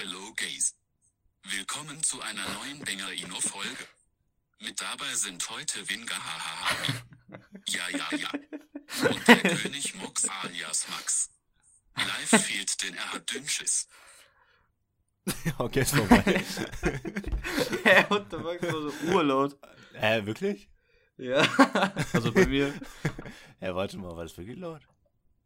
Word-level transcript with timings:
Hello 0.00 0.32
Gays. 0.36 0.76
Willkommen 1.42 2.00
zu 2.04 2.20
einer 2.22 2.48
neuen 2.50 2.78
Banger 2.84 3.12
Ino 3.14 3.40
Folge. 3.40 3.84
Mit 4.60 4.80
dabei 4.80 5.12
sind 5.14 5.50
heute 5.50 5.88
Winga 5.88 6.14
hahaha. 6.14 7.02
Ja 7.66 7.88
ja 7.90 8.08
ja. 8.16 8.30
Und 9.10 9.26
der 9.26 9.56
König 9.56 9.96
Mox 9.96 10.28
alias 10.28 10.86
Max. 10.88 11.30
Live 11.96 12.44
fehlt, 12.44 12.80
denn 12.80 12.94
er 12.94 13.12
hat 13.12 13.28
Dünnschiss. 13.34 13.88
okay, 15.58 15.80
ist 15.80 15.96
vorbei. 15.96 16.22
Hä, 17.82 18.04
what 18.08 18.30
the 18.30 18.36
fuck, 18.36 18.60
so 18.70 18.92
urlaut. 19.12 19.58
äh, 19.94 20.24
wirklich? 20.24 20.70
Ja. 21.16 21.40
Also 22.12 22.32
bei 22.32 22.46
mir. 22.46 22.72
Ja, 23.60 23.74
warte 23.74 23.98
mal, 23.98 24.16
war 24.16 24.22
das 24.22 24.38
wirklich 24.38 24.58
laut? 24.58 24.86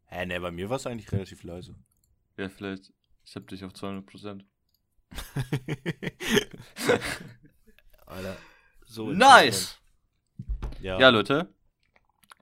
Hä, 0.04 0.26
ne, 0.26 0.38
bei 0.38 0.50
mir 0.50 0.68
war 0.68 0.76
es 0.76 0.86
eigentlich 0.86 1.10
relativ 1.10 1.42
leise. 1.42 1.74
Ja, 2.36 2.50
vielleicht. 2.50 2.92
Ich 3.24 3.36
hab 3.36 3.46
dich 3.48 3.64
auf 3.64 3.72
200%. 3.72 4.42
Alter, 8.06 8.36
so 8.84 9.10
Nice! 9.12 9.78
Ja, 10.80 10.98
Ja, 10.98 11.08
Leute. 11.10 11.52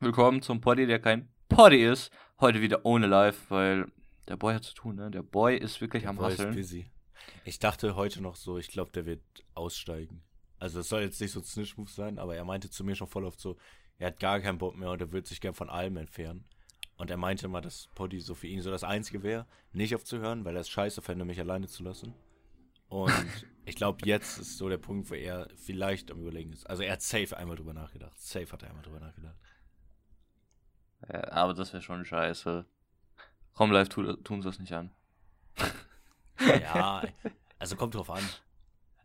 Willkommen 0.01 0.43
zum 0.43 0.61
Poddy, 0.61 0.87
der 0.87 1.01
kein 1.01 1.29
Poddy 1.49 1.85
ist. 1.85 2.11
Heute 2.41 2.61
wieder 2.61 2.85
ohne 2.85 3.07
Live, 3.07 3.51
weil 3.51 3.91
der 4.29 4.37
Boy 4.37 4.55
hat 4.55 4.65
zu 4.65 4.75
tun, 4.75 4.97
ne? 4.97 5.11
Der 5.11 5.23
Boy 5.23 5.57
ist 5.57 5.81
wirklich 5.81 6.07
am 6.09 6.17
Boy 6.17 6.33
ist 6.33 6.39
Hasseln. 6.39 6.55
busy. 6.55 6.91
Ich 7.45 7.59
dachte 7.59 7.97
heute 7.97 8.23
noch 8.23 8.37
so, 8.37 8.59
ich 8.59 8.69
glaube, 8.69 8.93
der 8.93 9.05
wird 9.05 9.23
aussteigen. 9.55 10.23
Also 10.59 10.81
es 10.81 10.89
soll 10.89 11.03
jetzt 11.03 11.21
nicht 11.21 11.33
so 11.33 11.41
ein 11.41 11.45
Snitch-Move 11.45 11.91
sein, 11.91 12.19
aber 12.19 12.37
er 12.37 12.45
meinte 12.45 12.71
zu 12.71 12.85
mir 12.85 12.95
schon 12.97 13.09
voll 13.09 13.25
oft 13.25 13.41
so, 13.41 13.57
er 13.99 14.09
hat 14.09 14.21
gar 14.21 14.41
keinen 14.41 14.59
Bock 14.59 14.77
mehr 14.77 14.91
und 14.91 15.01
er 15.01 15.13
würde 15.13 15.29
sich 15.29 15.41
gern 15.41 15.55
von 15.55 15.69
allem 15.69 15.97
entfernen. 15.99 16.47
Und 17.01 17.11
er 17.11 17.17
meinte 17.17 17.49
mal, 17.49 17.63
dass 17.63 17.89
Poddy 17.95 18.21
so 18.21 18.35
für 18.35 18.47
ihn 18.47 18.61
so 18.61 18.71
das 18.71 18.85
Einzige 18.85 19.23
wäre, 19.23 19.47
nicht 19.73 19.95
aufzuhören, 19.95 20.45
weil 20.45 20.55
er 20.55 20.61
es 20.61 20.69
scheiße 20.69 21.01
fände, 21.01 21.25
mich 21.25 21.41
alleine 21.41 21.67
zu 21.67 21.83
lassen. 21.83 22.13
Und 22.91 23.11
ich 23.65 23.75
glaube, 23.75 24.05
jetzt 24.05 24.37
ist 24.37 24.59
so 24.59 24.69
der 24.69 24.77
Punkt, 24.77 25.09
wo 25.09 25.15
er 25.15 25.49
vielleicht 25.57 26.11
am 26.11 26.21
Überlegen 26.21 26.53
ist. 26.53 26.69
Also 26.69 26.83
er 26.83 26.93
hat 26.93 27.01
safe 27.01 27.35
einmal 27.39 27.57
drüber 27.57 27.73
nachgedacht. 27.73 28.21
Safe 28.21 28.53
hat 28.53 28.63
er 28.65 28.69
einmal 28.69 28.83
drüber 28.83 29.01
nachgedacht. 29.01 29.35
Ja, 31.11 31.33
aber 31.33 31.55
das 31.55 31.73
wäre 31.73 31.83
schon 31.83 32.05
scheiße. 32.05 32.67
Komm, 33.55 33.73
live 33.73 33.89
tu, 33.89 34.13
tun 34.17 34.43
sie 34.43 34.49
das 34.49 34.59
nicht 34.59 34.75
an. 34.75 34.91
Ja, 36.39 37.03
also 37.59 37.77
kommt 37.77 37.95
drauf 37.95 38.11
an. 38.11 38.29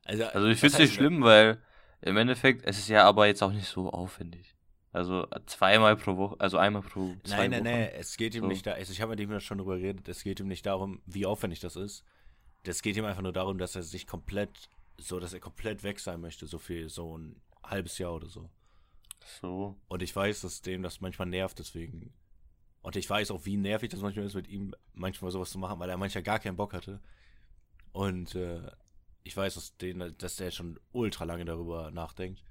Also, 0.04 0.26
Also 0.26 0.48
ich 0.48 0.60
finde 0.60 0.74
es 0.74 0.80
nicht 0.80 0.96
schlimm, 0.96 1.24
weil 1.24 1.62
im 2.02 2.18
Endeffekt, 2.18 2.66
es 2.66 2.78
ist 2.78 2.90
ja 2.90 3.06
aber 3.06 3.28
jetzt 3.28 3.42
auch 3.42 3.54
nicht 3.54 3.70
so 3.70 3.90
aufwendig. 3.90 4.54
Also 4.96 5.28
zweimal 5.46 5.98
pro 5.98 6.16
Woche, 6.16 6.40
also 6.40 6.58
einmal 6.58 6.82
pro 6.82 7.14
zwei 7.26 7.50
Nein, 7.50 7.52
nein, 7.52 7.64
nein, 7.64 7.90
es 7.96 8.16
geht 8.16 8.34
ihm 8.34 8.44
So. 8.44 8.48
nicht 8.48 8.66
da, 8.66 8.72
also 8.72 8.94
ich 8.94 9.02
habe 9.02 9.10
mit 9.10 9.20
ihm 9.20 9.38
schon 9.42 9.58
drüber 9.58 9.78
geredet, 9.78 10.08
es 10.08 10.24
geht 10.24 10.40
ihm 10.40 10.48
nicht 10.48 10.66
darum, 10.66 11.02
wie 11.06 11.26
aufwendig 11.26 11.60
das 11.60 11.76
ist. 11.76 12.06
Es 12.64 12.82
geht 12.82 12.96
ihm 12.96 13.04
einfach 13.04 13.22
nur 13.22 13.34
darum, 13.34 13.58
dass 13.58 13.76
er 13.76 13.84
sich 13.84 14.08
komplett, 14.08 14.70
so, 14.98 15.20
dass 15.20 15.34
er 15.34 15.42
komplett 15.42 15.84
weg 15.84 16.00
sein 16.00 16.22
möchte, 16.22 16.48
so 16.48 16.60
für 16.60 16.88
so 16.88 17.18
ein 17.18 17.42
halbes 17.62 17.98
Jahr 17.98 18.14
oder 18.14 18.30
so. 18.30 18.50
So. 19.42 19.76
Und 19.90 20.02
ich 20.02 20.16
weiß, 20.16 20.40
dass 20.40 20.62
dem 20.62 20.82
das 20.82 21.02
manchmal 21.02 21.28
nervt, 21.28 21.60
deswegen. 21.60 22.14
Und 22.82 22.96
ich 22.96 23.10
weiß 23.10 23.32
auch, 23.32 23.46
wie 23.46 23.58
nervig 23.58 23.90
das 23.90 24.00
manchmal 24.00 24.26
ist, 24.26 24.34
mit 24.34 24.48
ihm 24.48 24.74
manchmal 24.94 25.30
sowas 25.30 25.52
zu 25.52 25.60
machen, 25.60 25.78
weil 25.78 25.90
er 25.90 25.98
manchmal 25.98 26.24
gar 26.24 26.40
keinen 26.40 26.56
Bock 26.56 26.74
hatte. 26.74 27.02
Und 27.92 28.34
äh, 28.36 28.62
ich 29.26 29.36
weiß, 29.36 29.56
dass, 29.56 29.76
den, 29.76 30.16
dass 30.18 30.38
der 30.38 30.52
schon 30.52 30.80
ultra 30.94 31.26
lange 31.26 31.44
darüber 31.44 31.92
nachdenkt. 31.92 32.46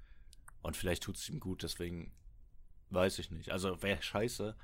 Und 0.61 0.77
vielleicht 0.77 1.01
tut 1.01 1.15
es 1.15 1.27
ihm 1.27 1.39
gut, 1.39 1.63
deswegen 1.63 2.11
weiß 2.89 3.19
ich 3.19 3.31
nicht. 3.31 3.49
Also 3.51 3.81
wäre 3.81 4.01
scheiße, 4.01 4.55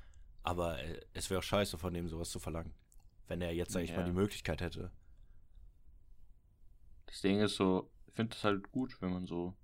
aber 0.42 0.82
äh, 0.82 1.00
es 1.12 1.30
wäre 1.30 1.38
auch 1.40 1.44
scheiße 1.44 1.78
von 1.78 1.92
dem 1.94 2.08
sowas 2.08 2.30
zu 2.30 2.38
verlangen. 2.38 2.74
Wenn 3.28 3.40
er 3.40 3.52
jetzt, 3.54 3.72
sag 3.72 3.82
ich 3.82 3.90
mal, 3.92 3.98
Ja. 4.00 4.04
die 4.06 4.12
Möglichkeit 4.12 4.60
hätte. 4.60 4.90
Das 7.06 7.20
Ding 7.20 7.40
ist 7.40 7.56
so, 7.56 7.90
ich 8.06 8.14
finde 8.14 8.34
es 8.36 8.44
halt 8.44 8.70
gut, 8.72 9.00
wenn 9.00 9.12
man 9.12 9.26
so, 9.26 9.54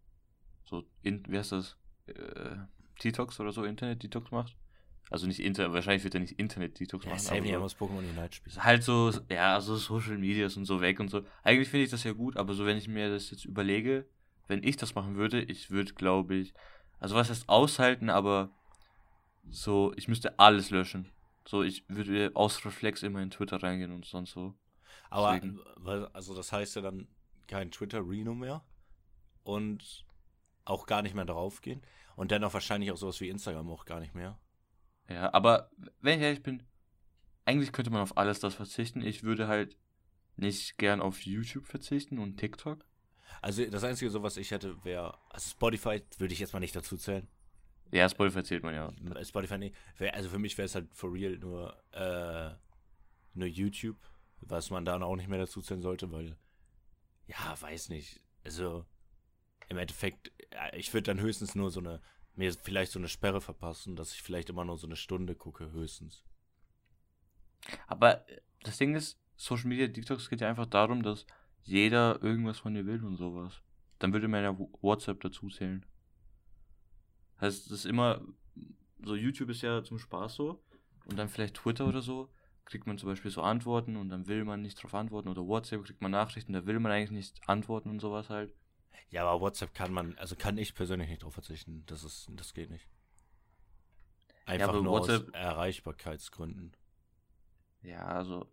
so, 0.65 0.84
in, 1.03 1.25
wie 1.28 1.39
heißt 1.39 1.53
das, 1.53 1.77
äh, 2.06 2.56
Detox 3.03 3.38
oder 3.41 3.53
so, 3.53 3.65
Internet-Detox 3.65 4.31
macht. 4.31 4.56
Also 5.10 5.27
nicht 5.27 5.41
Internet, 5.41 5.72
wahrscheinlich 5.72 6.04
wird 6.04 6.15
er 6.15 6.21
nicht 6.21 6.38
Internet-Detox 6.38 7.04
Ja, 7.06 7.10
machen, 7.12 7.21
safe 7.22 7.44
er 7.47 7.54
aber 7.56 7.62
muss 7.65 7.77
Pokémon 7.77 7.99
Unite 7.99 8.34
spielen. 8.34 8.54
so, 8.54 8.62
halt 8.65 8.83
so, 8.83 9.10
ja, 9.31 9.54
also 9.54 9.77
Social 9.77 10.19
Medias 10.19 10.56
und 10.56 10.66
so 10.66 10.81
weg 10.83 11.00
und 11.00 11.09
so. 11.09 11.25
Eigentlich 11.43 11.69
finde 11.69 11.84
ich 11.84 11.91
das 11.91 12.04
ja 12.04 12.12
gut, 12.12 12.37
aber 12.37 12.53
so, 12.53 12.66
wenn 12.66 12.77
ich 12.77 12.88
mir 12.88 13.09
das 13.10 13.31
jetzt 13.31 13.47
überlege, 13.47 14.06
wenn 14.49 14.62
ich 14.62 14.77
das 14.77 14.94
machen 14.94 15.16
würde, 15.16 15.41
ich 15.43 15.71
würde, 15.71 15.94
glaube 15.94 16.34
ich, 16.34 16.53
also 17.00 17.14
was 17.14 17.31
heißt 17.31 17.48
aushalten, 17.48 18.10
aber 18.10 18.50
so, 19.50 19.92
ich 19.97 20.09
müsste 20.09 20.38
alles 20.38 20.70
löschen. 20.70 21.10
So, 21.47 21.62
ich 21.62 21.84
würde 21.88 22.32
aus 22.34 22.64
Reflex 22.64 23.03
immer 23.03 23.22
in 23.22 23.31
Twitter 23.31 23.62
reingehen 23.62 23.92
und 23.92 24.04
sonst 24.04 24.32
so. 24.32 24.54
Aber, 25.10 25.34
Deswegen. 25.34 25.59
also 26.12 26.34
das 26.34 26.53
heißt 26.53 26.76
ja 26.76 26.82
dann 26.82 27.09
kein 27.47 27.70
Twitter-Reno 27.70 28.34
mehr 28.34 28.62
und 29.42 30.04
auch 30.64 30.86
gar 30.86 31.00
nicht 31.03 31.14
mehr 31.14 31.25
draufgehen 31.25 31.81
und 32.16 32.31
dann 32.31 32.44
auch 32.44 32.53
wahrscheinlich 32.53 32.92
auch 32.92 32.97
sowas 32.98 33.20
wie 33.20 33.30
Instagram 33.30 33.70
auch 33.70 33.86
gar 33.86 34.00
nicht 34.00 34.15
mehr. 34.15 34.38
Ja, 35.09 35.32
aber 35.32 35.70
wenn 36.00 36.19
ich 36.19 36.25
ehrlich 36.25 36.42
bin, 36.42 36.62
eigentlich 37.47 37.72
könnte 37.72 37.91
man 37.91 38.03
auf 38.03 38.19
alles 38.19 38.41
das 38.41 38.54
verzichten. 38.54 39.00
Ich 39.00 39.22
würde 39.22 39.48
halt 39.48 39.78
nicht 40.36 40.76
gern 40.76 41.00
auf 41.00 41.22
YouTube 41.22 41.66
verzichten 41.66 42.19
und 42.19 42.36
TikTok. 42.36 42.84
Also 43.41 43.65
das 43.66 43.84
Einzige, 43.84 44.11
so 44.11 44.22
was 44.22 44.37
ich 44.37 44.50
hätte, 44.50 44.83
wäre, 44.84 45.16
also 45.31 45.50
Spotify 45.50 46.03
würde 46.19 46.34
ich 46.34 46.41
jetzt 46.41 46.53
mal 46.53 46.61
nicht 46.61 46.75
dazu 46.75 46.97
zählen. 46.97 47.27
Ja, 47.91 48.09
Spotify 48.09 48.43
zählt 48.43 48.62
man 48.62 48.75
ja. 48.75 48.93
Äh, 49.15 49.25
Spotify 49.25 49.59
nicht. 49.59 49.75
Also 50.12 50.28
für 50.28 50.39
mich 50.39 50.56
wäre 50.59 50.66
es 50.66 50.75
halt 50.75 50.93
for 50.94 51.12
real 51.12 51.39
nur, 51.39 51.77
äh, 51.93 52.50
nur 53.34 53.49
YouTube, 53.49 53.97
was 54.41 54.71
man 54.71 54.84
dann 54.84 55.03
auch 55.03 55.16
nicht 55.16 55.28
mehr 55.28 55.39
dazu 55.39 55.62
zählen 55.62 55.81
sollte, 55.81 56.11
weil, 56.12 56.37
ja, 57.27 57.56
weiß 57.61 57.89
nicht. 57.89 58.21
Also 58.44 58.84
im 59.69 59.78
Endeffekt, 59.78 60.33
ja, 60.53 60.72
ich 60.75 60.93
würde 60.93 61.05
dann 61.05 61.21
höchstens 61.21 61.55
nur 61.55 61.71
so 61.71 61.81
eine, 61.81 62.00
mir 62.34 62.53
vielleicht 62.53 62.93
so 62.93 62.99
eine 62.99 63.09
Sperre 63.09 63.41
verpassen, 63.41 63.97
dass 63.97 64.12
ich 64.12 64.22
vielleicht 64.22 64.50
immer 64.50 64.65
nur 64.65 64.78
so 64.78 64.87
eine 64.87 64.97
Stunde 64.97 65.34
gucke, 65.34 65.72
höchstens. 65.72 66.25
Aber 67.87 68.28
äh, 68.28 68.41
das 68.62 68.78
Ding 68.78 68.95
ist, 68.95 69.19
Social 69.37 69.69
Media 69.69 69.87
TikToks 69.87 70.28
geht 70.28 70.41
ja 70.41 70.49
einfach 70.49 70.66
darum, 70.66 71.03
dass 71.03 71.27
jeder 71.69 72.23
irgendwas 72.23 72.59
von 72.59 72.75
dir 72.75 72.87
will 72.87 73.05
und 73.05 73.17
sowas. 73.17 73.62
Dann 73.99 74.12
würde 74.12 74.29
man 74.29 74.43
ja 74.43 74.56
WhatsApp 74.81 75.21
dazu 75.21 75.49
zählen. 75.49 75.84
Heißt, 77.41 77.67
das 77.67 77.73
ist 77.73 77.84
immer, 77.84 78.21
so 79.03 79.15
YouTube 79.15 79.51
ist 79.51 79.62
ja 79.62 79.83
zum 79.83 79.99
Spaß 79.99 80.34
so. 80.34 80.62
Und 81.07 81.19
dann 81.19 81.28
vielleicht 81.28 81.55
Twitter 81.55 81.87
oder 81.87 82.03
so, 82.03 82.31
kriegt 82.65 82.87
man 82.87 82.99
zum 82.99 83.09
Beispiel 83.09 83.31
so 83.31 83.43
Antworten 83.43 83.97
und 83.97 84.11
dann 84.11 84.27
will 84.27 84.45
man 84.45 84.61
nicht 84.61 84.83
drauf 84.83 84.95
antworten. 84.95 85.28
Oder 85.28 85.47
WhatsApp 85.47 85.84
kriegt 85.84 86.03
man 86.03 86.11
Nachrichten, 86.11 86.53
da 86.53 86.67
will 86.67 86.78
man 86.81 86.93
eigentlich 86.93 87.11
nicht 87.11 87.49
antworten 87.49 87.91
und 87.91 88.01
sowas 88.01 88.28
halt. 88.28 88.53
Ja, 89.11 89.27
aber 89.27 89.41
WhatsApp 89.41 89.73
kann 89.75 89.93
man, 89.93 90.19
also 90.19 90.37
kann 90.37 90.59
ich 90.59 90.75
persönlich 90.75 91.09
nicht 91.09 91.23
drauf 91.23 91.33
verzichten. 91.33 91.84
Das 91.87 92.05
ist, 92.05 92.28
das 92.34 92.53
geht 92.53 92.71
nicht. 92.71 92.87
Einfach 94.45 94.69
aber 94.69 94.83
nur 94.83 95.01
aus 95.01 95.09
WhatsApp- 95.09 95.34
Erreichbarkeitsgründen. 95.34 96.77
Ja, 97.83 98.05
also. 98.05 98.53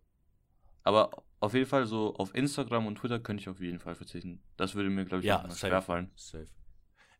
Aber 0.86 1.24
auf 1.40 1.52
jeden 1.54 1.66
Fall 1.66 1.84
so 1.86 2.14
auf 2.14 2.34
Instagram 2.34 2.86
und 2.86 2.98
Twitter 2.98 3.18
könnte 3.18 3.40
ich 3.40 3.48
auf 3.48 3.60
jeden 3.60 3.78
Fall 3.80 3.94
verzichten. 3.96 4.40
Das 4.56 4.74
würde 4.74 4.88
mir, 4.88 5.04
glaube 5.04 5.20
ich, 5.22 5.26
Ja, 5.26 5.42
safe. 5.48 5.66
schwerfallen. 5.68 6.10
Safe. 6.14 6.46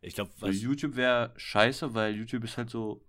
Ich 0.01 0.15
glaube, 0.15 0.31
So. 0.37 0.47
YouTube 0.47 0.95
wäre 0.95 1.33
scheiße, 1.35 1.93
weil 1.93 2.15
YouTube 2.15 2.43
ist 2.45 2.57
halt 2.57 2.69
so. 2.69 3.03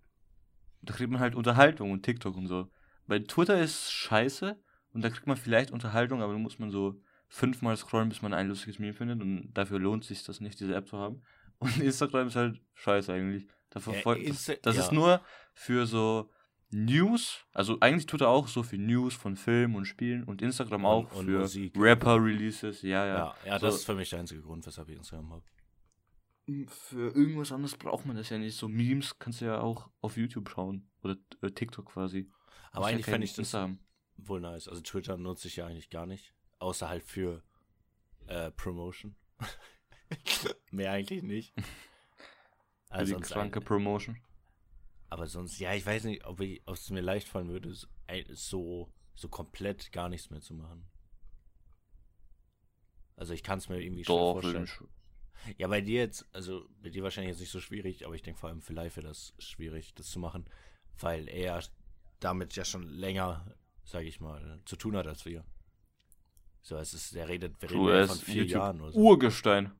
Da 0.82 0.94
kriegt 0.94 1.10
man 1.10 1.20
halt 1.20 1.34
Unterhaltung 1.34 1.92
und 1.92 2.02
TikTok 2.02 2.36
und 2.36 2.46
so. 2.48 2.70
Weil 3.06 3.24
Twitter 3.24 3.60
ist 3.60 3.90
scheiße 3.92 4.60
und 4.92 5.02
da 5.02 5.10
kriegt 5.10 5.26
man 5.26 5.36
vielleicht 5.36 5.70
Unterhaltung, 5.70 6.22
aber 6.22 6.32
da 6.32 6.38
muss 6.38 6.58
man 6.58 6.70
so 6.70 7.00
fünfmal 7.28 7.76
scrollen, 7.76 8.08
bis 8.08 8.22
man 8.22 8.32
ein 8.34 8.48
lustiges 8.48 8.78
Meme 8.78 8.94
findet 8.94 9.20
und 9.20 9.52
dafür 9.54 9.78
lohnt 9.78 10.04
sich 10.04 10.24
das 10.24 10.40
nicht, 10.40 10.58
diese 10.60 10.74
App 10.74 10.88
zu 10.88 10.98
haben. 10.98 11.22
Und 11.58 11.78
Instagram 11.80 12.28
ist 12.28 12.36
halt 12.36 12.60
scheiße 12.74 13.12
eigentlich. 13.12 13.46
Da 13.70 13.80
verfolgt, 13.80 14.28
das 14.28 14.48
Insta- 14.48 14.58
das 14.62 14.76
ja. 14.76 14.82
ist 14.82 14.92
nur 14.92 15.20
für 15.54 15.86
so 15.86 16.30
News, 16.70 17.46
also 17.54 17.78
eigentlich 17.80 18.06
Twitter 18.06 18.28
auch 18.28 18.46
so 18.48 18.62
für 18.62 18.76
News 18.76 19.14
von 19.14 19.36
Filmen 19.36 19.74
und 19.76 19.86
Spielen 19.86 20.24
und 20.24 20.42
Instagram 20.42 20.84
Und- 20.84 20.90
auch 20.90 21.12
und 21.14 21.24
für 21.26 21.38
Musik. 21.40 21.72
Rapper-Releases, 21.76 22.82
ja, 22.82 23.06
ja. 23.06 23.14
Ja, 23.16 23.34
ja, 23.46 23.58
So- 23.58 23.66
das 23.66 23.76
ist 23.76 23.84
für 23.86 23.94
mich 23.94 24.10
der 24.10 24.20
einzige 24.20 24.42
Grund, 24.42 24.66
weshalb 24.66 24.88
ich 24.90 24.96
Instagram 24.96 25.30
habe. 25.32 25.44
für 26.68 27.10
irgendwas 27.14 27.52
anderes 27.52 27.76
braucht 27.76 28.06
man 28.06 28.16
das 28.16 28.30
ja 28.30 28.38
nicht. 28.38 28.56
So 28.56 28.68
Memes 28.68 29.18
kannst 29.18 29.40
du 29.42 29.44
ja 29.46 29.60
auch 29.60 29.90
auf 30.00 30.16
YouTube 30.16 30.48
schauen. 30.48 30.90
Oder 31.02 31.16
äh, 31.42 31.50
TikTok 31.50 31.86
quasi. 31.92 32.30
Aber 32.72 32.86
ja 32.86 32.94
eigentlich 32.94 33.04
kein 33.06 33.12
fände 33.14 33.24
ich 33.26 33.32
das 33.32 33.38
Insta 33.40 33.60
haben. 33.62 33.80
wohl 34.16 34.40
nice. 34.40 34.66
Also 34.68 34.80
Twitter 34.82 35.16
nutze 35.18 35.48
ich 35.48 35.56
ja 35.56 35.66
eigentlich 35.66 35.90
gar 35.90 36.06
nicht. 36.06 36.34
Außer 36.58 36.88
halt 36.88 37.02
für 37.04 37.42
äh, 38.26 38.50
Promotion. 38.52 39.14
Mehr 40.70 40.92
eigentlich 40.92 41.22
nicht. 41.22 41.54
Für 42.88 42.94
Also 42.94 43.16
die 43.16 43.22
kranke 43.22 43.60
Promotion. 43.60 44.16
Aber 45.10 45.26
sonst, 45.26 45.58
ja, 45.58 45.74
ich 45.74 45.84
weiß 45.86 46.04
nicht, 46.04 46.24
ob, 46.26 46.40
es 46.40 46.90
mir 46.90 47.00
leicht 47.00 47.28
fallen 47.28 47.48
würde, 47.48 47.74
so, 48.34 48.92
so, 49.14 49.28
komplett 49.28 49.92
gar 49.92 50.08
nichts 50.08 50.30
mehr 50.30 50.40
zu 50.40 50.54
machen. 50.54 50.84
Also 53.16 53.32
ich 53.32 53.42
kann 53.42 53.58
es 53.58 53.68
mir 53.68 53.80
irgendwie 53.80 54.04
schwer 54.04 54.14
Doch, 54.16 54.32
vorstellen. 54.40 54.66
sch- 54.66 54.86
Ja, 55.56 55.68
bei 55.68 55.80
dir 55.80 56.00
jetzt, 56.00 56.26
also 56.32 56.68
bei 56.82 56.90
dir 56.90 57.02
wahrscheinlich 57.02 57.32
jetzt 57.32 57.40
nicht 57.40 57.50
so 57.50 57.60
schwierig, 57.60 58.04
aber 58.06 58.14
ich 58.14 58.22
denke 58.22 58.38
vor 58.38 58.48
allem 58.48 58.60
für 58.62 58.72
Live 58.74 58.96
wäre 58.96 59.08
das 59.08 59.34
schwierig, 59.38 59.94
das 59.94 60.10
zu 60.10 60.18
machen, 60.18 60.44
weil 61.00 61.28
er 61.28 61.62
damit 62.20 62.54
ja 62.56 62.64
schon 62.64 62.82
länger, 62.82 63.54
sage 63.84 64.06
ich 64.06 64.20
mal, 64.20 64.60
zu 64.64 64.76
tun 64.76 64.96
hat 64.96 65.06
als 65.06 65.24
wir. 65.24 65.44
So, 66.60 66.76
es 66.76 66.92
ist, 66.92 67.14
der 67.14 67.28
redet, 67.28 67.60
wir 67.62 67.70
reden 67.70 68.06
von 68.06 68.18
vier 68.18 68.34
YouTube 68.42 68.50
Jahren 68.50 68.80
oder 68.80 68.92
so. 68.92 68.98
Urgestein. 68.98 69.72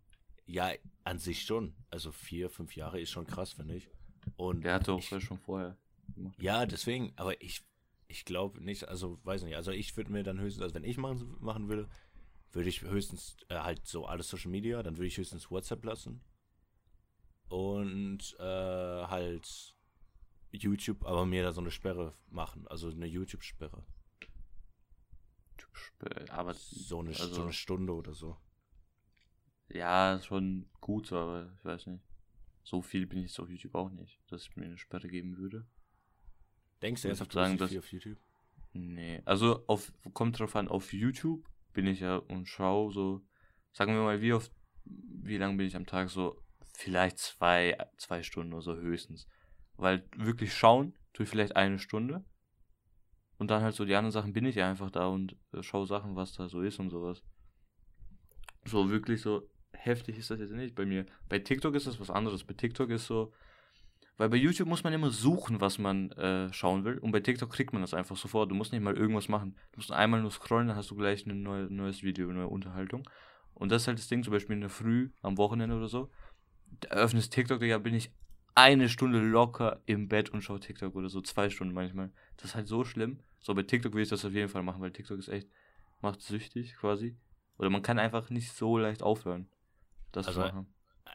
Ja, 0.47 0.73
an 1.05 1.19
sich 1.19 1.43
schon. 1.43 1.75
Also 1.91 2.13
vier, 2.13 2.49
fünf 2.51 2.75
Jahre 2.77 3.01
ist 3.01 3.11
schon 3.11 3.27
krass, 3.27 3.53
finde 3.53 3.77
ich. 3.77 3.89
Und 4.37 4.63
Der 4.65 4.75
hatte 4.75 4.93
auch 4.93 4.99
ich, 4.99 5.09
schon 5.09 5.39
vorher 5.39 5.77
gemacht. 6.15 6.41
Ja, 6.41 6.67
deswegen, 6.67 7.13
aber 7.17 7.41
ich, 7.43 7.63
ich 8.09 8.25
glaube 8.25 8.61
nicht, 8.63 8.89
also 8.89 9.19
weiß 9.25 9.43
nicht, 9.43 9.57
also 9.57 9.71
ich 9.71 9.97
würde 9.97 10.13
mir 10.13 10.23
dann 10.23 10.39
höchstens, 10.41 10.63
also 10.63 10.75
wenn 10.75 10.85
ich 10.85 10.97
machen, 10.99 11.37
machen 11.41 11.69
würde, 11.69 11.89
würde 12.53 12.69
ich 12.69 12.83
höchstens 12.83 13.37
äh, 13.49 13.57
halt 13.59 13.87
so 13.87 14.07
alles 14.07 14.29
Social 14.29 14.51
Media, 14.51 14.83
dann 14.83 14.97
würde 14.97 15.07
ich 15.07 15.17
höchstens 15.17 15.51
WhatsApp 15.51 15.85
lassen. 15.85 16.21
Und 17.49 18.37
äh, 18.39 18.43
halt 18.43 19.75
YouTube, 20.53 21.05
aber 21.05 21.27
mir 21.27 21.43
da 21.43 21.53
so 21.53 21.61
eine 21.61 21.71
Sperre 21.71 22.15
machen, 22.31 22.67
also 22.69 22.89
eine 22.89 23.07
YouTube-Sperre. 23.07 23.85
Aber 26.31 26.55
So 26.55 27.01
eine, 27.01 27.11
also- 27.11 27.35
so 27.35 27.43
eine 27.43 27.53
Stunde 27.53 27.93
oder 27.95 28.15
so. 28.15 28.37
ja, 29.69 30.21
schon 30.23 30.69
gut, 30.81 31.07
so, 31.07 31.17
aber 31.19 31.53
ich 31.59 31.65
weiß 31.65 31.87
nicht. 31.87 32.03
So 32.69 32.82
viel 32.82 33.06
bin 33.06 33.20
ich 33.20 33.29
jetzt 33.31 33.41
auf 33.41 33.49
YouTube 33.49 33.75
auch 33.75 33.88
nicht, 33.88 34.20
dass 34.31 34.43
ich 34.43 34.55
mir 34.55 34.67
eine 34.67 34.76
Sperre 34.76 35.09
geben 35.09 35.38
würde. 35.38 35.65
Denkst 36.82 37.00
du 37.00 37.09
jetzt 37.09 37.32
sagen, 37.32 37.56
dass- 37.56 37.75
auf 37.75 37.91
YouTube? 37.91 38.19
Nee, 38.75 39.23
also 39.25 39.65
auf, 39.69 39.91
kommt 40.12 40.38
drauf 40.38 40.55
an, 40.55 40.69
auf 40.69 40.93
YouTube 40.93 41.49
bin 41.73 41.87
ich 41.87 42.00
ja 42.00 42.17
und 42.17 42.47
schau 42.47 42.91
so, 42.91 43.23
sagen 43.73 43.94
wir 43.94 44.03
mal, 44.03 44.20
wie 44.20 44.35
oft, 44.35 44.53
wie 44.85 45.38
lange 45.38 45.56
bin 45.56 45.67
ich 45.67 45.76
am 45.76 45.87
Tag 45.87 46.11
so, 46.11 46.43
vielleicht 46.75 47.17
zwei, 47.19 47.79
zwei 47.97 48.23
Stunden 48.23 48.53
oder 48.53 48.61
so 48.61 48.76
höchstens. 48.76 49.26
Weil 49.79 50.06
wirklich 50.15 50.53
schauen, 50.53 50.94
tue 51.15 51.25
ich 51.25 51.31
vielleicht 51.31 51.56
eine 51.56 51.79
Stunde 51.79 52.23
und 53.38 53.50
dann 53.50 53.62
halt 53.62 53.76
so 53.76 53.87
die 53.87 53.94
anderen 53.94 54.12
Sachen 54.12 54.35
bin 54.35 54.44
ich 54.44 54.56
ja 54.56 54.69
einfach 54.69 54.91
da 54.91 55.06
und 55.06 55.37
äh, 55.55 55.62
schau 55.62 55.87
Sachen, 55.87 56.17
was 56.17 56.35
da 56.35 56.50
so 56.50 56.61
ist 56.61 56.79
und 56.81 56.91
sowas. 56.91 57.23
So 58.67 58.91
wirklich 58.91 59.23
so 59.23 59.49
heftig 59.73 60.19
ist 60.19 60.31
das 60.31 60.41
jetzt 60.41 60.53
nicht 60.53 60.75
bei 60.75 60.87
mir. 60.87 61.06
Bei 61.29 61.38
TikTok 61.38 61.75
ist 61.75 61.87
das 61.87 62.00
was 62.00 62.11
anderes. 62.11 62.44
Bei 62.44 62.55
TikTok 62.55 62.91
ist 62.91 63.06
so, 63.06 63.32
weil 64.17 64.29
bei 64.29 64.37
YouTube 64.37 64.69
muss 64.69 64.85
man 64.85 64.93
immer 64.93 65.11
suchen, 65.11 65.61
was 65.61 65.79
man 65.79 66.11
äh, 66.12 66.53
schauen 66.53 66.85
will. 66.85 66.99
Und 66.99 67.12
bei 67.12 67.20
TikTok 67.20 67.50
kriegt 67.50 67.73
man 67.73 67.82
das 67.82 67.94
einfach 67.94 68.17
sofort. 68.17 68.50
Du 68.50 68.55
musst 68.55 68.73
nicht 68.73 68.82
mal 68.82 68.97
irgendwas 68.97 69.29
machen. 69.29 69.55
Du 69.73 69.79
musst 69.79 69.93
einmal 69.93 70.20
nur 70.20 70.31
scrollen, 70.31 70.69
dann 70.69 70.76
hast 70.76 70.91
du 70.91 70.97
gleich 70.97 71.25
ein 71.26 71.43
neue, 71.43 71.65
neues 71.65 72.03
Video, 72.03 72.29
eine 72.29 72.41
neue 72.41 72.49
Unterhaltung. 72.49 73.09
Und 73.55 73.73
das 73.73 73.82
ist 73.82 73.88
halt 73.88 73.99
das 73.99 74.09
Ding, 74.09 74.23
zum 74.23 74.32
Beispiel 74.32 74.55
in 74.55 74.61
der 74.61 74.70
Früh, 74.70 75.11
am 75.23 75.38
Wochenende 75.38 75.76
oder 75.76 75.88
so. 75.88 76.11
Da 76.81 76.88
öffnest 76.91 77.32
TikTok, 77.32 77.62
ja, 77.62 77.79
bin 77.79 77.94
ich 77.94 78.11
eine 78.55 78.88
Stunde 78.88 79.20
locker 79.20 79.82
im 79.87 80.09
Bett 80.09 80.31
und 80.31 80.43
schaue 80.43 80.59
TikTok 80.59 80.97
oder 80.97 81.09
so, 81.09 81.20
zwei 81.20 81.49
Stunden 81.49 81.75
manchmal. 81.75 82.11
Das 82.37 82.47
ist 82.47 82.55
halt 82.56 82.67
so 82.67 82.85
schlimm. 82.85 83.20
So, 83.38 83.55
bei 83.55 83.62
TikTok 83.62 83.94
will 83.94 84.03
ich 84.03 84.09
das 84.09 84.25
auf 84.25 84.32
jeden 84.32 84.49
Fall 84.49 84.65
machen, 84.65 84.81
weil 84.81 84.91
TikTok 84.91 85.19
ist 85.19 85.29
echt, 85.29 85.49
macht 86.03 86.20
süchtig 86.23 86.75
quasi. 86.76 87.17
Oder 87.56 87.70
man 87.70 87.82
kann 87.82 87.99
einfach 87.99 88.31
nicht 88.31 88.53
so 88.53 88.76
leicht 88.79 89.03
aufhören, 89.03 89.49
das 90.12 90.26
Also, 90.28 90.40
machen. 90.40 90.66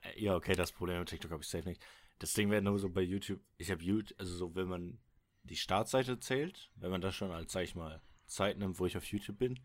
Äh, 0.03 0.21
Ja, 0.23 0.35
okay, 0.35 0.55
das 0.55 0.71
Problem 0.71 0.99
mit 0.99 1.09
TikTok 1.09 1.31
habe 1.31 1.43
ich 1.43 1.49
safe 1.49 1.67
nicht. 1.67 1.83
Das 2.19 2.33
Ding 2.33 2.49
wäre 2.51 2.61
nur 2.61 2.79
so 2.79 2.89
bei 2.89 3.01
YouTube. 3.01 3.41
Ich 3.57 3.71
habe 3.71 3.83
YouTube, 3.83 4.17
also 4.19 4.35
so, 4.35 4.55
wenn 4.55 4.67
man 4.67 4.99
die 5.43 5.55
Startseite 5.55 6.19
zählt, 6.19 6.71
wenn 6.75 6.91
man 6.91 7.01
das 7.01 7.15
schon 7.15 7.31
als, 7.31 7.51
sag 7.51 7.63
ich 7.63 7.75
mal, 7.75 8.01
Zeit 8.27 8.57
nimmt, 8.57 8.79
wo 8.79 8.85
ich 8.85 8.95
auf 8.97 9.05
YouTube 9.05 9.37
bin, 9.39 9.59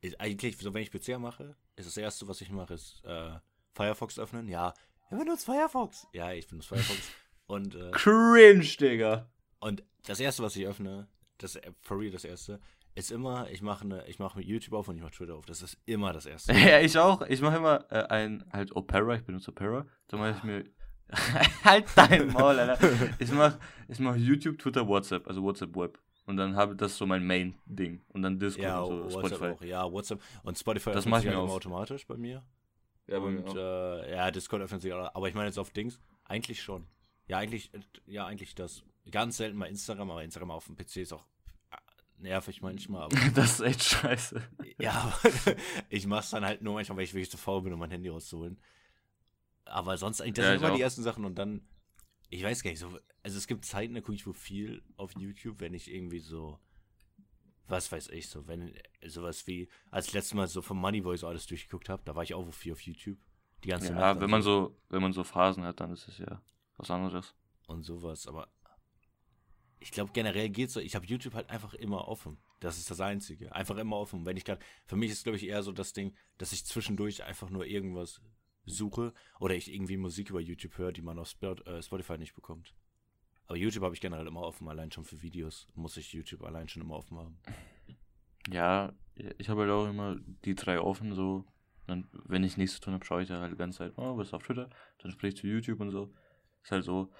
ist 0.00 0.18
eigentlich, 0.20 0.56
so 0.58 0.72
wenn 0.72 0.82
ich 0.82 0.90
PC 0.90 1.18
mache, 1.18 1.56
ist 1.76 1.86
das 1.86 1.96
erste, 1.96 2.26
was 2.28 2.40
ich 2.40 2.50
mache, 2.50 2.74
ist 2.74 3.04
äh, 3.04 3.38
Firefox 3.74 4.18
öffnen. 4.18 4.48
Ja, 4.48 4.72
wer 5.10 5.18
benutzt 5.18 5.44
Firefox? 5.44 6.06
Ja, 6.12 6.32
ich 6.32 6.46
benutze 6.46 6.68
Firefox. 6.68 7.10
Und, 7.46 7.74
äh, 7.74 7.90
Cringe, 7.90 8.64
Digga. 8.80 9.28
und 9.60 9.82
das 10.06 10.18
erste, 10.18 10.42
was 10.42 10.56
ich 10.56 10.66
öffne, 10.66 11.08
das 11.36 11.56
äh, 11.56 11.72
for 11.82 11.98
real 12.00 12.10
das 12.10 12.24
erste, 12.24 12.58
ist 12.94 13.10
immer, 13.10 13.50
ich 13.50 13.60
mache 13.62 13.84
eine, 13.84 14.06
ich 14.06 14.18
mache 14.18 14.38
mit 14.38 14.46
YouTube 14.46 14.74
auf 14.74 14.88
und 14.88 14.96
ich 14.96 15.02
mache 15.02 15.12
Twitter 15.12 15.34
auf. 15.34 15.46
Das 15.46 15.62
ist 15.62 15.78
immer 15.86 16.12
das 16.12 16.26
erste. 16.26 16.52
Ja, 16.54 16.80
ich 16.80 16.96
auch. 16.98 17.22
Ich 17.22 17.40
mache 17.40 17.56
immer 17.56 17.84
äh, 17.90 18.04
ein, 18.08 18.44
halt 18.52 18.74
Opera, 18.76 19.14
ich 19.16 19.24
benutze 19.24 19.50
Opera. 19.50 19.86
Dann 20.08 20.20
mache 20.20 20.34
ich 20.36 20.42
mir. 20.44 20.64
halt 21.64 21.86
dein 21.96 22.28
Maul, 22.28 22.58
Alter. 22.58 22.78
Ich 23.18 23.30
mache 23.30 23.58
ich 23.88 23.98
mach 23.98 24.16
YouTube, 24.16 24.58
Twitter, 24.58 24.86
WhatsApp, 24.88 25.26
also 25.28 25.42
WhatsApp 25.42 25.76
Web. 25.76 25.98
Und 26.26 26.38
dann 26.38 26.56
habe 26.56 26.74
das 26.74 26.96
so 26.96 27.04
mein 27.04 27.26
Main-Ding. 27.26 28.02
Und 28.08 28.22
dann 28.22 28.38
Discord 28.38 28.64
Ja, 28.64 28.80
und 28.80 29.10
so, 29.10 29.16
WhatsApp 29.16 29.36
Spotify. 29.36 29.52
auch. 29.52 29.62
Ja, 29.62 29.92
WhatsApp 29.92 30.22
und 30.42 30.58
Spotify 30.58 30.90
Das 30.90 30.98
öffnet 30.98 31.10
mach 31.10 31.18
ich 31.18 31.24
sich 31.24 31.32
mir 31.32 31.38
halt 31.38 31.50
automatisch 31.50 32.06
bei 32.06 32.16
mir. 32.16 32.42
Ja, 33.06 33.20
bei 33.20 33.28
mir 33.30 33.40
und 33.40 33.48
auch. 33.50 33.56
äh, 33.56 34.12
ja, 34.12 34.30
Discord 34.30 34.62
öffnet 34.62 34.80
sich 34.80 34.92
auch. 34.92 35.14
Aber 35.14 35.28
ich 35.28 35.34
meine 35.34 35.46
jetzt 35.48 35.58
auf 35.58 35.70
Dings, 35.70 36.00
eigentlich 36.24 36.62
schon. 36.62 36.86
Ja, 37.26 37.38
eigentlich, 37.38 37.70
ja, 38.06 38.24
eigentlich 38.26 38.54
das. 38.54 38.82
Ganz 39.10 39.36
selten 39.36 39.58
mal 39.58 39.66
Instagram, 39.66 40.10
aber 40.10 40.24
Instagram 40.24 40.50
auf 40.50 40.64
dem 40.66 40.76
PC 40.76 40.96
ist 40.98 41.12
auch 41.12 41.24
nervig 42.18 42.62
manchmal. 42.62 43.02
Aber, 43.04 43.16
das 43.34 43.54
ist 43.54 43.60
echt 43.60 43.82
scheiße. 43.84 44.42
ja, 44.78 44.92
aber 44.92 45.56
ich 45.88 46.06
mach's 46.06 46.30
dann 46.30 46.44
halt 46.44 46.62
nur 46.62 46.74
manchmal, 46.74 46.98
weil 46.98 47.04
ich 47.04 47.14
wirklich 47.14 47.30
zu 47.30 47.36
faul 47.38 47.62
bin, 47.62 47.72
um 47.72 47.78
mein 47.78 47.90
Handy 47.90 48.08
rauszuholen. 48.08 48.60
Aber 49.64 49.96
sonst 49.96 50.20
eigentlich, 50.20 50.34
das 50.34 50.44
Ja, 50.44 50.48
sind 50.48 50.56
ich 50.56 50.62
immer 50.62 50.70
auch. 50.72 50.76
die 50.76 50.82
ersten 50.82 51.02
Sachen 51.02 51.24
und 51.24 51.36
dann, 51.36 51.66
ich 52.30 52.42
weiß 52.42 52.62
gar 52.62 52.70
nicht, 52.70 52.80
so, 52.80 52.98
also 53.22 53.38
es 53.38 53.46
gibt 53.46 53.64
Zeiten, 53.64 53.94
da 53.94 54.00
gucke 54.00 54.14
ich 54.14 54.26
wohl 54.26 54.34
viel 54.34 54.82
auf 54.96 55.12
YouTube, 55.16 55.60
wenn 55.60 55.74
ich 55.74 55.90
irgendwie 55.92 56.20
so, 56.20 56.58
was 57.66 57.90
weiß 57.90 58.08
ich, 58.10 58.28
so, 58.28 58.46
wenn, 58.46 58.74
sowas 59.06 59.46
wie, 59.46 59.68
als 59.90 60.12
letztes 60.12 60.34
Mal 60.34 60.46
so 60.48 60.60
vom 60.62 60.78
Moneyboy 60.80 61.16
so 61.16 61.26
alles 61.26 61.46
durchgeguckt 61.46 61.88
habe, 61.88 62.02
da 62.04 62.14
war 62.14 62.22
ich 62.22 62.34
auch 62.34 62.44
wohl 62.44 62.52
viel 62.52 62.72
auf 62.72 62.80
YouTube. 62.82 63.18
Die 63.64 63.68
ganze 63.68 63.94
Ja, 63.94 64.14
Nacht 64.14 64.20
wenn 64.20 64.20
dann 64.20 64.30
man 64.30 64.42
so, 64.42 64.78
wenn 64.90 65.00
man 65.02 65.12
so 65.14 65.24
Phasen 65.24 65.64
hat, 65.64 65.80
dann 65.80 65.92
ist 65.92 66.06
es 66.08 66.18
ja 66.18 66.42
was 66.76 66.90
anderes. 66.90 67.34
und 67.66 67.82
sowas, 67.82 68.26
aber 68.26 68.48
ich 69.84 69.90
glaube 69.90 70.12
generell 70.14 70.48
geht's 70.48 70.72
so, 70.72 70.80
ich 70.80 70.96
habe 70.96 71.04
YouTube 71.04 71.34
halt 71.34 71.50
einfach 71.50 71.74
immer 71.74 72.08
offen. 72.08 72.38
Das 72.58 72.78
ist 72.78 72.90
das 72.90 73.00
Einzige. 73.00 73.54
Einfach 73.54 73.76
immer 73.76 73.98
offen. 73.98 74.24
Wenn 74.24 74.38
ich 74.38 74.46
gerade, 74.46 74.64
für 74.86 74.96
mich 74.96 75.10
ist 75.10 75.24
glaube 75.24 75.36
ich 75.36 75.46
eher 75.46 75.62
so 75.62 75.72
das 75.72 75.92
Ding, 75.92 76.14
dass 76.38 76.52
ich 76.52 76.64
zwischendurch 76.64 77.22
einfach 77.22 77.50
nur 77.50 77.66
irgendwas 77.66 78.22
suche 78.64 79.12
oder 79.40 79.54
ich 79.54 79.70
irgendwie 79.70 79.98
Musik 79.98 80.30
über 80.30 80.40
YouTube 80.40 80.78
höre, 80.78 80.92
die 80.92 81.02
man 81.02 81.18
auf 81.18 81.34
äh, 81.42 81.82
Spotify 81.82 82.16
nicht 82.16 82.34
bekommt. 82.34 82.74
Aber 83.46 83.58
YouTube 83.58 83.84
habe 83.84 83.94
ich 83.94 84.00
generell 84.00 84.26
immer 84.26 84.40
offen, 84.40 84.70
allein 84.70 84.90
schon 84.90 85.04
für 85.04 85.20
Videos 85.20 85.68
muss 85.74 85.98
ich 85.98 86.14
YouTube 86.14 86.44
allein 86.44 86.66
schon 86.66 86.80
immer 86.80 86.96
offen 86.96 87.18
haben. 87.18 87.38
Ja, 88.48 88.94
ich 89.36 89.50
habe 89.50 89.62
halt 89.62 89.70
auch 89.70 89.86
immer 89.86 90.16
die 90.46 90.54
drei 90.54 90.80
offen, 90.80 91.14
so. 91.14 91.44
Dann, 91.86 92.08
wenn 92.24 92.42
ich 92.42 92.56
nichts 92.56 92.76
zu 92.76 92.80
tun 92.80 92.94
habe, 92.94 93.04
schaue 93.04 93.20
ich 93.20 93.28
da 93.28 93.38
halt 93.38 93.52
die 93.52 93.58
ganze 93.58 93.78
Zeit, 93.78 93.92
oh, 93.98 94.16
was 94.16 94.28
ist 94.28 94.34
auf 94.34 94.44
Twitter? 94.44 94.70
Dann 94.96 95.10
sprich 95.10 95.34
ich 95.34 95.40
zu 95.40 95.46
YouTube 95.46 95.80
und 95.80 95.90
so. 95.90 96.10
Ist 96.62 96.72
halt 96.72 96.84
so. 96.84 97.12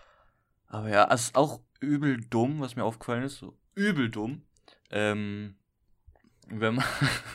Aber 0.74 0.88
ja, 0.88 1.08
es 1.12 1.26
ist 1.26 1.36
auch 1.36 1.60
übel 1.78 2.20
dumm, 2.20 2.60
was 2.60 2.74
mir 2.74 2.82
aufgefallen 2.82 3.22
ist. 3.22 3.38
So 3.38 3.56
übel 3.76 4.10
dumm. 4.10 4.42
Ähm, 4.90 5.54
wenn 6.48 6.74
man, 6.74 6.84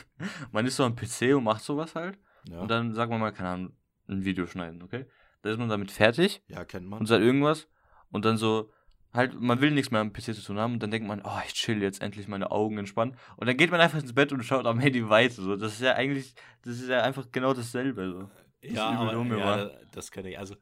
man 0.52 0.66
ist 0.66 0.76
so 0.76 0.84
am 0.84 0.94
PC 0.94 1.34
und 1.34 1.44
macht 1.44 1.62
sowas 1.62 1.94
halt. 1.94 2.18
Ja, 2.50 2.60
Und 2.60 2.70
dann, 2.70 2.94
sagen 2.94 3.10
wir 3.10 3.18
mal, 3.18 3.32
keine 3.32 3.48
Ahnung, 3.48 3.72
ein 4.08 4.24
Video 4.26 4.46
schneiden, 4.46 4.82
okay? 4.82 5.06
Da 5.40 5.50
ist 5.50 5.58
man 5.58 5.70
damit 5.70 5.90
fertig 5.90 6.42
ja 6.48 6.64
kennt 6.66 6.86
man. 6.86 7.00
und 7.00 7.06
sagt 7.06 7.22
irgendwas 7.22 7.66
und 8.10 8.26
dann 8.26 8.36
so, 8.36 8.70
halt, 9.14 9.40
man 9.40 9.62
will 9.62 9.70
nichts 9.70 9.90
mehr 9.90 10.02
am 10.02 10.12
PC 10.12 10.34
zu 10.34 10.42
tun 10.42 10.58
haben 10.58 10.74
und 10.74 10.82
dann 10.82 10.90
denkt 10.90 11.08
man, 11.08 11.22
oh, 11.24 11.40
ich 11.46 11.54
chill 11.54 11.80
jetzt 11.82 12.02
endlich 12.02 12.28
meine 12.28 12.50
Augen 12.50 12.76
entspannen 12.76 13.16
und 13.36 13.46
dann 13.46 13.56
geht 13.56 13.70
man 13.70 13.80
einfach 13.80 14.00
ins 14.00 14.14
Bett 14.14 14.32
und 14.32 14.42
schaut 14.42 14.66
am 14.66 14.78
Handy 14.78 15.08
weiter, 15.08 15.40
so. 15.40 15.56
Das 15.56 15.72
ist 15.72 15.80
ja 15.80 15.94
eigentlich, 15.94 16.34
das 16.62 16.74
ist 16.78 16.88
ja 16.90 17.02
einfach 17.02 17.26
genau 17.32 17.54
dasselbe, 17.54 18.10
so. 18.10 18.30
Das 18.62 18.72
ja, 18.72 18.92
übel 18.92 19.08
aber, 19.08 19.12
dumm, 19.12 19.38
ja, 19.38 19.70
das 19.92 20.10
kann 20.10 20.26
ich. 20.26 20.38
Also, 20.38 20.56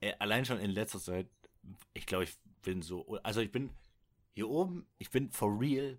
äh, 0.00 0.12
allein 0.18 0.44
schon 0.44 0.58
in 0.58 0.70
letzter 0.70 0.98
Zeit, 0.98 1.28
ich 1.94 2.06
glaube, 2.06 2.24
ich 2.24 2.36
bin 2.62 2.82
so, 2.82 3.18
also 3.22 3.40
ich 3.40 3.50
bin 3.50 3.70
hier 4.34 4.48
oben, 4.48 4.86
ich 4.98 5.10
bin 5.10 5.30
for 5.30 5.58
real 5.58 5.98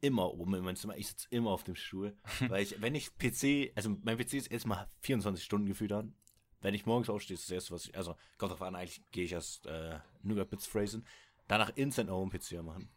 immer 0.00 0.32
oben 0.32 0.54
in 0.54 0.64
meinem 0.64 0.76
Zimmer. 0.76 0.96
Ich 0.96 1.08
sitze 1.08 1.28
immer 1.30 1.50
auf 1.50 1.64
dem 1.64 1.74
Stuhl, 1.74 2.16
weil 2.48 2.62
ich, 2.62 2.80
wenn 2.80 2.94
ich 2.94 3.16
PC, 3.18 3.72
also 3.74 3.96
mein 4.02 4.16
PC 4.18 4.34
ist 4.34 4.46
erstmal 4.50 4.88
24 5.00 5.44
Stunden 5.44 5.66
gefühlt 5.66 5.92
an. 5.92 6.14
Wenn 6.62 6.74
ich 6.74 6.84
morgens 6.84 7.08
aufstehe, 7.08 7.34
ist 7.34 7.44
das 7.44 7.54
erste, 7.54 7.74
was 7.74 7.86
ich, 7.86 7.96
also 7.96 8.16
kommt 8.36 8.52
drauf 8.52 8.62
an, 8.62 8.74
eigentlich 8.74 9.00
gehe 9.12 9.24
ich 9.24 9.32
erst 9.32 9.66
äh, 9.66 9.98
Nougat 10.22 10.50
Bits 10.50 10.66
phrasen, 10.66 11.06
danach 11.48 11.70
instant 11.74 12.10
auch 12.10 12.20
einen 12.20 12.30
PC 12.30 12.62
machen. 12.62 12.90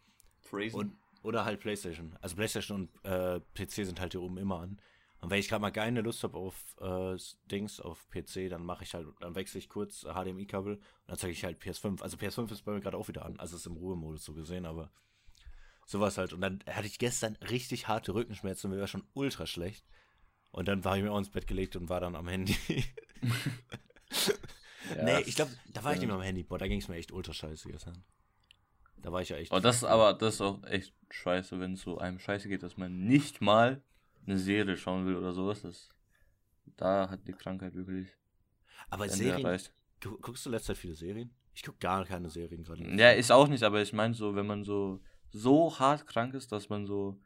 Und, 0.74 0.94
oder 1.22 1.46
halt 1.46 1.60
Playstation. 1.60 2.14
Also 2.20 2.36
Playstation 2.36 2.90
und 2.90 3.04
äh, 3.10 3.40
PC 3.54 3.86
sind 3.86 4.00
halt 4.00 4.12
hier 4.12 4.20
oben 4.20 4.36
immer 4.36 4.60
an. 4.60 4.78
Und 5.24 5.30
wenn 5.30 5.38
ich 5.38 5.48
gerade 5.48 5.62
mal 5.62 5.70
keine 5.70 6.02
Lust 6.02 6.22
habe 6.22 6.36
auf 6.36 6.54
äh, 6.82 7.16
Dings, 7.50 7.80
auf 7.80 8.06
PC, 8.10 8.50
dann 8.50 8.62
mache 8.62 8.84
ich 8.84 8.92
halt, 8.92 9.08
dann 9.20 9.34
wechsle 9.34 9.58
ich 9.58 9.70
kurz 9.70 10.02
HDMI-Kabel 10.02 10.74
und 10.74 10.82
dann 11.06 11.16
zeige 11.16 11.32
ich 11.32 11.42
halt 11.44 11.62
PS5. 11.62 12.02
Also 12.02 12.18
PS5 12.18 12.52
ist 12.52 12.66
bei 12.66 12.72
mir 12.72 12.80
gerade 12.80 12.98
auch 12.98 13.08
wieder 13.08 13.24
an, 13.24 13.40
also 13.40 13.56
ist 13.56 13.64
im 13.64 13.78
Ruhemodus 13.78 14.22
so 14.22 14.34
gesehen, 14.34 14.66
aber 14.66 14.90
sowas 15.86 16.18
halt. 16.18 16.34
Und 16.34 16.42
dann 16.42 16.62
hatte 16.66 16.86
ich 16.86 16.98
gestern 16.98 17.36
richtig 17.36 17.88
harte 17.88 18.12
Rückenschmerzen, 18.12 18.70
mir 18.70 18.78
war 18.78 18.86
schon 18.86 19.08
ultra 19.14 19.46
schlecht. 19.46 19.86
Und 20.50 20.68
dann 20.68 20.84
war 20.84 20.98
ich 20.98 21.02
mir 21.02 21.10
auch 21.10 21.16
ins 21.16 21.30
Bett 21.30 21.46
gelegt 21.46 21.74
und 21.74 21.88
war 21.88 22.00
dann 22.00 22.16
am 22.16 22.28
Handy. 22.28 22.54
nee, 25.02 25.20
ich 25.20 25.36
glaube, 25.36 25.52
da 25.72 25.84
war 25.84 25.94
ich 25.94 26.00
nicht 26.00 26.08
mehr 26.08 26.16
am 26.16 26.22
Handy. 26.22 26.42
Boah, 26.42 26.58
da 26.58 26.68
ging 26.68 26.80
es 26.80 26.88
mir 26.88 26.96
echt 26.96 27.12
ultra 27.12 27.32
scheiße 27.32 27.70
gestern. 27.70 28.04
Da 28.98 29.10
war 29.10 29.22
ich 29.22 29.30
ja 29.30 29.38
echt. 29.38 29.52
Aber 29.52 29.62
das 29.62 29.76
ist 29.76 29.84
aber, 29.84 30.12
das 30.12 30.34
ist 30.34 30.40
auch 30.42 30.62
echt 30.64 30.92
scheiße, 31.08 31.58
wenn 31.60 31.72
es 31.72 31.80
so 31.80 31.96
einem 31.96 32.18
scheiße 32.18 32.46
geht, 32.46 32.62
dass 32.62 32.76
man 32.76 33.06
nicht 33.06 33.40
mal 33.40 33.82
eine 34.26 34.38
Serie 34.38 34.76
schauen 34.76 35.06
will 35.06 35.16
oder 35.16 35.32
sowas. 35.32 35.62
Das, 35.62 35.90
da 36.76 37.08
hat 37.10 37.26
die 37.26 37.32
Krankheit 37.32 37.74
wirklich 37.74 38.08
aber 38.90 39.04
Ende 39.04 39.16
Serien, 39.16 39.44
erreicht. 39.46 39.72
gu- 40.02 40.18
guckst 40.18 40.44
du 40.46 40.50
letzte 40.50 40.68
Zeit 40.68 40.78
viele 40.78 40.94
Serien? 40.94 41.30
Ich 41.54 41.62
gucke 41.62 41.78
gar 41.78 42.04
keine 42.04 42.28
Serien 42.30 42.64
gerade. 42.64 42.82
Ja, 42.98 43.10
ist 43.12 43.30
auch 43.30 43.48
nicht, 43.48 43.62
aber 43.62 43.80
ich 43.82 43.92
meine 43.92 44.14
so, 44.14 44.34
wenn 44.34 44.46
man 44.46 44.64
so, 44.64 45.00
so 45.30 45.78
hart 45.78 46.06
krank 46.06 46.34
ist, 46.34 46.50
dass 46.52 46.68
man 46.68 46.86
so 46.86 47.20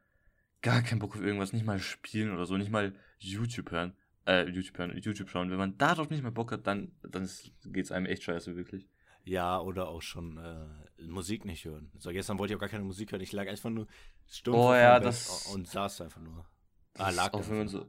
gar 0.60 0.82
keinen 0.82 0.98
Bock 0.98 1.14
auf 1.14 1.22
irgendwas, 1.22 1.52
nicht 1.52 1.64
mal 1.64 1.78
spielen 1.78 2.32
oder 2.34 2.44
so, 2.44 2.56
nicht 2.56 2.70
mal 2.70 2.94
YouTube 3.18 3.70
hören, 3.70 3.96
äh, 4.26 4.48
YouTube 4.48 4.76
hören, 4.78 4.96
YouTube 4.98 5.30
schauen. 5.30 5.50
Wenn 5.50 5.56
man 5.58 5.78
darauf 5.78 6.10
nicht 6.10 6.22
mehr 6.22 6.32
Bock 6.32 6.52
hat, 6.52 6.66
dann, 6.66 6.92
dann 7.02 7.28
geht 7.64 7.84
es 7.86 7.92
einem 7.92 8.06
echt 8.06 8.24
scheiße, 8.24 8.54
wirklich. 8.56 8.86
Ja, 9.24 9.60
oder 9.60 9.88
auch 9.88 10.02
schon 10.02 10.36
äh, 10.38 11.02
Musik 11.02 11.44
nicht 11.44 11.64
hören. 11.64 11.90
So, 11.98 12.10
gestern 12.10 12.38
wollte 12.38 12.52
ich 12.52 12.56
auch 12.56 12.60
gar 12.60 12.68
keine 12.68 12.84
Musik 12.84 13.12
hören. 13.12 13.20
Ich 13.20 13.32
lag 13.32 13.46
einfach 13.46 13.70
nur 13.70 13.86
stumpf 14.26 14.56
Oh 14.58 14.74
ja, 14.74 14.96
und 15.52 15.68
saß 15.68 16.00
einfach 16.02 16.20
nur. 16.20 16.46
Ah, 16.98 17.10
lag 17.10 17.32
auch 17.34 17.48
wenn 17.48 17.58
man 17.58 17.68
so. 17.68 17.86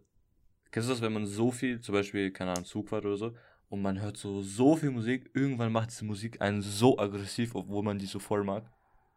Kennst 0.71 0.87
du 0.89 0.93
das, 0.93 1.01
wenn 1.01 1.13
man 1.13 1.25
so 1.25 1.51
viel, 1.51 1.81
zum 1.81 1.93
Beispiel, 1.93 2.31
keine 2.31 2.51
Ahnung, 2.51 2.65
Zug 2.65 2.89
fährt 2.89 3.05
oder 3.05 3.17
so, 3.17 3.35
und 3.69 3.81
man 3.81 3.99
hört 3.99 4.17
so, 4.17 4.41
so 4.41 4.75
viel 4.75 4.91
Musik, 4.91 5.29
irgendwann 5.33 5.71
macht 5.71 5.89
diese 5.91 6.05
Musik 6.05 6.41
einen 6.41 6.61
so 6.61 6.97
aggressiv, 6.97 7.55
obwohl 7.55 7.83
man 7.83 7.99
die 7.99 8.05
so 8.05 8.19
voll 8.19 8.43
mag. 8.43 8.71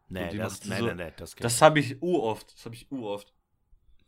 Nee, 0.09 0.35
das, 0.37 0.63
nee, 0.65 0.77
so- 0.79 0.87
nee, 0.87 0.95
nee, 0.95 1.13
das, 1.15 1.35
Das 1.35 1.55
ich. 1.55 1.61
habe 1.61 1.79
ich 1.79 2.01
uroft. 2.01 2.53
Das 2.53 2.65
habe 2.65 2.75
ich 2.75 2.91
uroft. 2.91 3.33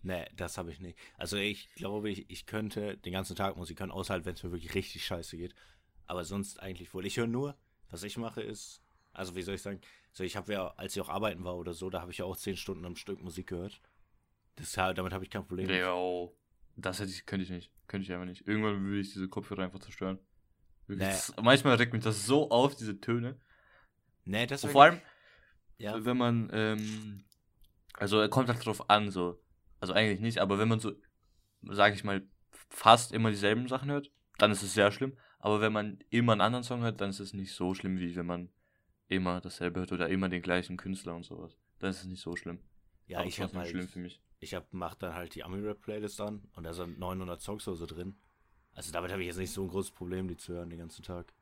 Nee, 0.04 0.26
das 0.36 0.58
habe 0.60 0.72
ich 0.72 0.80
nicht. 0.80 0.98
Also 1.18 1.38
ich 1.38 1.74
glaube, 1.74 2.12
ich, 2.12 2.30
ich 2.30 2.46
könnte 2.46 2.98
den 2.98 3.14
ganzen 3.14 3.36
Tag 3.36 3.58
Musik 3.58 3.80
hören, 3.80 3.90
außer 3.92 4.14
halt, 4.14 4.26
wenn 4.26 4.36
es 4.36 4.44
mir 4.44 4.52
wirklich 4.52 4.76
richtig 4.76 5.04
scheiße 5.06 5.36
geht. 5.38 5.56
Aber 6.06 6.24
sonst 6.24 6.60
eigentlich 6.60 6.94
wohl. 6.94 7.06
Ich 7.08 7.18
höre 7.18 7.26
nur, 7.26 7.56
was 7.90 8.04
ich 8.04 8.18
mache 8.18 8.42
ist, 8.42 8.84
also 9.14 9.36
wie 9.36 9.42
soll 9.42 9.56
ich 9.56 9.64
sagen, 9.64 9.82
so 10.12 10.24
ich 10.24 10.36
habe 10.36 10.54
ja, 10.54 10.68
als 10.78 10.96
ich 10.96 11.02
auch 11.02 11.10
arbeiten 11.10 11.44
war 11.44 11.56
oder 11.58 11.74
so, 11.74 11.90
da 11.90 12.02
habe 12.02 12.12
ich 12.12 12.20
ja 12.20 12.26
auch 12.26 12.38
zehn 12.38 12.56
Stunden 12.56 12.86
am 12.86 12.96
Stück 12.96 13.22
Musik 13.24 13.48
gehört. 13.48 13.82
Das, 14.56 14.72
damit 14.74 15.14
habe 15.14 15.24
ich 15.24 15.30
kein 15.30 15.46
Problem. 15.46 15.70
Jo. 15.70 16.36
Das 16.78 17.00
hätte 17.00 17.12
ich, 17.12 17.26
könnte 17.26 17.44
ich 17.44 17.50
nicht. 17.50 17.72
Könnte 17.88 18.06
ich 18.06 18.12
einfach 18.14 18.26
nicht. 18.26 18.48
Irgendwann 18.48 18.84
würde 18.84 19.00
ich 19.00 19.14
diese 19.14 19.28
Kopfhörer 19.28 19.64
einfach 19.64 19.80
zerstören. 19.80 20.20
Wirklich, 20.88 21.08
Nee. 21.08 21.14
das, 21.14 21.34
manchmal 21.42 21.76
regt 21.76 21.94
mich 21.94 22.04
das 22.04 22.26
so 22.26 22.50
auf, 22.52 22.76
diese 22.76 23.00
Töne. 23.00 23.40
Nee, 24.24 24.46
das 24.46 24.66
vor 24.66 24.84
allem, 24.84 25.02
ja, 25.78 26.04
wenn 26.04 26.18
man, 26.18 26.50
ähm, 26.52 27.24
also 27.94 28.20
er 28.20 28.30
kommt 28.30 28.50
halt 28.50 28.66
drauf 28.66 28.90
an, 28.90 29.12
so. 29.12 29.42
Also 29.80 29.94
eigentlich 29.94 30.20
nicht, 30.20 30.40
aber 30.40 30.58
wenn 30.58 30.68
man 30.68 30.80
so, 30.80 30.94
sage 31.62 31.96
ich 31.96 32.04
mal, 32.04 32.28
fast 32.70 33.12
immer 33.12 33.30
dieselben 33.30 33.68
Sachen 33.68 33.90
hört, 33.90 34.12
dann 34.38 34.52
ist 34.52 34.64
es 34.64 34.74
sehr 34.74 34.92
schlimm. 34.92 35.18
Aber 35.40 35.62
wenn 35.62 35.74
man 35.74 36.00
immer 36.10 36.32
einen 36.32 36.42
anderen 36.42 36.64
Song 36.64 36.82
hört, 36.82 37.02
dann 37.02 37.10
ist 37.12 37.20
es 37.20 37.34
nicht 37.34 37.54
so 37.54 37.74
schlimm, 37.76 38.00
wie 38.00 38.16
wenn 38.16 38.26
man 38.26 38.50
immer 39.08 39.42
dasselbe 39.42 39.82
hört 39.82 39.92
oder 39.92 40.10
immer 40.10 40.30
den 40.30 40.42
gleichen 40.42 40.78
Künstler 40.78 41.16
und 41.16 41.24
sowas. 41.24 41.56
Dann 41.80 41.92
ist 41.92 42.00
es 42.00 42.06
nicht 42.06 42.22
so 42.22 42.36
schlimm. 42.36 42.60
ja, 43.06 43.20
Aber 43.20 43.28
ich 43.28 43.40
habe 43.40 43.56
halt, 43.58 43.70
schlimm 43.70 43.88
für 43.88 44.00
mich. 44.00 44.22
Ich 44.40 44.54
hab, 44.54 44.74
mach 44.74 44.96
dann 44.96 45.14
halt 45.14 45.36
die 45.36 45.44
Ami-Rap-Playlist 45.44 46.22
an 46.22 46.48
und 46.56 46.64
da 46.64 46.74
sind 46.74 47.00
900 47.00 47.42
Songs 47.42 47.68
oder 47.68 47.78
so 47.78 47.86
drin. 47.86 48.16
Also 48.74 48.92
damit 48.92 49.12
habe 49.12 49.22
ich 49.22 49.28
jetzt 49.28 49.38
nicht 49.38 49.52
so 49.52 49.64
ein 49.64 49.70
großes 49.70 49.92
Problem, 49.92 50.28
die 50.28 50.38
zu 50.38 50.54
hören 50.54 50.70
den 50.70 50.80
ganzen 50.80 51.04
Tag. 51.04 51.34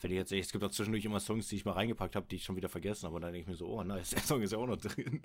Wenn 0.00 0.10
ich 0.10 0.16
jetzt, 0.16 0.32
es 0.32 0.50
gibt 0.52 0.64
auch 0.64 0.70
zwischendurch 0.70 1.04
immer 1.04 1.20
Songs, 1.20 1.48
die 1.48 1.56
ich 1.56 1.64
mal 1.64 1.72
reingepackt 1.72 2.16
habe, 2.16 2.26
die 2.26 2.36
ich 2.36 2.44
schon 2.44 2.56
wieder 2.56 2.68
vergessen 2.68 3.06
habe 3.06 3.16
und 3.16 3.22
dann 3.22 3.32
denke 3.32 3.42
ich 3.42 3.48
mir 3.48 3.56
so, 3.56 3.66
oh 3.68 3.82
nice, 3.82 4.10
der 4.10 4.20
Song 4.22 4.42
ist 4.42 4.52
ja 4.52 4.58
auch 4.58 4.66
noch 4.66 4.76
drin. 4.78 5.22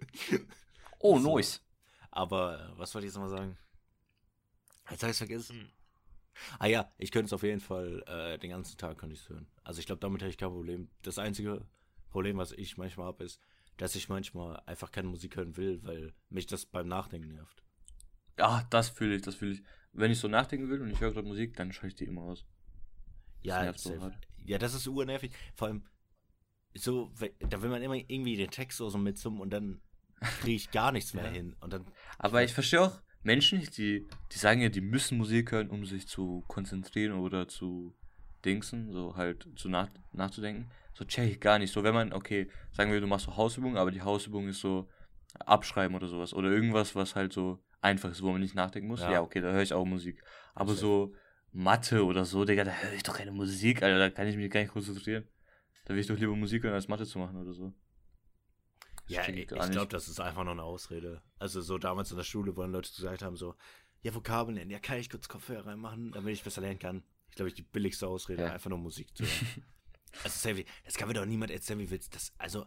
Oh, 0.99 1.19
So. 1.19 1.35
nice. 1.37 1.63
Aber 2.11 2.59
äh, 2.59 2.79
was 2.79 2.93
wollte 2.93 3.05
ich 3.07 3.11
jetzt 3.13 3.15
nochmal 3.19 3.37
sagen? 3.37 3.57
Jetzt 4.89 5.03
habe 5.03 5.11
ich 5.11 5.17
vergessen. 5.17 5.71
Ah 6.59 6.67
ja, 6.67 6.91
ich 6.97 7.11
könnte 7.11 7.25
es 7.27 7.33
auf 7.33 7.43
jeden 7.43 7.59
Fall 7.59 8.03
äh, 8.07 8.37
den 8.37 8.51
ganzen 8.51 8.77
Tag 8.77 8.97
könnte 8.97 9.15
ich 9.15 9.21
es 9.21 9.29
hören. 9.29 9.47
Also 9.63 9.79
ich 9.79 9.85
glaube, 9.85 9.99
damit 9.99 10.21
hätte 10.21 10.29
ich 10.29 10.37
kein 10.37 10.49
Problem. 10.49 10.89
Das 11.01 11.17
einzige 11.17 11.65
Problem, 12.09 12.37
was 12.37 12.51
ich 12.51 12.77
manchmal 12.77 13.07
habe, 13.07 13.23
ist, 13.23 13.39
dass 13.77 13.95
ich 13.95 14.09
manchmal 14.09 14.61
einfach 14.65 14.91
keine 14.91 15.07
Musik 15.07 15.35
hören 15.37 15.55
will, 15.57 15.79
weil 15.83 16.13
mich 16.29 16.47
das 16.47 16.65
beim 16.65 16.87
Nachdenken 16.87 17.29
nervt. 17.33 17.63
Ja, 18.37 18.65
das 18.69 18.89
fühle 18.89 19.15
ich, 19.15 19.21
das 19.21 19.35
fühle 19.35 19.53
ich. 19.53 19.63
Wenn 19.93 20.11
ich 20.11 20.19
so 20.19 20.27
nachdenken 20.27 20.69
will 20.69 20.81
und 20.81 20.89
ich 20.91 20.99
höre 20.99 21.11
gerade 21.11 21.27
Musik, 21.27 21.55
dann 21.55 21.71
schalte 21.71 21.87
ich 21.87 21.95
die 21.95 22.05
immer 22.05 22.21
aus. 22.23 22.45
Ja, 23.41 23.63
nervt 23.63 23.79
so 23.79 23.89
safe. 23.89 24.01
hart. 24.01 24.27
ja, 24.45 24.57
das 24.57 24.73
ist 24.73 24.87
urnervig. 24.87 25.31
Vor 25.55 25.67
allem, 25.69 25.83
so, 26.75 27.11
da 27.49 27.61
will 27.61 27.69
man 27.69 27.81
immer 27.81 27.95
irgendwie 27.95 28.35
den 28.35 28.51
Text 28.51 28.77
so, 28.77 28.89
so 28.89 28.97
mitsummen 28.97 29.41
und 29.41 29.49
dann 29.51 29.81
kriege 30.41 30.55
ich 30.55 30.71
gar 30.71 30.91
nichts 30.91 31.13
mehr 31.15 31.25
Ja. 31.25 31.31
hin. 31.31 31.55
Und 31.59 31.73
dann, 31.73 31.85
Aber 32.19 32.43
ich 32.43 32.53
verstehe 32.53 32.81
auch 32.81 33.01
Menschen 33.23 33.59
nicht, 33.59 33.77
die, 33.77 34.07
die 34.31 34.37
sagen 34.37 34.61
ja, 34.61 34.69
die 34.69 34.81
müssen 34.81 35.17
Musik 35.17 35.51
hören, 35.51 35.69
um 35.69 35.85
sich 35.85 36.07
zu 36.07 36.43
konzentrieren 36.47 37.19
oder 37.19 37.47
zu 37.47 37.95
dingsen, 38.45 38.91
so 38.91 39.15
halt 39.15 39.47
zu 39.55 39.69
nach, 39.69 39.89
nachzudenken. 40.13 40.69
So 40.97 41.05
check 41.05 41.29
ich 41.29 41.39
gar 41.39 41.59
nicht. 41.59 41.71
So, 41.71 41.83
wenn 41.83 41.93
man, 41.93 42.11
okay, 42.11 42.49
sagen 42.71 42.91
wir, 42.91 42.99
du 42.99 43.05
machst 43.05 43.27
so 43.27 43.37
Hausübungen, 43.37 43.77
aber 43.77 43.91
die 43.91 44.01
Hausübung 44.01 44.47
ist 44.47 44.59
so 44.61 44.89
abschreiben 45.45 45.95
oder 45.95 46.07
sowas. 46.07 46.33
Oder 46.33 46.49
irgendwas, 46.49 46.95
was 46.95 47.15
halt 47.15 47.33
so 47.33 47.63
einfach 47.81 48.09
ist, 48.09 48.23
wo 48.23 48.31
man 48.31 48.41
nicht 48.41 48.55
nachdenken 48.55 48.87
muss. 48.87 49.01
Ja. 49.01 49.11
Ja, 49.11 49.21
okay, 49.21 49.39
da 49.39 49.51
höre 49.51 49.61
ich 49.61 49.73
auch 49.73 49.85
Musik. 49.85 50.23
Aber 50.55 50.73
so 50.73 51.13
Mathe 51.51 52.03
oder 52.03 52.25
so, 52.25 52.45
Digga, 52.45 52.63
da 52.63 52.71
höre 52.71 52.93
ich 52.93 53.03
doch 53.03 53.15
keine 53.15 53.31
Musik, 53.31 53.83
Alter, 53.83 53.99
da 53.99 54.09
kann 54.09 54.25
ich 54.27 54.37
mich 54.37 54.49
gar 54.49 54.61
nicht 54.61 54.73
konzentrieren. 54.73 55.27
Da 55.85 55.93
will 55.93 56.01
ich 56.01 56.07
doch 56.07 56.17
lieber 56.17 56.35
Musik 56.35 56.63
hören, 56.63 56.73
als 56.73 56.87
Mathe 56.87 57.05
zu 57.05 57.19
machen 57.19 57.37
oder 57.37 57.53
so. 57.53 57.71
Das 59.07 59.17
ja, 59.17 59.21
ich, 59.29 59.37
ich 59.37 59.47
glaube, 59.47 59.87
das 59.89 60.07
ist 60.07 60.19
einfach 60.19 60.43
nur 60.43 60.53
eine 60.53 60.63
Ausrede. 60.63 61.21
Also 61.37 61.61
so 61.61 61.77
damals 61.77 62.09
in 62.09 62.17
der 62.17 62.23
Schule, 62.23 62.57
wo 62.57 62.61
dann 62.61 62.71
Leute 62.71 62.91
gesagt 62.91 63.21
haben, 63.21 63.37
so, 63.37 63.53
ja, 64.01 64.15
Vokabeln 64.15 64.55
lernen, 64.55 64.71
ja, 64.71 64.79
kann 64.79 64.97
ich 64.97 65.11
kurz 65.11 65.29
Kopfhörer 65.29 65.67
reinmachen, 65.67 66.11
damit 66.11 66.33
ich 66.33 66.43
besser 66.43 66.61
lernen 66.61 66.79
kann. 66.79 67.03
Ich 67.29 67.35
glaube, 67.35 67.49
ich 67.49 67.55
die 67.55 67.61
billigste 67.61 68.07
Ausrede, 68.07 68.41
Ja. 68.41 68.51
einfach 68.53 68.71
nur 68.71 68.79
Musik 68.79 69.15
zu 69.15 69.23
hören. 69.25 69.63
Also, 70.23 70.37
Savvy, 70.37 70.65
das 70.85 70.95
kann 70.95 71.07
mir 71.07 71.13
doch 71.13 71.25
niemand 71.25 71.51
erzählen, 71.51 71.79
wie 71.79 71.89
willst 71.89 72.13
das, 72.15 72.33
also, 72.37 72.65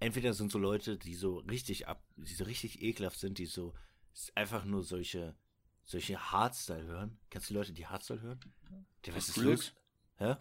entweder 0.00 0.32
sind 0.34 0.52
so 0.52 0.58
Leute, 0.58 0.96
die 0.98 1.14
so 1.14 1.38
richtig 1.38 1.88
ab, 1.88 2.02
die 2.16 2.34
so 2.34 2.44
richtig 2.44 2.82
ekelhaft 2.82 3.18
sind, 3.18 3.38
die 3.38 3.46
so 3.46 3.74
einfach 4.34 4.64
nur 4.64 4.82
solche, 4.82 5.36
solche 5.84 6.18
Hardstyle 6.32 6.84
hören. 6.84 7.18
Kennst 7.30 7.50
du 7.50 7.54
Leute, 7.54 7.72
die 7.72 7.86
Hardstyle 7.86 8.20
hören? 8.20 8.40
Die 9.04 9.14
was 9.14 9.28
ist 9.28 9.36
los? 9.36 9.74
Hä? 10.18 10.34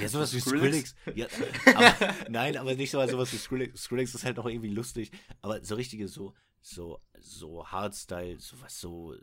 Ja, 0.00 0.08
sowas 0.08 0.32
wie 0.32 0.40
Skrillex? 0.40 0.94
Ja, 1.14 1.26
aber, 1.74 2.14
nein, 2.30 2.56
aber 2.56 2.74
nicht 2.74 2.90
so 2.90 3.06
sowas 3.06 3.32
wie 3.32 3.36
Skrillex. 3.36 3.82
Skrillex 3.82 4.14
ist 4.14 4.24
halt 4.24 4.38
auch 4.38 4.46
irgendwie 4.46 4.70
lustig, 4.70 5.12
aber 5.42 5.62
so 5.62 5.74
richtige 5.74 6.08
so 6.08 6.34
so 6.62 7.00
so 7.18 7.66
Hardstyle, 7.66 8.38
so 8.40 8.60
was 8.62 8.80
so 8.80 9.14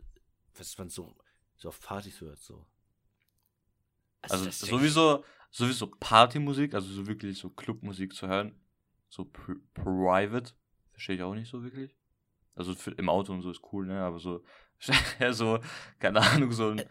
was 0.54 0.78
man 0.78 0.88
so 0.88 1.16
so 1.56 1.68
auf 1.68 1.80
Partys 1.80 2.20
hört 2.20 2.38
so. 2.38 2.64
Also 4.22 4.46
ich- 4.46 4.56
sowieso, 4.56 5.24
sowieso 5.50 5.86
Partymusik, 5.86 6.74
also 6.74 6.88
so 6.88 7.06
wirklich 7.06 7.38
so 7.38 7.50
Clubmusik 7.50 8.14
zu 8.14 8.28
hören, 8.28 8.54
so 9.08 9.24
pr 9.24 9.54
private, 9.74 10.52
verstehe 10.92 11.16
ich 11.16 11.22
auch 11.22 11.34
nicht 11.34 11.50
so 11.50 11.62
wirklich. 11.62 11.94
Also 12.54 12.74
für, 12.74 12.90
im 12.92 13.08
Auto 13.08 13.32
und 13.32 13.42
so 13.42 13.50
ist 13.50 13.62
cool, 13.72 13.86
ne, 13.86 14.00
aber 14.00 14.18
so, 14.18 14.44
ja, 15.20 15.32
so, 15.32 15.60
keine 15.98 16.20
Ahnung, 16.20 16.52
so 16.52 16.70
ein 16.70 16.84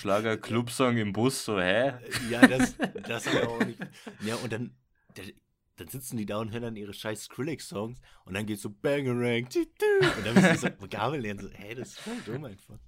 Schlager-Club-Song 0.00 0.96
im 0.96 1.12
Bus, 1.12 1.44
so, 1.44 1.60
hä? 1.60 1.92
Ja, 2.30 2.46
das 2.46 2.76
das 3.06 3.26
aber 3.26 3.48
auch 3.48 3.64
nicht. 3.64 3.78
Ja, 4.22 4.36
und 4.36 4.52
dann 4.52 4.74
dann 5.80 5.88
sitzen 5.88 6.16
die 6.16 6.26
da 6.26 6.38
und 6.38 6.52
hören 6.52 6.62
dann 6.62 6.76
ihre 6.76 6.92
scheiß 6.92 7.24
Skrillex-Songs 7.24 8.00
und 8.24 8.34
dann 8.34 8.46
geht's 8.46 8.62
so 8.62 8.70
Bangerang, 8.70 9.44
und 9.46 10.26
dann 10.26 10.34
müssen 10.34 10.56
sie 10.56 10.68
so 10.68 10.68
Vokabeln 10.80 11.22
lernen. 11.22 11.40
So, 11.40 11.50
hey, 11.52 11.74
das 11.74 11.88
ist 11.88 12.00
voll 12.00 12.16
dumm 12.26 12.44
einfach. 12.44 12.78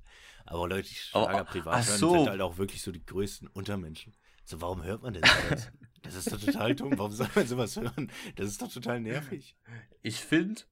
Aber 0.45 0.69
Leute, 0.69 0.89
die 0.89 0.95
Schlager 0.95 1.45
privat 1.45 1.87
hören, 1.87 1.99
so. 1.99 2.13
sind 2.13 2.29
halt 2.29 2.41
auch 2.41 2.59
wirklich 2.59 2.83
so 2.83 2.93
die 2.93 3.05
größten 3.05 3.49
Untermenschen. 3.49 4.15
So, 4.45 4.61
warum 4.61 4.83
hört 4.83 5.03
man 5.03 5.15
denn 5.15 5.23
sowas? 5.25 5.73
Das 6.03 6.15
ist 6.15 6.33
doch 6.33 6.41
total 6.41 6.75
dumm. 6.75 6.99
Warum 6.99 7.13
soll 7.13 7.29
man 7.35 7.47
sowas 7.47 7.77
hören? 7.77 8.11
Das 8.37 8.49
ist 8.49 8.61
doch 8.61 8.73
total 8.73 9.01
nervig. 9.01 9.57
Ich 10.03 10.21
finde 10.21 10.63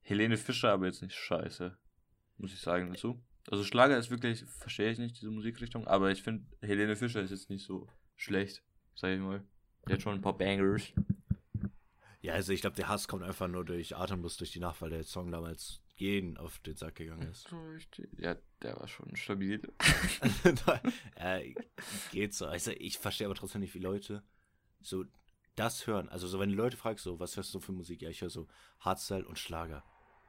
Helene 0.00 0.36
Fischer 0.36 0.72
aber 0.72 0.86
jetzt 0.86 1.02
nicht 1.02 1.14
scheiße, 1.14 1.76
muss 2.38 2.52
ich 2.52 2.60
sagen 2.60 2.92
dazu. 2.92 3.22
Also 3.48 3.64
Schlager 3.64 3.96
ist 3.96 4.10
wirklich, 4.10 4.44
verstehe 4.44 4.90
ich 4.90 4.98
nicht, 4.98 5.20
diese 5.20 5.30
Musikrichtung, 5.30 5.86
aber 5.86 6.10
ich 6.10 6.22
finde 6.22 6.44
Helene 6.60 6.96
Fischer 6.96 7.22
ist 7.22 7.30
jetzt 7.30 7.50
nicht 7.50 7.64
so 7.64 7.88
schlecht, 8.16 8.62
sag 8.94 9.12
ich 9.12 9.20
mal. 9.20 9.44
Die 9.88 9.92
hat 9.92 10.02
schon 10.02 10.14
ein 10.14 10.20
paar 10.20 10.36
Bangers. 10.36 10.92
Ja, 12.20 12.34
also 12.34 12.52
ich 12.52 12.60
glaube, 12.60 12.76
der 12.76 12.88
Hass 12.88 13.08
kommt 13.08 13.22
einfach 13.22 13.48
nur 13.48 13.64
durch 13.64 13.96
Atemlos 13.96 14.36
durch 14.36 14.52
die 14.52 14.60
Nacht, 14.60 14.82
weil 14.82 14.90
der 14.90 15.04
Song 15.04 15.30
damals 15.30 15.80
jeden 15.96 16.36
auf 16.36 16.58
den 16.58 16.76
Sack 16.76 16.96
gegangen 16.96 17.28
ist. 17.30 17.48
Ja, 18.18 18.36
der 18.62 18.76
war 18.78 18.88
schon 18.88 19.14
stabil. 19.16 19.60
äh, 21.16 21.54
geht 22.12 22.34
so. 22.34 22.46
Also 22.46 22.72
ich 22.72 22.98
verstehe 22.98 23.26
aber 23.26 23.34
trotzdem 23.34 23.60
nicht, 23.60 23.74
wie 23.74 23.78
Leute 23.78 24.22
so 24.80 25.04
das 25.56 25.86
hören. 25.86 26.08
Also 26.08 26.26
so, 26.28 26.38
wenn 26.40 26.50
du 26.50 26.54
Leute 26.56 26.76
fragst, 26.76 27.04
so, 27.04 27.18
was 27.20 27.36
hörst 27.36 27.54
du 27.54 27.60
für 27.60 27.72
Musik? 27.72 28.02
Ja, 28.02 28.08
ich 28.10 28.20
höre 28.22 28.30
so 28.30 28.46
Hardstyle 28.80 29.26
und 29.26 29.38
Schlager. 29.38 29.82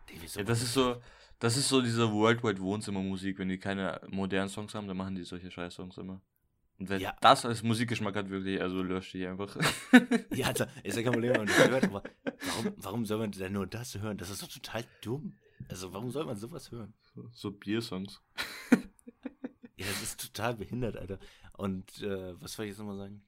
Digga, 0.10 0.22
wieso- 0.22 0.40
Ja, 0.40 0.46
das 0.46 0.62
ist 0.62 0.74
so, 0.74 1.02
das 1.40 1.58
ist 1.58 1.70
so 1.70 1.82
diese 1.82 2.12
Worldwide 2.12 2.60
Wohnzimmermusik. 2.60 3.38
Wenn 3.40 3.50
die 3.50 3.60
keine 3.60 4.02
modernen 4.10 4.50
Songs 4.50 4.74
haben, 4.76 4.88
dann 4.88 4.98
machen 4.98 5.16
die 5.16 5.24
solche 5.24 5.50
Scheiß-Songs 5.52 5.98
immer. 5.98 6.22
Und 6.80 6.90
wenn 6.90 7.00
Ja. 7.00 7.16
das 7.22 7.46
als 7.46 7.62
Musikgeschmack 7.62 8.16
hat, 8.16 8.30
wirklich, 8.30 8.60
also 8.60 8.82
löscht 8.82 9.14
die 9.14 9.26
einfach. 9.28 9.56
Ja, 10.32 10.48
also, 10.48 10.66
ist 10.84 10.98
ja 10.98 11.04
kein 11.04 11.12
Problem, 11.14 11.32
wenn 11.34 11.46
man 11.46 11.48
das 11.48 11.68
hört, 11.70 11.84
aber 11.84 12.04
warum, 12.48 12.74
warum 12.78 13.06
soll 13.06 13.20
man 13.20 13.32
denn 13.32 13.54
nur 13.54 13.68
das 13.68 13.94
hören? 14.00 14.18
Das 14.18 14.32
ist 14.32 14.42
doch 14.42 14.48
total 14.48 14.84
dumm. 15.02 15.38
Also 15.70 15.94
warum 15.94 16.12
soll 16.12 16.26
man 16.26 16.38
sowas 16.38 16.72
hören? 16.72 16.94
so 17.32 17.52
Biersongs. 17.52 18.22
Ja, 19.82 19.88
das 19.88 20.04
ist 20.04 20.22
total 20.22 20.54
behindert, 20.54 20.96
Alter. 20.96 21.18
Und 21.54 22.04
äh, 22.04 22.40
was 22.40 22.54
soll 22.54 22.66
ich 22.66 22.70
jetzt 22.70 22.78
nochmal 22.78 22.98
sagen? 22.98 23.24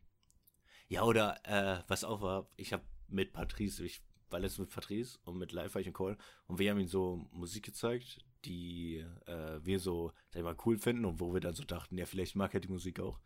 Ja, 0.87 1.01
oder 1.01 1.39
äh, 1.45 1.81
was 1.87 2.03
auch 2.03 2.21
war, 2.21 2.47
ich 2.57 2.73
habe 2.73 2.83
mit 3.07 3.33
Patrice, 3.33 3.83
ich 3.83 4.03
war 4.29 4.39
letztens 4.39 4.67
mit 4.67 4.69
Patrice 4.69 5.17
und 5.23 5.39
mit 5.39 5.51
Live 5.51 5.73
war 5.73 5.81
ich 5.81 5.87
in 5.87 5.93
Call 5.93 6.15
und 6.45 6.59
wir 6.59 6.69
haben 6.69 6.79
ihm 6.79 6.87
so 6.87 7.27
Musik 7.31 7.65
gezeigt, 7.65 8.23
die 8.45 9.03
äh, 9.25 9.65
wir 9.65 9.79
so, 9.79 10.11
sag 10.29 10.41
ich 10.41 10.43
mal, 10.43 10.55
cool 10.63 10.77
finden 10.77 11.05
und 11.05 11.19
wo 11.19 11.33
wir 11.33 11.41
dann 11.41 11.55
so 11.55 11.63
dachten, 11.63 11.97
ja, 11.97 12.05
vielleicht 12.05 12.35
mag 12.35 12.53
er 12.53 12.59
die 12.59 12.67
Musik 12.67 12.99
auch. 12.99 13.19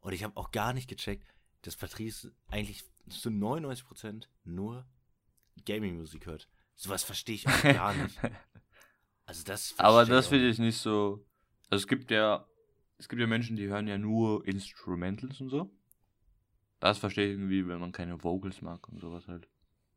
Und 0.00 0.14
ich 0.14 0.24
habe 0.24 0.36
auch 0.38 0.50
gar 0.50 0.72
nicht 0.72 0.88
gecheckt, 0.88 1.26
dass 1.60 1.76
Patrice 1.76 2.32
eigentlich 2.48 2.84
zu 3.10 3.28
99% 3.28 4.28
nur 4.44 4.86
Gaming-Musik 5.66 6.24
hört. 6.24 6.48
Sowas 6.74 7.02
verstehe 7.02 7.36
ich 7.36 7.46
auch 7.48 7.62
gar 7.62 7.94
nicht. 7.94 8.18
Also 9.26 9.44
das 9.44 9.74
Aber 9.78 10.04
das 10.04 10.28
finde 10.28 10.48
ich 10.48 10.58
nicht 10.58 10.78
so. 10.78 11.24
Also 11.70 11.82
es 11.82 11.86
gibt 11.88 12.10
ja, 12.10 12.46
es 12.98 13.08
gibt 13.08 13.20
ja 13.20 13.26
Menschen, 13.26 13.56
die 13.56 13.68
hören 13.68 13.88
ja 13.88 13.98
nur 13.98 14.46
Instrumentals 14.46 15.40
und 15.40 15.50
so. 15.50 15.70
Das 16.80 16.98
verstehe 16.98 17.26
ich 17.26 17.32
irgendwie, 17.32 17.68
wenn 17.68 17.78
man 17.78 17.92
keine 17.92 18.22
Vocals 18.22 18.60
mag 18.60 18.88
und 18.88 19.00
sowas 19.00 19.28
halt. 19.28 19.48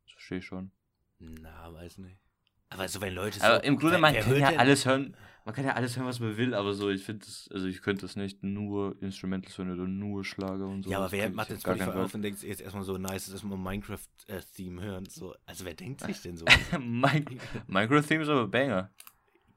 Das 0.04 0.12
verstehe 0.12 0.38
ich 0.38 0.46
schon. 0.46 0.70
Na, 1.18 1.72
weiß 1.72 1.98
nicht. 1.98 2.25
Aber 2.68 2.88
so, 2.88 3.00
wenn 3.00 3.14
Leute 3.14 3.42
Aber 3.42 3.56
so, 3.56 3.62
im 3.62 3.76
Grunde, 3.76 3.98
man 3.98 4.14
kann 4.14 4.36
ja 4.38 4.50
denn- 4.50 4.58
alles 4.60 4.84
hören. 4.86 5.16
Man 5.44 5.54
kann 5.54 5.64
ja 5.64 5.74
alles 5.74 5.96
hören, 5.96 6.06
was 6.08 6.18
man 6.18 6.36
will, 6.36 6.54
aber 6.54 6.74
so, 6.74 6.90
ich 6.90 7.04
finde 7.04 7.24
das, 7.24 7.48
also 7.52 7.68
ich 7.68 7.80
könnte 7.80 8.02
das 8.02 8.16
nicht 8.16 8.42
nur 8.42 9.00
Instrumentals 9.00 9.56
hören 9.56 9.70
oder 9.70 9.86
nur 9.86 10.24
Schlager 10.24 10.66
und 10.66 10.82
so. 10.82 10.90
Ja, 10.90 10.98
aber 10.98 11.12
wer 11.12 11.30
macht 11.30 11.50
jetzt 11.50 11.60
Spotify 11.62 11.90
auf 11.90 12.12
und 12.14 12.22
denkt 12.22 12.42
jetzt 12.42 12.60
erstmal 12.60 12.82
so, 12.82 12.98
nice, 12.98 13.30
das 13.30 13.44
mal 13.44 13.56
Minecraft-Theme 13.56 14.82
hören. 14.82 15.06
So, 15.08 15.36
also 15.44 15.64
wer 15.64 15.74
denkt 15.74 16.00
sich 16.00 16.20
denn 16.20 16.36
so? 16.36 16.44
Minecraft-Theme 16.80 18.24
ist 18.24 18.28
aber 18.28 18.48
Banger. 18.48 18.90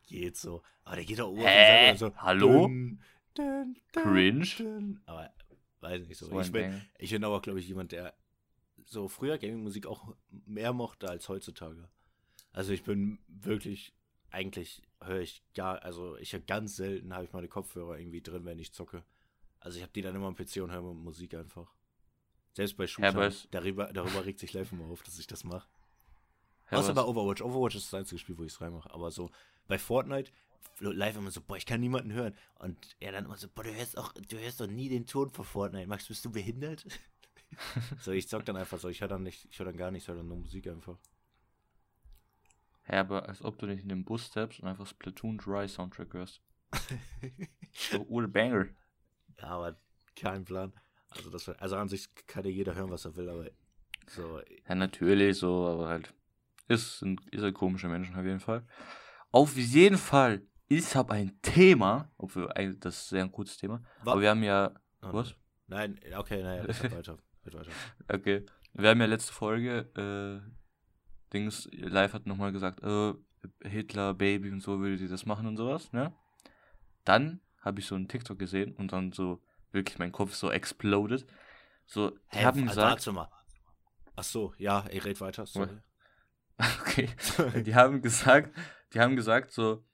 geht 0.07 0.37
so. 0.37 0.61
Aber 0.83 0.95
der 0.97 1.05
geht 1.05 1.19
auch 1.21 1.35
Hä? 1.35 1.89
und 1.91 1.97
so. 1.97 2.15
Hallo? 2.17 2.67
dün, 2.67 3.01
dün, 3.35 3.75
dün, 3.95 4.03
Cringe? 4.43 4.99
Aber 5.07 5.33
weiß 5.81 6.07
nicht 6.07 6.17
so. 6.19 6.27
So 6.27 6.39
ich 6.39 6.51
bin, 6.51 6.81
ich 6.99 7.09
bin 7.09 7.23
aber, 7.23 7.41
glaube 7.41 7.59
ich, 7.59 7.67
jemand, 7.67 7.93
der 7.93 8.13
so 8.85 9.07
früher 9.07 9.39
Gaming-Musik 9.39 9.87
auch 9.87 10.13
mehr 10.45 10.71
mochte 10.71 11.09
als 11.09 11.27
heutzutage. 11.29 11.89
Also 12.51 12.73
ich 12.73 12.83
bin 12.83 13.19
wirklich, 13.27 13.93
eigentlich 14.31 14.81
höre 15.01 15.21
ich 15.21 15.43
gar, 15.53 15.81
also 15.83 16.17
ich 16.17 16.33
höre 16.33 16.41
ganz 16.41 16.75
selten, 16.75 17.13
habe 17.13 17.25
ich 17.25 17.33
meine 17.33 17.47
Kopfhörer 17.47 17.97
irgendwie 17.97 18.21
drin, 18.21 18.45
wenn 18.45 18.59
ich 18.59 18.73
zocke. 18.73 19.03
Also 19.59 19.77
ich 19.77 19.83
habe 19.83 19.93
die 19.93 20.01
dann 20.01 20.15
immer 20.15 20.27
am 20.27 20.35
PC 20.35 20.57
und 20.57 20.71
höre 20.71 20.81
Musik 20.93 21.33
einfach. 21.35 21.73
Selbst 22.53 22.77
bei 22.77 22.87
Shootern, 22.87 23.33
darüber, 23.51 23.91
darüber 23.93 24.25
regt 24.25 24.39
sich 24.39 24.53
live 24.53 24.71
immer 24.71 24.85
auf, 24.85 25.03
dass 25.03 25.19
ich 25.19 25.27
das 25.27 25.43
mache. 25.43 25.67
Außer 26.71 26.93
bei 26.93 27.03
Overwatch. 27.03 27.41
Overwatch 27.41 27.75
ist 27.75 27.91
das 27.91 27.99
einzige 27.99 28.19
Spiel, 28.19 28.37
wo 28.37 28.43
ich 28.43 28.53
es 28.53 28.61
reinmache. 28.61 28.91
Aber 28.91 29.11
so 29.11 29.31
bei 29.67 29.77
Fortnite 29.77 30.31
live 30.79 31.17
immer 31.17 31.31
so, 31.31 31.41
boah, 31.41 31.57
ich 31.57 31.65
kann 31.65 31.81
niemanden 31.81 32.13
hören. 32.13 32.35
Und 32.55 32.95
er 32.99 33.11
dann 33.11 33.25
immer 33.25 33.37
so, 33.37 33.47
boah, 33.53 33.63
du 33.63 33.73
hörst 33.73 33.97
auch, 33.97 34.13
du 34.13 34.37
hörst 34.37 34.59
doch 34.61 34.67
nie 34.67 34.89
den 34.89 35.05
Ton 35.05 35.29
von 35.29 35.45
Fortnite. 35.45 35.87
Max, 35.87 36.07
bist 36.07 36.23
du 36.25 36.31
behindert? 36.31 36.85
so, 38.01 38.11
ich 38.11 38.27
zock 38.27 38.45
dann 38.45 38.55
einfach 38.55 38.79
so, 38.79 38.89
ich 38.89 39.01
höre 39.01 39.07
dann 39.07 39.23
nicht, 39.23 39.47
ich 39.49 39.59
höre 39.59 39.67
dann 39.67 39.77
gar 39.77 39.91
nichts, 39.91 40.05
ich 40.05 40.09
höre 40.09 40.17
dann 40.17 40.27
nur 40.27 40.37
Musik 40.37 40.67
einfach. 40.67 40.97
Aber 42.89 43.27
als 43.29 43.43
ob 43.43 43.57
du 43.59 43.67
nicht 43.67 43.83
in 43.83 43.89
den 43.89 44.03
Bus 44.05 44.25
steppst 44.27 44.59
und 44.59 44.67
einfach 44.67 44.87
Splatoon 44.87 45.37
Dry 45.37 45.67
Soundtrack 45.67 46.13
hörst. 46.13 46.41
So, 47.71 48.03
Banger. 48.27 48.65
ja, 49.39 49.47
aber 49.47 49.77
kein 50.15 50.43
Plan. 50.45 50.73
Also 51.11 51.29
das 51.29 51.49
also 51.49 51.75
an 51.75 51.89
sich 51.89 52.13
kann 52.27 52.43
ja 52.45 52.51
jeder 52.51 52.75
hören, 52.75 52.91
was 52.91 53.05
er 53.05 53.15
will, 53.15 53.29
aber 53.29 53.49
so, 54.07 54.41
Ja, 54.67 54.75
natürlich, 54.75 55.37
so, 55.37 55.67
aber 55.67 55.87
halt. 55.87 56.13
Ist 56.67 57.01
ein, 57.01 57.19
ist 57.31 57.43
ein 57.43 57.53
komischer 57.53 57.89
Mensch 57.89 58.09
auf 58.15 58.23
jeden 58.23 58.39
Fall. 58.39 58.63
Auf 59.31 59.55
jeden 59.57 59.97
Fall, 59.97 60.43
ich 60.67 60.95
habe 60.95 61.13
ein 61.13 61.39
Thema, 61.41 62.11
obwohl 62.17 62.51
eigentlich 62.51 62.79
das 62.79 62.97
ist 62.97 63.09
sehr 63.09 63.23
ein 63.23 63.31
gutes 63.31 63.57
Thema. 63.57 63.81
Wa- 64.03 64.11
Aber 64.11 64.21
wir 64.21 64.29
haben 64.29 64.43
ja. 64.43 64.71
oh, 65.01 65.13
Was? 65.13 65.33
Nein, 65.67 65.99
okay, 66.15 66.43
naja, 66.43 66.67
weiter. 66.91 67.17
Weiter. 67.43 67.71
Okay. 68.07 68.45
Wir 68.73 68.89
haben 68.89 68.99
ja 69.01 69.07
letzte 69.07 69.33
Folge, 69.33 69.89
äh, 70.45 70.58
Dings, 71.33 71.69
live 71.71 72.13
hat 72.13 72.25
nochmal 72.25 72.51
gesagt, 72.51 72.83
äh, 72.83 73.13
Hitler, 73.67 74.13
Baby 74.13 74.51
und 74.51 74.61
so 74.61 74.79
würde 74.79 74.97
die 74.97 75.07
das 75.07 75.25
machen 75.25 75.47
und 75.47 75.57
sowas, 75.57 75.91
ne? 75.93 76.13
Dann 77.05 77.41
habe 77.61 77.79
ich 77.79 77.85
so 77.85 77.95
einen 77.95 78.07
TikTok 78.07 78.39
gesehen 78.39 78.75
und 78.75 78.91
dann 78.91 79.11
so, 79.11 79.41
wirklich 79.71 79.99
mein 79.99 80.11
Kopf 80.11 80.33
so 80.33 80.51
exploded. 80.51 81.25
So, 81.85 82.11
die 82.33 82.39
Hä, 82.39 82.45
haben 82.45 82.65
gesagt, 82.65 83.07
Warte 83.07 83.11
mal. 83.11 83.29
Ach 84.15 84.23
so, 84.23 84.53
ja, 84.57 84.81
ey, 84.89 84.99
red 84.99 85.21
weiter. 85.21 85.45
Sorry. 85.45 85.77
okay, 86.81 87.09
die 87.63 87.73
haben 87.73 88.01
gesagt, 88.01 88.55
die 88.93 88.99
haben 88.99 89.15
gesagt, 89.15 89.51
so, 89.51 89.85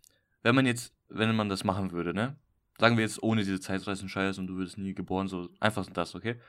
wenn 0.42 0.56
man 0.56 0.65
jetzt, 0.65 0.96
wenn 1.10 1.36
man 1.36 1.50
das 1.50 1.63
machen 1.63 1.92
würde, 1.92 2.13
ne? 2.13 2.38
Sagen 2.80 2.98
wir 2.98 3.04
jetzt 3.04 3.22
ohne 3.24 3.42
diese 3.42 3.60
Zeitreisen-Scheiß 3.60 4.38
und 4.39 4.48
du 4.48 4.56
würdest 4.56 4.77
nie 4.77 4.94
geboren, 4.94 5.27
so 5.27 5.50
einfach 5.60 5.86
das, 5.88 6.16
okay? 6.16 6.42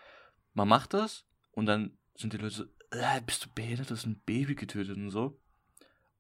Man 0.54 0.68
macht 0.68 0.94
das 0.94 1.26
und 1.52 1.66
dann 1.66 1.98
sind 2.16 2.32
die 2.32 2.38
Leute 2.38 2.54
so, 2.54 2.64
äh, 2.96 3.20
bist 3.24 3.44
du 3.44 3.48
behindert, 3.54 3.90
du 3.90 3.94
hast 3.94 4.06
ein 4.06 4.20
Baby 4.26 4.54
getötet 4.54 4.96
und 4.96 5.10
so. 5.10 5.38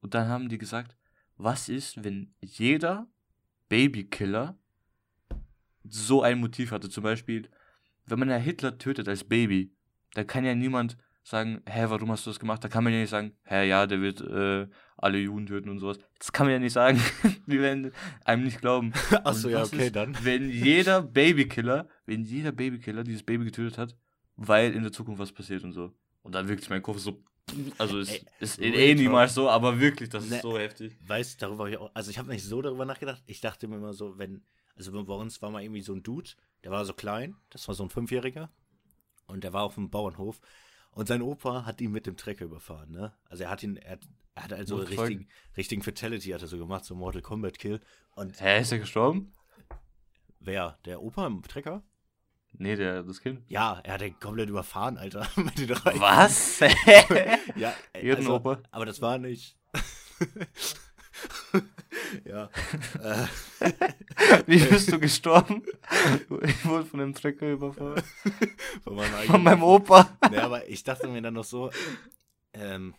Und 0.00 0.14
dann 0.14 0.28
haben 0.28 0.48
die 0.48 0.58
gesagt, 0.58 0.96
was 1.36 1.68
ist, 1.68 2.02
wenn 2.04 2.34
jeder 2.40 3.08
Babykiller 3.68 4.58
so 5.84 6.22
ein 6.22 6.38
Motiv 6.38 6.70
hatte? 6.70 6.88
Zum 6.88 7.02
Beispiel, 7.02 7.48
wenn 8.06 8.18
man 8.18 8.30
ja 8.30 8.36
Hitler 8.36 8.78
tötet 8.78 9.08
als 9.08 9.24
Baby, 9.24 9.72
da 10.14 10.24
kann 10.24 10.44
ja 10.44 10.54
niemand 10.54 10.96
sagen, 11.22 11.60
hä, 11.68 11.86
warum 11.88 12.12
hast 12.12 12.24
du 12.24 12.30
das 12.30 12.38
gemacht? 12.38 12.62
Da 12.62 12.68
kann 12.68 12.84
man 12.84 12.92
ja 12.92 13.00
nicht 13.00 13.10
sagen, 13.10 13.32
hä, 13.42 13.68
ja, 13.68 13.86
der 13.86 14.00
wird 14.00 14.20
äh, 14.20 14.68
alle 14.96 15.18
Juden 15.18 15.46
töten 15.46 15.68
und 15.68 15.80
sowas. 15.80 15.98
Das 16.18 16.30
kann 16.30 16.46
man 16.46 16.52
ja 16.52 16.58
nicht 16.60 16.72
sagen. 16.72 17.00
Die 17.46 17.60
werden 17.60 17.92
einem 18.24 18.44
nicht 18.44 18.60
glauben. 18.60 18.92
Ach 19.24 19.34
so, 19.34 19.48
Und 19.48 19.54
ja, 19.54 19.64
okay, 19.64 19.86
ist, 19.86 19.96
dann. 19.96 20.16
Wenn 20.22 20.48
jeder 20.48 21.02
Babykiller, 21.02 21.88
wenn 22.06 22.22
jeder 22.22 22.52
Babykiller 22.52 23.02
dieses 23.02 23.24
Baby 23.24 23.46
getötet 23.46 23.76
hat, 23.76 23.96
weil 24.36 24.72
in 24.72 24.82
der 24.82 24.92
Zukunft 24.92 25.18
was 25.20 25.32
passiert 25.32 25.64
und 25.64 25.72
so. 25.72 25.92
Und 26.26 26.32
dann 26.34 26.48
wirklich 26.48 26.68
mein 26.70 26.82
Kopf 26.82 26.98
so, 26.98 27.22
also 27.78 28.00
es 28.00 28.10
Ey, 28.10 28.20
ist 28.40 28.58
eh 28.60 28.94
niemals 28.96 29.34
so, 29.34 29.48
aber 29.48 29.78
wirklich, 29.78 30.08
das 30.08 30.28
Ne. 30.28 30.36
ist 30.36 30.42
so 30.42 30.58
heftig. 30.58 30.96
Weißt 31.06 31.40
darüber 31.40 31.60
habe 31.64 31.70
ich 31.70 31.76
auch, 31.78 31.90
also 31.94 32.10
ich 32.10 32.18
habe 32.18 32.28
nicht 32.28 32.42
so 32.44 32.60
darüber 32.60 32.84
nachgedacht. 32.84 33.22
Ich 33.26 33.40
dachte 33.40 33.68
mir 33.68 33.76
immer 33.76 33.92
so, 33.92 34.18
wenn, 34.18 34.42
also 34.74 34.90
bei 35.04 35.14
uns 35.14 35.40
war 35.40 35.50
mal 35.52 35.62
irgendwie 35.62 35.82
so 35.82 35.94
ein 35.94 36.02
Dude, 36.02 36.30
der 36.64 36.72
war 36.72 36.84
so 36.84 36.94
klein, 36.94 37.36
das 37.50 37.68
war 37.68 37.76
so 37.76 37.84
ein 37.84 37.90
Fünfjähriger 37.90 38.50
und 39.28 39.44
der 39.44 39.52
war 39.52 39.62
auf 39.62 39.76
dem 39.76 39.88
Bauernhof 39.88 40.40
und 40.90 41.06
sein 41.06 41.22
Opa 41.22 41.64
hat 41.64 41.80
ihn 41.80 41.92
mit 41.92 42.06
dem 42.06 42.16
Trecker 42.16 42.46
überfahren, 42.46 42.90
ne? 42.90 43.12
Also 43.26 43.44
er 43.44 43.50
hat 43.50 43.62
ihn, 43.62 43.76
er, 43.76 43.92
hat- 43.92 44.08
er 44.34 44.42
hat 44.42 44.52
also 44.52 44.80
the 44.84 44.94
richtigen, 44.96 45.28
richtigen 45.56 45.82
Fatality 45.82 46.30
hat 46.30 46.42
er 46.42 46.48
so 46.48 46.58
gemacht, 46.58 46.84
so 46.84 46.96
Mortal 46.96 47.22
Kombat 47.22 47.58
Kill 47.60 47.80
und 48.16 48.40
Hä, 48.40 48.60
ist 48.60 48.72
er 48.72 48.80
gestorben? 48.80 49.32
wer, 50.40 50.78
der 50.84 51.02
Opa 51.02 51.26
im 51.26 51.42
Trecker? 51.42 51.84
Nee, 52.58 52.76
der, 52.76 53.02
das 53.02 53.20
Kind. 53.20 53.42
Ja, 53.48 53.80
er 53.84 53.94
hat 53.94 54.00
den 54.00 54.18
komplett 54.18 54.48
überfahren, 54.48 54.96
Alter. 54.96 55.28
mit 55.36 55.58
den 55.58 55.68
drei. 55.68 55.98
Was? 56.00 56.60
Ja, 57.56 57.74
also, 57.94 58.58
aber 58.70 58.86
das 58.86 59.00
war 59.00 59.18
nicht. 59.18 59.56
ja. 62.24 62.50
äh, 63.02 63.26
Wie 64.46 64.58
bist 64.58 64.92
du 64.92 64.98
gestorben? 64.98 65.62
Ich 66.42 66.64
wurde 66.66 66.86
von 66.86 67.00
dem 67.00 67.14
Trecker 67.14 67.52
überfahren. 67.52 68.02
von 68.82 68.94
meinem 68.94 69.10
Von 69.10 69.20
eigenen 69.20 69.42
meinem 69.42 69.62
Opa. 69.62 70.16
Nee, 70.30 70.38
aber 70.38 70.68
ich 70.68 70.84
dachte 70.84 71.08
mir 71.08 71.22
dann 71.22 71.34
noch 71.34 71.44
so, 71.44 71.70
ähm, 72.52 72.94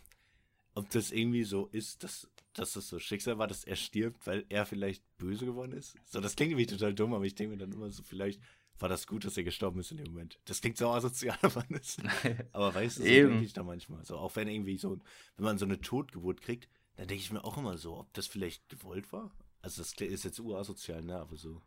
ob 0.74 0.90
das 0.90 1.10
irgendwie 1.10 1.44
so 1.44 1.66
ist, 1.72 2.04
dass, 2.04 2.28
dass 2.52 2.72
das 2.72 2.88
so 2.88 2.98
Schicksal 2.98 3.38
war, 3.38 3.46
dass 3.46 3.64
er 3.64 3.76
stirbt, 3.76 4.26
weil 4.26 4.44
er 4.48 4.66
vielleicht 4.66 5.02
böse 5.18 5.44
geworden 5.44 5.72
ist. 5.72 5.96
So, 6.06 6.20
das 6.20 6.36
klingt 6.36 6.52
irgendwie 6.52 6.66
total 6.66 6.94
dumm, 6.94 7.14
aber 7.14 7.24
ich 7.24 7.34
denke 7.34 7.56
mir 7.56 7.58
dann 7.58 7.72
immer 7.72 7.90
so, 7.90 8.02
vielleicht 8.02 8.40
war 8.78 8.88
das 8.88 9.06
gut, 9.06 9.24
dass 9.24 9.36
er 9.36 9.44
gestorben 9.44 9.80
ist 9.80 9.90
in 9.90 9.96
dem 9.98 10.12
Moment. 10.12 10.38
Das 10.44 10.60
klingt 10.60 10.76
so 10.76 10.88
asozial, 10.90 11.38
aber, 11.42 11.64
das, 11.70 11.96
aber 12.52 12.74
weißt 12.74 12.98
du, 12.98 13.02
so 13.02 13.08
denke 13.08 13.44
ich 13.44 13.52
da 13.52 13.62
manchmal. 13.62 14.04
So, 14.04 14.16
auch 14.16 14.36
wenn 14.36 14.48
irgendwie 14.48 14.76
so, 14.76 14.98
wenn 15.36 15.44
man 15.44 15.58
so 15.58 15.64
eine 15.64 15.80
Totgeburt 15.80 16.40
kriegt, 16.40 16.68
dann 16.96 17.08
denke 17.08 17.22
ich 17.22 17.32
mir 17.32 17.44
auch 17.44 17.56
immer 17.58 17.78
so, 17.78 17.98
ob 17.98 18.12
das 18.14 18.26
vielleicht 18.26 18.68
gewollt 18.68 19.12
war. 19.12 19.30
Also 19.62 19.82
das 19.82 19.92
ist 19.92 20.24
jetzt 20.24 20.40
urasozial, 20.40 21.02
ne, 21.02 21.18
aber 21.18 21.36
so. 21.36 21.62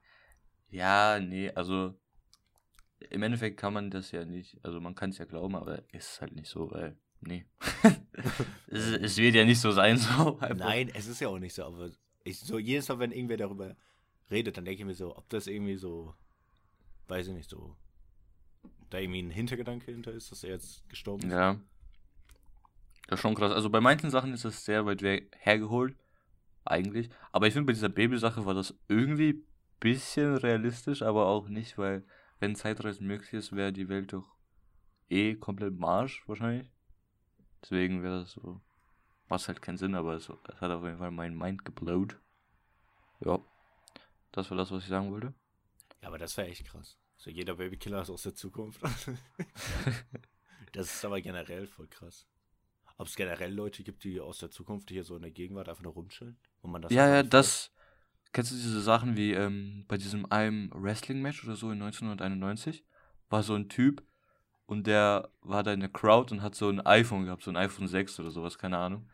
Ja, 0.70 1.20
nee, 1.20 1.50
also 1.52 1.94
im 3.10 3.24
Endeffekt 3.24 3.58
kann 3.58 3.74
man 3.74 3.90
das 3.90 4.12
ja 4.12 4.26
nicht, 4.26 4.58
also 4.64 4.80
man 4.80 4.96
kann 4.96 5.10
es 5.10 5.18
ja 5.18 5.26
glauben, 5.26 5.56
aber 5.56 5.84
es 5.92 6.14
ist 6.14 6.22
halt 6.22 6.36
nicht 6.36 6.48
so, 6.48 6.72
weil, 6.72 6.98
nee. 7.22 7.46
es, 8.68 8.88
es 8.88 9.18
wird 9.18 9.36
ja 9.36 9.44
nicht 9.44 9.60
so 9.60 9.72
sein, 9.72 9.98
so. 9.98 10.40
Nein, 10.56 10.92
es 10.94 11.08
ist 11.08 11.20
ja 11.20 11.28
auch 11.28 11.40
nicht 11.40 11.54
so, 11.54 11.64
aber 11.64 11.90
ich, 12.24 12.40
so 12.40 12.60
jedes 12.60 12.88
Mal, 12.88 13.00
wenn 13.00 13.12
irgendwer 13.12 13.38
darüber 13.38 13.76
redet, 14.30 14.58
dann 14.58 14.66
denke 14.66 14.82
ich 14.82 14.86
mir 14.86 14.94
so, 14.94 15.16
ob 15.16 15.28
das 15.30 15.48
irgendwie 15.48 15.76
so, 15.76 16.14
weiß 17.12 17.28
ich 17.28 17.34
nicht, 17.34 17.50
so, 17.50 17.76
da 18.90 18.98
irgendwie 18.98 19.22
ein 19.22 19.30
Hintergedanke 19.30 19.92
hinter 19.92 20.14
ist, 20.14 20.32
dass 20.32 20.44
er 20.44 20.52
jetzt 20.52 20.88
gestorben 20.90 21.28
ist. 21.28 21.34
Ja. 21.34 21.60
Das 23.08 23.20
ist 23.20 23.22
schon 23.22 23.36
krass. 23.36 23.52
Also 23.52 23.70
bei 23.70 23.82
manchen 23.82 24.10
Sachen 24.10 24.34
ist 24.34 24.46
das 24.46 24.64
sehr 24.64 24.86
weit 24.86 25.02
hergeholt, 25.04 25.96
eigentlich. 26.64 27.10
Aber 27.32 27.48
ich 27.48 27.54
finde, 27.54 27.68
bei 27.68 27.74
dieser 27.74 27.90
Babysache 27.90 28.46
war 28.46 28.54
das 28.54 28.74
irgendwie 28.88 29.34
ein 29.34 29.46
bisschen 29.80 30.38
realistisch, 30.38 31.02
aber 31.02 31.26
auch 31.26 31.50
nicht, 31.50 31.78
weil 31.78 32.06
wenn 32.40 32.56
Zeitreisen 32.56 33.06
möglich 33.06 33.34
ist, 33.34 33.56
wäre 33.56 33.74
die 33.74 33.90
Welt 33.90 34.14
doch 34.14 34.36
eh 35.10 35.36
komplett 35.36 35.78
Marsch, 35.78 36.24
wahrscheinlich. 36.28 36.72
Deswegen 37.62 38.02
wäre 38.04 38.22
das 38.22 38.32
so. 38.32 38.62
Macht 39.28 39.48
halt 39.48 39.62
keinen 39.62 39.78
Sinn, 39.78 39.96
aber 39.96 40.16
es, 40.16 40.30
es 40.30 40.62
hat 40.62 40.72
auf 40.72 40.84
jeden 40.84 40.98
Fall 40.98 41.12
mein 41.12 41.38
Mind 41.38 41.64
geblowt. 41.64 42.20
Ja. 43.20 43.40
Das 44.32 44.50
war 44.50 44.58
das, 44.58 44.72
was 44.72 44.84
ich 44.84 44.90
sagen 44.90 45.12
wollte. 45.12 45.34
Ja, 46.02 46.08
aber 46.08 46.18
das 46.18 46.36
wäre 46.38 46.48
echt 46.48 46.66
krass. 46.66 47.01
So 47.22 47.30
jeder 47.30 47.54
Babykiller 47.54 48.02
ist 48.02 48.10
aus 48.10 48.24
der 48.24 48.34
Zukunft. 48.34 48.82
das 50.72 50.92
ist 50.92 51.06
aber 51.06 51.22
generell 51.22 51.68
voll 51.68 51.86
krass. 51.86 52.26
Ob 52.98 53.06
es 53.06 53.16
generell 53.16 53.54
Leute 53.54 53.84
gibt, 53.84 54.04
die 54.04 54.20
aus 54.20 54.40
der 54.40 54.50
Zukunft 54.50 54.90
hier 54.90 55.04
so 55.04 55.18
in 55.18 55.22
der 55.22 55.30
Gegenwart 55.30 55.70
einfach 55.70 55.84
nur 55.84 55.94
rumchillen? 55.94 56.36
Und 56.64 56.72
man 56.72 56.82
das 56.82 56.92
ja, 56.92 57.08
ja, 57.08 57.22
das. 57.22 57.72
Kennst 58.34 58.52
du 58.52 58.56
diese 58.56 58.82
Sachen 58.82 59.18
wie 59.18 59.34
ähm, 59.34 59.86
bei 59.88 59.98
diesem 59.98 60.32
einem 60.32 60.72
Wrestling-Match 60.74 61.44
oder 61.44 61.56
so 61.56 61.68
in 61.70 61.80
1991? 61.84 62.84
War 63.30 63.44
so 63.44 63.54
ein 63.54 63.70
Typ 63.70 64.04
und 64.66 64.88
der 64.88 65.30
war 65.42 65.62
da 65.62 65.74
in 65.74 65.80
der 65.80 65.90
Crowd 65.90 66.34
und 66.34 66.42
hat 66.42 66.56
so 66.56 66.70
ein 66.70 66.84
iPhone 66.84 67.26
gehabt, 67.26 67.44
so 67.44 67.52
ein 67.52 67.58
iPhone 67.58 67.88
6 67.88 68.20
oder 68.20 68.32
sowas, 68.32 68.58
keine 68.58 68.80
Ahnung. 68.80 69.08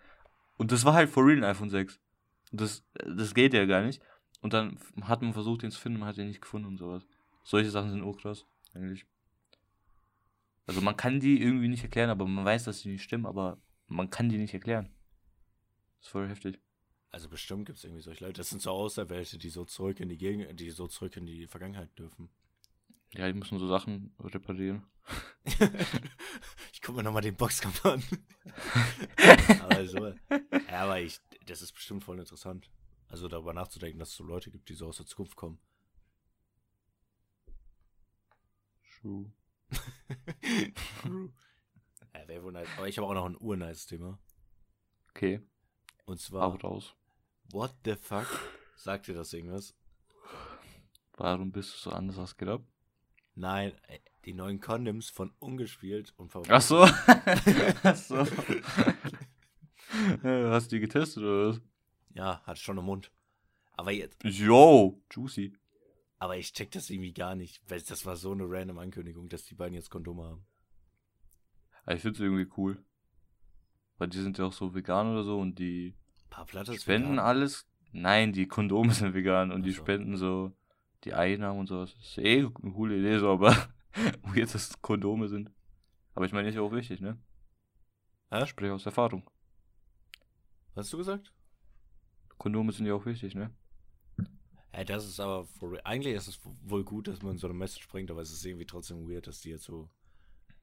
Und 0.55 0.71
das 0.71 0.85
war 0.85 0.93
halt 0.93 1.09
for 1.09 1.25
real 1.25 1.39
ein 1.39 1.43
iPhone 1.43 1.69
6. 1.69 1.99
Das, 2.53 2.85
das 2.93 3.33
geht 3.33 3.53
ja 3.53 3.65
gar 3.65 3.81
nicht. 3.81 4.01
Und 4.39 4.53
dann 4.53 4.79
hat 5.01 5.21
man 5.21 5.33
versucht, 5.33 5.63
den 5.63 5.71
zu 5.71 5.81
finden, 5.81 5.99
man 5.99 6.07
hat 6.07 6.17
ihn 6.17 6.27
nicht 6.27 6.41
gefunden 6.41 6.69
und 6.69 6.77
sowas. 6.77 7.05
Solche 7.47 7.71
Sachen 7.71 7.91
sind 7.91 8.03
auch 8.03 8.17
krass, 8.17 8.45
eigentlich. 8.73 9.05
Also 10.65 10.81
man 10.81 10.97
kann 10.97 11.21
die 11.21 11.41
irgendwie 11.41 11.69
nicht 11.69 11.81
erklären, 11.81 12.09
aber 12.09 12.27
man 12.27 12.43
weiß, 12.43 12.65
dass 12.65 12.81
sie 12.81 12.89
nicht 12.89 13.03
stimmen, 13.03 13.25
aber 13.25 13.57
man 13.87 14.09
kann 14.09 14.27
die 14.27 14.37
nicht 14.37 14.53
erklären. 14.53 14.93
Das 15.97 16.07
ist 16.07 16.11
voll 16.11 16.27
heftig. 16.27 16.59
Also 17.09 17.29
bestimmt 17.29 17.65
gibt 17.65 17.77
es 17.77 17.85
irgendwie 17.85 18.01
solche 18.01 18.25
Leute. 18.25 18.41
Das 18.41 18.49
sind 18.49 18.61
so 18.61 18.71
Auserwählte, 18.71 19.37
die 19.37 19.47
so 19.47 19.63
zurück 19.63 20.01
in 20.01 20.09
die 20.09 20.17
Gegend, 20.17 20.59
die 20.59 20.71
so 20.71 20.89
zurück 20.89 21.15
in 21.15 21.25
die 21.25 21.47
Vergangenheit 21.47 21.97
dürfen. 21.97 22.29
Ja, 23.13 23.27
die 23.27 23.39
müssen 23.39 23.59
so 23.59 23.67
Sachen 23.69 24.13
reparieren. 24.19 24.83
ich 26.73 26.81
guck 26.81 26.97
mir 26.97 27.03
nochmal 27.03 27.21
den 27.21 27.37
Boxkampf 27.37 27.85
an. 27.85 28.03
aber 29.61 29.87
so, 29.87 30.05
ja, 30.69 30.81
aber 30.81 30.99
ich, 30.99 31.21
das 31.45 31.61
ist 31.61 31.71
bestimmt 31.71 32.03
voll 32.03 32.19
interessant. 32.19 32.69
Also 33.07 33.29
darüber 33.29 33.53
nachzudenken, 33.53 33.99
dass 33.99 34.09
es 34.09 34.17
so 34.17 34.25
Leute 34.25 34.51
gibt, 34.51 34.67
die 34.67 34.73
so 34.73 34.87
aus 34.87 34.97
der 34.97 35.05
Zukunft 35.05 35.37
kommen. 35.37 35.59
True. 39.01 39.31
True. 41.01 41.33
ja, 42.13 42.27
wäre 42.27 42.43
wohl 42.43 42.51
nice. 42.51 42.67
Aber 42.77 42.87
ich 42.87 42.97
habe 42.97 43.07
auch 43.07 43.13
noch 43.13 43.25
ein 43.25 43.37
urnice 43.37 43.85
Thema. 43.85 44.19
Okay. 45.11 45.41
Und 46.05 46.19
zwar. 46.19 46.47
Auch 46.47 46.63
raus. 46.63 46.95
What 47.51 47.75
the 47.85 47.95
fuck? 47.95 48.27
Sagt 48.75 49.07
dir 49.07 49.13
das 49.13 49.33
irgendwas? 49.33 49.75
Warum 51.17 51.51
bist 51.51 51.73
du 51.73 51.77
so 51.89 51.91
anders 51.91 52.17
als 52.17 52.37
gedacht? 52.37 52.63
Nein, 53.35 53.73
die 54.25 54.33
neuen 54.33 54.59
Condoms 54.59 55.09
von 55.09 55.31
ungespielt 55.39 56.13
und 56.17 56.29
verrückt. 56.31 56.51
Ach 56.51 56.61
so. 56.61 56.83
Ach 57.83 57.95
so. 57.95 58.25
Hast 60.23 60.71
du 60.71 60.75
die 60.75 60.79
getestet 60.79 61.23
oder 61.23 61.49
was? 61.49 61.61
Ja, 62.13 62.41
hat 62.45 62.57
schon 62.57 62.77
im 62.77 62.85
Mund. 62.85 63.11
Aber 63.73 63.91
jetzt. 63.91 64.23
Yo, 64.23 65.01
juicy. 65.11 65.53
Aber 66.19 66.37
ich 66.37 66.53
check 66.53 66.71
das 66.71 66.89
irgendwie 66.89 67.13
gar 67.13 67.35
nicht, 67.35 67.61
weil 67.69 67.81
das 67.81 68.05
war 68.05 68.15
so 68.15 68.31
eine 68.31 68.45
random 68.47 68.79
Ankündigung, 68.79 69.29
dass 69.29 69.45
die 69.45 69.55
beiden 69.55 69.75
jetzt 69.75 69.89
Kondome 69.89 70.23
haben. 70.23 70.45
Ich 71.89 72.01
finde 72.01 72.15
es 72.15 72.19
irgendwie 72.19 72.51
cool. 72.57 72.83
Weil 73.97 74.09
die 74.09 74.19
sind 74.19 74.37
ja 74.37 74.45
auch 74.45 74.53
so 74.53 74.73
vegan 74.73 75.11
oder 75.11 75.23
so 75.23 75.39
und 75.39 75.59
die 75.59 75.95
spenden 76.75 77.13
vegan. 77.13 77.19
alles. 77.19 77.67
Nein, 77.91 78.33
die 78.33 78.47
Kondome 78.47 78.91
sind 78.93 79.13
vegan 79.13 79.51
und 79.51 79.57
also. 79.57 79.65
die 79.65 79.73
spenden 79.73 80.17
so 80.17 80.55
die 81.03 81.13
Einnahmen 81.13 81.59
und 81.59 81.67
sowas. 81.67 81.95
Das 81.95 82.07
ist 82.07 82.17
eh 82.17 82.39
eine 82.39 82.51
coole 82.51 82.97
Idee, 82.97 83.19
so, 83.19 83.31
aber 83.31 83.55
wo 84.23 84.33
jetzt 84.33 84.55
das 84.55 84.81
Kondome 84.81 85.27
sind. 85.27 85.51
Aber 86.13 86.25
ich 86.25 86.33
meine, 86.33 86.49
ist 86.49 86.55
ja 86.55 86.61
auch 86.61 86.73
wichtig, 86.73 86.99
ne? 86.99 87.19
Hä? 88.29 88.45
Sprich 88.45 88.71
aus 88.71 88.85
Erfahrung. 88.85 89.29
Was 90.73 90.85
hast 90.85 90.93
du 90.93 90.97
gesagt? 90.97 91.31
Kondome 92.37 92.71
sind 92.71 92.85
ja 92.85 92.93
auch 92.93 93.05
wichtig, 93.05 93.35
ne? 93.35 93.51
Ja, 94.73 94.83
das 94.83 95.05
ist 95.05 95.19
aber, 95.19 95.47
eigentlich 95.83 96.13
ist 96.13 96.27
es 96.27 96.39
wohl 96.63 96.83
gut, 96.83 97.07
dass 97.07 97.21
man 97.21 97.37
so 97.37 97.47
eine 97.47 97.53
Message 97.53 97.87
bringt, 97.87 98.11
aber 98.11 98.21
es 98.21 98.31
ist 98.31 98.45
irgendwie 98.45 98.65
trotzdem 98.65 99.09
weird, 99.09 99.27
dass 99.27 99.41
die 99.41 99.49
jetzt 99.49 99.63
so 99.63 99.89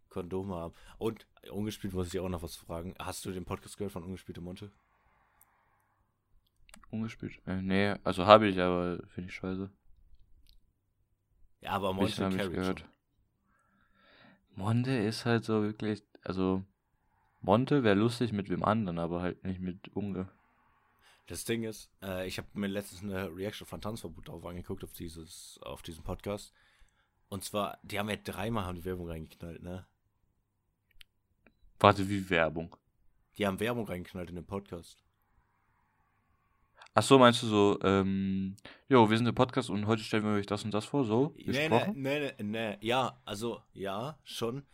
Kondome 0.09 0.55
haben. 0.55 0.75
Und 0.99 1.27
ungespielt 1.51 1.93
muss 1.93 2.15
ich 2.15 2.21
auch 2.21 2.29
noch 2.29 2.43
was 2.43 2.55
fragen. 2.55 2.95
Hast 2.99 3.25
du 3.25 3.33
den 3.33 3.45
Podcast 3.45 3.77
gehört 3.77 3.93
von 3.93 4.05
Ungespielte 4.05 4.41
Monte? 4.41 4.71
Ungespielt? 6.91 7.41
Äh, 7.47 7.61
nee, 7.63 7.95
also 8.05 8.25
habe 8.27 8.47
ich, 8.47 8.61
aber 8.61 8.99
finde 9.09 9.31
ich 9.31 9.35
scheiße. 9.35 9.71
Ja, 11.61 11.71
aber 11.73 11.93
Monte 11.93 12.31
carry 12.31 12.51
gehört. 12.51 12.81
Schon. 12.81 12.89
Monte 14.57 14.93
ist 14.93 15.25
halt 15.25 15.45
so 15.45 15.63
wirklich, 15.63 16.05
also 16.23 16.63
Monte 17.41 17.83
wäre 17.83 17.97
lustig 17.97 18.33
mit 18.33 18.49
wem 18.49 18.65
anderen, 18.65 18.99
aber 18.99 19.23
halt 19.23 19.43
nicht 19.45 19.61
mit 19.61 19.89
Unge. 19.97 20.29
Das 21.27 21.45
Ding 21.45 21.63
ist, 21.63 21.91
äh, 22.03 22.27
ich 22.27 22.37
habe 22.39 22.49
mir 22.53 22.67
letztens 22.67 23.03
eine 23.03 23.35
Reaction 23.35 23.67
von 23.67 23.81
Tanzverbot 23.81 24.29
drauf 24.29 24.45
angeguckt 24.45 24.85
auf 24.85 24.93
dieses, 24.93 25.59
auf 25.63 25.83
diesen 25.83 26.05
Podcast. 26.05 26.53
Und 27.31 27.45
zwar, 27.45 27.79
die 27.83 27.99
haben 27.99 28.11
ja 28.11 28.17
dreimal 28.17 28.65
haben 28.65 28.77
die 28.77 28.85
Werbung 28.85 29.09
reingeknallt, 29.09 29.63
ne? 29.63 29.87
Warte, 31.81 32.09
wie 32.09 32.29
Werbung? 32.29 32.77
Die 33.39 33.47
haben 33.47 33.59
Werbung 33.59 33.87
reingeknallt 33.87 34.29
in 34.29 34.37
den 34.37 34.47
Podcast. 34.47 35.03
Ach 36.97 37.03
so, 37.03 37.19
meinst 37.19 37.43
du 37.43 37.47
so, 37.47 37.79
ähm, 37.83 38.55
jo, 38.89 39.11
wir 39.11 39.17
sind 39.17 39.25
der 39.25 39.33
Podcast 39.33 39.69
und 39.69 39.87
heute 39.87 40.03
stellen 40.03 40.25
wir 40.25 40.35
euch 40.35 40.47
das 40.47 40.65
und 40.65 40.73
das 40.73 40.85
vor, 40.85 41.05
so? 41.05 41.35
Nee, 41.37 41.69
nee, 41.69 41.93
nee, 41.95 42.33
nee, 42.39 42.43
nee, 42.43 42.79
ja, 42.83 43.21
also, 43.25 43.63
ja, 43.73 44.17
schon. 44.23 44.65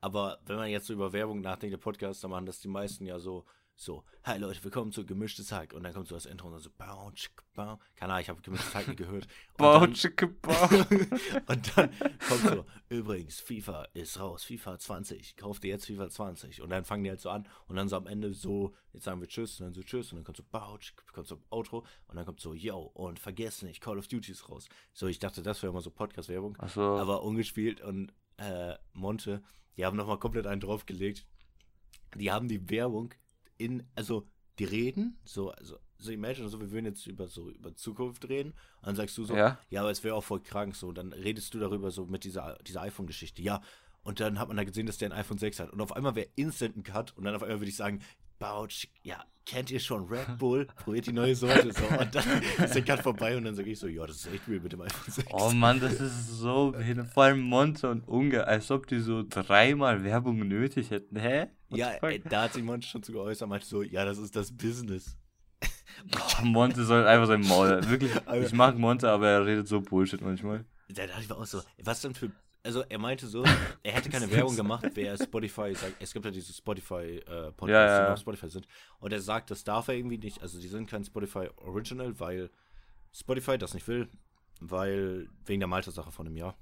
Aber 0.00 0.40
wenn 0.46 0.56
man 0.56 0.68
jetzt 0.68 0.86
so 0.86 0.94
über 0.94 1.12
Werbung 1.12 1.42
nachdenkt, 1.42 1.74
der 1.74 1.78
Podcast, 1.78 2.24
dann 2.24 2.32
machen 2.32 2.46
das 2.46 2.58
die 2.60 2.68
meisten 2.68 3.06
ja 3.06 3.20
so, 3.20 3.44
so, 3.80 4.04
hi 4.24 4.36
Leute, 4.36 4.62
willkommen 4.62 4.92
zu 4.92 5.06
Gemischtes 5.06 5.52
Hack. 5.52 5.72
Und 5.72 5.84
dann 5.84 5.94
kommt 5.94 6.06
so 6.06 6.14
das 6.14 6.26
Intro 6.26 6.48
und 6.48 6.52
dann 6.52 6.60
so, 6.60 6.68
bau, 6.76 7.10
tschick, 7.12 7.32
bau. 7.54 7.78
Keine 7.96 8.12
Ahnung, 8.12 8.22
ich 8.22 8.28
habe 8.28 8.42
Gemischtes 8.42 8.74
Hack 8.74 8.88
nicht 8.88 8.98
gehört. 8.98 9.26
bau, 9.56 9.86
tschick, 9.86 10.42
bau. 10.42 10.68
und 11.46 11.78
dann 11.78 11.90
kommt 12.28 12.42
so, 12.42 12.66
übrigens, 12.90 13.40
FIFA 13.40 13.88
ist 13.94 14.20
raus, 14.20 14.44
FIFA 14.44 14.78
20, 14.78 15.34
kauft 15.34 15.62
dir 15.62 15.68
jetzt 15.68 15.86
FIFA 15.86 16.10
20. 16.10 16.60
Und 16.60 16.68
dann 16.68 16.84
fangen 16.84 17.04
die 17.04 17.08
halt 17.08 17.22
so 17.22 17.30
an 17.30 17.48
und 17.68 17.76
dann 17.76 17.88
so 17.88 17.96
am 17.96 18.06
Ende 18.06 18.34
so, 18.34 18.74
jetzt 18.92 19.04
sagen 19.04 19.22
wir 19.22 19.28
Tschüss 19.28 19.58
und 19.58 19.64
dann 19.64 19.72
so 19.72 19.82
Tschüss 19.82 20.12
und 20.12 20.18
dann 20.18 20.24
kommt 20.24 20.36
so, 20.36 20.44
bau, 20.50 20.76
tschick, 20.76 21.02
kommt 21.14 21.26
so 21.26 21.40
Outro 21.48 21.86
und 22.08 22.16
dann 22.16 22.26
kommt 22.26 22.40
so, 22.40 22.52
yo, 22.52 22.82
und 22.92 23.18
vergesst 23.18 23.62
nicht, 23.62 23.80
Call 23.80 23.96
of 23.96 24.08
Duty 24.08 24.32
ist 24.32 24.50
raus. 24.50 24.68
So, 24.92 25.06
ich 25.06 25.20
dachte, 25.20 25.42
das 25.42 25.62
wäre 25.62 25.70
immer 25.70 25.80
so 25.80 25.90
Podcast-Werbung. 25.90 26.58
So. 26.66 26.82
Aber 26.82 27.22
ungespielt 27.22 27.80
und 27.80 28.12
äh, 28.36 28.74
Monte, 28.92 29.42
die 29.78 29.86
haben 29.86 29.96
nochmal 29.96 30.18
komplett 30.18 30.46
einen 30.46 30.60
draufgelegt. 30.60 31.26
Die 32.14 32.30
haben 32.30 32.46
die 32.46 32.68
Werbung 32.68 33.14
in, 33.60 33.84
also 33.94 34.26
die 34.58 34.64
reden, 34.64 35.18
so, 35.24 35.50
also, 35.50 35.78
so 35.98 36.10
imagine, 36.10 36.48
so, 36.48 36.60
wir 36.60 36.70
würden 36.70 36.86
jetzt 36.86 37.06
über 37.06 37.28
so 37.28 37.50
über 37.50 37.74
Zukunft 37.74 38.28
reden, 38.28 38.50
und 38.50 38.86
dann 38.86 38.96
sagst 38.96 39.16
du 39.16 39.24
so, 39.24 39.34
ja, 39.34 39.58
ja 39.70 39.80
aber 39.80 39.90
es 39.90 40.02
wäre 40.02 40.14
auch 40.14 40.24
voll 40.24 40.40
krank, 40.40 40.74
so, 40.74 40.92
dann 40.92 41.12
redest 41.12 41.54
du 41.54 41.58
darüber 41.58 41.90
so 41.90 42.06
mit 42.06 42.24
dieser, 42.24 42.58
dieser 42.66 42.82
iPhone-Geschichte, 42.82 43.42
ja, 43.42 43.60
und 44.02 44.20
dann 44.20 44.38
hat 44.38 44.48
man 44.48 44.56
da 44.56 44.64
gesehen, 44.64 44.86
dass 44.86 44.98
der 44.98 45.10
ein 45.10 45.18
iPhone 45.18 45.38
6 45.38 45.60
hat. 45.60 45.70
Und 45.70 45.80
auf 45.80 45.94
einmal 45.94 46.14
wäre 46.14 46.28
instant 46.34 46.76
ein 46.76 46.82
Cut. 46.82 47.14
Und 47.16 47.24
dann 47.24 47.34
auf 47.34 47.42
einmal 47.42 47.60
würde 47.60 47.68
ich 47.68 47.76
sagen, 47.76 48.00
Bouch, 48.40 48.88
ja, 49.02 49.22
kennt 49.46 49.70
ihr 49.70 49.78
schon 49.78 50.08
Red 50.08 50.26
Bull? 50.38 50.66
Probiert 50.66 51.06
die 51.06 51.12
neue 51.12 51.36
Sorte. 51.36 51.72
So. 51.72 51.84
Und 51.84 52.14
dann 52.14 52.42
ist 52.64 52.74
der 52.74 52.82
Cut 52.82 53.02
vorbei 53.02 53.36
und 53.36 53.44
dann 53.44 53.54
sage 53.54 53.70
ich 53.70 53.78
so, 53.78 53.86
ja, 53.86 54.04
das 54.06 54.16
ist 54.16 54.32
echt 54.32 54.48
real 54.48 54.60
mit 54.60 54.72
dem 54.72 54.80
iPhone 54.80 55.12
6. 55.12 55.28
Oh 55.32 55.50
Mann, 55.50 55.78
das 55.78 56.00
ist 56.00 56.26
so 56.28 56.74
Vor 57.14 57.24
allem 57.24 57.40
Monte 57.40 57.88
und 57.90 58.08
Unge, 58.08 58.46
als 58.46 58.70
ob 58.70 58.86
die 58.88 58.98
so 58.98 59.22
dreimal 59.28 60.02
Werbung 60.02 60.38
nötig 60.48 60.90
hätten. 60.90 61.16
Hä? 61.16 61.46
What 61.68 61.78
ja, 61.78 61.90
ey, 61.90 62.20
da 62.28 62.42
hat 62.42 62.54
sich 62.54 62.64
Monte 62.64 62.88
schon 62.88 63.02
zu 63.02 63.12
geäußert, 63.12 63.48
meinte 63.48 63.66
so, 63.66 63.82
ja, 63.82 64.04
das 64.04 64.18
ist 64.18 64.34
das 64.34 64.50
Business. 64.50 65.16
Oh, 66.16 66.44
Monte 66.46 66.84
soll 66.84 67.06
einfach 67.06 67.26
sein 67.26 67.42
Maul. 67.42 67.86
Wirklich, 67.90 68.12
ich 68.42 68.52
mag 68.54 68.78
Monte, 68.78 69.10
aber 69.10 69.28
er 69.28 69.44
redet 69.44 69.68
so 69.68 69.82
Bullshit 69.82 70.22
manchmal. 70.22 70.64
Da 70.88 71.06
dachte 71.06 71.20
ich 71.20 71.28
mir 71.28 71.36
auch 71.36 71.44
so, 71.44 71.60
was 71.82 72.00
denn 72.00 72.14
für 72.14 72.30
also 72.62 72.82
er 72.88 72.98
meinte 72.98 73.26
so, 73.26 73.44
er 73.82 73.92
hätte 73.92 74.10
keine 74.10 74.30
Werbung 74.30 74.56
gemacht, 74.56 74.86
wer 74.94 75.16
Spotify 75.16 75.74
sagt, 75.74 75.96
es 76.00 76.12
gibt 76.12 76.24
ja 76.24 76.30
diese 76.30 76.52
Spotify 76.52 77.18
äh, 77.18 77.52
Podcasts, 77.52 77.68
ja, 77.68 77.98
ja. 77.98 78.06
die 78.06 78.12
auf 78.12 78.20
Spotify 78.20 78.48
sind. 78.48 78.66
Und 78.98 79.12
er 79.12 79.20
sagt, 79.20 79.50
das 79.50 79.64
darf 79.64 79.88
er 79.88 79.94
irgendwie 79.94 80.18
nicht, 80.18 80.42
also 80.42 80.60
die 80.60 80.68
sind 80.68 80.88
kein 80.88 81.04
Spotify 81.04 81.48
Original, 81.56 82.18
weil 82.20 82.50
Spotify 83.12 83.58
das 83.58 83.74
nicht 83.74 83.88
will, 83.88 84.08
weil 84.60 85.28
wegen 85.44 85.60
der 85.60 85.68
Malta-Sache 85.68 86.12
von 86.12 86.26
einem 86.26 86.36
Jahr. 86.36 86.56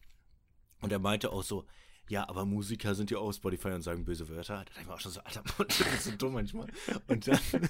Und 0.81 0.93
er 0.93 0.99
meinte 0.99 1.33
auch 1.33 1.43
so, 1.43 1.67
ja, 2.09 2.27
aber 2.29 2.47
Musiker 2.47 2.95
sind 2.95 3.11
ja 3.11 3.19
auch 3.19 3.33
Spotify 3.33 3.69
und 3.69 3.83
sagen 3.83 4.05
böse 4.05 4.29
Wörter. 4.29 4.55
Da 4.55 4.65
dachte 4.65 4.81
ich 4.81 4.87
mir 4.87 4.95
auch 4.95 5.01
schon 5.01 5.13
so, 5.13 5.21
Alter, 5.21 5.43
Monte, 5.59 5.85
das 5.85 5.95
ist 5.95 6.05
so 6.05 6.13
dumm 6.13 6.35
manchmal. 6.35 6.69
Und 7.07 7.29
dann, 7.29 7.39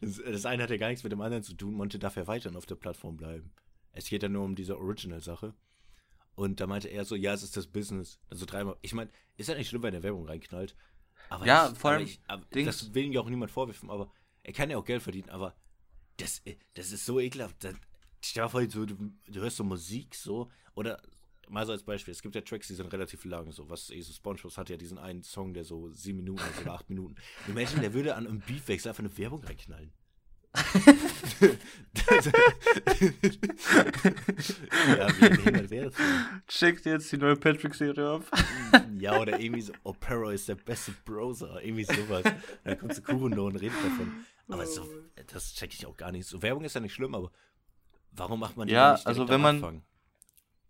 das, 0.00 0.22
das 0.24 0.46
eine 0.46 0.62
hat 0.62 0.70
ja 0.70 0.76
gar 0.78 0.88
nichts 0.88 1.02
mit 1.02 1.12
dem 1.12 1.20
anderen 1.20 1.42
zu 1.42 1.54
tun. 1.54 1.74
Monte 1.74 1.98
darf 1.98 2.16
ja 2.16 2.26
weiterhin 2.26 2.56
auf 2.56 2.66
der 2.66 2.76
Plattform 2.76 3.16
bleiben. 3.16 3.52
Es 3.92 4.08
geht 4.08 4.22
ja 4.22 4.28
nur 4.28 4.44
um 4.44 4.54
diese 4.54 4.78
Original-Sache. 4.78 5.54
Und 6.36 6.60
da 6.60 6.66
meinte 6.66 6.88
er 6.88 7.04
so, 7.04 7.16
ja, 7.16 7.32
es 7.32 7.42
ist 7.42 7.56
das 7.56 7.66
Business. 7.66 8.20
Also 8.28 8.44
dreimal. 8.44 8.76
Ich 8.82 8.92
meine, 8.92 9.10
ist 9.36 9.48
ja 9.48 9.54
nicht 9.54 9.68
schlimm, 9.68 9.82
wenn 9.82 9.94
er 9.94 10.02
Werbung 10.02 10.26
reinknallt. 10.26 10.76
Aber 11.30 11.46
ja, 11.46 11.70
ich, 11.72 11.78
vor 11.78 11.90
allem. 11.90 12.06
Ich, 12.06 12.20
das 12.64 12.94
will 12.94 13.06
ihm 13.06 13.12
ja 13.12 13.20
auch 13.20 13.28
niemand 13.28 13.50
vorwerfen, 13.50 13.90
aber 13.90 14.12
er 14.42 14.52
kann 14.52 14.70
ja 14.70 14.76
auch 14.76 14.84
Geld 14.84 15.02
verdienen, 15.02 15.30
aber 15.30 15.56
das, 16.18 16.42
das 16.74 16.92
ist 16.92 17.04
so 17.04 17.18
ekelhaft. 17.18 17.64
Das, 17.64 17.74
stell 18.22 18.44
dir 18.44 18.50
vor, 18.50 18.70
so, 18.70 18.86
du, 18.86 18.94
du, 19.26 19.40
hörst 19.40 19.56
so 19.56 19.64
Musik 19.64 20.14
so, 20.14 20.50
oder 20.74 21.02
mal 21.48 21.66
so 21.66 21.72
als 21.72 21.82
Beispiel, 21.82 22.12
es 22.12 22.22
gibt 22.22 22.34
ja 22.34 22.42
Tracks, 22.42 22.68
die 22.68 22.74
sind 22.74 22.92
relativ 22.92 23.24
lang, 23.24 23.50
so 23.50 23.68
was 23.68 23.90
eh 23.90 24.00
so 24.02 24.12
SpongeBob 24.12 24.56
hat 24.56 24.68
ja 24.68 24.76
diesen 24.76 24.98
einen 24.98 25.22
Song, 25.22 25.54
der 25.54 25.64
so 25.64 25.90
sieben 25.90 26.18
Minuten 26.18 26.42
ist 26.50 26.60
oder 26.60 26.74
acht 26.74 26.88
Minuten. 26.88 27.16
Imagine, 27.48 27.80
der 27.80 27.94
würde 27.94 28.14
an 28.14 28.26
einem 28.26 28.40
Beatwechsel 28.40 28.90
einfach 28.90 29.02
eine 29.02 29.16
Werbung 29.18 29.42
reinknallen 29.42 29.92
ja, 34.98 35.08
wie 35.18 35.28
behindert 35.28 35.70
wäre 35.70 35.86
das 35.86 35.94
denn? 35.96 36.42
Checkt 36.46 36.86
jetzt 36.86 37.10
die 37.12 37.16
neue 37.16 37.36
Patrick-Serie 37.36 38.10
auf. 38.10 38.30
ja, 38.98 39.18
oder 39.18 39.40
irgendwie 39.40 39.62
so, 39.62 39.72
Opera 39.84 40.32
ist 40.32 40.48
der 40.48 40.56
beste 40.56 40.92
Browser. 41.04 41.62
Irgendwie 41.62 41.84
sowas. 41.84 42.24
Dann 42.64 42.78
kommt 42.78 42.94
so 42.94 43.02
Kurundo 43.02 43.46
und 43.46 43.56
redet 43.56 43.78
davon. 43.84 44.12
Aber 44.48 44.66
so, 44.66 44.86
das 45.32 45.54
check 45.54 45.72
ich 45.74 45.86
auch 45.86 45.96
gar 45.96 46.12
nicht. 46.12 46.26
So, 46.26 46.42
Werbung 46.42 46.64
ist 46.64 46.74
ja 46.74 46.80
nicht 46.80 46.94
schlimm, 46.94 47.14
aber 47.14 47.30
warum 48.12 48.40
macht 48.40 48.56
man 48.56 48.68
die 48.68 48.74
ja, 48.74 48.92
nicht 48.92 49.06
also 49.06 49.28
wenn 49.28 49.40
man 49.40 49.56
Anfang? 49.56 49.82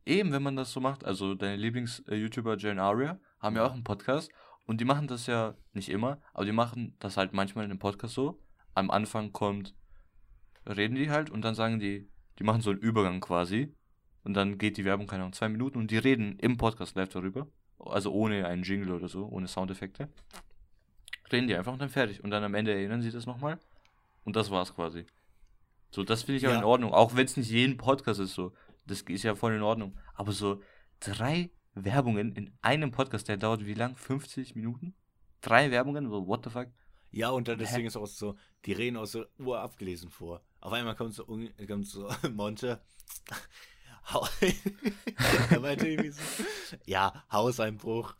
Eben, 0.04 0.32
wenn 0.32 0.42
man 0.42 0.56
das 0.56 0.70
so 0.72 0.80
macht, 0.80 1.04
also 1.04 1.34
deine 1.34 1.56
Lieblings-YouTuber 1.56 2.56
Jane 2.58 2.80
Aria 2.80 3.18
haben 3.40 3.56
ja 3.56 3.66
auch 3.66 3.72
einen 3.72 3.84
Podcast 3.84 4.30
und 4.66 4.80
die 4.80 4.84
machen 4.84 5.08
das 5.08 5.26
ja 5.26 5.54
nicht 5.72 5.88
immer, 5.88 6.20
aber 6.32 6.44
die 6.44 6.52
machen 6.52 6.94
das 7.00 7.16
halt 7.16 7.32
manchmal 7.32 7.64
in 7.64 7.70
dem 7.70 7.80
Podcast 7.80 8.14
so 8.14 8.40
am 8.76 8.90
Anfang 8.90 9.32
kommt 9.32 9.74
reden 10.66 10.96
die 10.96 11.10
halt 11.10 11.30
und 11.30 11.42
dann 11.42 11.54
sagen 11.54 11.78
die, 11.78 12.08
die 12.38 12.44
machen 12.44 12.60
so 12.60 12.70
einen 12.70 12.80
Übergang 12.80 13.20
quasi. 13.20 13.72
Und 14.24 14.34
dann 14.34 14.58
geht 14.58 14.76
die 14.76 14.84
Werbung, 14.84 15.06
keine 15.06 15.22
Ahnung, 15.22 15.32
zwei 15.32 15.48
Minuten 15.48 15.78
und 15.78 15.90
die 15.92 15.98
reden 15.98 16.38
im 16.40 16.56
Podcast 16.56 16.96
live 16.96 17.08
darüber. 17.08 17.46
Also 17.78 18.12
ohne 18.12 18.46
einen 18.46 18.64
Jingle 18.64 18.90
oder 18.92 19.08
so, 19.08 19.26
ohne 19.26 19.46
Soundeffekte. 19.46 20.08
Reden 21.30 21.46
die 21.46 21.54
einfach 21.56 21.72
und 21.72 21.78
dann 21.80 21.88
fertig. 21.88 22.24
Und 22.24 22.30
dann 22.30 22.42
am 22.42 22.54
Ende 22.54 22.72
erinnern 22.74 23.02
sie 23.02 23.12
das 23.12 23.26
nochmal. 23.26 23.58
Und 24.24 24.34
das 24.34 24.50
war's 24.50 24.74
quasi. 24.74 25.06
So, 25.92 26.02
das 26.02 26.24
finde 26.24 26.38
ich 26.38 26.42
Ja. 26.42 26.48
aber 26.50 26.58
in 26.58 26.64
Ordnung. 26.64 26.92
Auch 26.92 27.14
wenn 27.14 27.26
es 27.26 27.36
nicht 27.36 27.50
jeden 27.50 27.76
Podcast 27.76 28.18
ist 28.18 28.34
so. 28.34 28.52
Das 28.86 29.02
ist 29.02 29.22
ja 29.22 29.34
voll 29.36 29.54
in 29.54 29.62
Ordnung. 29.62 29.96
Aber 30.14 30.32
so 30.32 30.60
drei 30.98 31.50
Werbungen 31.74 32.32
in 32.34 32.52
einem 32.62 32.90
Podcast, 32.90 33.28
der 33.28 33.36
dauert 33.36 33.64
wie 33.64 33.74
lang? 33.74 33.94
50 33.96 34.56
Minuten? 34.56 34.94
Drei 35.40 35.70
Werbungen? 35.70 36.08
So, 36.08 36.26
what 36.26 36.42
the 36.44 36.50
fuck? 36.50 36.68
Ja, 37.16 37.30
und 37.30 37.48
dann 37.48 37.58
das 37.58 37.74
Hä? 37.74 37.82
Ist 37.82 37.96
auch 37.96 38.06
so, 38.06 38.36
die 38.66 38.74
reden 38.74 38.98
auch 38.98 39.06
so 39.06 39.24
urabgelesen 39.38 40.10
vor. 40.10 40.42
Auf 40.60 40.74
einmal 40.74 40.94
kommt 40.94 41.14
so, 41.14 41.24
kommt 41.24 41.86
so 41.86 42.10
Monte. 42.30 42.82
Er 45.50 45.60
meinte 45.60 45.88
irgendwie 45.88 46.10
so, 46.10 46.20
ja, 46.84 47.24
Hauseinbruch, 47.32 48.14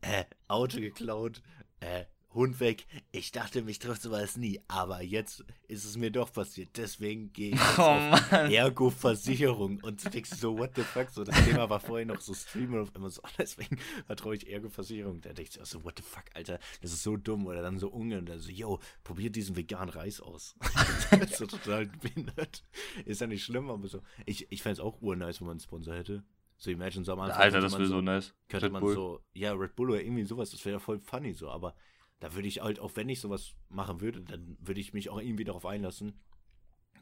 äh, 0.00 0.24
Auto 0.48 0.80
geklaut, 0.80 1.42
äh, 1.78 2.04
Hund 2.32 2.60
weg. 2.60 2.86
Ich 3.10 3.32
dachte, 3.32 3.62
mich 3.62 3.80
trifft 3.80 4.02
sowas 4.02 4.36
nie, 4.36 4.60
aber 4.68 5.02
jetzt 5.02 5.44
ist 5.66 5.84
es 5.84 5.96
mir 5.96 6.12
doch 6.12 6.32
passiert. 6.32 6.70
Deswegen 6.76 7.32
gehe 7.32 7.54
ich 7.54 7.60
jetzt 7.60 7.78
Oh 7.78 7.82
auf 7.82 8.30
Mann. 8.30 8.50
Ergo-Versicherung. 8.52 9.80
Und 9.82 10.04
du 10.04 10.10
denkst 10.10 10.30
so, 10.30 10.56
what 10.56 10.70
the 10.76 10.82
fuck? 10.82 11.10
So, 11.10 11.24
das 11.24 11.44
Thema 11.44 11.68
war 11.68 11.80
vorher 11.80 12.06
noch 12.06 12.20
so 12.20 12.32
Streamer 12.32 12.82
auf 12.82 12.94
Amazon, 12.94 13.28
deswegen 13.38 13.78
vertraue 14.06 14.36
ich 14.36 14.48
Ergo-Versicherung. 14.48 15.20
Da 15.20 15.32
denkst 15.32 15.54
du 15.54 15.60
auch 15.62 15.66
so, 15.66 15.82
what 15.84 15.94
the 15.96 16.04
fuck, 16.04 16.24
Alter, 16.34 16.60
das 16.82 16.92
ist 16.92 17.02
so 17.02 17.16
dumm. 17.16 17.46
Oder 17.46 17.62
dann 17.62 17.78
so 17.78 17.88
Unge 17.88 18.18
und 18.18 18.28
dann 18.28 18.38
so, 18.38 18.50
yo, 18.50 18.78
probier 19.02 19.30
diesen 19.30 19.56
veganen 19.56 19.90
Reis 19.90 20.20
aus. 20.20 20.54
das 21.10 21.30
ist 21.30 21.36
so 21.38 21.46
total 21.46 21.86
behindert. 21.86 22.64
Ist 23.06 23.20
ja 23.20 23.26
nicht 23.26 23.44
schlimm, 23.44 23.70
aber 23.70 23.88
so. 23.88 24.02
Ich, 24.26 24.50
ich 24.52 24.62
fände 24.62 24.74
es 24.74 24.80
auch 24.80 25.02
urnice, 25.02 25.40
wenn 25.40 25.46
man 25.48 25.54
einen 25.54 25.60
Sponsor 25.60 25.94
hätte. 25.94 26.22
So, 26.58 26.70
imagine 26.70 27.04
so 27.04 27.14
am 27.14 27.20
Anfang. 27.20 27.40
Alter, 27.40 27.60
das 27.60 27.72
man 27.72 27.80
wäre 27.80 27.88
so 27.88 28.00
nice. 28.02 28.34
könnte 28.48 28.66
Red 28.66 28.72
man 28.72 28.82
Bull. 28.82 28.94
so, 28.94 29.20
ja, 29.32 29.52
Red 29.52 29.74
Bull 29.74 29.90
oder 29.90 30.02
irgendwie 30.02 30.24
sowas, 30.24 30.50
das 30.50 30.62
wäre 30.66 30.78
voll 30.78 31.00
funny 31.00 31.32
so, 31.32 31.48
aber 31.48 31.74
da 32.20 32.34
würde 32.34 32.48
ich 32.48 32.60
halt, 32.60 32.78
auch 32.78 32.92
wenn 32.96 33.08
ich 33.08 33.20
sowas 33.20 33.54
machen 33.68 34.00
würde, 34.00 34.20
dann 34.20 34.56
würde 34.60 34.80
ich 34.80 34.92
mich 34.92 35.08
auch 35.10 35.20
irgendwie 35.20 35.44
darauf 35.44 35.66
einlassen, 35.66 36.20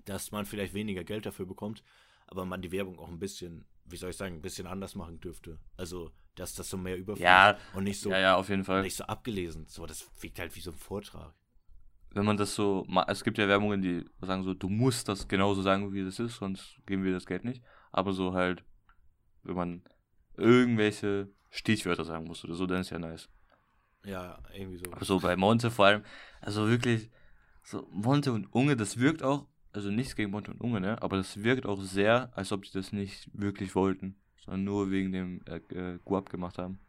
dass 0.05 0.31
man 0.33 0.47
vielleicht 0.47 0.75
weniger 0.75 1.05
Geld 1.05 1.27
dafür 1.27 1.47
bekommt, 1.47 1.83
aber 2.27 2.45
man 2.45 2.63
die 2.63 2.73
Werbung 2.73 2.99
auch 2.99 3.09
ein 3.09 3.19
bisschen, 3.19 3.67
wie 3.85 3.97
soll 3.97 4.11
ich 4.11 4.17
sagen, 4.17 4.37
ein 4.37 4.43
bisschen 4.43 4.67
anders 4.67 4.95
machen 4.95 5.21
dürfte. 5.21 5.59
Also, 5.77 6.13
dass 6.35 6.55
das 6.55 6.71
so 6.71 6.77
mehr 6.77 6.97
überfließt 6.97 7.25
Ja, 7.25 7.59
und 7.75 7.85
nicht 7.85 8.01
so, 8.01 8.11
ja, 8.11 8.19
ja, 8.19 8.37
auf 8.37 8.49
jeden 8.49 8.65
Fall. 8.65 8.83
nicht 8.83 8.97
so 8.97 9.05
abgelesen. 9.05 9.67
So, 9.67 9.87
das 9.87 10.09
wirkt 10.23 10.39
halt 10.39 10.55
wie 10.57 10.61
so 10.61 10.71
ein 10.71 10.77
Vortrag. 10.77 11.35
wenn 12.11 12.25
man 12.25 12.37
das 12.37 12.55
so, 12.55 12.87
es 13.09 13.23
gibt 13.25 13.39
ja 13.39 13.49
Werbungen, 13.49 13.83
die 13.83 14.05
sagen 14.21 14.43
so, 14.43 14.55
du 14.55 14.69
musst 14.69 15.09
das 15.09 15.29
genauso 15.29 15.63
sagen, 15.63 15.93
wie 15.93 16.05
das 16.05 16.19
ist, 16.19 16.37
sonst 16.37 16.79
geben 16.87 17.05
wir 17.05 17.13
das 17.13 17.27
Geld 17.27 17.45
nicht. 17.45 17.63
Aber 17.93 18.13
so 18.13 18.33
halt, 18.35 18.65
wenn 19.43 19.57
man 19.57 19.83
irgendwelche 20.37 21.29
Stichwörter 21.51 22.05
sagen 22.05 22.27
muss 22.27 22.45
oder 22.45 22.55
so, 22.55 22.67
dann 22.67 22.81
ist 22.81 22.91
ja 22.91 22.99
nice. 22.99 23.29
Ja, 24.05 24.39
irgendwie 24.55 24.79
so. 24.79 24.85
So 25.01 25.21
bei 25.21 25.37
Monte 25.37 25.71
vor 25.71 25.87
allem, 25.87 26.05
also 26.41 26.69
wirklich, 26.69 27.11
so 27.63 27.87
Monte 27.91 28.33
und 28.33 28.53
Unge, 28.53 28.77
das 28.77 28.99
wirkt 28.99 29.23
auch, 29.23 29.47
also 29.73 29.91
nichts 29.91 30.17
gegen 30.17 30.31
Monte 30.31 30.51
und 30.53 30.61
Unge, 30.61 30.81
ne, 30.81 31.01
aber 31.03 31.17
das 31.17 31.43
wirkt 31.43 31.67
auch 31.67 31.81
sehr, 31.83 32.31
als 32.37 32.53
ob 32.53 32.63
die 32.65 32.73
das 32.73 32.93
nicht 32.93 33.29
wirklich 33.33 33.75
wollten, 33.75 34.17
sondern 34.45 34.65
nur 34.65 34.91
wegen 34.91 35.13
dem 35.13 35.43
äh, 35.47 35.57
äh, 35.75 35.99
Guap 36.05 36.31
gemacht 36.31 36.59
haben. 36.59 36.81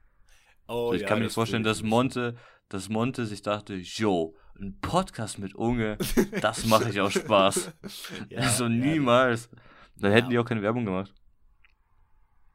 Oh, 0.67 0.89
So, 0.89 0.93
ich 0.93 1.01
ja, 1.01 1.07
kann 1.07 1.19
mir 1.19 1.25
das 1.25 1.33
vorstellen, 1.33 1.63
dass. 1.63 1.81
Monte, 1.83 2.37
dass 2.69 2.89
Monte 2.89 3.25
sich 3.25 3.41
dachte, 3.41 3.75
yo, 3.75 4.35
ein 4.59 4.79
Podcast 4.79 5.39
mit 5.39 5.55
Unge, 5.55 5.97
das 6.41 6.65
mache 6.65 6.89
ich 6.89 7.01
auch 7.01 7.11
Spaß. 7.11 7.71
Ja, 8.29 8.47
so 8.49 8.67
ja, 8.67 8.69
niemals. 8.69 9.49
Dann 9.95 10.11
hätten 10.11 10.27
Ja. 10.27 10.29
die 10.29 10.39
auch 10.39 10.45
keine 10.45 10.61
Werbung 10.61 10.85
gemacht. 10.85 11.13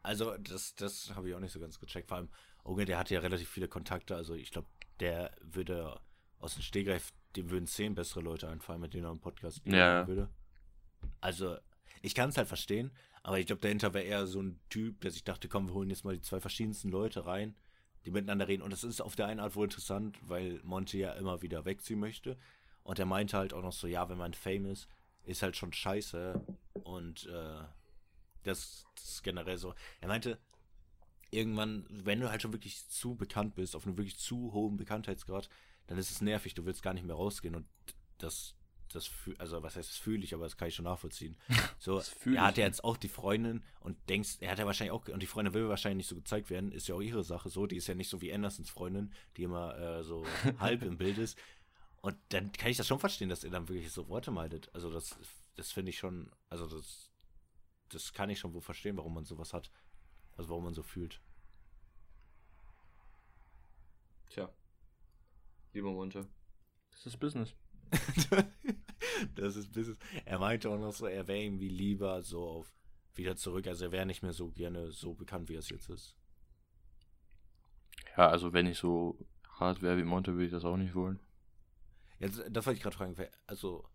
Also, 0.02 0.36
das, 0.38 0.74
das 0.74 1.12
habe 1.14 1.28
ich 1.28 1.34
auch 1.34 1.40
nicht 1.40 1.52
so 1.52 1.60
ganz 1.60 1.78
gecheckt. 1.78 2.08
Vor 2.08 2.18
allem, 2.18 2.28
Unge, 2.64 2.84
der 2.84 2.98
hat 2.98 3.10
ja 3.10 3.20
relativ 3.20 3.48
viele 3.48 3.68
Kontakte. 3.68 4.16
Also, 4.16 4.34
ich 4.34 4.50
glaube, 4.50 4.68
der 5.00 5.30
würde 5.40 6.00
aus 6.38 6.54
dem 6.54 6.62
Stegreif, 6.62 7.12
dem 7.36 7.50
würden 7.50 7.66
zehn 7.66 7.94
bessere 7.94 8.20
Leute 8.20 8.48
einfallen, 8.48 8.80
mit 8.80 8.94
denen 8.94 9.04
er 9.04 9.10
einen 9.10 9.20
Podcast 9.20 9.62
Ja, 9.66 10.06
würde. 10.06 10.28
Also, 11.20 11.56
ich 12.02 12.14
kann 12.14 12.30
es 12.30 12.36
halt 12.36 12.48
verstehen, 12.48 12.90
aber 13.22 13.38
ich 13.38 13.46
glaube, 13.46 13.62
dahinter 13.62 13.94
wäre 13.94 14.04
eher 14.04 14.26
so 14.26 14.40
ein 14.40 14.60
Typ, 14.68 15.00
der 15.00 15.10
sich 15.10 15.24
dachte, 15.24 15.48
komm, 15.48 15.68
wir 15.68 15.74
holen 15.74 15.90
jetzt 15.90 16.04
mal 16.04 16.14
die 16.14 16.20
zwei 16.20 16.40
verschiedensten 16.40 16.90
Leute 16.90 17.26
rein, 17.26 17.54
die 18.04 18.10
miteinander 18.10 18.48
reden. 18.48 18.62
Und 18.62 18.72
das 18.72 18.84
ist 18.84 19.00
auf 19.00 19.16
der 19.16 19.26
einen 19.26 19.40
Art 19.40 19.56
wohl 19.56 19.64
interessant, 19.64 20.18
weil 20.22 20.60
Monte 20.62 20.98
ja 20.98 21.12
immer 21.12 21.40
wieder 21.42 21.64
wegziehen 21.64 22.00
möchte. 22.00 22.36
Und 22.82 22.98
er 22.98 23.06
meinte 23.06 23.38
halt 23.38 23.54
auch 23.54 23.62
noch 23.62 23.72
so, 23.72 23.86
ja, 23.86 24.08
wenn 24.10 24.18
man 24.18 24.34
Fame 24.34 24.66
ist, 24.66 24.88
ist 25.24 25.42
halt 25.42 25.56
schon 25.56 25.72
scheiße. 25.72 26.44
Und 26.82 27.26
äh, 27.26 27.64
das, 28.42 28.84
das 28.94 29.04
ist 29.04 29.22
generell 29.22 29.56
so. 29.56 29.74
Er 30.00 30.08
meinte, 30.08 30.38
irgendwann, 31.34 31.86
wenn 31.88 32.20
du 32.20 32.30
halt 32.30 32.42
schon 32.42 32.52
wirklich 32.52 32.88
zu 32.88 33.14
bekannt 33.14 33.54
bist, 33.54 33.76
auf 33.76 33.86
einem 33.86 33.96
wirklich 33.96 34.18
zu 34.18 34.52
hohen 34.52 34.76
Bekanntheitsgrad, 34.76 35.48
dann 35.86 35.98
ist 35.98 36.10
es 36.10 36.20
nervig, 36.20 36.54
du 36.54 36.64
willst 36.64 36.82
gar 36.82 36.94
nicht 36.94 37.06
mehr 37.06 37.16
rausgehen 37.16 37.54
und 37.54 37.66
das, 38.18 38.54
das, 38.92 39.10
also 39.38 39.62
was 39.62 39.76
heißt, 39.76 39.90
das 39.90 39.96
fühle 39.96 40.24
ich, 40.24 40.34
aber 40.34 40.44
das 40.44 40.56
kann 40.56 40.68
ich 40.68 40.74
schon 40.74 40.84
nachvollziehen. 40.84 41.36
So, 41.78 42.00
er 42.24 42.46
hat 42.46 42.56
ja 42.56 42.64
jetzt 42.64 42.82
auch 42.82 42.96
die 42.96 43.08
Freundin 43.08 43.62
und 43.80 43.98
denkst, 44.08 44.38
er 44.40 44.52
hat 44.52 44.58
ja 44.58 44.64
wahrscheinlich 44.64 44.92
auch, 44.92 45.06
und 45.08 45.20
die 45.20 45.26
Freundin 45.26 45.52
will 45.52 45.68
wahrscheinlich 45.68 45.98
nicht 45.98 46.08
so 46.08 46.14
gezeigt 46.14 46.48
werden, 46.48 46.72
ist 46.72 46.88
ja 46.88 46.94
auch 46.94 47.02
ihre 47.02 47.24
Sache 47.24 47.50
so, 47.50 47.66
die 47.66 47.76
ist 47.76 47.88
ja 47.88 47.94
nicht 47.94 48.08
so 48.08 48.22
wie 48.22 48.32
Andersons 48.32 48.70
Freundin, 48.70 49.12
die 49.36 49.42
immer 49.42 49.76
äh, 49.78 50.02
so 50.02 50.24
halb 50.58 50.82
im 50.82 50.96
Bild 50.96 51.18
ist. 51.18 51.36
Und 52.00 52.16
dann 52.30 52.52
kann 52.52 52.70
ich 52.70 52.78
das 52.78 52.86
schon 52.86 52.98
verstehen, 52.98 53.28
dass 53.28 53.44
er 53.44 53.50
dann 53.50 53.68
wirklich 53.68 53.92
so 53.92 54.08
Worte 54.08 54.30
meidet. 54.30 54.74
Also 54.74 54.90
das, 54.90 55.16
das 55.56 55.72
finde 55.72 55.90
ich 55.90 55.98
schon, 55.98 56.30
also 56.48 56.66
das, 56.66 57.10
das 57.90 58.12
kann 58.12 58.30
ich 58.30 58.38
schon 58.38 58.54
wohl 58.54 58.62
verstehen, 58.62 58.96
warum 58.96 59.14
man 59.14 59.24
sowas 59.24 59.52
hat. 59.52 59.70
Also 60.36 60.50
warum 60.50 60.64
man 60.64 60.74
so 60.74 60.82
fühlt. 60.82 61.20
Tja. 64.30 64.50
Lieber 65.72 65.92
Monte. 65.92 66.26
Das 66.90 67.06
ist 67.06 67.18
Business. 67.18 67.54
das 69.34 69.56
ist 69.56 69.72
Business. 69.72 69.98
Er 70.24 70.38
meinte 70.38 70.68
auch 70.70 70.78
noch 70.78 70.92
so, 70.92 71.06
er 71.06 71.26
wäre 71.28 71.42
irgendwie 71.42 71.68
lieber 71.68 72.22
so 72.22 72.48
auf 72.48 72.72
wieder 73.14 73.36
zurück. 73.36 73.66
Also 73.66 73.86
er 73.86 73.92
wäre 73.92 74.06
nicht 74.06 74.22
mehr 74.22 74.32
so 74.32 74.50
gerne 74.50 74.90
so 74.90 75.14
bekannt, 75.14 75.48
wie 75.48 75.54
er 75.54 75.60
es 75.60 75.68
jetzt 75.68 75.88
ist. 75.88 76.16
Ja, 78.16 78.28
also 78.28 78.52
wenn 78.52 78.66
ich 78.66 78.78
so 78.78 79.18
hart 79.48 79.82
wäre 79.82 79.96
wie 79.98 80.04
Monte, 80.04 80.32
würde 80.32 80.46
ich 80.46 80.50
das 80.50 80.64
auch 80.64 80.76
nicht 80.76 80.94
wollen. 80.94 81.20
Jetzt, 82.18 82.42
das 82.50 82.66
wollte 82.66 82.76
ich 82.76 82.82
gerade 82.82 82.96
fragen. 82.96 83.16
Also, 83.46 83.88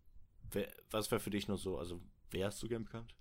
wer, 0.52 0.72
was 0.92 1.10
wäre 1.12 1.20
für 1.20 1.30
dich 1.30 1.48
noch 1.48 1.58
so? 1.58 1.78
Also, 1.78 2.02
wärst 2.32 2.62
du 2.62 2.68
gern 2.68 2.86
bekannt? 2.86 3.16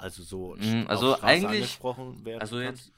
Also 0.00 0.22
so 0.22 0.56
Mm, 0.56 0.86
also 0.88 1.20
eigentlich- 1.20 1.46
angesprochen 1.56 2.24
werden 2.24 2.40
Also 2.40 2.58
jetzt, 2.60 2.90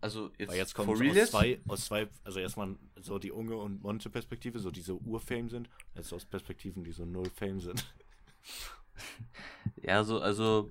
also 0.00 0.30
jetzt, 0.38 0.48
Weil 0.50 0.56
jetzt 0.56 0.74
kommt 0.74 0.96
so 0.96 1.04
aus 1.04 1.30
zwei, 1.30 1.60
aus 1.68 1.84
zwei, 1.86 2.08
also 2.24 2.40
erstmal 2.40 2.74
so 3.00 3.18
die 3.18 3.30
Unge 3.30 3.54
und 3.56 3.82
Monte 3.82 4.10
Perspektive, 4.10 4.58
so 4.58 4.70
diese 4.70 4.94
Urfame 4.94 5.48
sind, 5.50 5.68
jetzt 5.94 6.12
aus 6.12 6.24
Perspektiven, 6.24 6.82
die 6.84 6.92
so 6.92 7.04
null 7.04 7.30
Fame 7.36 7.60
sind. 7.60 7.84
Ja, 9.82 10.04
so, 10.04 10.20
also, 10.20 10.70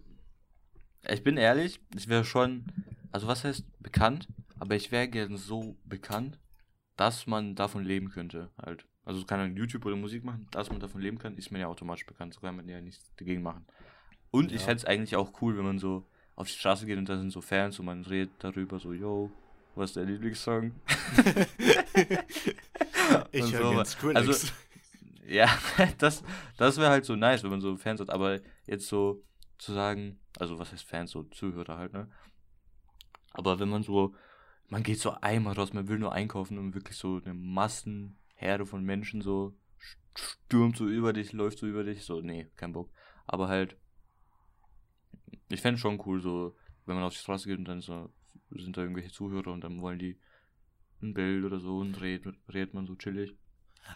ich 1.10 1.24
bin 1.24 1.38
ehrlich, 1.38 1.80
ich 1.96 2.08
wäre 2.08 2.24
schon, 2.24 2.66
also 3.12 3.28
was 3.28 3.44
heißt 3.44 3.66
bekannt, 3.82 4.28
aber 4.60 4.76
ich 4.76 4.92
wäre 4.92 5.08
gern 5.08 5.38
so 5.38 5.76
bekannt, 5.86 6.40
dass 6.98 7.28
man 7.28 7.56
davon 7.56 7.84
leben 7.84 8.10
könnte, 8.10 8.50
halt. 8.62 8.86
Also 9.04 9.26
kann 9.26 9.40
man 9.40 9.58
YouTube 9.58 9.86
oder 9.86 9.96
Musik 9.96 10.24
machen, 10.24 10.48
dass 10.52 10.70
man 10.70 10.80
davon 10.80 11.02
leben 11.02 11.18
kann, 11.18 11.36
ist 11.36 11.52
man 11.52 11.60
ja 11.60 11.68
automatisch 11.68 12.06
bekannt, 12.06 12.34
so 12.36 12.40
kann 12.42 12.56
man 12.56 12.70
ja 12.70 12.80
nichts 12.80 13.12
dagegen 13.18 13.42
machen. 13.42 13.66
Und 14.32 14.52
ich 14.52 14.62
Ja. 14.62 14.68
fände 14.68 14.78
es 14.78 14.86
eigentlich 14.86 15.16
auch 15.16 15.42
cool, 15.42 15.58
wenn 15.58 15.66
man 15.66 15.80
so 15.80 16.06
auf 16.36 16.48
die 16.48 16.54
Straße 16.54 16.86
geht 16.86 16.98
und 16.98 17.08
da 17.10 17.18
sind 17.18 17.32
so 17.32 17.42
Fans 17.42 17.80
und 17.80 17.86
man 17.86 18.04
redet 18.04 18.32
darüber, 18.40 18.80
so, 18.80 18.94
yo, 18.94 19.30
was 19.76 19.92
ist 19.92 19.96
der 19.98 20.06
Lieblingssong? 20.06 20.72
ich 23.32 23.54
höre 23.54 23.74
so, 23.74 23.80
also- 23.80 23.84
Skrillex. 24.34 24.54
Ja, 25.28 25.48
das, 26.00 26.24
das 26.58 26.78
wäre 26.78 26.90
halt 26.90 27.06
so 27.06 27.16
nice, 27.16 27.44
wenn 27.44 27.52
man 27.52 27.62
so 27.62 27.78
Fans 27.78 28.02
hat, 28.02 28.10
aber 28.10 28.42
jetzt 28.66 28.88
so 28.88 29.24
zu 29.60 29.72
sagen, 29.72 30.20
also 30.38 30.60
was 30.60 30.74
heißt 30.74 30.84
Fans, 30.84 31.12
so 31.12 31.24
Zuhörer 31.24 31.78
halt, 31.78 31.94
ne? 31.94 32.10
Aber 33.32 33.58
wenn 33.60 33.70
man 33.70 33.82
so, 33.82 34.14
man 34.68 34.84
geht 34.84 35.00
so 35.00 35.12
einmal 35.22 35.54
raus, 35.54 35.72
man 35.72 35.88
will 35.88 36.00
nur 36.00 36.12
einkaufen 36.12 36.58
und 36.58 36.74
wirklich 36.74 36.98
so 36.98 37.22
eine 37.24 37.34
Massenherde 37.34 38.66
von 38.66 38.84
Menschen 38.84 39.22
so 39.22 39.56
stürmt 40.16 40.76
so 40.76 40.88
über 40.88 41.14
dich, 41.14 41.32
läuft 41.32 41.60
so 41.60 41.68
über 41.68 41.86
dich, 41.86 42.04
so, 42.04 42.20
nee, 42.20 42.50
kein 42.58 42.74
Bock. 42.74 42.90
Aber 43.26 43.48
halt, 43.48 43.78
ich 45.50 45.62
fände 45.62 45.80
schon 45.80 46.02
cool, 46.06 46.22
so, 46.22 46.56
wenn 46.86 46.96
man 46.96 47.04
auf 47.04 47.14
die 47.14 47.20
Straße 47.20 47.48
geht 47.48 47.58
und 47.58 47.66
dann 47.66 47.82
so, 47.82 48.12
sind 48.52 48.78
da 48.78 48.82
irgendwelche 48.82 49.12
Zuhörer 49.12 49.52
und 49.52 49.64
dann 49.64 49.82
wollen 49.82 50.00
die 50.00 50.20
ein 51.02 51.14
Bild 51.14 51.44
oder 51.46 51.60
so 51.60 51.78
und 51.80 52.00
redet, 52.02 52.36
redet 52.54 52.74
man 52.74 52.86
so 52.86 52.96
chillig. 52.96 53.36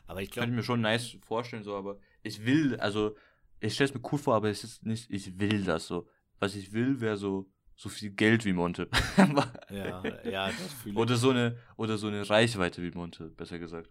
Aber 0.08 0.22
ich 0.22 0.30
Könnte 0.30 0.40
glaube, 0.40 0.50
ich 0.52 0.56
mir 0.56 0.64
schon 0.64 0.82
nice 0.82 1.18
vorstellen, 1.22 1.64
so, 1.64 1.76
aber 1.76 2.00
ich 2.24 2.46
will, 2.46 2.76
also, 2.78 3.16
ich 3.60 3.74
stelle 3.74 3.90
es 3.90 3.96
mir 3.96 4.02
cool 4.12 4.18
vor, 4.20 4.36
aber 4.36 4.50
es 4.50 4.64
ist 4.64 4.86
nicht, 4.86 5.10
ich 5.12 5.40
will 5.40 5.64
das 5.64 5.88
so. 5.88 6.08
Was 6.40 6.56
ich 6.56 6.74
will, 6.74 7.00
wäre 7.02 7.18
so, 7.18 7.50
so 7.76 7.90
viel 7.90 8.12
Geld 8.12 8.46
wie 8.46 8.54
Monte. 8.54 8.90
ja, 9.70 10.04
ja, 10.30 10.48
das 10.48 10.74
fühle 10.74 10.94
ich. 10.96 11.00
oder 11.00 11.16
so 11.16 11.30
eine, 11.30 11.58
oder 11.78 11.98
so 11.98 12.08
eine 12.08 12.28
Reichweite 12.28 12.82
wie 12.82 12.92
Monte, 12.92 13.30
besser 13.30 13.60
gesagt. 13.60 13.90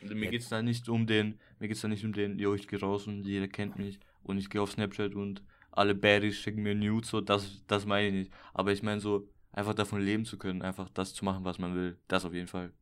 Mir 0.00 0.24
Ja. 0.24 0.30
geht's 0.30 0.48
da 0.48 0.62
nicht 0.62 0.88
um 0.88 1.06
den, 1.06 1.40
mir 1.58 1.68
geht's 1.68 1.80
da 1.80 1.88
nicht 1.88 2.04
um 2.04 2.12
den, 2.12 2.38
yo, 2.38 2.54
ich 2.54 2.68
geh 2.68 2.76
raus 2.76 3.06
und 3.06 3.24
jeder 3.24 3.48
kennt 3.48 3.78
mich 3.78 3.98
und 4.22 4.38
ich 4.38 4.50
gehe 4.50 4.60
auf 4.60 4.72
Snapchat 4.72 5.14
und 5.14 5.42
alle 5.76 5.94
Baddies 5.94 6.36
schicken 6.36 6.62
mir 6.62 6.74
Nudes, 6.74 7.10
so, 7.10 7.20
das, 7.20 7.62
das 7.66 7.84
meine 7.84 8.08
ich 8.08 8.14
nicht. 8.14 8.32
Aber 8.52 8.72
ich 8.72 8.82
meine 8.82 9.00
so, 9.00 9.28
einfach 9.52 9.74
davon 9.74 10.00
leben 10.00 10.24
zu 10.24 10.38
können, 10.38 10.62
einfach 10.62 10.88
das 10.90 11.14
zu 11.14 11.24
machen, 11.24 11.44
was 11.44 11.58
man 11.58 11.74
will, 11.74 11.98
das 12.08 12.24
auf 12.24 12.32
jeden 12.32 12.46
Fall. 12.46 12.72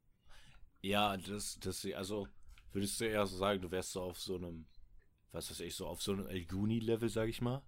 Ja, 0.83 1.17
das, 1.17 1.59
das, 1.61 1.87
also, 1.95 2.29
würdest 2.73 3.01
du 3.01 3.07
eher 3.07 3.27
so 3.27 3.37
sagen, 3.37 3.63
du 3.63 3.71
wärst 3.71 3.93
so 3.93 4.03
auf 4.03 4.21
so 4.21 4.37
einem, 4.37 4.67
was 5.33 5.51
weiß 5.51 5.61
ich, 5.61 5.75
so 5.75 5.87
auf 5.87 6.03
so 6.03 6.13
einem 6.13 6.27
El 6.27 6.45
Guni-Level, 6.45 7.09
sag 7.09 7.29
ich 7.29 7.41
mal? 7.41 7.63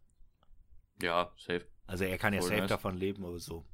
Ja, 1.01 1.33
safe. 1.37 1.67
Also 1.87 2.05
er 2.05 2.19
kann 2.19 2.35
ja 2.35 2.41
Voll 2.41 2.49
safe 2.51 2.61
nice. 2.61 2.69
davon 2.69 2.97
leben, 2.97 3.25
aber 3.25 3.39
so, 3.39 3.65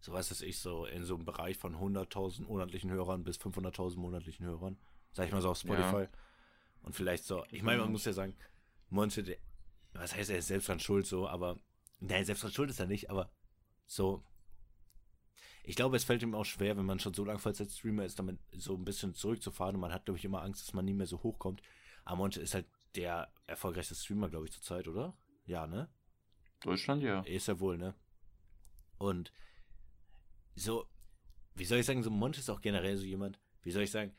so 0.00 0.12
was 0.12 0.30
weiß 0.30 0.42
ich, 0.42 0.58
so 0.58 0.86
in 0.86 1.04
so 1.04 1.14
einem 1.14 1.24
Bereich 1.24 1.56
von 1.56 1.76
100.000 1.76 2.44
monatlichen 2.44 2.90
Hörern 2.90 3.22
bis 3.24 3.38
500.000 3.38 3.96
monatlichen 3.96 4.46
Hörern, 4.46 4.76
sag 5.12 5.26
ich 5.26 5.32
mal 5.32 5.42
so 5.42 5.50
auf 5.50 5.58
Spotify. 5.58 6.06
Und 6.82 6.94
vielleicht 6.94 7.24
so, 7.24 7.44
ich 7.50 7.62
meine, 7.62 7.82
man 7.82 7.92
muss 7.92 8.04
ja 8.04 8.12
sagen, 8.12 8.36
der, 8.90 9.36
was 9.98 10.14
heißt, 10.14 10.30
er 10.30 10.38
ist 10.38 10.48
selbst 10.48 10.68
dran 10.68 10.80
schuld, 10.80 11.06
so, 11.06 11.28
aber, 11.28 11.58
nein, 12.00 12.24
selbst 12.24 12.42
dran 12.44 12.52
schuld 12.52 12.70
ist 12.70 12.80
er 12.80 12.86
nicht, 12.86 13.10
aber 13.10 13.30
so, 13.86 14.22
ich 15.62 15.76
glaube, 15.76 15.96
es 15.96 16.04
fällt 16.04 16.22
ihm 16.22 16.34
auch 16.34 16.44
schwer, 16.44 16.76
wenn 16.76 16.86
man 16.86 16.98
schon 16.98 17.14
so 17.14 17.24
lange 17.24 17.38
Vollzeit 17.38 17.70
Streamer 17.70 18.04
ist, 18.04 18.18
damit 18.18 18.38
so 18.52 18.74
ein 18.74 18.84
bisschen 18.84 19.14
zurückzufahren 19.14 19.74
und 19.74 19.80
man 19.80 19.92
hat, 19.92 20.06
glaube 20.06 20.18
ich, 20.18 20.24
immer 20.24 20.42
Angst, 20.42 20.66
dass 20.66 20.72
man 20.74 20.84
nie 20.84 20.94
mehr 20.94 21.06
so 21.06 21.22
hochkommt. 21.22 21.62
Aber 22.04 22.16
Monte 22.16 22.40
ist 22.40 22.54
halt 22.54 22.66
der 22.94 23.30
erfolgreichste 23.46 23.94
Streamer, 23.94 24.30
glaube 24.30 24.46
ich, 24.46 24.52
zurzeit, 24.52 24.88
oder? 24.88 25.14
Ja, 25.46 25.66
ne? 25.66 25.88
Deutschland, 26.60 27.02
ja. 27.02 27.20
Ist 27.20 27.48
er 27.48 27.60
wohl, 27.60 27.76
ne? 27.76 27.94
Und 28.96 29.30
so, 30.54 30.86
wie 31.54 31.64
soll 31.64 31.78
ich 31.78 31.86
sagen, 31.86 32.02
so 32.02 32.10
Monte 32.10 32.40
ist 32.40 32.50
auch 32.50 32.60
generell 32.60 32.96
so 32.96 33.04
jemand, 33.04 33.38
wie 33.62 33.70
soll 33.70 33.82
ich 33.82 33.90
sagen, 33.90 34.12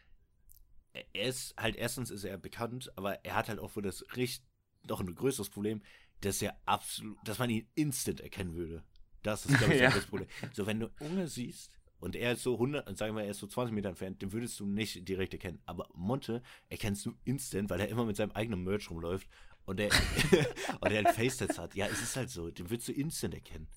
er- 0.93 1.05
er 1.13 1.27
ist 1.29 1.55
halt, 1.57 1.75
erstens 1.75 2.11
ist 2.11 2.23
er 2.23 2.37
bekannt, 2.37 2.91
aber 2.95 3.23
er 3.25 3.35
hat 3.35 3.49
halt 3.49 3.59
auch 3.59 3.75
wohl 3.75 3.83
das 3.83 4.03
richtig, 4.15 4.45
noch 4.83 4.99
ein 4.99 5.13
größeres 5.13 5.49
Problem, 5.49 5.81
dass 6.21 6.41
er 6.41 6.59
absolut, 6.65 7.17
dass 7.25 7.39
man 7.39 7.49
ihn 7.49 7.67
instant 7.75 8.21
erkennen 8.21 8.55
würde. 8.55 8.83
Das 9.23 9.45
ist, 9.45 9.57
glaube 9.57 9.73
ich, 9.73 9.81
Ja. 9.81 9.91
das 9.91 10.05
Problem. 10.05 10.27
So, 10.53 10.65
wenn 10.65 10.79
du 10.79 10.89
Unge 10.99 11.27
siehst 11.27 11.71
und 11.99 12.15
er 12.15 12.33
ist 12.33 12.43
so 12.43 12.53
100, 12.53 12.97
sagen 12.97 13.15
wir, 13.15 13.23
er 13.23 13.31
ist 13.31 13.39
so 13.39 13.47
20 13.47 13.73
Meter 13.73 13.89
entfernt, 13.89 14.21
den 14.21 14.31
würdest 14.31 14.59
du 14.59 14.65
nicht 14.65 15.07
direkt 15.07 15.33
erkennen. 15.33 15.61
Aber 15.65 15.87
Monte 15.93 16.41
erkennst 16.69 17.05
du 17.05 17.13
instant, 17.25 17.69
weil 17.69 17.79
er 17.81 17.89
immer 17.89 18.05
mit 18.05 18.15
seinem 18.15 18.31
eigenen 18.31 18.63
Merch 18.63 18.89
rumläuft 18.89 19.27
und 19.65 19.79
er, 19.79 19.89
und 20.81 20.91
er 20.91 21.03
halt 21.03 21.15
Facetats 21.15 21.57
hat. 21.59 21.75
Ja, 21.75 21.87
es 21.87 22.01
ist 22.01 22.15
halt 22.15 22.29
so, 22.29 22.49
den 22.49 22.69
würdest 22.69 22.87
du 22.87 22.93
instant 22.93 23.33
erkennen. 23.33 23.67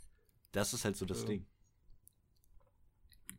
Das 0.52 0.72
ist 0.74 0.84
halt 0.84 0.96
so 0.96 1.04
das 1.06 1.22
Ja. 1.22 1.26
Ding. 1.28 1.46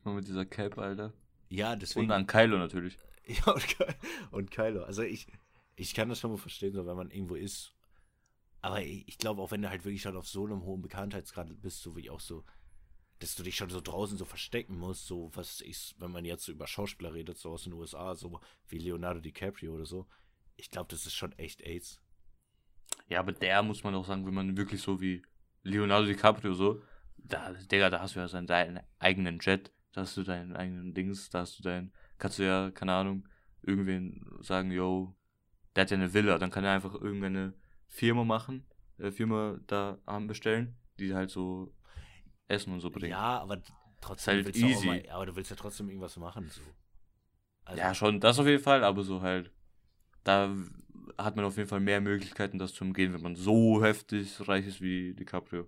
Nur 0.03 0.15
mit 0.15 0.27
dieser 0.27 0.45
Cap, 0.45 0.77
Alter. 0.77 1.13
Ja, 1.49 1.75
deswegen. 1.75 2.05
Und 2.07 2.11
an 2.11 2.27
Kylo 2.27 2.57
natürlich. 2.57 2.97
Ja, 3.25 3.53
und, 3.53 3.65
Ky 3.65 3.85
und 4.31 4.51
Kylo. 4.51 4.83
Also 4.83 5.01
ich, 5.01 5.27
ich 5.75 5.93
kann 5.93 6.09
das 6.09 6.19
schon 6.19 6.31
mal 6.31 6.37
verstehen, 6.37 6.73
so 6.73 6.85
wenn 6.85 6.97
man 6.97 7.11
irgendwo 7.11 7.35
ist. 7.35 7.73
Aber 8.61 8.81
ich, 8.81 9.17
glaube 9.17 9.41
auch, 9.41 9.51
wenn 9.51 9.61
du 9.61 9.69
halt 9.69 9.83
wirklich 9.83 10.01
schon 10.01 10.15
auf 10.15 10.27
so 10.27 10.45
einem 10.45 10.63
hohen 10.63 10.81
Bekanntheitsgrad 10.81 11.61
bist, 11.61 11.81
so 11.81 11.95
wie 11.97 12.09
auch 12.09 12.21
so, 12.21 12.45
dass 13.19 13.35
du 13.35 13.43
dich 13.43 13.55
schon 13.55 13.69
so 13.69 13.81
draußen 13.81 14.17
so 14.17 14.25
verstecken 14.25 14.77
musst, 14.77 15.05
so 15.05 15.31
was 15.33 15.61
ich, 15.61 15.95
wenn 15.99 16.11
man 16.11 16.25
jetzt 16.25 16.45
so 16.45 16.51
über 16.51 16.67
Schauspieler 16.67 17.13
redet, 17.13 17.37
so 17.37 17.51
aus 17.51 17.63
den 17.63 17.73
USA, 17.73 18.15
so 18.15 18.39
wie 18.69 18.77
Leonardo 18.77 19.19
DiCaprio 19.19 19.73
oder 19.73 19.85
so. 19.85 20.07
Ich 20.55 20.69
glaube, 20.69 20.87
das 20.89 21.05
ist 21.05 21.13
schon 21.13 21.33
echt 21.33 21.61
AIDS. 21.61 22.01
Ja, 23.09 23.19
aber 23.19 23.33
der 23.33 23.63
muss 23.63 23.83
man 23.83 23.95
auch 23.95 24.05
sagen, 24.05 24.25
wenn 24.25 24.33
man 24.33 24.55
wirklich 24.55 24.81
so 24.81 25.01
wie 25.01 25.21
Leonardo 25.63 26.05
DiCaprio 26.05 26.53
so, 26.53 26.81
da, 27.17 27.53
Digga, 27.53 27.89
da 27.89 28.01
hast 28.01 28.15
du 28.15 28.19
ja 28.19 28.27
seinen, 28.27 28.47
deinen 28.47 28.81
eigenen 28.99 29.39
Jet, 29.39 29.73
da 29.91 30.01
hast 30.01 30.15
du 30.17 30.23
deinen 30.23 30.55
eigenen 30.55 30.93
Dings, 30.93 31.29
da 31.29 31.39
hast 31.39 31.59
du 31.59 31.63
dein, 31.63 31.91
kannst 32.17 32.39
du 32.39 32.43
ja, 32.43 32.71
keine 32.71 32.93
Ahnung, 32.93 33.27
irgendwen 33.61 34.25
sagen, 34.41 34.71
yo, 34.71 35.15
der 35.75 35.83
hat 35.83 35.91
ja 35.91 35.97
eine 35.97 36.13
Villa, 36.13 36.37
dann 36.37 36.51
kann 36.51 36.63
er 36.63 36.71
einfach 36.73 36.93
irgendeine 36.93 37.53
Firma 37.87 38.23
machen, 38.23 38.65
äh, 38.97 39.11
Firma 39.11 39.59
da 39.67 39.97
haben 40.05 40.27
bestellen, 40.27 40.75
die 40.99 41.13
halt 41.13 41.29
so 41.29 41.73
Essen 42.47 42.73
und 42.73 42.79
so 42.79 42.89
bringen. 42.89 43.11
Ja, 43.11 43.39
aber 43.39 43.61
trotzdem 44.01 44.35
halt 44.35 44.45
willst 44.45 44.61
du 44.61 44.65
auch 44.65 44.69
easy. 44.69 44.85
mal, 44.87 45.09
aber 45.09 45.25
du 45.25 45.35
willst 45.35 45.49
ja 45.49 45.55
trotzdem 45.55 45.89
irgendwas 45.89 46.17
machen, 46.17 46.49
so. 46.49 46.61
Also, 47.65 47.79
Ja, 47.79 47.95
schon, 47.95 48.19
das 48.19 48.39
auf 48.39 48.45
jeden 48.47 48.61
Fall, 48.61 48.83
aber 48.83 49.03
so 49.03 49.21
halt, 49.21 49.51
da 50.23 50.53
hat 51.17 51.35
man 51.35 51.45
auf 51.45 51.57
jeden 51.57 51.69
Fall 51.69 51.79
mehr 51.79 52.01
Möglichkeiten, 52.01 52.59
das 52.59 52.73
zu 52.73 52.83
umgehen, 52.83 53.13
wenn 53.13 53.21
man 53.21 53.35
so 53.35 53.83
heftig 53.83 54.47
reich 54.47 54.67
ist 54.67 54.81
wie 54.81 55.13
DiCaprio. 55.13 55.67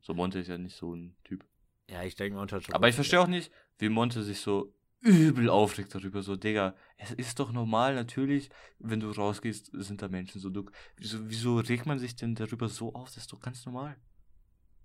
So 0.00 0.14
Monte 0.14 0.38
ist 0.38 0.48
ja 0.48 0.58
nicht 0.58 0.76
so 0.76 0.94
ein 0.94 1.16
Typ. 1.24 1.44
ja, 1.88 2.02
ich 2.02 2.14
denke, 2.14 2.36
man 2.36 2.50
hat 2.50 2.64
schon. 2.64 2.74
Aber 2.74 2.88
ich 2.88 2.94
verstehe 2.94 3.20
auch 3.20 3.26
nicht, 3.26 3.50
wie 3.78 3.88
Monte 3.88 4.22
sich 4.22 4.40
so 4.40 4.74
übel 5.04 5.50
aufregt 5.50 5.94
darüber. 5.94 6.22
So, 6.22 6.34
Digga, 6.34 6.74
es 6.96 7.12
ist 7.12 7.38
doch 7.38 7.52
normal, 7.52 7.94
natürlich, 7.94 8.48
wenn 8.78 9.00
du 9.00 9.10
rausgehst, 9.10 9.70
sind 9.72 10.02
da 10.02 10.08
Menschen 10.08 10.40
so. 10.40 10.50
Du, 10.50 10.64
wieso, 10.96 11.28
wieso 11.28 11.58
regt 11.58 11.86
man 11.86 11.98
sich 11.98 12.16
denn 12.16 12.34
darüber 12.34 12.68
so 12.68 12.94
auf? 12.94 13.08
Das 13.08 13.18
ist 13.18 13.32
doch 13.32 13.40
ganz 13.40 13.64
normal. 13.66 13.96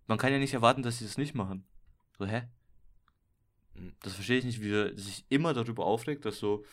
Man 0.07 0.17
kann 0.17 0.31
ja 0.31 0.37
nicht 0.39 0.53
erwarten, 0.53 0.83
dass 0.83 0.97
sie 0.99 1.05
das 1.05 1.17
nicht 1.17 1.35
machen. 1.35 1.63
So, 2.17 2.25
hä? 2.25 2.43
Hm. 3.75 3.93
Das 4.01 4.13
verstehe 4.13 4.39
ich 4.39 4.45
nicht, 4.45 4.61
wie 4.61 4.71
er 4.73 4.97
sich 4.97 5.25
immer 5.29 5.53
darüber 5.53 5.85
aufregt, 5.85 6.25
dass 6.25 6.37
so, 6.39 6.65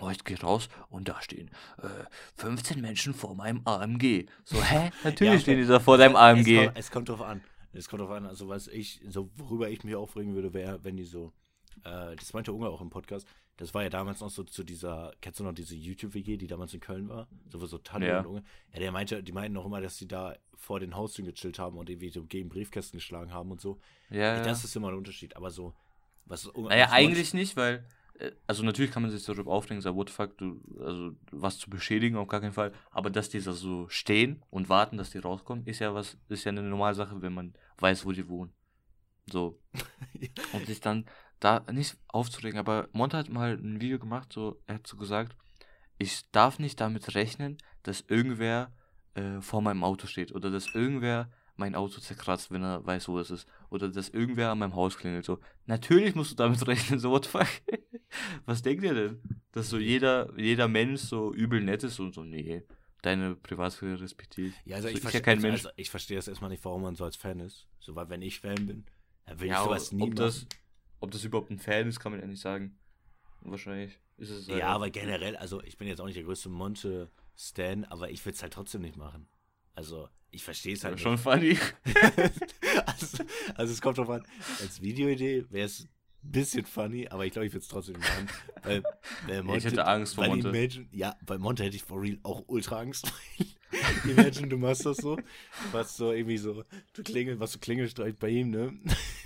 oh, 0.00 0.10
ich 0.10 0.24
gehe 0.24 0.40
raus 0.40 0.68
und 0.88 1.08
da 1.08 1.22
stehen 1.22 1.50
äh, 1.80 1.88
15 2.36 2.80
Menschen 2.80 3.14
vor 3.14 3.34
meinem 3.36 3.64
AMG. 3.66 4.26
So, 4.44 4.62
hä? 4.62 4.90
Natürlich 5.04 5.32
Ja, 5.34 5.40
stehen 5.40 5.60
die 5.60 5.66
da 5.66 5.78
vor 5.78 5.96
deinem 5.96 6.16
Es 6.16 6.20
AMG. 6.20 6.64
kommt, 6.64 6.78
es 6.78 6.90
kommt 6.90 7.08
drauf 7.08 7.22
an. 7.22 7.40
Es 7.72 7.88
kommt 7.88 8.00
drauf 8.02 8.10
an, 8.10 8.26
also 8.26 8.48
was 8.48 8.66
ich, 8.66 9.00
so 9.08 9.30
worüber 9.36 9.68
ich 9.68 9.84
mich 9.84 9.94
aufregen 9.94 10.34
würde, 10.34 10.54
wäre, 10.54 10.82
wenn 10.82 10.96
die 10.96 11.04
so, 11.04 11.32
äh, 11.84 12.16
das 12.16 12.32
meinte 12.32 12.52
Unge 12.52 12.68
auch 12.68 12.80
im 12.80 12.90
Podcast, 12.90 13.26
das 13.56 13.74
war 13.74 13.82
ja 13.82 13.88
damals 13.90 14.20
noch 14.20 14.30
so 14.30 14.44
zu 14.44 14.62
dieser, 14.62 15.12
kennst 15.20 15.40
du 15.40 15.44
noch 15.44 15.52
diese 15.52 15.74
YouTube-WG, 15.74 16.36
die 16.36 16.46
damals 16.46 16.72
in 16.74 16.80
Köln 16.80 17.08
war? 17.08 17.26
So 17.48 17.60
wo 17.60 17.66
so 17.66 17.78
Tanne 17.78 18.06
Ja. 18.06 18.20
und 18.20 18.26
Unge. 18.26 18.44
Ja, 18.72 18.78
der 18.78 18.92
meinte, 18.92 19.22
die 19.22 19.32
meinten 19.32 19.54
noch 19.54 19.66
immer, 19.66 19.80
dass 19.80 19.96
die 19.96 20.06
da 20.06 20.36
vor 20.54 20.78
den 20.80 20.94
Haustüren 20.94 21.30
gechillt 21.32 21.58
haben 21.58 21.76
und 21.76 21.90
irgendwie 21.90 22.10
so 22.10 22.24
gegen 22.24 22.48
Briefkästen 22.48 22.98
geschlagen 22.98 23.32
haben 23.32 23.50
und 23.50 23.60
so. 23.60 23.80
Ja, 24.10 24.36
Ja, 24.36 24.42
das 24.42 24.62
ist 24.64 24.76
immer 24.76 24.88
ein 24.88 24.94
Unterschied, 24.94 25.36
aber 25.36 25.50
so, 25.50 25.74
was 26.24 26.46
Unge. 26.46 26.68
Naja, 26.68 26.90
eigentlich 26.90 27.34
nicht, 27.34 27.56
weil, 27.56 27.84
äh, 28.20 28.30
also 28.46 28.62
natürlich 28.62 28.92
kann 28.92 29.02
man 29.02 29.10
sich 29.10 29.24
darüber 29.24 29.50
aufregen, 29.50 29.80
sagen, 29.80 29.96
what 29.96 30.08
the 30.08 30.14
fuck, 30.14 30.38
du, 30.38 30.60
also 30.80 31.12
was 31.32 31.58
zu 31.58 31.68
beschädigen, 31.68 32.16
auf 32.16 32.28
gar 32.28 32.40
keinen 32.40 32.52
Fall. 32.52 32.72
Aber 32.92 33.10
dass 33.10 33.28
die 33.28 33.40
da 33.40 33.52
so 33.52 33.88
stehen 33.88 34.40
und 34.50 34.68
warten, 34.68 34.98
dass 34.98 35.10
die 35.10 35.18
rauskommen, 35.18 35.66
ist 35.66 35.80
ja 35.80 35.94
was, 35.94 36.16
ist 36.28 36.44
ja 36.44 36.50
eine 36.52 36.62
normale 36.62 36.94
Sache, 36.94 37.20
wenn 37.22 37.32
man 37.34 37.54
weiß, 37.78 38.04
wo 38.06 38.12
die 38.12 38.28
wohnen. 38.28 38.52
So. 39.30 39.58
und 40.52 40.66
sich 40.66 40.80
dann 40.80 41.04
da 41.40 41.64
nicht 41.72 41.96
aufzuregen. 42.08 42.58
Aber 42.58 42.88
Monte 42.92 43.16
hat 43.16 43.28
mal 43.28 43.52
ein 43.54 43.80
Video 43.80 43.98
gemacht, 43.98 44.32
so, 44.32 44.60
er 44.66 44.76
hat 44.76 44.86
so 44.86 44.96
gesagt, 44.96 45.36
ich 45.98 46.30
darf 46.30 46.58
nicht 46.58 46.80
damit 46.80 47.14
rechnen, 47.14 47.58
dass 47.82 48.02
irgendwer 48.02 48.72
äh, 49.14 49.40
vor 49.40 49.62
meinem 49.62 49.84
Auto 49.84 50.06
steht 50.06 50.32
oder 50.34 50.50
dass 50.50 50.74
irgendwer 50.74 51.30
mein 51.56 51.74
Auto 51.74 52.00
zerkratzt, 52.00 52.52
wenn 52.52 52.62
er 52.62 52.86
weiß, 52.86 53.08
wo 53.08 53.18
es 53.18 53.30
ist. 53.32 53.48
Oder 53.68 53.88
dass 53.88 54.10
irgendwer 54.10 54.50
an 54.50 54.60
meinem 54.60 54.76
Haus 54.76 54.96
klingelt. 54.96 55.24
So, 55.24 55.40
natürlich 55.66 56.14
musst 56.14 56.30
du 56.32 56.36
damit 56.36 56.64
rechnen, 56.68 57.00
so, 57.00 57.10
what 57.10 57.24
the 57.24 57.30
fuck? 57.30 57.48
Was 58.46 58.62
denkt 58.62 58.84
ihr 58.84 58.94
denn? 58.94 59.22
Dass 59.52 59.68
so 59.68 59.78
jeder, 59.78 60.32
jeder 60.38 60.68
Mensch 60.68 61.00
so 61.02 61.32
übel 61.34 61.60
nett 61.62 61.82
ist 61.82 61.98
und 62.00 62.14
so, 62.14 62.22
nee, 62.24 62.62
deine 63.02 63.34
Privatsphäre 63.34 64.00
respektiere 64.00 64.48
ich. 64.48 64.62
Ja, 64.64 64.76
also 64.76 64.88
So, 64.88 64.88
ich, 64.88 65.02
ist 65.02 65.12
ja 65.12 65.20
verstehe, 65.20 65.22
kein 65.22 65.38
also, 65.38 65.48
Mensch. 65.48 65.66
also 65.66 65.70
ich 65.76 65.90
verstehe 65.90 66.16
das 66.16 66.28
erstmal 66.28 66.50
nicht, 66.50 66.64
warum 66.64 66.82
man 66.82 66.94
so 66.94 67.04
als 67.04 67.16
Fan 67.16 67.40
ist. 67.40 67.66
So, 67.80 67.94
weil 67.96 68.08
wenn 68.08 68.22
ich 68.22 68.40
Fan 68.40 68.66
bin, 68.66 68.86
dann 69.26 69.40
will 69.40 69.48
Ja, 69.48 69.54
ich 69.54 69.58
sowas 69.58 69.92
nie 69.92 70.10
ob 71.00 71.10
das, 71.10 71.24
überhaupt 71.24 71.50
ein 71.50 71.58
Fan 71.58 71.88
ist, 71.88 72.00
kann 72.00 72.12
man 72.12 72.20
ja 72.20 72.26
nicht 72.26 72.40
sagen. 72.40 72.78
Wahrscheinlich 73.42 73.98
ist 74.16 74.30
es 74.30 74.48
halt 74.48 74.58
Ja, 74.58 74.68
aber 74.68 74.90
generell, 74.90 75.36
also 75.36 75.62
ich 75.62 75.76
bin 75.76 75.88
jetzt 75.88 76.00
auch 76.00 76.06
nicht 76.06 76.16
der 76.16 76.24
größte 76.24 76.48
Monte-Stan, 76.48 77.84
aber 77.84 78.10
ich 78.10 78.24
will 78.24 78.32
es 78.32 78.42
halt 78.42 78.52
trotzdem 78.52 78.82
nicht 78.82 78.96
machen. 78.96 79.28
Also, 79.74 80.08
ich 80.30 80.42
verstehe 80.42 80.74
es 80.74 80.82
Ja, 80.82 80.88
halt 80.90 81.00
schon 81.00 81.18
funny. 81.18 81.56
also, 82.86 83.24
also, 83.54 83.72
es 83.72 83.80
kommt 83.80 83.98
drauf 83.98 84.10
an, 84.10 84.26
als 84.60 84.82
Videoidee 84.82 85.44
wäre 85.50 85.66
es 85.66 85.86
bisschen 86.22 86.66
funny, 86.66 87.08
aber 87.08 87.26
ich 87.26 87.32
glaube, 87.32 87.46
ich 87.46 87.52
würde 87.52 87.62
es 87.62 87.68
trotzdem 87.68 87.98
machen. 87.98 88.28
Weil, 88.64 88.82
weil 89.26 89.42
Monte, 89.44 89.68
hätte 89.68 89.86
Angst 89.86 90.16
vor 90.16 90.26
Monte. 90.26 90.48
Imagine, 90.48 90.86
ja, 90.90 91.16
bei 91.24 91.38
Monte 91.38 91.62
hätte 91.62 91.76
ich 91.76 91.84
for 91.84 92.02
real 92.02 92.18
auch 92.24 92.42
ultra 92.48 92.80
Angst. 92.80 93.10
Imagine, 94.04 94.48
du 94.48 94.58
machst 94.58 94.84
das 94.84 94.96
so, 94.96 95.16
was 95.70 95.96
so 95.96 96.12
irgendwie 96.12 96.38
so, 96.38 96.64
du 96.92 97.02
klingelst, 97.02 97.40
was 97.40 97.52
du 97.52 97.58
klingelst 97.60 98.00
bei 98.18 98.28
ihm, 98.28 98.50
ne? 98.50 98.76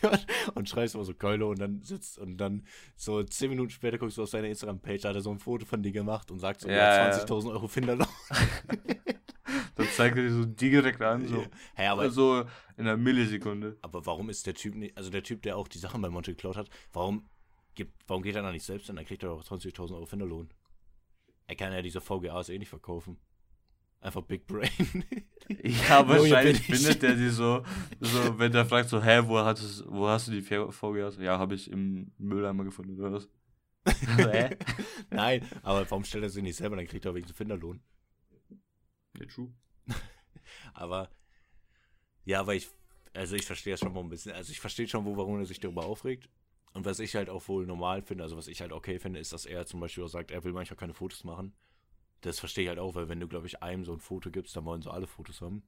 und 0.54 0.68
schreist 0.68 0.94
immer 0.94 1.04
so 1.04 1.14
Keule 1.14 1.46
und 1.46 1.58
dann 1.58 1.82
sitzt 1.82 2.18
und 2.18 2.36
dann 2.36 2.66
so 2.96 3.22
zehn 3.22 3.50
Minuten 3.50 3.70
später 3.70 3.98
guckst 3.98 4.18
du 4.18 4.22
auf 4.22 4.28
seine 4.28 4.48
Instagram-Page, 4.48 5.02
da 5.02 5.08
hat 5.08 5.16
er 5.16 5.22
so 5.22 5.30
ein 5.30 5.38
Foto 5.38 5.64
von 5.64 5.82
dir 5.82 5.92
gemacht 5.92 6.30
und 6.30 6.40
sagt 6.40 6.60
so, 6.60 6.68
ja. 6.68 7.10
20.000 7.10 7.52
Euro 7.52 7.68
Finderlohn. 7.68 8.06
Dann 9.74 9.86
zeigt 9.88 10.16
er 10.16 10.22
dir 10.24 10.32
so 10.32 10.44
direkt 10.44 11.00
an, 11.03 11.26
so. 11.26 11.44
Hä, 11.74 11.86
aber, 11.86 12.03
Also 12.03 12.40
in 12.76 12.86
einer 12.86 12.96
Millisekunde. 12.96 13.76
aber 13.82 14.05
warum 14.07 14.28
ist 14.30 14.46
der 14.46 14.55
Typ 14.55 14.74
nicht, 14.74 14.96
also 14.96 15.11
der 15.11 15.22
Typ, 15.22 15.42
der 15.42 15.57
auch 15.57 15.68
die 15.68 15.78
Sachen 15.78 16.00
bei 16.03 16.09
Monte 16.11 16.32
geklaut 16.32 16.57
hat, 16.57 16.68
warum 16.92 17.28
gibt, 17.74 17.92
warum 18.07 18.22
geht 18.22 18.36
er 18.36 18.42
da 18.42 18.53
nicht 18.53 18.64
selbst 18.64 18.86
hin? 18.86 18.96
Dann 18.96 19.05
kriegt 19.05 19.22
er 19.22 19.30
doch 19.30 19.44
20.000 19.44 19.94
Euro 19.94 20.07
Finderlohn. 20.07 20.48
Er 21.46 21.57
kann 21.57 21.72
ja 21.72 21.82
diese 21.82 22.00
VGAs 22.00 22.48
eh 22.48 22.59
nicht 22.59 22.68
verkaufen. 22.68 23.18
Einfach 24.00 24.22
Big 24.22 24.46
Brain. 24.46 24.70
Ja, 25.88 26.09
wahrscheinlich 26.09 26.62
findet 26.62 27.03
der 27.03 27.14
die 27.14 27.28
so, 27.28 27.62
so, 28.00 28.38
wenn 28.38 28.53
der 28.53 28.64
fragt 28.64 28.88
so, 28.88 29.03
hä, 29.03 29.20
wo, 29.24 29.38
hattest, 29.40 29.84
wo 29.86 30.09
hast 30.09 30.28
du 30.28 30.32
die 30.32 30.40
VGAs? 30.40 31.18
Ja, 31.18 31.38
habe 31.38 31.57
ich 31.57 31.70
im 31.70 32.12
Mülleimer 32.16 32.64
gefunden 32.64 32.98
oder 32.98 33.12
was? 33.12 33.28
Hä? 34.16 34.57
Nein, 35.11 35.44
aber 35.62 35.88
warum 35.90 36.05
stellt 36.05 36.24
er 36.24 36.30
sich 36.30 36.42
nicht 36.42 36.57
selber? 36.57 36.76
Dann 36.76 36.86
kriegt 36.86 37.05
er 37.05 37.14
wegen 37.14 37.28
Finderlohn. 37.28 37.82
Ja, 39.22 39.28
true. 39.28 39.52
Aber 40.74 41.08
ja, 42.24 42.40
aber 42.40 42.54
ich, 42.54 42.68
also 43.14 43.34
ich 43.36 43.46
verstehe 43.46 43.72
das 43.72 43.80
schon 43.80 43.92
mal 43.92 44.00
ein 44.00 44.08
bisschen. 44.08 44.32
Also 44.32 44.52
ich 44.52 44.60
verstehe 44.60 44.86
schon, 44.86 45.04
wo, 45.04 45.16
warum 45.16 45.38
er 45.38 45.46
sich 45.46 45.60
darüber 45.60 45.84
aufregt. 45.84 46.28
Und 46.72 46.84
was 46.86 47.00
ich 47.00 47.14
halt 47.16 47.28
auch 47.28 47.46
wohl 47.48 47.66
normal 47.66 48.02
finde, 48.02 48.24
also 48.24 48.36
was 48.36 48.48
ich 48.48 48.60
halt 48.60 48.72
okay 48.72 48.98
finde, 48.98 49.20
ist, 49.20 49.32
dass 49.32 49.44
er 49.44 49.66
zum 49.66 49.80
Beispiel 49.80 50.04
auch 50.04 50.08
sagt, 50.08 50.30
er 50.30 50.42
will 50.44 50.52
manchmal 50.52 50.78
keine 50.78 50.94
Fotos 50.94 51.24
machen. 51.24 51.52
Das 52.22 52.38
verstehe 52.38 52.64
ich 52.64 52.68
halt 52.68 52.78
auch, 52.78 52.94
weil 52.94 53.08
wenn 53.08 53.20
du, 53.20 53.28
glaube 53.28 53.46
ich, 53.46 53.62
einem 53.62 53.84
so 53.84 53.92
ein 53.92 53.98
Foto 53.98 54.30
gibst, 54.30 54.56
dann 54.56 54.64
wollen 54.64 54.80
sie 54.80 54.90
alle 54.90 55.06
Fotos 55.06 55.40
haben. 55.40 55.62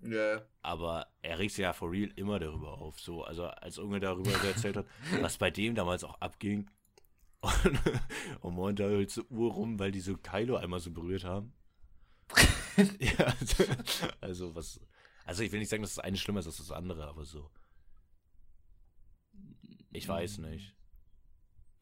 Ja. 0.00 0.42
Aber 0.62 1.08
er 1.20 1.38
regt 1.38 1.52
sich 1.52 1.62
ja 1.62 1.72
for 1.72 1.90
real 1.90 2.10
immer 2.16 2.38
darüber 2.38 2.78
auf. 2.78 2.98
So, 3.00 3.24
also 3.24 3.46
als 3.46 3.78
Unge 3.78 4.00
darüber 4.00 4.30
so 4.30 4.46
erzählt 4.46 4.76
hat, 4.76 4.86
was 5.20 5.36
bei 5.36 5.50
dem 5.50 5.74
damals 5.74 6.04
auch 6.04 6.20
abging. 6.20 6.70
Und, 8.40 8.56
und 8.56 8.78
da 8.78 8.84
halt 8.84 9.10
so 9.10 9.24
Uhr 9.28 9.52
rum, 9.52 9.80
weil 9.80 9.90
die 9.90 9.98
so 9.98 10.16
Kylo 10.16 10.54
einmal 10.54 10.78
so 10.78 10.92
berührt 10.92 11.24
haben. 11.24 11.52
ja, 12.98 13.26
also, 13.38 13.64
also 14.20 14.54
was. 14.54 14.80
Also 15.24 15.42
ich 15.42 15.52
will 15.52 15.60
nicht 15.60 15.68
sagen, 15.68 15.82
dass 15.82 15.94
das 15.94 16.04
eine 16.04 16.16
schlimmer 16.16 16.40
ist 16.40 16.46
als 16.46 16.56
das 16.56 16.72
andere, 16.72 17.06
aber 17.06 17.24
so. 17.24 17.50
Ich 19.90 20.08
weiß 20.08 20.38
nicht. 20.38 20.74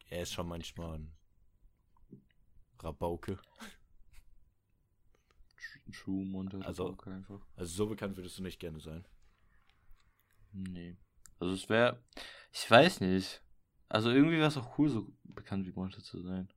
Er 0.09 0.23
ist 0.23 0.33
schon 0.33 0.47
manchmal 0.47 0.99
ein 0.99 1.15
Rabauke. 2.79 3.39
True, 5.91 6.25
Monte. 6.25 6.59
Also- 6.65 6.95
einfach. 7.05 7.41
Also 7.55 7.73
so 7.73 7.87
bekannt 7.87 8.17
würdest 8.17 8.37
du 8.37 8.43
nicht 8.43 8.59
gerne 8.59 8.79
sein. 8.79 9.05
Nee. 10.51 10.97
Also 11.39 11.53
es 11.53 11.69
wäre. 11.69 12.03
Ich 12.51 12.69
weiß 12.69 12.99
nicht. 13.01 13.41
Also 13.89 14.09
irgendwie 14.09 14.37
wäre 14.37 14.47
es 14.47 14.57
auch 14.57 14.77
cool, 14.77 14.89
so 14.89 15.11
bekannt 15.23 15.65
wie 15.65 15.71
Monte 15.71 16.01
zu 16.01 16.21
sein. 16.21 16.51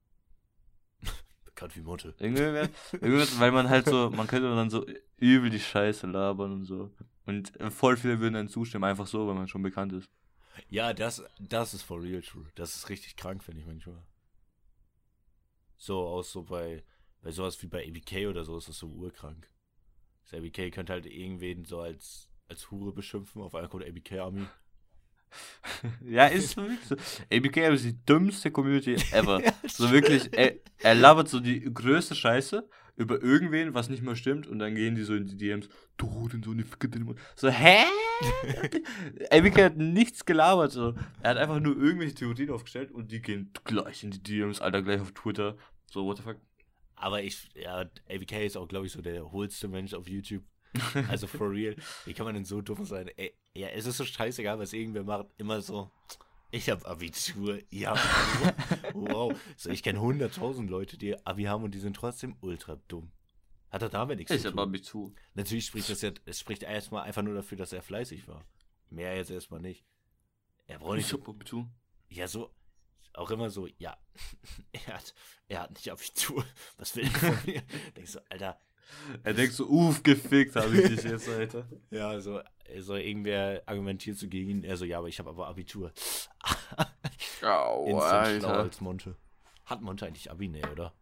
Bekannt 1.54 1.76
wie 1.76 1.82
Motte. 1.82 2.14
Irgendwie 2.18 2.42
wär's- 2.42 3.38
weil 3.38 3.52
man 3.52 3.68
halt 3.68 3.86
so. 3.86 4.10
Man 4.10 4.26
könnte 4.26 4.48
dann 4.54 4.70
so 4.70 4.84
übel 5.18 5.50
die 5.50 5.60
Scheiße 5.60 6.06
labern 6.08 6.52
und 6.52 6.64
so. 6.64 6.90
Und 7.26 7.52
voll 7.70 7.96
viele 7.96 8.18
würden 8.20 8.34
dann 8.34 8.48
zustimmen, 8.48 8.84
einfach 8.84 9.06
so, 9.06 9.26
weil 9.28 9.34
man 9.34 9.46
schon 9.48 9.62
bekannt 9.62 9.92
ist. 9.92 10.08
Ja, 10.68 10.92
das, 10.92 11.22
das 11.40 11.74
ist 11.74 11.82
for 11.82 12.02
real 12.02 12.22
true. 12.22 12.46
Das 12.54 12.74
ist 12.76 12.88
richtig 12.88 13.16
krank, 13.16 13.42
finde 13.42 13.60
ich 13.60 13.66
manchmal. 13.66 14.02
So 15.76 16.06
aus 16.06 16.32
so 16.32 16.42
bei, 16.44 16.84
bei 17.22 17.30
sowas 17.30 17.60
wie 17.62 17.66
bei 17.66 17.86
ABK 17.86 18.26
oder 18.28 18.44
so 18.44 18.56
ist 18.58 18.68
das 18.68 18.78
so 18.78 18.88
urkrank. 18.88 19.48
Das 20.24 20.34
ABK 20.38 20.70
könnte 20.72 20.92
halt 20.92 21.06
irgendwen 21.06 21.64
so 21.64 21.80
als, 21.80 22.30
als 22.48 22.70
Hure 22.70 22.92
beschimpfen, 22.92 23.42
auf 23.42 23.54
einmal 23.54 23.68
kommt 23.68 23.84
ABK 23.84 24.18
Army. 24.18 24.46
Ja, 26.06 26.26
ist 26.26 26.56
wirklich 26.56 26.80
so. 26.84 26.96
ABK 27.32 27.56
ist 27.74 27.84
die 27.84 28.04
dümmste 28.04 28.50
Community 28.50 28.96
ever. 29.12 29.42
So 29.66 29.90
wirklich, 29.90 30.28
er, 30.32 30.54
er 30.78 30.94
labert 30.94 31.28
so 31.28 31.40
die 31.40 31.60
größte 31.60 32.14
Scheiße 32.14 32.68
über 32.96 33.22
irgendwen, 33.22 33.74
was 33.74 33.88
nicht 33.88 34.02
mehr 34.02 34.14
stimmt, 34.14 34.46
und 34.46 34.58
dann 34.58 34.74
gehen 34.74 34.94
die 34.94 35.02
so 35.02 35.14
in 35.14 35.26
die 35.26 35.36
DMs, 35.36 35.68
du, 35.96 36.28
den 36.28 36.42
so 36.42 36.52
eine 36.52 36.64
Ficke, 36.64 36.88
den. 36.88 37.14
So, 37.34 37.48
hä? 37.48 37.84
ABK 39.30 39.62
hat 39.62 39.76
nichts 39.76 40.24
gelabert, 40.24 40.72
so. 40.72 40.94
Er 41.20 41.30
hat 41.30 41.36
einfach 41.38 41.60
nur 41.60 41.76
irgendwelche 41.76 42.14
Theorien 42.14 42.50
aufgestellt 42.50 42.92
und 42.92 43.10
die 43.10 43.20
gehen 43.20 43.50
gleich 43.64 44.04
in 44.04 44.10
die 44.10 44.22
DMs, 44.22 44.60
Alter, 44.60 44.82
gleich 44.82 45.00
auf 45.00 45.12
Twitter. 45.12 45.56
So, 45.90 46.04
what 46.04 46.18
the 46.18 46.22
fuck? 46.22 46.36
Aber 46.94 47.22
ich, 47.22 47.50
ja, 47.54 47.80
ABK 48.08 48.44
ist 48.44 48.56
auch, 48.56 48.68
glaube 48.68 48.86
ich, 48.86 48.92
so 48.92 49.02
der 49.02 49.30
hohlste 49.32 49.68
Mensch 49.68 49.94
auf 49.94 50.08
YouTube. 50.08 50.44
Also 51.08 51.26
for 51.26 51.50
real. 51.50 51.76
Wie 52.04 52.14
kann 52.14 52.26
man 52.26 52.34
denn 52.34 52.44
so 52.44 52.60
dumm 52.60 52.84
sein? 52.84 53.08
Ey, 53.16 53.34
ja, 53.54 53.68
es 53.68 53.86
ist 53.86 53.96
so 53.96 54.04
scheißegal, 54.04 54.58
was 54.58 54.72
irgendwer 54.72 55.04
macht. 55.04 55.26
Immer 55.36 55.60
so, 55.60 55.90
ich 56.50 56.68
habe 56.70 56.86
Abitur, 56.86 57.60
ja, 57.70 57.94
wow. 58.94 59.34
So, 59.56 59.70
ich 59.70 59.82
kenne 59.82 59.98
100.000 59.98 60.68
Leute, 60.68 60.96
die 60.96 61.16
Abi 61.26 61.44
haben 61.44 61.64
und 61.64 61.72
die 61.74 61.80
sind 61.80 61.96
trotzdem 61.96 62.36
ultra 62.40 62.76
dumm. 62.88 63.10
Hat 63.70 63.82
er 63.82 63.88
damit 63.88 64.18
nichts 64.18 64.32
Ich 64.32 64.42
zu 64.42 64.50
tun. 64.50 64.60
Abitur. 64.60 65.12
Natürlich 65.34 65.66
spricht 65.66 65.88
das 65.90 66.00
ja, 66.02 66.12
es 66.26 66.38
spricht 66.38 66.62
erstmal 66.62 67.02
einfach 67.02 67.22
nur 67.22 67.34
dafür, 67.34 67.58
dass 67.58 67.72
er 67.72 67.82
fleißig 67.82 68.28
war. 68.28 68.44
Mehr 68.90 69.16
jetzt 69.16 69.30
erstmal 69.32 69.60
nicht. 69.60 69.84
Er 70.68 70.78
braucht 70.78 70.96
nicht 70.96 71.06
Ich 71.06 71.12
hab 71.12 71.28
Abitur. 71.28 71.68
ja, 72.08 72.28
so, 72.28 72.54
auch 73.14 73.30
immer 73.32 73.50
so, 73.50 73.66
ja, 73.78 73.96
er 74.72 74.94
hat, 74.94 75.14
er 75.48 75.60
hat 75.62 75.70
nicht 75.72 75.90
Abitur. 75.90 76.44
Was 76.76 76.94
will 76.94 77.04
er 77.04 77.10
von 77.10 77.38
mir? 77.46 77.62
Denkst 77.96 78.12
du, 78.12 78.20
Alter, 78.30 78.60
Er 79.22 79.34
denkt 79.34 79.54
so, 79.54 79.66
uff, 79.68 80.02
gefickt 80.02 80.56
habe 80.56 80.76
ich 80.76 80.88
dich 80.88 81.02
jetzt, 81.04 81.28
Alter. 81.28 81.66
Ja, 81.90 82.18
so, 82.20 82.40
so 82.78 82.94
irgendwer 82.96 83.62
argumentiert 83.66 84.16
so 84.18 84.28
gegen 84.28 84.50
ihn. 84.50 84.64
Er 84.64 84.76
so, 84.76 84.84
ja, 84.84 84.98
aber 84.98 85.08
ich 85.08 85.18
habe 85.18 85.30
aber 85.30 85.46
Abitur. 85.48 85.92
Au, 87.42 87.84
Instant 87.88 88.38
schlauer 88.40 88.52
als 88.58 88.80
Monte. 88.80 89.16
Hat 89.66 89.80
Monte 89.82 90.06
eigentlich 90.06 90.30
Abi? 90.30 90.48
Nee, 90.48 90.62
oder? 90.72 90.92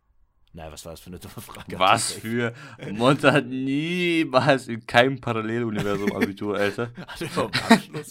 Naja, 0.52 0.70
was 0.70 0.84
war 0.84 0.92
das 0.92 1.00
für 1.00 1.06
eine 1.08 1.18
dumme 1.18 1.34
Frage? 1.34 1.78
Was 1.78 2.12
für. 2.12 2.52
Monte 2.92 3.32
hat 3.32 3.46
niemals 3.46 4.68
in 4.68 4.84
keinem 4.86 5.18
Paralleluniversum 5.20 6.12
Abitur, 6.12 6.56
Alter. 6.58 6.92
Hat 7.06 7.22
er 7.22 7.26
überhaupt 7.32 7.62
einen 7.62 7.72
Abschluss? 7.78 8.10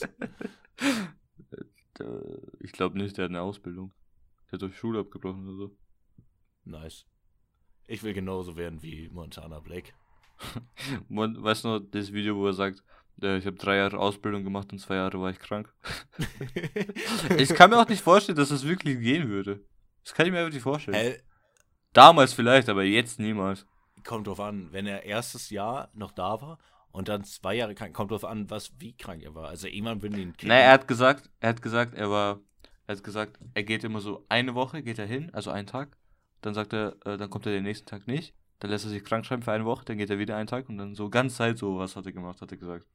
Der- 1.99 2.39
Ich 2.59 2.72
glaube 2.72 2.97
nicht, 2.97 3.17
der 3.17 3.26
hat 3.26 3.30
eine 3.32 3.41
Ausbildung. 3.41 3.93
Der 4.47 4.53
hat 4.53 4.61
durch 4.63 4.76
Schule 4.78 4.99
abgebrochen 5.01 5.47
oder 5.47 5.55
so. 5.57 5.78
nice. 6.65 7.05
Ich 7.91 8.03
will 8.03 8.13
genauso 8.13 8.55
werden 8.55 8.81
wie 8.81 9.09
Montana 9.11 9.59
Black. 9.59 9.93
Weißt 11.09 11.65
du 11.65 11.67
noch, 11.67 11.79
das 11.79 12.13
Video, 12.13 12.37
wo 12.37 12.47
er 12.47 12.53
sagt, 12.53 12.81
äh, 13.21 13.37
ich 13.37 13.45
habe 13.45 13.57
drei 13.57 13.75
Jahre 13.75 13.99
Ausbildung 13.99 14.45
gemacht 14.45 14.71
und 14.71 14.79
zwei 14.79 14.95
Jahre 14.95 15.19
war 15.19 15.29
ich 15.29 15.39
krank. 15.39 15.73
Ich 17.37 17.49
kann 17.49 17.69
mir 17.69 17.77
auch 17.77 17.89
nicht 17.89 18.01
vorstellen, 18.01 18.37
dass 18.37 18.47
das 18.47 18.65
wirklich 18.65 19.01
gehen 19.01 19.27
würde. 19.27 19.59
Das 20.05 20.13
kann 20.13 20.25
ich 20.25 20.31
mir 20.31 20.39
einfach 20.39 20.53
nicht 20.53 20.63
vorstellen. 20.63 20.95
Hä? 20.95 21.21
Damals 21.91 22.31
vielleicht, 22.31 22.69
aber 22.69 22.83
jetzt 22.83 23.19
niemals. 23.19 23.65
Kommt 24.05 24.27
drauf 24.27 24.39
an, 24.39 24.71
wenn 24.71 24.87
er 24.87 25.03
erstes 25.03 25.49
Jahr 25.49 25.89
noch 25.93 26.13
da 26.13 26.41
war 26.41 26.59
und 26.93 27.09
dann 27.09 27.25
zwei 27.25 27.55
Jahre 27.55 27.75
krank, 27.75 27.93
kommt 27.93 28.11
drauf 28.11 28.23
an, 28.23 28.49
was, 28.49 28.71
wie 28.79 28.95
krank 28.95 29.21
er 29.21 29.35
war. 29.35 29.49
Also 29.49 29.67
irgendwann 29.67 29.99
die 29.99 30.21
ihn. 30.21 30.33
Nein, 30.43 30.61
er 30.61 30.71
hat 30.71 30.87
gesagt, 30.87 31.29
er 31.41 31.49
hat 31.49 31.61
gesagt, 31.61 31.93
er 31.93 32.09
war, 32.09 32.39
er 32.87 32.95
hat 32.95 33.03
gesagt, 33.03 33.37
er 33.53 33.63
geht 33.63 33.83
immer 33.83 33.99
so 33.99 34.25
eine 34.29 34.55
Woche, 34.55 34.81
geht 34.81 34.97
er 34.97 35.07
hin, 35.07 35.29
also 35.33 35.51
einen 35.51 35.67
Tag. 35.67 35.97
Dann 36.41 36.53
sagt 36.53 36.73
er, 36.73 36.95
äh, 37.05 37.17
dann 37.17 37.29
kommt 37.29 37.45
er 37.45 37.51
den 37.51 37.63
nächsten 37.63 37.85
Tag 37.87 38.07
nicht. 38.07 38.33
Dann 38.59 38.69
lässt 38.71 38.85
er 38.85 38.89
sich 38.91 39.03
krank 39.03 39.25
schreiben 39.25 39.41
für 39.43 39.51
eine 39.51 39.65
Woche, 39.65 39.85
dann 39.85 39.97
geht 39.97 40.09
er 40.09 40.19
wieder 40.19 40.35
einen 40.37 40.47
Tag 40.47 40.69
und 40.69 40.77
dann 40.77 40.93
so 40.95 41.09
ganz 41.09 41.35
Zeit 41.35 41.57
so 41.57 41.77
was 41.79 41.95
hat 41.95 42.05
er 42.05 42.11
gemacht, 42.11 42.41
hat 42.41 42.51
er 42.51 42.57
gesagt. 42.57 42.85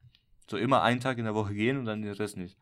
So 0.48 0.56
immer 0.56 0.82
einen 0.82 1.00
Tag 1.00 1.18
in 1.18 1.24
der 1.24 1.34
Woche 1.34 1.54
gehen 1.54 1.76
und 1.76 1.86
dann 1.86 2.02
den 2.02 2.12
Rest 2.12 2.36
nicht, 2.36 2.56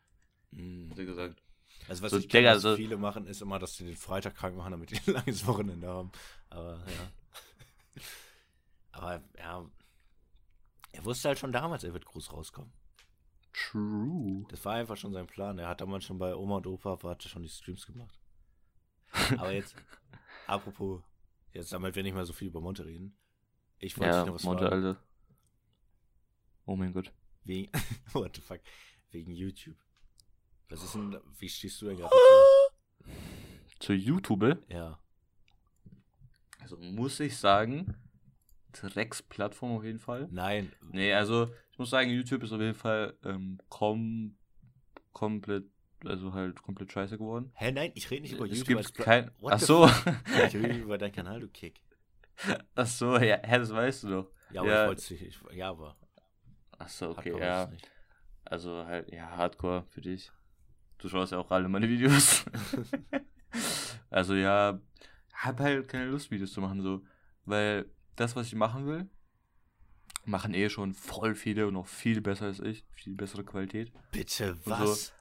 Mm. 0.52 0.90
hat 0.90 0.98
er 0.98 1.04
gesagt. 1.04 1.42
Also 1.88 2.02
was 2.02 2.12
So, 2.12 2.18
ich 2.18 2.28
kenne, 2.28 2.42
Digga, 2.44 2.54
was 2.56 2.62
so- 2.62 2.76
viele 2.76 2.96
machen, 2.96 3.26
ist 3.26 3.42
immer, 3.42 3.58
dass 3.58 3.76
sie 3.76 3.84
den 3.84 3.96
Freitag 3.96 4.34
krank 4.36 4.56
machen, 4.56 4.70
damit 4.70 4.90
die 4.90 4.96
ein 5.06 5.14
langes 5.14 5.46
Wochenende 5.46 5.86
haben. 5.88 6.10
Aber 6.48 6.76
ja. 6.86 8.02
Aber 8.92 9.22
ja. 9.38 9.64
Er 10.92 11.04
wusste 11.04 11.28
halt 11.28 11.38
schon 11.38 11.52
damals, 11.52 11.82
er 11.84 11.92
wird 11.92 12.04
groß 12.06 12.32
rauskommen. 12.32 12.72
True. 13.52 14.44
Das 14.48 14.64
war 14.64 14.74
einfach 14.74 14.96
schon 14.96 15.12
sein 15.12 15.26
Plan. 15.26 15.58
Er 15.58 15.68
hat 15.68 15.80
damals 15.80 16.04
schon 16.04 16.18
bei 16.18 16.34
Oma 16.34 16.56
und 16.56 16.66
Opa 16.66 16.98
hatte 17.02 17.28
schon 17.28 17.42
die 17.42 17.48
Streams 17.48 17.86
gemacht. 17.86 18.18
Aber 19.38 19.52
jetzt, 19.52 19.74
apropos, 20.46 21.02
jetzt 21.52 21.72
damit 21.72 21.94
wir 21.94 22.02
nicht 22.02 22.14
mehr 22.14 22.24
so 22.24 22.32
viel 22.32 22.48
über 22.48 22.60
Monte 22.60 22.84
reden. 22.84 23.16
Ich 23.78 23.96
wollte 23.98 24.10
Ja, 24.16 24.24
noch 24.24 24.34
was 24.34 24.42
Monte, 24.44 24.66
fragen. 24.68 24.84
Alter. 24.86 25.02
Oh 26.66 26.76
mein 26.76 26.92
Gott. 26.92 27.12
Wegen, 27.44 27.70
what 28.12 28.34
the 28.36 28.40
fuck, 28.40 28.60
wegen 29.10 29.32
YouTube. 29.32 29.76
Was 30.70 30.82
ist 30.82 30.94
denn, 30.94 31.18
wie 31.38 31.48
stehst 31.48 31.80
du 31.82 31.86
denn 31.86 31.98
gerade 31.98 32.10
dazu? 32.14 33.14
Zu 33.80 33.92
YouTube, 33.92 34.64
Ja. 34.68 34.98
also 36.60 36.76
muss 36.78 37.20
ich 37.20 37.36
sagen, 37.36 37.94
Drecksplattform 38.72 39.72
auf 39.76 39.84
jeden 39.84 39.98
Fall. 39.98 40.26
Nein, 40.30 40.72
Nee, 40.90 41.12
also 41.12 41.52
ich 41.72 41.78
muss 41.78 41.90
sagen, 41.90 42.10
YouTube 42.10 42.42
ist 42.44 42.52
auf 42.52 42.60
jeden 42.60 42.74
Fall 42.74 43.16
ähm, 43.24 43.58
kom 43.68 44.36
komplett, 45.12 45.64
also 46.06 46.32
halt 46.32 46.62
komplett 46.62 46.92
scheiße 46.92 47.18
geworden. 47.18 47.50
hä, 47.54 47.72
nein, 47.72 47.92
ich 47.94 48.10
rede 48.10 48.22
nicht 48.22 48.32
über 48.34 48.44
es 48.46 48.50
YouTube. 48.52 48.66
gibt 48.68 48.78
als 48.78 48.92
Pla- 48.92 49.04
kein. 49.04 49.30
Ach 49.44 49.60
so, 49.60 49.86
Ich 50.46 50.54
rede 50.54 50.78
über 50.78 50.98
deinen 50.98 51.12
Kanal, 51.12 51.40
du 51.40 51.48
Kick. 51.48 51.80
ach 52.74 52.86
so, 52.86 53.16
ja, 53.18 53.38
hä, 53.42 53.58
das 53.58 53.72
weißt 53.72 54.04
du 54.04 54.08
doch. 54.08 54.30
Ja, 54.50 54.60
aber 54.62 54.70
Ja. 54.70 54.82
ich 54.82 54.88
wollte 54.88 55.00
es 55.02 55.10
nicht. 55.10 55.22
Ich, 55.22 55.40
ja, 55.56 55.70
aber. 55.70 55.96
Ach 56.78 56.88
so, 56.88 57.10
okay, 57.10 57.30
Hardcore 57.32 57.44
ja. 57.44 57.64
es. 57.72 57.82
Also 58.44 58.84
halt, 58.86 59.10
ja, 59.12 59.30
Hardcore 59.36 59.84
für 59.90 60.00
dich. 60.00 60.30
Du 60.98 61.08
schaust 61.08 61.32
ja 61.32 61.38
auch 61.38 61.50
alle 61.50 61.68
meine 61.68 61.88
Videos. 61.88 62.44
also 64.10 64.34
ja, 64.34 64.80
hab 65.32 65.60
halt 65.60 65.88
keine 65.88 66.06
Lust, 66.06 66.30
Videos 66.30 66.52
zu 66.52 66.60
machen, 66.60 66.82
so. 66.82 67.02
Weil 67.44 67.86
das, 68.16 68.36
was 68.36 68.46
ich 68.46 68.54
machen 68.54 68.86
will, 68.86 69.08
machen 70.24 70.54
eh 70.54 70.68
schon 70.70 70.94
voll 70.94 71.34
viele 71.34 71.66
und 71.66 71.74
noch 71.74 71.86
viel 71.86 72.20
besser 72.20 72.46
als 72.46 72.60
ich. 72.60 72.84
Viel 72.92 73.14
bessere 73.14 73.44
Qualität. 73.44 73.92
Bitte, 74.12 74.56
was? 74.64 75.12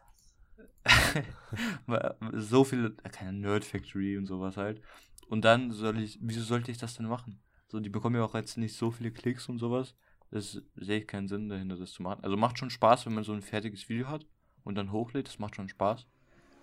So 2.33 2.63
viele, 2.63 2.91
keine 2.91 3.33
Nerd 3.33 3.63
Factory 3.65 4.17
und 4.17 4.25
sowas 4.25 4.57
halt. 4.57 4.81
Und 5.27 5.45
dann 5.45 5.71
soll 5.71 5.99
ich, 5.99 6.19
wieso 6.21 6.41
sollte 6.41 6.71
ich 6.71 6.77
das 6.77 6.95
denn 6.95 7.07
machen? 7.07 7.39
So, 7.67 7.79
die 7.79 7.89
bekommen 7.89 8.15
ja 8.15 8.23
auch 8.23 8.35
jetzt 8.35 8.57
nicht 8.57 8.75
so 8.75 8.91
viele 8.91 9.11
Klicks 9.11 9.49
und 9.49 9.57
sowas. 9.57 9.95
Das 10.31 10.61
sehe 10.75 10.99
ich 10.99 11.07
keinen 11.07 11.27
Sinn 11.27 11.49
dahinter, 11.49 11.77
das 11.77 11.91
zu 11.91 12.03
machen. 12.03 12.23
Also 12.23 12.37
macht 12.37 12.57
schon 12.57 12.69
Spaß, 12.69 13.05
wenn 13.05 13.13
man 13.13 13.23
so 13.23 13.33
ein 13.33 13.41
fertiges 13.41 13.87
Video 13.89 14.07
hat 14.07 14.25
und 14.63 14.75
dann 14.75 14.91
hochlädt, 14.91 15.27
das 15.27 15.39
macht 15.39 15.55
schon 15.55 15.69
Spaß. 15.69 16.07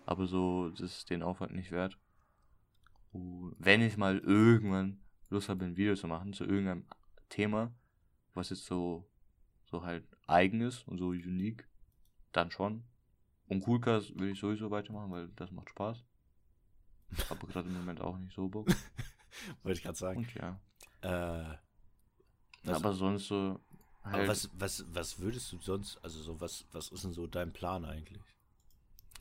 Aber 0.06 0.26
so, 0.26 0.70
das 0.70 0.98
ist 0.98 1.10
den 1.10 1.22
Aufwand 1.22 1.54
nicht 1.54 1.70
wert. 1.70 1.98
Und 3.12 3.54
wenn 3.58 3.80
ich 3.82 3.96
mal 3.96 4.18
irgendwann 4.18 5.00
Lust 5.28 5.48
habe, 5.48 5.64
ein 5.64 5.76
Video 5.76 5.94
zu 5.94 6.08
machen 6.08 6.32
zu 6.32 6.44
irgendeinem 6.44 6.84
Thema, 7.28 7.72
was 8.34 8.50
jetzt 8.50 8.66
so, 8.66 9.08
so 9.66 9.84
halt 9.84 10.04
eigen 10.26 10.60
ist 10.60 10.86
und 10.86 10.98
so 10.98 11.08
unique, 11.08 11.68
dann 12.32 12.50
schon. 12.50 12.84
Und 13.50 13.64
Coolcast 13.64 14.16
will 14.16 14.30
ich 14.30 14.38
sowieso 14.38 14.70
weitermachen, 14.70 15.10
weil 15.10 15.28
das 15.34 15.50
macht 15.50 15.70
Spaß. 15.70 16.04
Aber 17.30 17.48
gerade 17.48 17.68
im 17.68 17.74
Moment 17.74 18.00
auch 18.00 18.16
nicht 18.16 18.32
so 18.32 18.48
Bock. 18.48 18.68
Wollte 19.64 19.78
ich 19.78 19.82
gerade 19.82 19.98
sagen. 19.98 20.18
Und 20.18 20.34
ja. 20.34 20.60
Äh, 21.00 21.56
was, 22.62 22.76
aber 22.76 22.92
sonst 22.92 23.26
so. 23.26 23.58
aber 24.02 24.18
Halt, 24.18 24.28
was, 24.28 24.50
was, 24.54 24.84
was 24.94 25.18
würdest 25.18 25.50
du 25.50 25.58
sonst, 25.58 25.98
also 26.04 26.22
so, 26.22 26.40
was, 26.40 26.64
was 26.70 26.92
ist 26.92 27.02
denn 27.02 27.12
so 27.12 27.26
dein 27.26 27.52
Plan 27.52 27.84
eigentlich? 27.84 28.22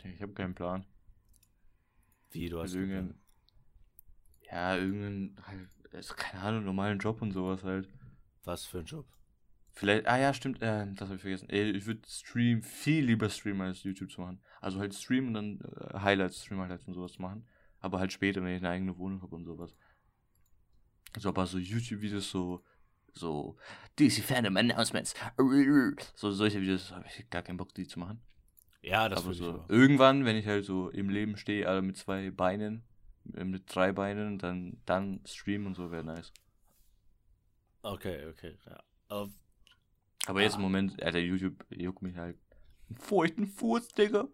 ich 0.04 0.22
habe 0.22 0.34
keinen 0.34 0.54
Plan. 0.54 0.86
Wie, 2.30 2.50
du 2.50 2.58
hast 2.58 2.76
Also 2.76 2.80
irgendein, 2.80 3.20
ja, 4.44 4.76
irgendein, 4.76 5.44
halt, 5.44 5.70
also 5.92 6.14
keine 6.14 6.44
Ahnung, 6.44 6.66
normalen 6.66 7.00
Job 7.00 7.20
und 7.24 7.32
sowas 7.32 7.64
halt. 7.64 7.90
was 8.44 8.66
für 8.66 8.80
ein 8.80 8.86
Job? 8.86 9.08
Vielleicht, 9.80 10.08
ah 10.08 10.18
ja, 10.18 10.34
stimmt, 10.34 10.62
äh, 10.62 10.88
das 10.94 11.08
habe 11.08 11.16
ich 11.16 11.22
vergessen. 11.22 11.48
Ey, 11.50 11.72
Ich 11.72 11.86
würde 11.86 12.02
streamen, 12.06 12.62
viel 12.62 13.06
lieber 13.06 13.30
streamen, 13.30 13.62
als 13.62 13.82
YouTube 13.82 14.12
zu 14.12 14.20
machen. 14.20 14.42
Also 14.60 14.78
halt 14.78 14.94
streamen 14.94 15.30
und 15.30 15.34
dann 15.36 15.62
äh, 15.62 16.00
Highlights, 16.00 16.44
Stream-Highlights 16.44 16.86
und 16.86 16.96
sowas 16.96 17.14
zu 17.14 17.22
machen. 17.22 17.48
Aber 17.80 17.98
halt 17.98 18.12
später, 18.12 18.44
wenn 18.44 18.54
ich 18.54 18.58
eine 18.58 18.72
eigene 18.72 18.98
Wohnung 18.98 19.22
habe 19.22 19.34
und 19.34 19.46
sowas. 19.46 19.74
So, 21.18 21.30
aber 21.30 21.46
so 21.46 21.58
YouTube-Videos, 21.58 22.30
so, 22.30 22.62
so, 23.14 23.56
DC 23.98 24.22
Fandom 24.22 24.58
Announcements, 24.58 25.14
so 26.14 26.30
solche 26.30 26.60
Videos 26.60 26.92
habe 26.92 27.06
ich 27.08 27.30
gar 27.30 27.44
keinen 27.44 27.56
Bock, 27.56 27.74
die 27.74 27.88
zu 27.88 28.00
machen. 28.00 28.20
Ja, 28.82 29.08
das 29.08 29.20
aber 29.20 29.28
würde 29.28 29.40
ich 29.40 29.46
so, 29.46 29.50
aber. 29.62 29.70
irgendwann, 29.70 30.26
wenn 30.26 30.36
ich 30.36 30.46
halt 30.46 30.66
so 30.66 30.90
im 30.90 31.08
Leben 31.08 31.38
stehe, 31.38 31.66
also 31.66 31.82
mit 31.82 31.96
zwei 31.96 32.32
Beinen, 32.32 32.84
äh, 33.34 33.46
mit 33.46 33.74
drei 33.74 33.94
Beinen, 33.94 34.40
dann, 34.40 34.82
dann 34.86 35.22
streamen 35.26 35.68
und 35.68 35.76
so 35.76 35.90
wäre 35.90 36.04
nice. 36.04 36.34
Okay, 37.82 38.26
okay, 38.26 38.58
ja. 38.66 38.84
Aber 39.08 39.30
Aber 40.30 40.42
jetzt 40.44 40.54
Ah. 40.54 40.58
im 40.58 40.62
Moment, 40.62 41.02
Alter, 41.02 41.18
YouTube 41.20 41.66
juckt 41.72 42.04
mich 42.04 42.16
halt. 42.16 42.38
Einen 42.88 42.98
feuchten 43.00 43.48
Fuß, 43.48 43.88
Digga. 43.90 44.28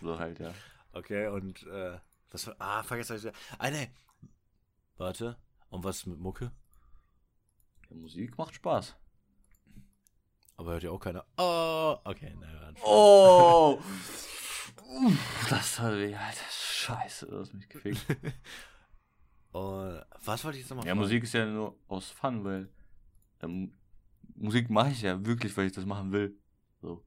So 0.00 0.18
halt, 0.18 0.40
ja. 0.40 0.52
Okay, 0.92 1.28
und 1.28 1.62
äh, 1.68 1.98
was 2.30 2.48
war. 2.48 2.56
Ah, 2.58 2.82
vergessen 2.82 3.16
ich. 3.24 3.32
Ah, 3.58 3.70
nee. 3.70 3.90
Warte. 4.96 5.38
Und 5.68 5.84
was 5.84 6.04
mit 6.06 6.18
Mucke? 6.18 6.50
ja 7.88 7.96
Musik 7.96 8.36
macht 8.38 8.54
Spaß. 8.56 8.96
Aber 10.56 10.72
hört 10.72 10.82
ja 10.82 10.90
auch 10.90 10.98
keiner. 10.98 11.24
Oh, 11.36 11.96
okay, 12.04 12.34
nein. 12.40 12.74
Oh! 12.84 13.80
Uff, 14.88 15.46
das 15.48 15.78
hat 15.78 15.94
weh, 15.94 16.14
Alter. 16.14 16.44
Scheiße, 16.50 17.26
du 17.26 17.38
hast 17.38 17.54
mich 17.54 17.68
gefickt. 17.68 18.04
Und 19.52 20.04
was 20.24 20.44
wollte 20.44 20.58
ich 20.58 20.64
jetzt 20.64 20.70
nochmal 20.70 20.86
ja, 20.86 20.94
Musik 20.96 21.22
ist 21.22 21.34
ja 21.34 21.46
nur 21.46 21.78
aus 21.86 22.10
Fun, 22.10 22.44
weil 22.44 22.68
ähm, 23.42 23.72
Musik 24.34 24.70
mache 24.70 24.90
ich 24.90 25.02
ja 25.02 25.24
wirklich, 25.24 25.56
weil 25.56 25.66
ich 25.66 25.72
das 25.72 25.86
machen 25.86 26.12
will. 26.12 26.36
So. 26.80 27.04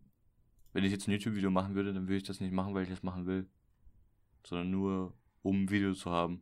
Wenn 0.73 0.83
ich 0.83 0.91
jetzt 0.91 1.07
ein 1.07 1.11
YouTube-Video 1.11 1.49
machen 1.49 1.75
würde, 1.75 1.93
dann 1.93 2.03
würde 2.03 2.17
ich 2.17 2.23
das 2.23 2.39
nicht 2.39 2.53
machen, 2.53 2.73
weil 2.73 2.83
ich 2.83 2.89
das 2.89 3.03
machen 3.03 3.25
will. 3.25 3.49
Sondern 4.45 4.71
nur, 4.71 5.13
um 5.41 5.63
ein 5.63 5.69
Video 5.69 5.93
zu 5.93 6.11
haben. 6.11 6.41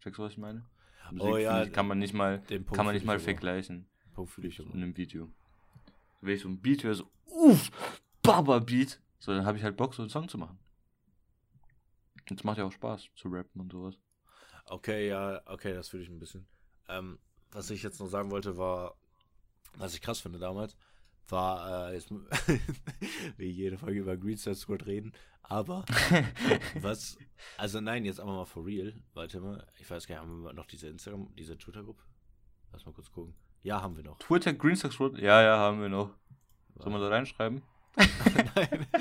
Checkst 0.00 0.18
du, 0.18 0.22
was 0.22 0.32
ich 0.32 0.38
meine? 0.38 0.66
Musik, 1.10 1.28
Oh 1.28 1.36
ja, 1.36 1.64
ich, 1.64 1.72
kann 1.72 1.86
man 1.86 1.98
nicht 1.98 2.14
mal, 2.14 2.42
kann 2.72 2.86
man 2.86 2.94
nicht 2.94 3.04
mal 3.04 3.18
vergleichen. 3.18 3.86
Punkt 4.14 4.30
fühle 4.30 4.48
ich 4.48 4.58
in 4.58 4.72
einem 4.72 4.96
Video. 4.96 5.32
Wenn 6.20 6.34
ich 6.34 6.42
so 6.42 6.48
ein 6.48 6.60
Beat 6.60 6.84
höre, 6.84 6.94
so, 6.94 7.10
uff, 7.26 7.70
Baba-Beat, 8.22 9.00
so, 9.18 9.32
dann 9.32 9.44
habe 9.44 9.58
ich 9.58 9.64
halt 9.64 9.76
Bock, 9.76 9.94
so 9.94 10.02
einen 10.02 10.10
Song 10.10 10.28
zu 10.28 10.38
machen. 10.38 10.58
Und 12.28 12.38
es 12.38 12.44
macht 12.44 12.58
ja 12.58 12.64
auch 12.64 12.72
Spaß, 12.72 13.08
zu 13.14 13.28
rappen 13.28 13.60
und 13.60 13.72
sowas. 13.72 13.98
Okay, 14.66 15.08
ja, 15.08 15.42
okay, 15.46 15.74
das 15.74 15.88
fühle 15.88 16.02
ich 16.02 16.08
ein 16.08 16.18
bisschen. 16.18 16.46
Ähm, 16.88 17.18
was 17.50 17.70
ich 17.70 17.82
jetzt 17.82 17.98
noch 17.98 18.06
sagen 18.06 18.30
wollte, 18.30 18.56
war, 18.56 18.94
was 19.76 19.94
ich 19.94 20.00
krass 20.00 20.20
finde 20.20 20.38
damals, 20.38 20.76
war, 21.28 21.90
äh, 21.90 21.94
jetzt, 21.94 22.10
wie 23.36 23.50
jede 23.50 23.78
Folge 23.78 24.00
über 24.00 24.16
Green 24.16 24.36
Star 24.36 24.54
Squad 24.54 24.86
reden, 24.86 25.12
aber 25.42 25.84
was, 26.80 27.18
also 27.56 27.80
nein, 27.80 28.04
jetzt 28.04 28.20
aber 28.20 28.32
mal 28.32 28.44
for 28.44 28.64
real, 28.64 28.94
warte 29.14 29.40
mal, 29.40 29.66
ich 29.78 29.90
weiß 29.90 30.06
gar 30.06 30.16
nicht, 30.16 30.22
haben 30.22 30.42
wir 30.42 30.52
noch 30.52 30.66
diese 30.66 30.88
Instagram, 30.88 31.34
diese 31.36 31.56
Twitter-Gruppe? 31.56 32.02
Lass 32.72 32.86
mal 32.86 32.92
kurz 32.92 33.10
gucken. 33.10 33.34
Ja, 33.62 33.82
haben 33.82 33.96
wir 33.96 34.04
noch. 34.04 34.18
Twitter 34.18 34.52
Greenstocks 34.52 34.98
Road, 35.00 35.18
ja, 35.18 35.42
ja, 35.42 35.58
haben 35.58 35.80
wir 35.80 35.88
noch. 35.88 36.10
Soll 36.76 36.92
man 36.92 37.00
da 37.00 37.08
reinschreiben? 37.08 37.62
Nein. 38.54 38.86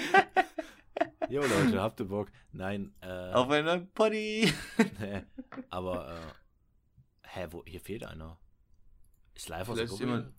Jo 1.29 1.41
Leute, 1.41 1.79
habt 1.79 1.99
ihr 1.99 2.07
Bock? 2.07 2.31
Nein, 2.51 2.91
äh, 3.01 3.31
Auf 3.33 3.51
einer 3.51 3.77
Party! 3.77 4.51
nee, 4.99 5.21
aber, 5.69 6.09
äh, 6.09 7.27
hä, 7.27 7.47
wo, 7.51 7.63
hier 7.65 7.79
fehlt 7.79 8.03
einer. 8.03 8.39
Ist 9.35 9.47
live 9.47 9.69
aus 9.69 9.77
der 9.77 9.85
Gruppe? 9.85 10.33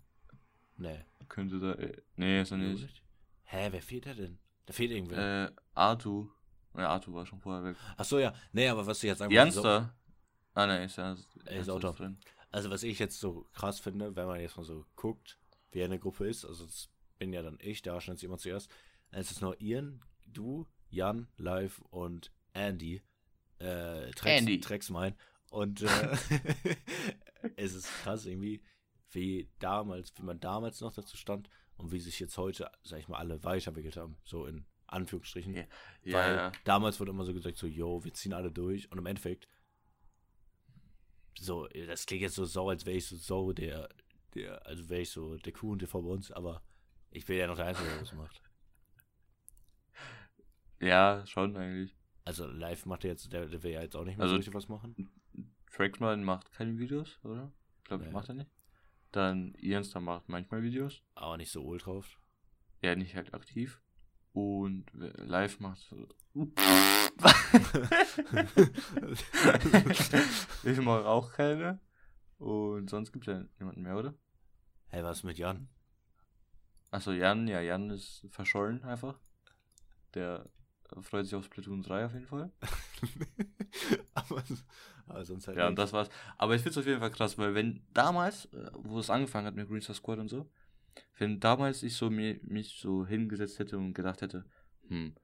Nee. 0.81 1.05
Könnte 1.29 1.61
da, 1.61 1.73
äh, 1.75 1.97
nee, 2.17 2.41
ist 2.41 2.51
er 2.51 2.57
nicht. 2.57 3.03
Hä, 3.45 3.69
wer 3.71 3.83
fehlt 3.83 4.07
da 4.07 4.15
denn? 4.15 4.39
Da 4.67 4.73
fehlt 4.73 4.91
irgendwer. 4.91 5.49
Äh, 5.49 5.53
Artu. 5.75 6.29
Ja, 6.77 6.89
Artu 6.89 7.13
war 7.13 7.27
schon 7.27 7.41
vorher 7.41 7.63
weg. 7.65 7.77
Ach 7.97 8.05
so, 8.05 8.19
ja. 8.19 8.35
Nee, 8.53 8.69
aber 8.69 8.87
was 8.87 8.99
ich 8.99 9.09
jetzt 9.09 9.19
sagen 9.19 9.33
Janster. 9.33 9.95
Ah, 10.55 10.67
nein, 10.67 10.83
ist 10.83 10.97
ja. 10.97 11.17
Er 11.45 11.61
ist 11.61 11.69
auch 11.69 11.79
da. 11.79 11.95
Also 12.51 12.71
was 12.71 12.83
ich 12.83 12.99
jetzt 12.99 13.21
so 13.21 13.47
krass 13.53 13.79
finde, 13.79 14.17
wenn 14.17 14.27
man 14.27 14.41
jetzt 14.41 14.57
mal 14.57 14.65
so 14.65 14.87
guckt, 14.97 15.39
wer 15.71 15.85
in 15.85 15.91
der 15.93 16.01
Gruppe 16.01 16.27
ist, 16.27 16.45
also 16.45 16.65
das 16.65 16.89
bin 17.19 17.33
ja 17.33 17.43
dann 17.43 17.59
ich, 17.61 17.83
da 17.83 18.01
schneidet 18.01 18.23
jemand 18.23 18.41
zuerst. 18.41 18.71
Es 19.11 19.31
ist 19.31 19.43
nur 19.43 19.61
Ian, 19.61 20.03
du, 20.27 20.67
Jan, 20.89 21.29
Live 21.37 21.81
und 21.91 22.33
Andy. 22.53 23.03
Äh, 23.59 24.11
Trex, 24.13 24.41
Andy. 24.41 24.61
Trex 24.61 24.91
mein. 24.91 25.15
Und 25.51 25.83
äh, 25.83 26.17
es 27.57 27.75
ist 27.75 27.87
krass 28.03 28.25
irgendwie, 28.25 28.63
wie 29.13 29.51
damals, 29.59 30.13
wie 30.17 30.23
man 30.23 30.41
damals 30.41 30.81
noch 30.81 30.93
dazu 30.95 31.17
stand 31.17 31.49
und 31.77 31.93
wie 31.93 31.99
sich 32.01 32.21
jetzt 32.21 32.37
heute, 32.39 32.71
sag 32.83 33.01
ich 33.01 33.09
mal, 33.09 33.19
alle 33.19 33.43
weiterentwickelt 33.45 33.97
haben. 33.97 34.17
So 34.25 34.47
in 34.47 34.67
Anführungsstrichen. 34.87 35.55
Ja, 35.55 35.65
Weil 36.05 36.35
ja. 36.37 36.53
damals 36.65 36.99
wurde 37.01 37.11
immer 37.13 37.25
so 37.25 37.33
gesagt, 37.35 37.57
so, 37.57 37.67
yo, 37.67 38.03
wir 38.05 38.13
ziehen 38.15 38.33
alle 38.33 38.51
durch. 38.53 38.91
Und 38.91 38.99
im 38.99 39.07
Endeffekt, 39.07 39.49
so, 41.39 41.67
das 41.69 42.07
klingt 42.07 42.23
jetzt 42.23 42.35
so 42.35 42.45
sauer, 42.45 42.71
als 42.73 42.87
wäre 42.87 42.97
ich 42.97 43.07
so 43.07 43.17
so 43.17 43.53
der, 43.53 43.89
der, 44.35 44.65
also 44.67 44.89
wäre 44.89 45.03
ich 45.03 45.11
so 45.11 45.37
der 45.37 45.53
Kuh 45.53 45.73
und 45.73 45.81
der 45.81 45.89
vor 45.89 46.05
uns, 46.05 46.31
aber 46.33 46.63
ich 47.11 47.25
bin 47.25 47.37
ja 47.39 47.47
noch 47.47 47.57
der 47.57 47.67
Einzige, 47.67 47.89
der 47.89 47.99
das 48.01 48.13
macht. 48.13 48.43
Ja, 50.81 51.25
schon 51.27 51.57
eigentlich. 51.57 51.95
Also 52.25 52.47
live 52.47 52.87
macht 52.87 53.05
er 53.05 53.11
jetzt, 53.11 53.33
der, 53.33 53.47
der 53.47 53.63
will 53.63 53.73
ja 53.73 53.83
jetzt 53.83 53.97
auch 53.97 54.05
nicht 54.05 54.17
mehr 54.17 54.23
Also- 54.25 54.35
so 54.35 54.37
richtig 54.39 54.55
was 54.55 54.69
machen. 54.69 55.11
Trackman 55.73 56.25
macht 56.25 56.53
keine 56.53 56.79
Videos, 56.79 57.19
oder? 57.23 57.53
Ich 57.79 57.85
glaube, 57.85 58.05
Nee. 58.05 58.11
macht 58.11 58.29
er 58.29 58.35
nicht. 58.35 58.51
Dann 59.13 59.55
Ianster 59.59 60.01
macht 60.01 60.29
manchmal 60.29 60.63
Videos. 60.63 61.03
Aber 61.15 61.37
nicht 61.37 61.51
so 61.51 61.63
ultra 61.63 61.93
oft. 61.93 62.19
Ja, 62.83 62.95
nicht 62.95 63.15
halt 63.15 63.35
aktiv. 63.35 63.81
Und 64.33 64.87
live 64.93 65.59
macht 65.61 65.89
ich 70.63 70.81
mache 70.81 71.05
auch 71.07 71.33
keine. 71.33 71.81
Und 72.39 72.89
sonst 72.89 73.13
gibt 73.13 73.29
es 73.29 73.35
ja 73.35 73.45
niemanden 73.59 73.83
mehr, 73.83 73.97
oder? 73.97 74.15
Hey, 74.89 75.05
was 75.05 75.25
mit 75.25 75.37
Jan? 75.39 75.69
Achso, 76.91 77.13
Jan, 77.13 77.47
ja, 77.47 77.61
Jan 77.61 77.91
ist 77.91 78.27
verschollen 78.31 78.83
einfach. 78.83 79.21
Der 80.15 80.49
freut 81.03 81.25
sich 81.25 81.35
auf 81.35 81.45
Splatoon 81.45 81.83
3 81.83 82.07
auf 82.07 82.13
jeden 82.15 82.27
Fall. 82.27 82.51
aber, 84.15 84.43
aber 85.07 85.25
sonst 85.25 85.47
halt 85.49 85.57
Ja, 85.57 85.65
und 85.67 85.73
nicht. 85.73 85.79
das 85.79 85.93
war's. 85.93 86.09
Aber 86.39 86.55
ich 86.55 86.63
find's 86.63 86.79
auf 86.79 86.87
jeden 86.87 87.01
Fall 87.01 87.11
krass, 87.11 87.39
weil 87.39 87.55
wenn 87.55 87.83
damals, 87.93 88.47
äh, 88.47 88.71
wo 88.75 88.99
es 88.99 89.11
angefangen 89.11 89.47
hat 89.47 89.55
mit 89.55 89.69
Green 89.69 89.81
Star 89.81 89.95
Squad 89.95 90.19
und 90.19 90.29
so, 90.29 90.51
wenn 91.19 91.39
damals 91.41 91.83
ich 91.83 91.95
so 91.97 92.11
mir, 92.11 92.39
mich 92.43 92.79
so 92.81 93.07
hingesetzt 93.07 93.59
hätte 93.59 93.79
und 93.79 93.95
gedacht 93.95 94.23
hätte, 94.23 94.45
hm, 94.89 95.15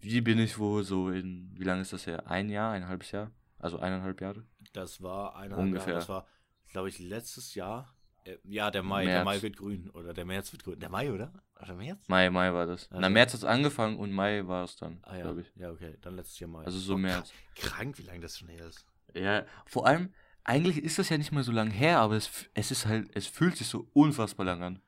wie 0.00 0.20
bin 0.20 0.38
ich 0.38 0.58
wohl 0.58 0.82
so 0.84 1.10
in, 1.10 1.50
wie 1.58 1.64
lange 1.64 1.82
ist 1.82 1.92
das 1.92 2.06
her? 2.06 2.28
Ein 2.30 2.50
Jahr, 2.50 2.72
ein 2.72 2.86
halbes 2.88 3.10
Jahr? 3.12 3.30
Also 3.58 3.78
eineinhalb 3.78 4.20
Jahre? 4.20 4.44
Das 4.72 5.00
war 5.02 5.36
eine 5.36 5.56
Ungefähr. 5.56 5.94
Das 5.94 6.08
war, 6.08 6.26
glaube 6.68 6.88
ich, 6.90 6.98
letztes 6.98 7.54
Jahr. 7.54 7.94
Äh, 8.24 8.36
Ja, 8.44 8.70
der 8.70 8.82
Mai. 8.82 9.04
Der 9.04 9.14
März. 9.22 9.24
Mai 9.24 9.42
wird 9.42 9.56
grün. 9.56 9.88
Oder 9.90 10.12
der 10.12 10.26
März 10.26 10.52
wird 10.52 10.64
grün. 10.64 10.78
Der 10.80 10.90
Mai, 10.90 11.10
oder? 11.10 11.32
Oder 11.62 11.74
März? 11.74 12.08
Mai, 12.08 12.30
Mai 12.30 12.52
war 12.52 12.66
das. 12.66 12.88
Also- 12.90 13.00
Na, 13.00 13.08
März 13.08 13.32
hat's 13.32 13.44
angefangen 13.44 13.98
und 13.98 14.12
Mai 14.12 14.46
war 14.46 14.64
es 14.64 14.76
dann, 14.76 14.98
Ah 15.02 15.16
ja, 15.16 15.22
glaube 15.22 15.42
ich. 15.42 15.52
ja, 15.56 15.70
okay, 15.70 15.96
dann 16.02 16.16
letztes 16.16 16.38
Jahr 16.40 16.50
Mai. 16.50 16.64
Also 16.64 16.78
so 16.78 16.94
Oh, 16.94 16.98
März. 16.98 17.32
Krank, 17.54 17.96
wie 17.98 18.02
lange 18.02 18.20
das 18.20 18.38
schon 18.38 18.48
her 18.48 18.66
ist. 18.66 18.84
Ja, 19.14 19.44
vor 19.66 19.86
allem, 19.86 20.12
eigentlich 20.42 20.78
ist 20.78 20.98
das 20.98 21.08
ja 21.08 21.16
nicht 21.16 21.32
mal 21.32 21.44
so 21.44 21.52
lang 21.52 21.70
her, 21.70 22.00
aber 22.00 22.16
es, 22.16 22.48
es 22.54 22.70
ist 22.70 22.86
halt, 22.86 23.08
es 23.14 23.26
fühlt 23.26 23.56
sich 23.56 23.68
so 23.68 23.88
unfassbar 23.92 24.44
lang 24.44 24.62
an. 24.62 24.82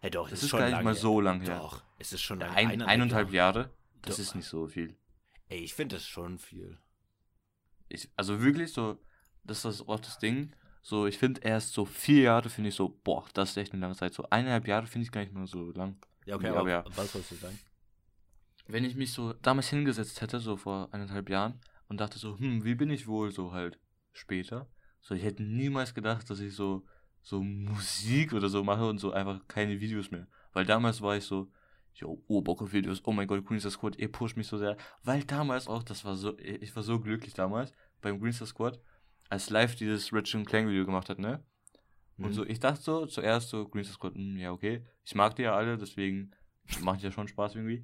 Hey, 0.00 0.10
doch, 0.10 0.30
Es 0.30 0.42
ist 0.42 0.50
gar 0.52 0.68
nicht 0.68 0.82
mal 0.82 0.94
so 0.94 1.20
lang 1.20 1.40
her. 1.40 1.58
Doch, 1.58 1.82
es 1.98 2.12
ist 2.12 2.22
schon 2.22 2.40
Ja, 2.40 2.46
lang- 2.48 2.56
ein, 2.56 2.82
eineinhalb 2.82 3.32
Jahre, 3.32 3.70
das 4.02 4.16
Doch. 4.16 4.22
ist 4.22 4.34
nicht 4.34 4.46
so 4.46 4.66
viel. 4.68 4.96
Ey, 5.48 5.58
ich 5.60 5.74
finde 5.74 5.96
das 5.96 6.04
schon 6.06 6.38
viel. 6.38 6.78
Ich, 7.88 8.10
also 8.16 8.42
wirklich 8.42 8.72
so, 8.72 8.98
das 9.44 9.64
ist 9.64 9.88
auch 9.88 9.98
das 10.00 10.18
Ding. 10.18 10.52
So, 10.88 11.06
ich 11.06 11.18
finde 11.18 11.42
erst 11.42 11.74
so 11.74 11.84
vier 11.84 12.22
Jahre 12.22 12.48
finde 12.48 12.70
ich 12.70 12.74
so, 12.74 12.98
boah, 13.04 13.22
das 13.34 13.50
ist 13.50 13.58
echt 13.58 13.74
eine 13.74 13.82
lange 13.82 13.94
Zeit. 13.94 14.14
So 14.14 14.24
eineinhalb 14.30 14.66
Jahre 14.66 14.86
finde 14.86 15.04
ich 15.04 15.12
gar 15.12 15.20
nicht 15.20 15.34
mal 15.34 15.46
so 15.46 15.70
lang. 15.72 15.98
Ja, 16.24 16.36
okay, 16.36 16.48
aber, 16.48 16.60
aber 16.60 16.70
ja. 16.70 16.84
was 16.96 17.12
sollst 17.12 17.30
du 17.30 17.34
sagen? 17.34 17.58
Wenn 18.68 18.86
ich 18.86 18.96
mich 18.96 19.12
so 19.12 19.34
damals 19.34 19.68
hingesetzt 19.68 20.22
hätte, 20.22 20.40
so 20.40 20.56
vor 20.56 20.88
eineinhalb 20.90 21.28
Jahren, 21.28 21.60
und 21.88 22.00
dachte 22.00 22.18
so, 22.18 22.38
hm, 22.38 22.64
wie 22.64 22.74
bin 22.74 22.88
ich 22.88 23.06
wohl 23.06 23.30
so 23.32 23.52
halt 23.52 23.78
später? 24.14 24.66
So, 25.02 25.14
ich 25.14 25.24
hätte 25.24 25.42
niemals 25.42 25.92
gedacht, 25.92 26.30
dass 26.30 26.40
ich 26.40 26.54
so, 26.54 26.86
so 27.20 27.42
Musik 27.42 28.32
oder 28.32 28.48
so 28.48 28.64
mache 28.64 28.88
und 28.88 28.96
so 28.96 29.12
einfach 29.12 29.46
keine 29.46 29.80
Videos 29.80 30.10
mehr. 30.10 30.26
Weil 30.54 30.64
damals 30.64 31.02
war 31.02 31.18
ich 31.18 31.24
so, 31.24 31.52
yo, 31.92 32.24
oh, 32.28 32.40
Bock 32.40 32.62
auf 32.62 32.72
Videos, 32.72 33.02
oh 33.04 33.12
mein 33.12 33.28
Gott, 33.28 33.44
Greenster 33.44 33.70
Squad, 33.70 33.98
ihr 33.98 34.10
pusht 34.10 34.38
mich 34.38 34.46
so 34.46 34.56
sehr. 34.56 34.78
Weil 35.02 35.22
damals 35.24 35.68
auch, 35.68 35.82
das 35.82 36.06
war 36.06 36.16
so, 36.16 36.38
ich 36.38 36.74
war 36.74 36.82
so 36.82 36.98
glücklich 36.98 37.34
damals 37.34 37.74
beim 38.00 38.18
Greenster 38.18 38.46
Squad, 38.46 38.80
als 39.28 39.50
live 39.50 39.76
dieses 39.76 40.12
Richard 40.12 40.46
Clang 40.46 40.68
Video 40.68 40.84
gemacht 40.84 41.08
hat, 41.08 41.18
ne? 41.18 41.42
Und 42.18 42.30
Mhm. 42.30 42.32
so, 42.32 42.44
ich 42.44 42.58
dachte 42.60 42.82
so, 42.82 43.06
zuerst 43.06 43.48
so, 43.50 43.68
Greenster 43.68 43.94
Squad, 43.94 44.14
hm, 44.14 44.36
ja, 44.38 44.50
okay, 44.52 44.84
ich 45.04 45.14
mag 45.14 45.36
die 45.36 45.42
ja 45.42 45.54
alle, 45.54 45.78
deswegen 45.78 46.32
macht 46.80 47.02
ja 47.02 47.12
schon 47.12 47.28
Spaß 47.28 47.54
irgendwie. 47.54 47.82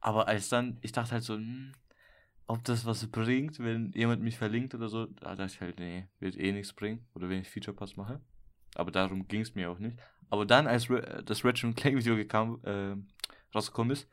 Aber 0.00 0.28
als 0.28 0.48
dann, 0.48 0.78
ich 0.82 0.92
dachte 0.92 1.12
halt 1.12 1.24
so, 1.24 1.34
hm, 1.34 1.72
ob 2.46 2.64
das 2.64 2.84
was 2.84 3.06
bringt, 3.06 3.58
wenn 3.60 3.92
jemand 3.92 4.22
mich 4.22 4.36
verlinkt 4.36 4.74
oder 4.74 4.88
so, 4.88 5.06
da 5.06 5.36
dachte 5.36 5.52
ich 5.54 5.60
halt, 5.60 5.78
nee, 5.78 6.08
wird 6.18 6.36
eh 6.36 6.52
nichts 6.52 6.72
bringen. 6.72 7.06
Oder 7.14 7.28
wenn 7.28 7.40
ich 7.40 7.48
Feature 7.48 7.76
Pass 7.76 7.96
mache. 7.96 8.20
Aber 8.74 8.90
darum 8.90 9.28
ging 9.28 9.42
es 9.42 9.54
mir 9.54 9.70
auch 9.70 9.78
nicht. 9.78 9.96
Aber 10.30 10.46
dann, 10.46 10.66
als 10.66 10.90
Re 10.90 11.22
das 11.24 11.44
Ratchet 11.44 11.76
Clank 11.76 11.96
Video 11.96 12.16
gekam, 12.16 12.60
äh, 12.64 12.96
rausgekommen 13.54 13.92
ist, 13.92 14.08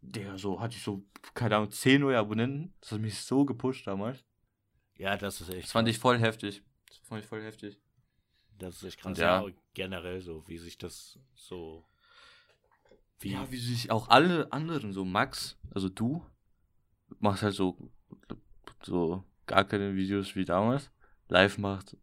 der 0.00 0.38
so, 0.38 0.60
hatte 0.60 0.76
ich 0.76 0.82
so, 0.82 1.04
keine 1.34 1.56
Ahnung, 1.56 1.70
10 1.70 2.00
neue 2.00 2.18
Abonnenten. 2.18 2.74
Das 2.80 2.92
hat 2.92 3.00
mich 3.00 3.18
so 3.18 3.44
gepusht 3.44 3.86
damals. 3.86 4.24
Ja, 5.00 5.16
das 5.16 5.40
ist 5.40 5.48
echt. 5.48 5.64
Das 5.64 5.72
fand 5.72 5.88
krass. 5.88 5.96
ich 5.96 6.00
voll 6.00 6.18
heftig. 6.18 6.62
Das 6.86 6.98
fand 6.98 7.22
ich 7.22 7.26
voll 7.26 7.42
heftig. 7.42 7.80
Das 8.58 8.76
ist 8.76 8.82
echt 8.84 9.00
krass. 9.00 9.16
Ja, 9.16 9.46
ja. 9.46 9.54
generell 9.72 10.20
so, 10.20 10.46
wie 10.46 10.58
sich 10.58 10.76
das 10.76 11.18
so. 11.34 11.86
Wie, 13.18 13.32
Ja, 13.32 13.50
wie 13.50 13.56
sich 13.56 13.90
auch 13.90 14.08
alle 14.08 14.52
anderen, 14.52 14.92
so 14.92 15.06
Max, 15.06 15.58
also 15.74 15.88
du, 15.88 16.24
machst 17.18 17.42
halt 17.42 17.54
so, 17.54 17.90
so 18.82 19.24
gar 19.46 19.64
keine 19.64 19.94
Videos 19.94 20.36
wie 20.36 20.44
damals. 20.44 20.90
Live 21.28 21.56
macht. 21.56 21.96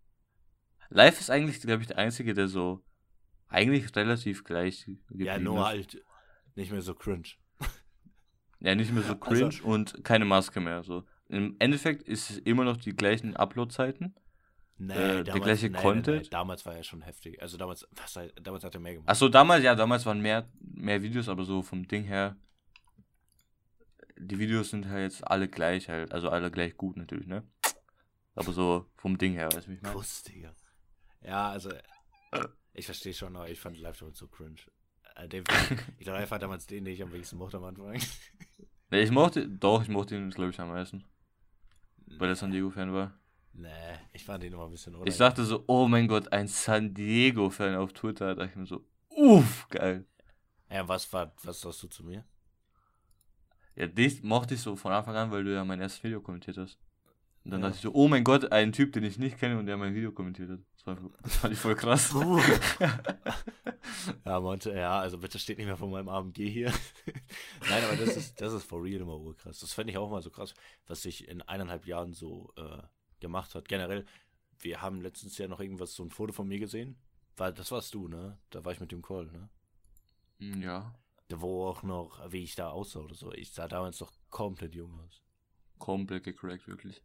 Live 0.89 1.19
ist 1.19 1.29
eigentlich, 1.29 1.61
glaube 1.61 1.81
ich, 1.81 1.87
der 1.87 1.99
Einzige, 1.99 2.33
der 2.33 2.47
so 2.47 2.83
eigentlich 3.47 3.95
relativ 3.95 4.43
gleich 4.43 4.89
ja, 5.09 5.37
nur 5.37 5.59
ist. 5.59 5.65
halt 5.65 6.03
nicht 6.55 6.71
mehr 6.71 6.81
so 6.81 6.95
cringe. 6.95 7.27
Ja, 8.59 8.73
nicht 8.73 8.91
mehr 8.91 9.03
so 9.03 9.13
Also- 9.21 9.49
cringe 9.49 9.63
und 9.63 10.03
keine 10.03 10.25
Maske 10.25 10.59
mehr. 10.59 10.81
So. 10.83 11.05
Im 11.29 11.55
Endeffekt 11.59 12.03
ist 12.03 12.29
es 12.29 12.37
immer 12.39 12.63
noch 12.63 12.77
die 12.77 12.95
gleichen 12.95 13.35
Upload-Zeiten. 13.35 14.15
Nee, 14.77 14.93
Äh, 14.93 15.23
der 15.23 15.39
gleiche 15.39 15.71
Content? 15.71 16.31
damals 16.31 16.65
war 16.65 16.75
ja 16.75 16.83
schon 16.83 17.01
heftig. 17.01 17.41
Also 17.41 17.57
damals, 17.57 17.87
was, 17.91 18.19
damals 18.41 18.63
hat 18.63 18.75
er 18.75 18.79
mehr 18.79 18.93
gemacht. 18.93 19.09
Achso, 19.09 19.27
damals, 19.27 19.63
ja, 19.63 19.75
damals 19.75 20.05
waren 20.05 20.21
mehr, 20.21 20.49
mehr 20.59 21.01
Videos, 21.01 21.27
aber 21.27 21.43
so 21.43 21.61
vom 21.63 21.87
Ding 21.87 22.03
her. 22.03 22.37
Die 24.19 24.39
Videos 24.39 24.69
sind 24.69 24.87
halt 24.87 25.11
jetzt 25.11 25.27
alle 25.27 25.47
gleich 25.47 25.89
halt, 25.89 26.11
also 26.11 26.29
alle 26.29 26.49
gleich 26.51 26.77
gut 26.77 26.97
natürlich, 26.97 27.27
ne? 27.27 27.43
Aber 28.35 28.53
so 28.53 28.85
vom 28.95 29.17
Ding 29.17 29.33
her, 29.33 29.47
weißt 29.51 29.67
du, 29.67 29.71
wie 29.71 29.75
ich 29.75 29.81
meine? 29.81 29.99
Digga. 30.27 30.53
Ja, 31.21 31.49
also, 31.49 31.71
ich 32.73 32.85
verstehe 32.85 33.13
schon, 33.13 33.35
aber 33.35 33.49
ich 33.49 33.59
fand 33.59 33.77
Live 33.79 33.97
damals 33.97 34.19
so 34.19 34.27
cringe. 34.27 34.61
Äh, 35.15 35.27
den, 35.27 35.43
ich 35.97 36.05
glaube, 36.05 36.29
war 36.29 36.39
damals 36.39 36.67
den, 36.67 36.85
den 36.85 36.93
ich 36.93 37.01
am 37.01 37.11
wenigsten 37.11 37.37
mochte 37.37 37.57
am 37.57 37.63
Anfang. 37.63 37.99
Ne, 38.89 39.01
ich 39.01 39.11
mochte, 39.11 39.49
doch, 39.49 39.81
ich 39.81 39.89
mochte 39.89 40.15
ihn, 40.15 40.29
glaube 40.29 40.51
ich, 40.51 40.59
am 40.59 40.69
meisten, 40.69 41.03
weil 42.17 42.29
er 42.29 42.35
San 42.35 42.51
Diego-Fan 42.51 42.93
war. 42.93 43.13
Nee, 43.53 43.69
ich 44.13 44.23
fand 44.23 44.43
den 44.43 44.53
immer 44.53 44.65
ein 44.65 44.71
bisschen 44.71 44.95
Ich 45.05 45.17
dachte 45.17 45.43
so, 45.43 45.63
oh 45.67 45.87
mein 45.87 46.07
Gott, 46.07 46.31
ein 46.31 46.47
San 46.47 46.93
Diego-Fan 46.93 47.75
auf 47.75 47.93
Twitter, 47.93 48.27
da 48.27 48.35
dachte 48.35 48.51
ich 48.51 48.55
mir 48.55 48.65
so, 48.67 48.85
uff, 49.09 49.67
geil. 49.69 50.05
Ja, 50.69 50.87
was, 50.87 51.11
war, 51.11 51.33
was 51.43 51.61
sagst 51.61 51.83
du 51.83 51.87
zu 51.87 52.03
mir? 52.03 52.23
Ja, 53.75 53.87
dich 53.87 54.23
mochte 54.23 54.55
ich 54.55 54.61
so 54.61 54.75
von 54.75 54.91
Anfang 54.91 55.15
an, 55.15 55.31
weil 55.31 55.43
du 55.43 55.53
ja 55.53 55.63
mein 55.63 55.79
erstes 55.79 56.03
Video 56.03 56.21
kommentiert 56.21 56.57
hast. 56.57 56.79
Und 57.47 57.51
dann 57.53 57.61
Ja. 57.61 57.67
dachte 57.67 57.75
ich 57.77 57.81
so, 57.81 57.93
oh 57.93 58.07
mein 58.09 58.25
Gott, 58.25 58.51
ein 58.51 58.73
Typ, 58.73 58.91
den 58.93 59.05
ich 59.05 59.17
nicht 59.17 59.37
kenne 59.39 59.57
und 59.57 59.67
der 59.67 59.77
mein 59.77 59.95
Video 59.95 60.11
kommentiert 60.11 60.49
hat. 60.51 60.59
Das, 60.75 60.85
war, 60.87 60.97
das 61.23 61.37
fand 61.37 61.53
ich 61.53 61.59
voll 61.59 61.75
krass. 61.75 62.13
ja, 64.25 64.39
meinte, 64.39 64.73
ja, 64.73 64.99
also 64.99 65.17
bitte 65.17 65.39
steht 65.39 65.57
nicht 65.57 65.67
mehr 65.67 65.77
vor 65.77 65.87
meinem 65.89 66.09
AMG 66.09 66.37
hier. 66.49 66.73
Nein, 67.69 67.83
aber 67.85 67.95
das 67.95 68.17
ist, 68.17 68.41
das 68.41 68.53
ist 68.53 68.63
for 68.65 68.83
real 68.83 69.01
immer 69.01 69.17
urkrass. 69.19 69.59
Das 69.59 69.73
fände 69.73 69.91
ich 69.91 69.97
auch 69.97 70.09
mal 70.09 70.21
so 70.21 70.29
krass, 70.29 70.53
was 70.87 71.01
sich 71.01 71.27
in 71.27 71.41
eineinhalb 71.43 71.87
Jahren 71.87 72.13
so 72.13 72.51
äh, 72.57 72.81
gemacht 73.19 73.55
hat. 73.55 73.67
Generell, 73.69 74.05
wir 74.59 74.81
haben 74.81 75.01
letztens 75.01 75.37
ja 75.37 75.47
noch 75.47 75.59
irgendwas, 75.59 75.93
so 75.95 76.03
ein 76.03 76.09
Foto 76.11 76.33
von 76.33 76.47
mir 76.47 76.59
gesehen. 76.59 76.97
War, 77.37 77.51
das 77.51 77.71
warst 77.71 77.93
du, 77.93 78.07
ne? 78.07 78.37
Da 78.49 78.65
war 78.65 78.71
ich 78.73 78.79
mit 78.79 78.91
dem 78.91 79.01
Call, 79.01 79.27
ne? 79.27 79.49
Hm, 80.39 80.61
ja, 80.61 80.95
Da 81.29 81.39
wo 81.41 81.67
auch 81.67 81.83
noch, 81.83 82.31
wie 82.31 82.43
ich 82.43 82.55
da 82.55 82.69
aussah 82.69 82.99
oder 82.99 83.15
so. 83.15 83.31
Ich 83.33 83.51
sah 83.53 83.67
damals 83.67 83.99
noch 83.99 84.11
komplett 84.29 84.75
jung 84.75 84.99
aus. 84.99 85.23
komplett 85.79 86.23
gecrackt, 86.25 86.67
wirklich. 86.67 87.01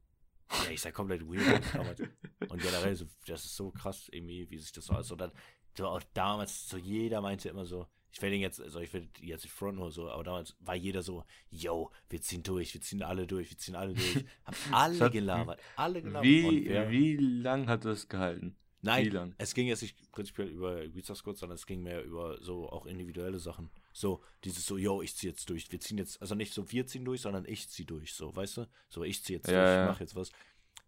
Ja, 0.51 0.71
ich 0.71 0.81
sah 0.81 0.91
komplett 0.91 1.23
weird 1.23 1.63
damals. 1.75 2.01
Und 2.01 2.61
generell, 2.63 2.95
so, 2.97 3.07
das 3.27 3.45
ist 3.45 3.57
so 3.57 3.71
krass 3.71 4.09
irgendwie, 4.13 4.49
wie 4.51 4.59
sich 4.59 4.73
das 4.73 4.87
so 4.87 4.95
aus. 4.95 5.11
Und 5.11 5.21
dann, 5.21 5.33
so 5.77 5.87
auch 5.87 6.03
damals, 6.15 6.69
so 6.69 6.77
jeder 6.77 7.21
meinte 7.21 7.49
immer 7.49 7.65
so, 7.65 7.87
ich 8.15 8.21
will 8.21 8.31
den 8.31 8.41
jetzt, 8.43 8.61
also 8.61 8.81
ich 8.81 8.93
will 8.93 9.09
jetzt 9.21 9.45
nicht 9.45 9.53
fronten 9.55 9.81
oder 9.81 9.91
so, 9.91 10.11
aber 10.11 10.23
damals 10.23 10.55
war 10.61 10.75
jeder 10.75 11.03
so, 11.03 11.25
yo, 11.49 11.91
wir 12.11 12.21
ziehen 12.21 12.43
durch, 12.43 12.75
wir 12.75 12.81
ziehen 12.83 13.03
alle 13.03 13.27
durch, 13.27 13.49
wir 13.51 13.57
ziehen 13.57 13.75
alle 13.75 13.95
durch. 13.95 14.17
Haben 14.45 14.57
alle 14.73 15.01
hat- 15.01 15.13
gelabert, 15.13 15.61
alle 15.77 16.03
gelabert. 16.03 16.25
Wie, 16.25 16.69
wer- 16.69 16.91
wie 16.91 17.17
lang 17.17 17.69
hat 17.69 17.87
das 17.87 18.09
gehalten? 18.09 18.57
Nein, 18.83 19.07
wie 19.07 19.11
lang? 19.11 19.35
es 19.39 19.55
ging 19.55 19.69
jetzt 19.69 19.81
nicht 19.81 20.11
prinzipiell 20.13 20.49
über 20.49 20.83
Squad, 21.15 21.39
sondern 21.39 21.55
es 21.55 21.65
ging 21.67 21.83
mehr 21.83 22.03
über 22.05 22.37
so 22.43 22.69
auch 22.69 22.85
individuelle 22.85 23.39
Sachen. 23.39 23.71
So, 23.93 24.23
dieses 24.45 24.67
so, 24.67 24.79
yo, 24.79 25.03
ich 25.03 25.15
zieh 25.17 25.29
jetzt 25.29 25.49
durch. 25.51 25.71
Wir 25.71 25.81
ziehen 25.81 25.99
jetzt, 25.99 26.21
also 26.21 26.35
nicht 26.35 26.53
so, 26.53 26.71
wir 26.73 26.87
ziehen 26.87 27.05
durch, 27.05 27.21
sondern 27.21 27.45
ich 27.47 27.69
zieh 27.69 27.85
durch, 27.85 28.15
so, 28.15 28.35
weißt 28.35 28.59
du? 28.59 28.69
So, 28.89 29.05
ich 29.05 29.23
zieh 29.23 29.35
jetzt 29.35 29.49
Ja, 29.49 29.55
durch, 29.63 29.69
ja. 29.69 29.83
ich 29.85 29.89
mach 29.91 30.01
jetzt 30.01 30.15
was. 30.17 30.31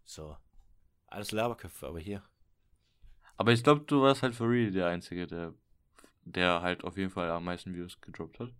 So. 0.05 0.35
Alles 1.07 1.31
Laberköpfe, 1.31 1.87
aber 1.87 1.99
hier. 1.99 2.23
Aber 3.37 3.51
ich 3.53 3.63
glaube, 3.63 3.81
du 3.85 4.01
warst 4.01 4.23
halt 4.23 4.35
for 4.35 4.49
real 4.49 4.71
der 4.71 4.87
Einzige, 4.87 5.27
der, 5.27 5.53
der 6.23 6.61
halt 6.61 6.83
auf 6.83 6.97
jeden 6.97 7.09
Fall 7.11 7.29
am 7.29 7.43
meisten 7.45 7.73
Videos 7.73 7.99
gedroppt 8.01 8.39
hat. 8.39 8.53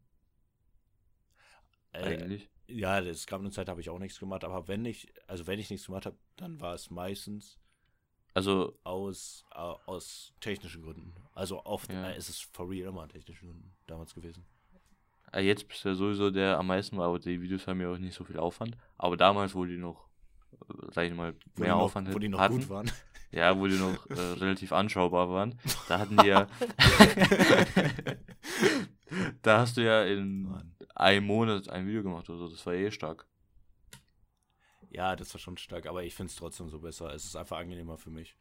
Äh, 1.93 2.03
Eigentlich. 2.03 2.49
ja, 2.67 2.99
es 2.99 3.25
gab 3.25 3.39
eine 3.39 3.51
Zeit, 3.51 3.69
habe 3.69 3.81
ich 3.81 3.89
auch 3.89 3.99
nichts 3.99 4.19
gemacht, 4.19 4.43
aber 4.43 4.67
wenn 4.67 4.85
ich, 4.85 5.13
also 5.27 5.47
wenn 5.47 5.59
ich 5.59 5.69
nichts 5.69 5.87
gemacht 5.87 6.05
habe, 6.05 6.17
dann 6.35 6.59
war 6.59 6.73
es 6.73 6.89
meistens 6.89 7.57
Also, 8.35 8.77
aus, 8.83 9.45
äh, 9.53 9.57
aus 9.57 10.33
technischen 10.41 10.83
Gründen. 10.83 11.13
Also 11.33 11.65
oft 11.65 11.91
Ja. 11.91 12.09
äh, 12.09 12.17
ist 12.17 12.29
es 12.29 12.39
for 12.41 12.69
real 12.69 12.89
immer 12.89 13.03
an 13.03 13.09
technischen 13.09 13.47
Gründen 13.47 13.73
damals 13.87 14.13
gewesen. 14.13 14.45
äh, 15.33 15.41
jetzt 15.41 15.67
bist 15.67 15.83
du 15.83 15.89
ja 15.89 15.95
sowieso 15.95 16.29
der 16.29 16.59
am 16.59 16.67
meisten 16.67 16.97
war, 16.97 17.07
aber 17.07 17.17
die 17.19 17.41
Videos 17.41 17.65
haben 17.65 17.81
ja 17.81 17.89
auch 17.91 17.97
nicht 17.97 18.13
so 18.13 18.23
viel 18.23 18.37
Aufwand. 18.37 18.77
Aber 18.97 19.17
damals, 19.17 19.55
wo 19.55 19.65
die 19.65 19.77
noch, 19.77 20.07
äh, 20.69 20.73
sag 20.91 21.07
ich 21.07 21.13
mal, 21.13 21.33
Wo 21.55 21.63
mehr 21.63 21.73
noch, 21.73 21.81
Aufwand 21.83 22.13
wo 22.13 22.19
die 22.19 22.29
noch 22.29 22.39
hatten, 22.39 22.59
gut 22.59 22.69
waren. 22.69 22.91
ja, 23.31 23.57
wo 23.57 23.67
die 23.67 23.77
noch 23.77 24.05
äh, 24.09 24.13
relativ 24.39 24.71
anschaubar 24.73 25.29
waren, 25.29 25.57
da 25.87 25.99
hatten 25.99 26.17
die 26.17 26.27
ja, 26.27 26.47
da 29.41 29.59
hast 29.59 29.77
du 29.77 29.81
ja 29.83 30.03
in 30.03 30.43
Mann. 30.43 30.75
einem 30.95 31.25
Monat 31.25 31.69
ein 31.69 31.87
Video 31.87 32.03
gemacht 32.03 32.29
oder 32.29 32.39
so, 32.39 32.49
das 32.49 32.65
war 32.65 32.73
eh 32.73 32.91
stark. 32.91 33.25
Ja, 34.95 35.17
das 35.17 35.33
war 35.33 35.39
schon 35.41 35.57
stark, 35.57 35.87
aber 35.87 36.03
ich 36.05 36.15
finde 36.15 36.29
es 36.29 36.37
trotzdem 36.37 36.69
so 36.69 36.79
besser. 36.79 37.13
Es 37.13 37.25
ist 37.25 37.35
einfach 37.35 37.57
angenehmer 37.57 37.97
für 37.97 38.09
mich. 38.09 38.37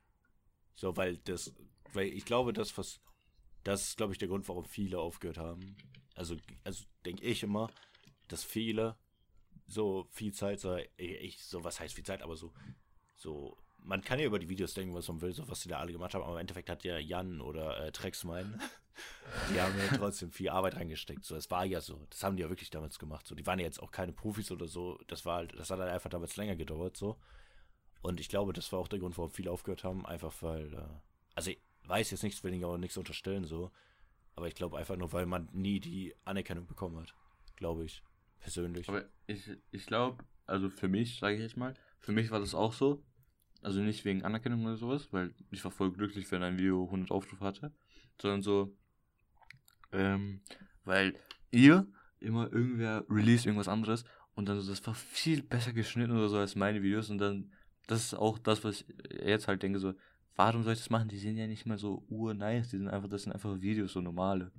So, 0.77 0.97
weil 0.97 1.17
das, 1.17 1.53
weil 1.93 2.07
ich 2.07 2.25
glaube, 2.25 2.53
das, 2.53 2.79
was, 2.79 3.01
das 3.65 3.89
ist, 3.89 3.97
glaube 3.97 4.13
ich, 4.13 4.19
der 4.19 4.29
Grund, 4.29 4.49
warum 4.49 4.65
viele 4.65 5.01
aufgehört 5.01 5.39
haben. 5.39 5.77
Also, 6.15 6.37
also 6.63 6.85
denke 7.05 7.25
ich 7.25 7.43
immer, 7.43 7.71
dass 8.29 8.45
viele 8.45 8.97
so 9.67 10.07
viel 10.13 10.33
Zeit, 10.33 10.61
so, 10.61 10.79
ich, 10.97 11.43
so, 11.45 11.65
was 11.65 11.81
heißt 11.81 11.95
viel 11.95 12.05
Zeit, 12.05 12.23
aber 12.23 12.37
so, 12.37 12.53
so, 13.17 13.57
man 13.79 14.03
kann 14.03 14.21
ja 14.21 14.27
über 14.27 14.39
die 14.39 14.49
Videos 14.49 14.75
denken, 14.75 14.95
was 14.95 15.09
man 15.09 15.21
will, 15.23 15.33
so 15.33 15.49
was 15.49 15.63
die 15.63 15.69
da 15.69 15.81
alle 15.81 15.91
gemacht 15.91 16.15
haben, 16.15 16.23
aber 16.23 16.35
im 16.35 16.41
Endeffekt 16.41 16.71
hat 16.71 16.85
ja 16.85 16.99
Jan 16.99 17.41
oder 17.41 17.85
äh, 17.85 17.91
Trexmein, 17.91 18.61
die 19.51 19.61
haben 19.61 19.75
ja 19.79 19.97
trotzdem 19.97 20.31
viel 20.31 20.49
Arbeit 20.49 20.77
reingesteckt. 20.77 21.25
So, 21.25 21.37
es 21.37 21.51
war 21.51 21.65
ja 21.65 21.81
so, 21.81 22.07
das 22.11 22.23
haben 22.23 22.37
die 22.37 22.43
ja 22.43 22.49
wirklich 22.49 22.71
damals 22.71 22.99
gemacht. 22.99 23.27
So, 23.27 23.35
die 23.35 23.47
waren 23.47 23.59
ja 23.59 23.65
jetzt 23.65 23.83
auch 23.83 23.91
keine 23.91 24.13
Profis 24.13 24.51
oder 24.51 24.67
so. 24.67 24.99
Das 25.07 25.25
war 25.25 25.37
halt, 25.37 25.59
das 25.59 25.71
hat 25.71 25.79
halt 25.79 25.91
einfach 25.91 26.11
damals 26.11 26.37
länger 26.37 26.57
gedauert, 26.57 26.97
so. 26.97 27.19
Und 28.03 28.21
ich 28.21 28.29
glaube, 28.29 28.53
das 28.53 28.71
war 28.73 28.79
auch 28.79 28.89
der 28.89 28.99
Grund, 28.99 29.17
warum 29.17 29.31
viele 29.31 29.51
aufgehört 29.51 29.83
haben, 29.83 30.05
einfach 30.05 30.35
weil, 30.43 30.75
äh, 30.75 30.87
also 31.35 31.51
ich 31.51 31.61
weiß 31.87 32.11
jetzt 32.11 32.23
nichts, 32.23 32.45
will 32.45 32.55
ich 32.55 32.65
auch 32.65 32.77
nichts 32.77 32.97
unterstellen, 32.97 33.45
so. 33.45 33.71
Aber 34.37 34.49
ich 34.49 34.55
glaube 34.55 34.77
einfach 34.77 34.97
nur, 34.97 35.13
weil 35.13 35.27
man 35.27 35.49
nie 35.53 35.81
die 35.81 36.15
Anerkennung 36.25 36.67
bekommen 36.67 36.99
hat. 36.99 37.15
Glaube 37.57 37.85
ich. 37.85 38.03
Persönlich. 38.41 38.89
Aber 38.89 39.05
ich, 39.27 39.51
ich 39.71 39.87
glaube, 39.87 40.23
also 40.47 40.69
für 40.69 40.89
mich, 40.89 41.19
sage 41.19 41.37
ich 41.37 41.41
jetzt 41.41 41.57
mal, 41.57 41.75
für 41.99 42.13
mich 42.13 42.31
war 42.31 42.41
das 42.41 42.55
auch 42.55 42.73
so. 42.73 43.03
Also 43.63 43.81
nicht 43.81 44.05
wegen 44.05 44.23
Anerkennung 44.23 44.67
oder 44.67 44.77
sowas, 44.77 45.09
weil 45.13 45.35
ich 45.51 45.65
war 45.65 45.71
voll 45.71 45.91
glücklich, 45.91 46.31
wenn 46.31 46.43
ein 46.43 46.59
Video 46.59 46.85
100 46.85 47.11
Aufrufe 47.11 47.43
hatte, 47.43 47.73
sondern 48.21 48.43
so, 48.43 48.77
ähm, 49.95 50.41
weil 50.85 51.15
ihr 51.51 51.87
immer 52.21 52.53
irgendwer 52.53 53.05
release 53.09 53.47
irgendwas 53.47 53.69
anderes 53.69 54.05
und 54.35 54.49
dann 54.49 54.61
so, 54.61 54.71
das 54.71 54.87
war 54.87 54.95
viel 54.95 55.43
besser 55.43 55.73
geschnitten 55.73 56.13
oder 56.13 56.29
so 56.29 56.39
als 56.39 56.57
meine 56.57 56.83
Videos 56.83 57.11
und 57.11 57.19
dann, 57.19 57.53
das 57.87 58.05
ist 58.05 58.15
auch 58.15 58.39
das, 58.39 58.65
was 58.65 58.81
ich 58.81 58.87
jetzt 59.25 59.49
halt 59.49 59.63
denke, 59.63 59.79
so, 59.79 59.95
warum 60.37 60.63
soll 60.63 60.73
ich 60.73 60.81
das 60.81 60.91
machen? 60.91 61.09
Die 61.09 61.19
sind 61.19 61.37
ja 61.37 61.47
nicht 61.47 61.67
mal 61.67 61.79
so 61.79 62.05
urnice, 62.09 62.71
die 62.71 62.79
sind 62.79 62.89
einfach, 62.89 63.09
das 63.09 63.23
sind 63.23 63.33
einfach 63.33 63.61
Videos, 63.61 63.93
so 63.93 64.01
normale. 64.01 64.51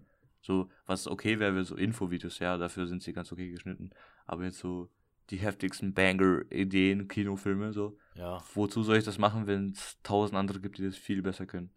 So, 0.41 0.69
was 0.85 1.07
okay 1.07 1.39
wäre, 1.39 1.55
wäre 1.55 1.65
so 1.65 1.75
Infovideos, 1.75 2.39
ja, 2.39 2.57
dafür 2.57 2.87
sind 2.87 3.01
sie 3.01 3.13
ganz 3.13 3.31
okay 3.31 3.49
geschnitten. 3.49 3.89
Aber 4.27 4.43
jetzt 4.43 4.59
so 4.59 4.89
die 5.31 5.37
heftigsten 5.37 5.93
Banger-Ideen, 5.93 7.07
Kinofilme, 7.07 7.73
so. 7.73 7.97
Ja. 8.13 8.43
Wozu 8.53 8.83
soll 8.83 8.97
ich 8.97 9.03
das 9.03 9.17
machen, 9.17 9.47
wenn 9.47 9.71
es 9.71 9.97
tausend 10.03 10.37
andere 10.37 10.59
gibt, 10.59 10.77
die 10.77 10.83
das 10.83 10.95
viel 10.95 11.23
besser 11.23 11.47
können? 11.47 11.71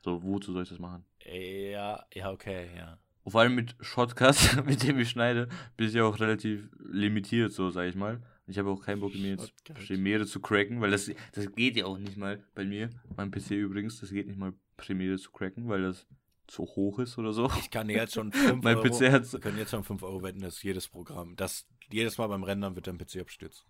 So, 0.00 0.22
wozu 0.22 0.52
soll 0.52 0.62
ich 0.62 0.68
das 0.70 0.78
machen? 0.78 1.04
Ja, 1.24 2.04
ja, 2.14 2.30
okay, 2.30 2.68
ja. 2.76 2.98
Und 3.24 3.32
vor 3.32 3.42
allem 3.42 3.54
mit 3.54 3.76
Shortcuts, 3.80 4.56
mit 4.64 4.82
dem 4.82 4.98
ich 4.98 5.10
schneide, 5.10 5.48
bin 5.76 5.88
ich 5.88 5.94
ja 5.94 6.04
auch 6.04 6.18
relativ 6.18 6.68
limitiert, 6.78 7.52
so 7.52 7.70
sag 7.70 7.88
ich 7.88 7.94
mal. 7.94 8.22
Ich 8.46 8.58
habe 8.58 8.70
auch 8.70 8.80
keinen 8.80 9.00
Bock, 9.00 9.12
mir 9.12 9.32
jetzt. 9.32 9.52
Premiere 9.64 10.24
zu 10.24 10.40
cracken, 10.40 10.80
weil 10.80 10.90
das, 10.90 11.10
das 11.32 11.52
geht 11.54 11.76
ja 11.76 11.84
auch 11.84 11.98
nicht 11.98 12.16
mal 12.16 12.42
bei 12.54 12.64
mir. 12.64 12.88
Mein 13.14 13.30
PC 13.30 13.50
übrigens, 13.50 14.00
das 14.00 14.10
geht 14.10 14.26
nicht 14.26 14.38
mal 14.38 14.54
Premiere 14.78 15.18
zu 15.18 15.30
cracken, 15.30 15.68
weil 15.68 15.82
das 15.82 16.06
zu 16.46 16.62
hoch 16.64 16.98
ist 16.98 17.18
oder 17.18 17.34
so. 17.34 17.50
Ich 17.60 17.70
kann 17.70 17.90
jetzt 17.90 18.14
schon 18.14 18.32
5 18.32 18.64
Mein 18.64 18.78
Euro, 18.78 18.88
PC 18.88 19.12
hat 19.12 19.30
wir 19.30 19.40
können 19.40 19.58
jetzt 19.58 19.70
schon 19.70 19.84
5 19.84 20.02
Euro 20.02 20.22
wetten, 20.22 20.40
dass 20.40 20.62
jedes 20.62 20.88
Programm, 20.88 21.36
das 21.36 21.66
jedes 21.92 22.16
Mal 22.16 22.26
beim 22.28 22.42
Rendern 22.42 22.74
wird 22.74 22.86
dein 22.86 22.96
PC 22.96 23.20
abstürzt. 23.20 23.66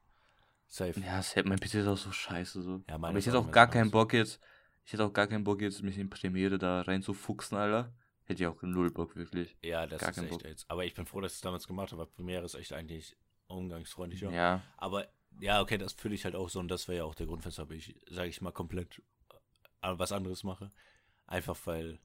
Safe. 0.69 0.95
Ja, 1.01 1.23
mein 1.45 1.59
PC 1.59 1.75
ist 1.75 1.87
auch 1.87 1.97
so 1.97 2.13
scheiße 2.13 2.63
so. 2.63 2.83
Ja, 2.89 2.97
Aber 2.97 3.17
ich 3.17 3.27
hätte 3.27 3.39
auch 3.39 3.51
gar 3.51 3.69
keinen. 3.69 3.91
Bock 3.91 4.13
jetzt, 4.13 4.39
ich 4.89 4.95
hätte 4.95 5.05
auch 5.05 5.13
gar 5.13 5.27
keinen 5.27 5.45
Bock 5.45 5.61
jetzt, 5.61 5.83
mich 5.83 5.99
in 5.99 6.09
Premiere 6.09 6.57
da 6.57 6.81
reinzufuchsen, 6.81 7.59
Alter. 7.59 7.93
Hätte 8.25 8.43
ich 8.43 8.47
auch 8.47 8.63
null 8.63 8.91
Bock, 8.91 9.17
wirklich. 9.17 9.55
Ja, 9.63 9.87
das 9.87 10.01
Gar 10.01 10.13
ist 10.13 10.19
echt 10.19 10.31
Bock. 10.31 10.45
jetzt. 10.45 10.71
Aber 10.71 10.87
ich 10.87 10.95
bin 10.95 11.05
froh, 11.05 11.21
dass 11.21 11.33
ich 11.33 11.37
es 11.37 11.43
damals 11.43 11.67
gemacht 11.67 11.93
habe, 11.93 12.01
weil 12.01 12.07
Premiere 12.07 12.43
ist 12.47 12.55
echt 12.55 12.73
eigentlich 12.73 13.15
umgangsfreundlicher. 13.49 14.31
Ja. 14.31 14.63
Aber 14.79 15.07
ja, 15.41 15.61
okay, 15.61 15.77
das 15.77 15.93
fühle 15.93 16.15
ich 16.15 16.25
halt 16.25 16.35
auch 16.35 16.49
so 16.49 16.59
und 16.59 16.69
das 16.69 16.89
wäre 16.89 16.99
ja 16.99 17.05
auch 17.05 17.15
der 17.15 17.27
Grund, 17.27 17.45
weshalb 17.45 17.71
ich, 17.73 18.01
sage 18.09 18.31
ich 18.31 18.41
mal, 18.41 18.51
komplett 18.51 19.03
äh, 19.83 19.93
was 19.93 20.11
anderes 20.11 20.43
mache. 20.43 20.71
Einfach 21.27 21.59
weil 21.67 22.01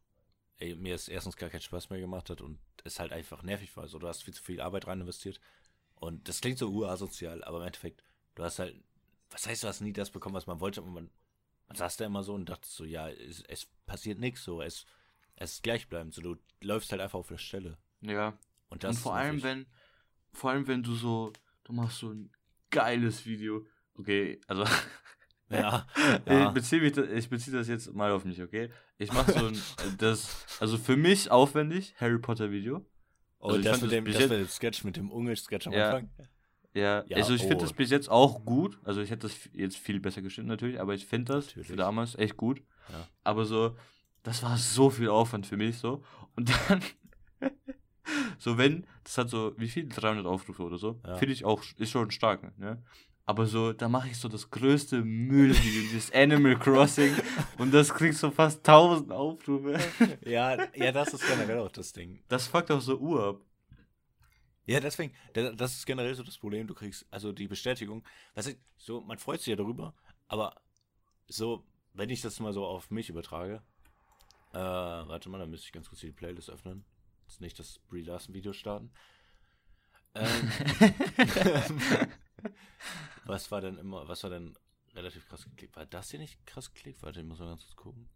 ey, 0.58 0.76
mir 0.76 0.96
es 0.96 1.08
erstens 1.08 1.38
gar 1.38 1.50
keinen 1.50 1.62
Spaß 1.62 1.90
mehr 1.90 2.02
gemacht 2.02 2.30
hat 2.30 2.42
und 2.42 2.60
es 2.84 3.00
halt 3.00 3.14
einfach 3.14 3.44
nervig 3.44 3.78
war. 3.78 3.88
So, 3.88 3.98
du 3.98 4.10
hast 4.10 4.26
viel 4.26 4.34
zu 4.34 4.44
viel 4.44 4.60
Arbeit 4.60 4.88
rein 4.88 5.00
investiert. 5.00 5.40
Und 5.96 6.28
das 6.28 6.42
klingt 6.42 6.58
so 6.58 6.70
urasozial, 6.70 7.46
aber 7.46 7.60
im 7.60 7.68
Endeffekt, 7.68 8.04
du 8.36 8.44
hast 8.44 8.60
halt, 8.60 8.76
was 9.30 9.48
heißt, 9.48 9.64
du 9.64 9.70
hast 9.70 9.80
nie 9.80 9.94
das 9.94 10.12
bekommen, 10.12 10.36
was 10.36 10.48
man 10.48 10.60
wollte, 10.60 10.82
aber 10.82 10.90
man, 10.90 11.10
man 11.68 11.76
saß 11.78 11.98
da 11.98 12.06
immer 12.06 12.24
so 12.24 12.34
und 12.34 12.48
dachte 12.50 12.68
so, 12.68 12.86
ja, 12.86 13.10
es, 13.10 13.42
es 13.48 13.68
passiert 13.86 14.20
nichts, 14.20 14.44
so, 14.44 14.62
es, 14.62 14.86
es 15.36 15.54
ist 15.54 15.64
gleichbleibend, 15.64 16.14
so, 16.14 16.22
du 16.22 16.36
läufst 16.62 16.92
halt 16.92 17.02
einfach 17.02 17.20
auf 17.20 17.28
der 17.28 17.38
Stelle. 17.38 17.78
Ja. 18.02 18.38
Und 18.70 18.84
Und 18.86 18.96
vor 18.96 19.16
allem, 19.16 19.42
wenn, 19.44 19.66
vor 20.34 20.52
allem, 20.52 20.68
wenn 20.68 20.84
du 20.84 20.96
so, 20.96 21.32
du 21.64 21.74
machst 21.74 22.00
so 22.00 22.10
ein 22.12 22.32
geiles 22.70 23.26
Video. 23.26 23.66
Okay, 23.96 24.40
also 24.48 24.66
Ja, 25.50 25.86
ich 26.26 26.32
ja. 26.32 26.50
beziehe 26.50 26.82
mich, 26.82 26.98
ich 26.98 27.30
beziehe 27.30 27.56
das 27.56 27.68
jetzt 27.68 27.94
mal 27.94 28.12
auf 28.12 28.26
mich, 28.26 28.42
okay? 28.42 28.72
Ich 28.98 29.12
mache 29.14 29.32
so 29.34 29.46
ein, 29.48 29.62
das, 30.00 30.46
also 30.60 30.78
für 30.80 30.98
mich 30.98 31.30
aufwendig 31.30 31.94
Harry 32.00 32.18
Potter 32.18 32.50
Video. 32.50 32.84
Oh, 33.40 33.48
Also 33.50 33.60
ich 33.60 33.66
das, 33.66 33.82
mit 33.82 33.92
dem, 33.92 34.06
das 34.06 34.14
jetzt- 34.16 34.30
mit 34.30 34.40
dem 34.40 34.48
Sketch, 34.48 34.84
mit 34.84 34.96
dem 34.98 35.12
Unge-Sketch 35.12 35.68
am 35.68 35.74
Ja. 35.74 35.92
Anfang. 35.98 36.10
Ja, 36.74 37.04
Ja, 37.08 37.18
also 37.18 37.34
ich 37.34 37.42
finde 37.42 37.58
oh. 37.58 37.62
das 37.62 37.74
bis 37.74 37.92
jetzt 37.92 38.10
auch 38.10 38.44
gut. 38.46 38.80
Also 38.84 39.02
ich 39.02 39.12
hätte 39.12 39.28
das 39.28 39.38
jetzt 39.54 39.78
viel 39.78 40.00
besser 40.00 40.22
geschnitten 40.22 40.50
natürlich, 40.50 40.80
aber 40.80 40.94
ich 40.94 41.06
finde 41.06 41.34
das 41.34 41.48
Natürlich. 41.48 41.68
für 41.68 41.76
damals 41.76 42.16
echt 42.16 42.38
gut. 42.38 42.62
Ja. 42.90 43.08
Aber 43.24 43.46
so, 43.46 43.76
das 44.24 44.42
war 44.42 44.58
so 44.58 44.90
viel 44.90 45.10
Aufwand 45.10 45.46
für 45.46 45.58
mich 45.58 45.78
so. 45.78 46.04
Und 46.36 46.52
dann, 46.70 46.82
so 48.40 48.58
wenn, 48.58 48.86
das 49.04 49.18
hat 49.18 49.30
so, 49.30 49.54
wie 49.58 49.70
viel? 49.70 49.88
300 49.88 50.26
Aufrufe 50.26 50.64
oder 50.64 50.78
so. 50.78 51.00
Ja. 51.06 51.16
Finde 51.16 51.34
ich 51.34 51.46
auch, 51.46 51.62
ist 51.78 51.92
schon 51.92 52.12
stark, 52.12 52.58
ne? 52.58 52.82
Aber 53.26 53.46
so, 53.46 53.72
da 53.72 53.88
mache 53.88 54.10
ich 54.10 54.18
so 54.18 54.28
das 54.28 54.50
größte 54.50 55.02
Müllvideo, 55.02 55.82
dieses 55.92 56.12
Animal 56.12 56.58
Crossing. 56.60 57.14
und 57.58 57.74
das 57.74 57.94
kriegt 57.94 58.16
so 58.16 58.32
fast 58.32 58.68
1000 58.68 59.12
Aufrufe. 59.12 59.80
Ja, 60.26 60.58
ja, 60.76 60.92
das 60.92 61.14
ist 61.14 61.26
generell 61.26 61.60
auch 61.60 61.72
das 61.72 61.94
Ding. 61.94 62.20
Das 62.28 62.48
fuckt 62.48 62.72
auch 62.72 62.82
so 62.82 62.98
Uhr 62.98 63.24
ab. 63.24 63.42
Ja, 64.66 64.80
deswegen, 64.80 65.14
da- 65.34 65.52
das 65.52 65.74
ist 65.74 65.86
generell 65.86 66.16
so 66.16 66.24
das 66.24 66.38
Problem. 66.38 66.68
Du 66.68 66.74
kriegst 66.74 67.06
also 67.12 67.32
die 67.34 67.48
Bestätigung. 67.48 68.04
Weißt 68.36 68.50
du, 68.50 68.56
so, 68.78 69.02
man 69.02 69.20
freut 69.20 69.40
sich 69.40 69.48
ja 69.48 69.56
darüber, 69.56 69.94
aber 70.28 70.62
so, 71.28 71.66
wenn 71.94 72.10
ich 72.10 72.22
das 72.22 72.40
mal 72.40 72.54
so 72.54 72.66
auf 72.66 72.90
mich 72.92 73.10
übertrage, 73.10 73.62
äh, 74.54 74.58
warte 74.58 75.30
mal, 75.30 75.40
dann 75.40 75.50
müsste 75.50 75.68
ich 75.68 75.74
ganz 75.74 75.90
kurz 75.90 76.02
die 76.02 76.12
Playlist 76.12 76.50
öffnen. 76.50 76.86
Jetzt 77.28 77.42
nicht 77.42 77.60
das 77.60 77.80
Brie 77.90 78.04
Larson 78.04 78.34
Video 78.36 78.54
starten. 78.54 78.92
Ähm, 80.16 80.52
was 83.26 83.52
war 83.52 83.62
denn 83.62 83.78
immer, 83.78 84.08
was 84.08 84.24
war 84.24 84.30
denn 84.30 84.58
relativ 84.96 85.28
krass 85.28 85.44
geklickt? 85.46 85.76
War 85.76 85.86
das 85.86 86.12
hier 86.12 86.20
nicht 86.20 86.46
krass 86.46 86.72
geklickt? 86.74 87.02
Warte, 87.02 87.22
ich 87.22 87.26
muss 87.26 87.40
mal 87.40 87.48
ganz 87.48 87.64
kurz 87.64 87.76
gucken. 87.76 88.10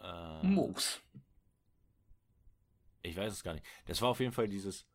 Äh, 0.00 0.42
Moos. 0.46 1.00
Ich 3.02 3.16
weiß 3.16 3.32
es 3.32 3.42
gar 3.42 3.54
nicht. 3.54 3.64
Das 3.86 4.02
war 4.02 4.08
auf 4.10 4.20
jeden 4.20 4.32
Fall 4.32 4.48
dieses, 4.48 4.86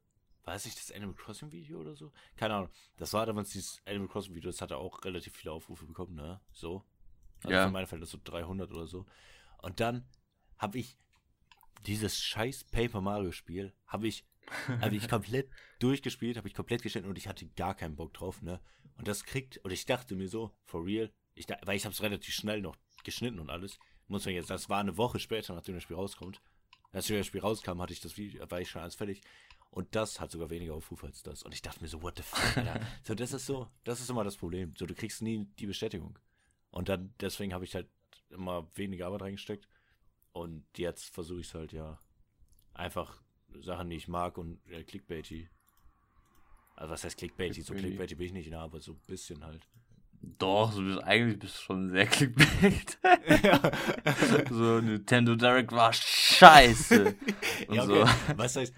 war 0.43 0.55
es 0.55 0.65
nicht 0.65 0.77
das 0.77 0.91
Animal 0.91 1.15
Crossing 1.15 1.51
Video 1.51 1.79
oder 1.79 1.95
so? 1.95 2.11
Keine 2.35 2.53
Ahnung. 2.53 2.69
Das 2.97 3.13
war 3.13 3.25
damals 3.25 3.49
dieses 3.49 3.81
Animal 3.85 4.07
Crossing 4.07 4.35
Video, 4.35 4.49
das 4.49 4.61
hatte 4.61 4.77
auch 4.77 5.03
relativ 5.03 5.35
viele 5.35 5.51
Aufrufe 5.51 5.85
bekommen, 5.85 6.15
ne? 6.15 6.39
So. 6.51 6.83
Also 7.43 7.49
Ja. 7.49 7.65
Für 7.65 7.71
meine 7.71 7.87
Fälle 7.87 8.05
so 8.05 8.19
300 8.23 8.71
oder 8.71 8.87
so. 8.87 9.05
Und 9.61 9.79
dann 9.79 10.07
habe 10.57 10.77
ich 10.79 10.97
dieses 11.85 12.19
scheiß 12.19 12.65
Paper 12.65 13.01
Mario 13.01 13.31
Spiel, 13.31 13.73
habe 13.87 14.07
ich, 14.07 14.25
habe 14.67 14.95
ich 14.95 15.09
komplett 15.09 15.49
durchgespielt, 15.79 16.37
habe 16.37 16.47
ich 16.47 16.53
komplett 16.53 16.81
geschnitten 16.81 17.09
und 17.09 17.17
ich 17.17 17.27
hatte 17.27 17.47
gar 17.47 17.75
keinen 17.75 17.95
Bock 17.95 18.13
drauf, 18.13 18.41
ne? 18.41 18.61
Und 18.97 19.07
das 19.07 19.25
kriegt, 19.25 19.57
und 19.59 19.71
ich 19.71 19.85
dachte 19.85 20.15
mir 20.15 20.29
so, 20.29 20.51
for 20.63 20.85
real, 20.85 21.11
ich, 21.33 21.47
weil 21.63 21.75
ich 21.75 21.85
habe 21.85 21.93
es 21.93 22.01
relativ 22.01 22.33
schnell 22.33 22.61
noch 22.61 22.77
geschnitten 23.03 23.39
und 23.39 23.49
alles, 23.49 23.77
muss 24.07 24.25
man 24.25 24.35
jetzt, 24.35 24.49
das 24.49 24.69
war 24.69 24.79
eine 24.79 24.97
Woche 24.97 25.19
später, 25.19 25.53
nachdem 25.53 25.75
das 25.75 25.83
Spiel 25.83 25.97
rauskommt. 25.97 26.41
Als 26.95 27.07
das 27.07 27.27
Spiel 27.27 27.41
rauskam, 27.41 27.81
hatte 27.81 27.91
ich 27.91 27.99
das 27.99 28.15
Video, 28.15 28.49
war 28.49 28.61
ich 28.61 28.69
schon 28.69 28.81
alles 28.81 28.95
fertig. 28.95 29.21
Und 29.69 29.93
das 29.93 30.21
hat 30.21 30.31
sogar 30.31 30.49
weniger 30.49 30.73
Aufrufe 30.73 31.07
als 31.07 31.23
das. 31.23 31.43
Und 31.43 31.53
ich 31.53 31.61
dachte 31.61 31.81
mir 31.81 31.89
so, 31.89 32.01
what 32.01 32.15
the 32.15 32.23
fuck, 32.23 32.55
Alter. 32.55 32.79
so, 33.03 33.13
das 33.13 33.33
ist 33.33 33.45
so, 33.45 33.67
das 33.83 33.99
ist 33.99 34.09
immer 34.09 34.23
das 34.23 34.37
Problem. 34.37 34.73
So, 34.77 34.85
du 34.85 34.95
kriegst 34.95 35.21
nie 35.21 35.45
die 35.59 35.65
Bestätigung. 35.65 36.17
Und 36.71 36.87
dann, 36.87 37.13
deswegen 37.19 37.53
habe 37.53 37.65
ich 37.65 37.75
halt 37.75 37.89
immer 38.29 38.69
weniger 38.75 39.07
Arbeit 39.07 39.23
reingesteckt. 39.23 39.67
Und 40.31 40.65
jetzt 40.77 41.13
versuche 41.13 41.41
ich 41.41 41.47
es 41.47 41.53
halt, 41.53 41.73
ja, 41.73 41.99
einfach 42.73 43.21
Sachen, 43.59 43.89
die 43.89 43.97
ich 43.97 44.07
mag 44.07 44.37
und 44.37 44.65
äh, 44.69 44.85
clickbaity. 44.85 45.49
Also 46.77 46.93
was 46.93 47.03
heißt 47.03 47.17
clickbaity? 47.17 47.61
So 47.61 47.73
Clickbaity. 47.73 48.15
bin 48.15 48.27
ich 48.27 48.33
nicht, 48.33 48.49
ne, 48.49 48.59
aber 48.59 48.79
so 48.79 48.93
ein 48.93 49.01
bisschen 49.05 49.43
halt. 49.43 49.67
Doch, 50.21 50.71
so 50.71 50.81
bist, 50.81 51.03
eigentlich 51.03 51.39
bist 51.39 51.57
du 51.57 51.61
schon 51.61 51.89
sehr 51.89 52.07
clickbait. 52.07 52.97
so, 54.49 54.79
Nintendo 54.79 55.35
Direct 55.35 55.73
war 55.73 55.91
scheiße. 56.37 57.15
Ja, 57.69 57.85
so. 57.85 58.01
okay. 58.01 58.11
Was 58.35 58.55
heißt 58.55 58.73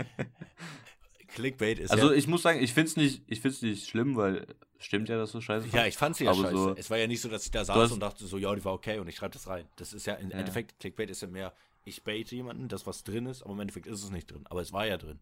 Clickbait 1.34 1.80
ist 1.80 1.91
Also 1.91 2.12
ja, 2.12 2.18
ich 2.18 2.28
muss 2.28 2.41
sagen, 2.41 2.62
ich 2.62 2.74
find's 2.74 2.95
nicht, 2.95 3.24
ich 3.28 3.41
find's 3.41 3.62
nicht 3.62 3.88
schlimm, 3.88 4.16
weil 4.16 4.47
stimmt 4.80 5.10
ja, 5.10 5.18
dass 5.18 5.32
du 5.32 5.41
scheiße 5.41 5.68
Ja, 5.74 5.86
ich 5.86 5.97
fand 5.97 6.16
sie 6.16 6.26
ja 6.26 6.32
aber 6.32 6.41
scheiße. 6.43 6.55
so- 6.55 6.76
es 6.76 6.89
war 6.89 6.97
ja 6.97 7.08
nicht 7.08 7.22
so, 7.22 7.30
dass 7.30 7.45
ich 7.45 7.51
da 7.51 7.66
saß 7.66 7.91
und 7.91 7.99
dachte 7.99 8.26
so, 8.26 8.38
ja, 8.38 8.53
die 8.55 8.64
war 8.64 8.74
okay 8.74 8.99
und 8.99 9.08
ich 9.08 9.16
schreibe 9.16 9.34
das 9.34 9.47
rein. 9.47 9.68
Das 9.76 9.93
ist 9.93 10.05
ja 10.05 10.14
im 10.16 10.32
Ja. 10.32 10.38
Endeffekt, 10.38 10.80
Clickbait 10.80 11.10
ist 11.10 11.22
ja 11.22 11.28
mehr, 11.28 11.53
ich 11.84 12.03
baite 12.03 12.36
jemanden, 12.36 12.68
das 12.70 12.86
was 12.88 13.03
drin 13.03 13.26
ist, 13.26 13.43
aber 13.43 13.53
im 13.53 13.60
Endeffekt 13.60 13.88
ist 13.88 14.03
es 14.03 14.10
nicht 14.10 14.32
drin. 14.32 14.45
Aber 14.49 14.62
es 14.62 14.72
war 14.74 14.86
ja 14.88 14.97
drin. 14.97 15.20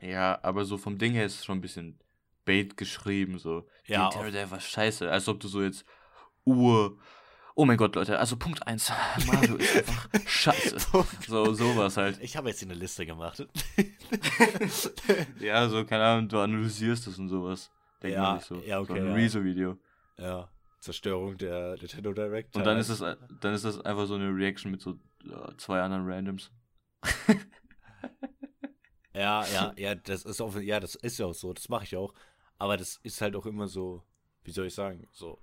Ja, 0.00 0.38
aber 0.42 0.64
so 0.64 0.78
vom 0.78 0.96
Ding 0.98 1.12
her 1.12 1.26
ist 1.26 1.36
es 1.40 1.44
schon 1.44 1.58
ein 1.58 1.62
bisschen 1.62 1.98
Bait 2.44 2.76
geschrieben, 2.76 3.38
so. 3.38 3.66
Ja, 3.86 4.08
Die 4.10 4.16
Terror 4.16 4.50
war 4.50 4.60
scheiße, 4.60 5.10
als 5.10 5.28
ob 5.28 5.40
du 5.40 5.48
so 5.48 5.62
jetzt 5.62 5.84
Uhr. 6.44 6.98
Oh 7.60 7.64
mein 7.64 7.76
Gott, 7.76 7.96
Leute, 7.96 8.16
also 8.20 8.36
Punkt 8.36 8.64
1, 8.68 8.92
Mario 9.26 9.56
ist 9.56 9.76
einfach 9.78 10.08
scheiße. 10.26 10.76
So, 11.26 11.52
sowas 11.54 11.96
halt. 11.96 12.20
Ich 12.22 12.36
habe 12.36 12.50
jetzt 12.50 12.60
hier 12.60 12.68
eine 12.68 12.78
Liste 12.78 13.04
gemacht. 13.04 13.44
Ja, 15.40 15.68
so, 15.68 15.84
keine 15.84 16.04
Ahnung, 16.04 16.28
du 16.28 16.38
analysierst 16.38 17.08
das 17.08 17.18
und 17.18 17.28
sowas. 17.28 17.70
Denk 18.00 18.14
Ja, 18.14 18.34
mal 18.34 18.40
so. 18.40 18.54
ja, 18.60 18.78
okay, 18.78 18.92
So 18.92 18.94
ein 18.94 19.06
ja. 19.06 19.12
Rezo-Video. 19.14 19.76
ja, 20.18 20.48
Zerstörung 20.78 21.36
der 21.36 21.76
Nintendo 21.78 22.12
Direct. 22.12 22.54
Und 22.54 22.64
dann 22.64 22.78
ist 22.78 22.90
es, 22.90 23.00
dann 23.00 23.54
ist 23.54 23.64
das 23.64 23.80
einfach 23.80 24.06
so 24.06 24.14
eine 24.14 24.28
Reaction 24.32 24.70
mit 24.70 24.80
so 24.80 24.92
äh, 25.24 25.56
zwei 25.56 25.80
anderen 25.82 26.06
Randoms. 26.08 26.52
Ja, 29.14 29.44
ja, 29.52 29.72
ja, 29.76 29.94
das 29.96 30.24
ist 30.24 30.40
auch, 30.40 30.54
ja, 30.60 30.78
das 30.78 30.94
ist 30.94 31.18
ja 31.18 31.26
auch 31.26 31.34
so, 31.34 31.52
das 31.52 31.68
mache 31.68 31.82
ich 31.82 31.96
auch. 31.96 32.14
Aber 32.56 32.76
das 32.76 33.00
ist 33.02 33.20
halt 33.20 33.34
auch 33.34 33.46
immer 33.46 33.66
so, 33.66 34.04
wie 34.44 34.52
soll 34.52 34.66
ich 34.66 34.74
sagen, 34.74 35.08
so. 35.12 35.40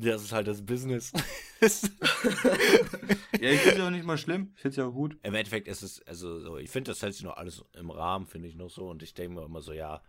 Das 0.00 0.22
ist 0.22 0.32
halt 0.32 0.46
das 0.46 0.64
Business. 0.64 1.12
Ja, 3.40 3.50
ich 3.50 3.62
find's 3.62 3.78
ja 3.78 3.86
auch 3.86 3.90
nicht 3.90 4.04
mal 4.04 4.18
schlimm. 4.18 4.52
Ich 4.56 4.62
find's 4.62 4.76
ja 4.76 4.86
auch 4.86 4.92
gut. 4.92 5.16
Im 5.22 5.34
Endeffekt 5.34 5.68
ist 5.68 5.82
es, 5.82 6.02
also 6.02 6.40
so, 6.40 6.56
ich 6.58 6.70
finde, 6.70 6.90
das 6.90 7.02
hält 7.02 7.14
sich 7.14 7.22
noch 7.24 7.36
alles 7.36 7.64
im 7.74 7.90
Rahmen, 7.90 8.26
finde 8.26 8.48
ich 8.48 8.56
noch 8.56 8.70
so. 8.70 8.88
Und 8.88 9.02
ich 9.02 9.14
denke 9.14 9.34
mir 9.36 9.44
immer 9.44 9.62
so, 9.62 9.72
ja, 9.72 10.02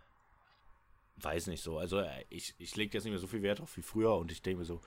weiß 1.16 1.46
nicht 1.48 1.62
so. 1.62 1.78
Also 1.78 1.98
äh, 2.00 2.24
ich, 2.30 2.54
ich 2.58 2.76
lege 2.76 2.94
jetzt 2.96 3.04
nicht 3.04 3.12
mehr 3.12 3.20
so 3.20 3.26
viel 3.26 3.42
Wert 3.42 3.60
drauf 3.60 3.76
wie 3.76 3.82
früher 3.82 4.16
und 4.16 4.32
ich 4.32 4.42
denke 4.42 4.60
mir 4.60 4.64
so, 4.64 4.80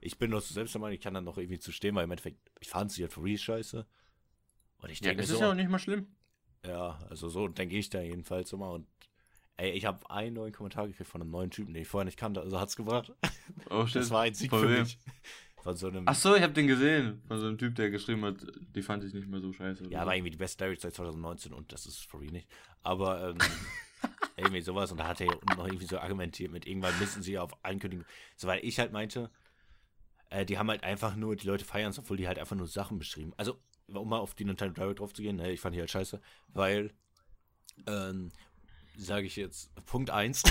ich 0.00 0.18
bin 0.18 0.30
noch 0.30 0.40
so 0.40 0.52
selbst 0.54 0.74
der 0.74 0.80
Meinung, 0.80 0.94
ich 0.94 1.00
kann 1.00 1.14
dann 1.14 1.24
noch 1.24 1.38
irgendwie 1.38 1.58
zu 1.58 1.72
stehen, 1.72 1.94
weil 1.94 2.04
im 2.04 2.10
Endeffekt, 2.10 2.50
ich 2.60 2.68
fand 2.68 2.92
sie 2.92 3.02
halt 3.02 3.12
for 3.12 3.24
real 3.24 3.38
scheiße. 3.38 3.86
Und 4.78 4.90
ich 4.90 5.00
Ja, 5.00 5.12
denke 5.12 5.22
das 5.22 5.28
mir 5.28 5.32
ist 5.32 5.38
so, 5.38 5.40
ja 5.40 5.50
auch 5.50 5.54
nicht 5.54 5.68
mal 5.70 5.78
schlimm. 5.78 6.16
ja, 6.64 6.98
also 7.10 7.28
so 7.28 7.48
denke 7.48 7.76
ich 7.76 7.90
da 7.90 8.00
jedenfalls 8.00 8.52
immer. 8.52 8.70
Und 8.72 8.86
ey, 9.56 9.70
ich 9.72 9.84
habe 9.84 10.08
einen 10.10 10.34
neuen 10.34 10.52
Kommentar 10.52 10.86
gekriegt 10.88 11.08
von 11.08 11.20
einem 11.20 11.30
neuen 11.30 11.50
Typen, 11.50 11.72
den 11.74 11.82
ich 11.82 11.88
vorher 11.88 12.04
nicht 12.04 12.18
kannte, 12.18 12.40
also 12.40 12.58
hat's 12.58 12.76
gebracht. 12.76 13.12
Oh, 13.70 13.86
shit. 13.86 13.96
Das 13.96 14.10
war 14.10 14.22
ein 14.22 14.34
Sieg 14.34 14.50
Von 14.50 14.60
für 14.60 14.70
wem? 14.70 14.82
mich. 14.82 14.98
Von 15.62 15.76
so 15.76 15.88
einem, 15.88 16.04
Ach 16.06 16.14
so, 16.14 16.34
ich 16.34 16.42
hab 16.42 16.52
den 16.52 16.66
gesehen. 16.66 17.22
Von 17.26 17.38
so 17.38 17.46
einem 17.46 17.56
Typ, 17.56 17.74
der 17.74 17.90
geschrieben 17.90 18.24
hat, 18.24 18.36
die 18.74 18.82
fand 18.82 19.02
ich 19.04 19.14
nicht 19.14 19.26
mehr 19.28 19.40
so 19.40 19.52
scheiße. 19.52 19.84
ja, 19.88 20.00
so. 20.00 20.06
war 20.06 20.14
irgendwie 20.14 20.30
die 20.30 20.36
beste 20.36 20.62
Direct 20.64 20.82
seit 20.82 20.94
2019 20.94 21.52
und 21.54 21.72
das 21.72 21.86
ist 21.86 22.04
for 22.04 22.20
real 22.20 22.32
nicht. 22.32 22.48
Aber, 22.82 23.30
ähm, 23.30 23.38
irgendwie 24.36 24.60
sowas. 24.60 24.92
Und 24.92 24.98
da 24.98 25.08
hat 25.08 25.20
er 25.20 25.28
ja 25.28 25.34
noch 25.56 25.66
irgendwie 25.66 25.86
so 25.86 25.98
argumentiert 25.98 26.52
mit, 26.52 26.66
irgendwann 26.66 26.98
müssen 26.98 27.22
sie 27.22 27.38
auf 27.38 27.52
Ankündigung. 27.64 28.04
So, 28.36 28.46
weil 28.46 28.62
ich 28.62 28.78
halt 28.78 28.92
meinte, 28.92 29.30
äh, 30.28 30.44
die 30.44 30.58
haben 30.58 30.68
halt 30.68 30.82
einfach 30.82 31.16
nur, 31.16 31.36
die 31.36 31.46
Leute 31.46 31.64
feiern 31.64 31.90
es, 31.90 31.98
obwohl 31.98 32.16
die 32.18 32.28
halt 32.28 32.38
einfach 32.38 32.56
nur 32.56 32.66
Sachen 32.66 32.98
beschrieben. 32.98 33.32
Also, 33.38 33.58
um 33.86 34.08
mal 34.08 34.18
auf 34.18 34.34
die 34.34 34.44
Nintendo 34.44 34.74
Direct 34.74 35.00
drauf 35.00 35.14
zu 35.14 35.22
gehen, 35.22 35.36
ne, 35.36 35.50
ich 35.50 35.60
fand 35.60 35.74
die 35.74 35.80
halt 35.80 35.90
scheiße, 35.90 36.20
weil, 36.48 36.92
ähm, 37.86 38.30
sage 38.96 39.26
ich 39.26 39.36
jetzt, 39.36 39.74
Punkt 39.86 40.10
1. 40.10 40.42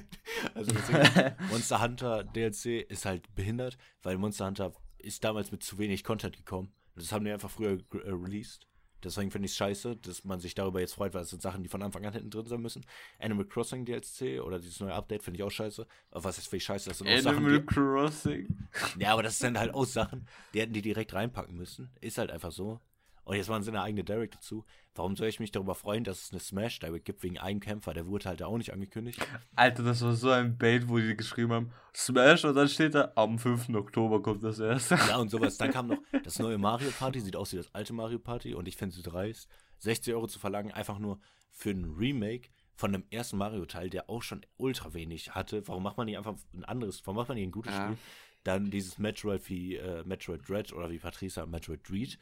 also 0.54 0.72
Monster 1.50 1.82
Hunter 1.82 2.24
DLC 2.24 2.88
ist 2.88 3.04
halt 3.04 3.34
behindert, 3.34 3.78
weil 4.02 4.18
Monster 4.18 4.46
Hunter 4.46 4.72
ist 4.98 5.24
damals 5.24 5.50
mit 5.50 5.62
zu 5.62 5.78
wenig 5.78 6.04
Content 6.04 6.36
gekommen. 6.36 6.72
Das 6.94 7.12
haben 7.12 7.24
die 7.24 7.30
einfach 7.30 7.50
früher 7.50 7.78
äh, 7.92 8.10
released. 8.10 8.66
Deswegen 9.04 9.30
finde 9.30 9.46
ich 9.46 9.52
es 9.52 9.58
scheiße, 9.58 9.96
dass 9.96 10.24
man 10.24 10.40
sich 10.40 10.56
darüber 10.56 10.80
jetzt 10.80 10.94
freut, 10.94 11.14
weil 11.14 11.22
es 11.22 11.30
sind 11.30 11.40
Sachen, 11.40 11.62
die 11.62 11.68
von 11.68 11.82
Anfang 11.82 12.04
an 12.04 12.12
hinten 12.12 12.30
drin 12.30 12.46
sein 12.46 12.60
müssen. 12.60 12.84
Animal 13.20 13.44
Crossing 13.44 13.84
DLC 13.84 14.42
oder 14.42 14.58
dieses 14.58 14.80
neue 14.80 14.92
Update 14.92 15.22
finde 15.22 15.38
ich 15.38 15.44
auch 15.44 15.50
scheiße. 15.50 15.86
Aber 16.10 16.24
was 16.24 16.38
ist 16.38 16.48
für 16.48 16.58
scheiße? 16.58 16.88
Das 16.88 16.98
sind 16.98 17.06
auch 17.06 17.12
Animal 17.12 17.52
Sachen, 17.52 17.66
Crossing. 17.66 18.68
die, 18.96 19.02
Ja, 19.02 19.12
aber 19.12 19.22
das 19.22 19.38
sind 19.38 19.56
halt 19.56 19.72
auch 19.72 19.84
Sachen, 19.84 20.26
die 20.52 20.60
hätten 20.60 20.72
die 20.72 20.82
direkt 20.82 21.14
reinpacken 21.14 21.56
müssen. 21.56 21.90
Ist 22.00 22.18
halt 22.18 22.32
einfach 22.32 22.50
so. 22.50 22.80
Und 23.28 23.36
jetzt 23.36 23.50
machen 23.50 23.62
sie 23.62 23.68
eine 23.70 23.82
eigene 23.82 24.04
Direct 24.04 24.36
dazu. 24.36 24.64
Warum 24.94 25.14
soll 25.14 25.28
ich 25.28 25.38
mich 25.38 25.50
darüber 25.52 25.74
freuen, 25.74 26.02
dass 26.02 26.22
es 26.22 26.30
eine 26.32 26.40
Smash 26.40 26.78
Direct 26.78 27.04
gibt 27.04 27.22
wegen 27.22 27.38
einem 27.38 27.60
Kämpfer? 27.60 27.92
Der 27.92 28.06
wurde 28.06 28.26
halt 28.26 28.42
auch 28.42 28.56
nicht 28.56 28.72
angekündigt. 28.72 29.20
Alter, 29.54 29.82
das 29.82 30.00
war 30.00 30.14
so 30.14 30.30
ein 30.30 30.56
Bait, 30.56 30.88
wo 30.88 30.96
die 30.96 31.14
geschrieben 31.14 31.52
haben, 31.52 31.70
Smash 31.94 32.46
und 32.46 32.54
dann 32.54 32.68
steht 32.68 32.94
da, 32.94 33.12
am 33.16 33.38
5. 33.38 33.68
Oktober 33.74 34.22
kommt 34.22 34.42
das 34.42 34.58
erste. 34.58 34.94
Ja, 34.94 35.18
und 35.18 35.28
sowas. 35.28 35.58
Dann 35.58 35.70
kam 35.72 35.88
noch 35.88 35.98
das 36.24 36.38
neue 36.38 36.56
Mario 36.56 36.90
Party, 36.90 37.20
sieht 37.20 37.36
aus 37.36 37.52
wie 37.52 37.58
das 37.58 37.74
alte 37.74 37.92
Mario 37.92 38.18
Party 38.18 38.54
und 38.54 38.66
ich 38.66 38.78
finde 38.78 38.96
es 38.96 39.02
dreist, 39.02 39.46
60 39.80 40.14
Euro 40.14 40.26
zu 40.26 40.38
verlangen, 40.38 40.72
einfach 40.72 40.98
nur 40.98 41.20
für 41.50 41.68
ein 41.70 41.84
Remake 41.84 42.48
von 42.76 42.92
dem 42.92 43.04
ersten 43.10 43.36
Mario-Teil, 43.36 43.90
der 43.90 44.08
auch 44.08 44.22
schon 44.22 44.40
ultra 44.56 44.94
wenig 44.94 45.34
hatte. 45.34 45.68
Warum 45.68 45.82
macht 45.82 45.98
man 45.98 46.06
nicht 46.06 46.16
einfach 46.16 46.36
ein 46.54 46.64
anderes, 46.64 47.02
warum 47.04 47.16
macht 47.16 47.28
man 47.28 47.36
nicht 47.36 47.48
ein 47.48 47.52
gutes 47.52 47.74
Ja. 47.74 47.84
Spiel? 47.88 47.98
Dann 48.44 48.70
dieses 48.70 48.96
Metroid 48.96 49.46
wie 49.50 49.76
äh, 49.76 50.02
Metroid 50.04 50.48
Dread 50.48 50.72
oder 50.72 50.88
wie 50.88 50.98
Patricia 50.98 51.44
Metroid 51.44 51.86
Dread. 51.86 52.18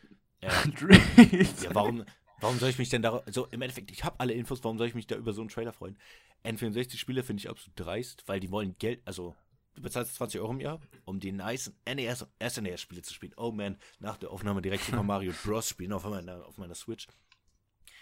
Äh, 0.46 1.42
ja, 1.62 1.74
warum, 1.74 2.04
warum 2.40 2.58
soll 2.58 2.70
ich 2.70 2.78
mich 2.78 2.88
denn 2.88 3.02
da, 3.02 3.22
so 3.26 3.46
im 3.46 3.62
Endeffekt, 3.62 3.90
ich 3.90 4.04
habe 4.04 4.20
alle 4.20 4.32
Infos, 4.32 4.62
warum 4.64 4.78
soll 4.78 4.86
ich 4.86 4.94
mich 4.94 5.06
da 5.06 5.16
über 5.16 5.32
so 5.32 5.40
einen 5.40 5.50
Trailer 5.50 5.72
freuen? 5.72 5.98
N64-Spiele 6.44 7.22
finde 7.22 7.40
ich 7.40 7.50
absolut 7.50 7.78
dreist, 7.78 8.22
weil 8.26 8.40
die 8.40 8.50
wollen 8.50 8.76
Geld, 8.78 9.02
also 9.04 9.34
du 9.74 9.82
bezahlst 9.82 10.14
20 10.14 10.40
Euro 10.40 10.52
im 10.52 10.60
Jahr, 10.60 10.80
um 11.04 11.20
die 11.20 11.32
nice 11.32 11.72
NES 11.86 12.22
und 12.22 12.30
SNES-Spiele 12.40 13.02
zu 13.02 13.12
spielen. 13.12 13.34
Oh 13.36 13.52
man, 13.52 13.78
nach 13.98 14.16
der 14.16 14.30
Aufnahme 14.30 14.62
direkt 14.62 14.84
Super 14.84 15.02
Mario 15.04 15.32
Bros. 15.44 15.68
spielen 15.68 15.92
auf 15.92 16.04
meiner, 16.04 16.46
auf 16.46 16.58
meiner 16.58 16.74
Switch. 16.74 17.06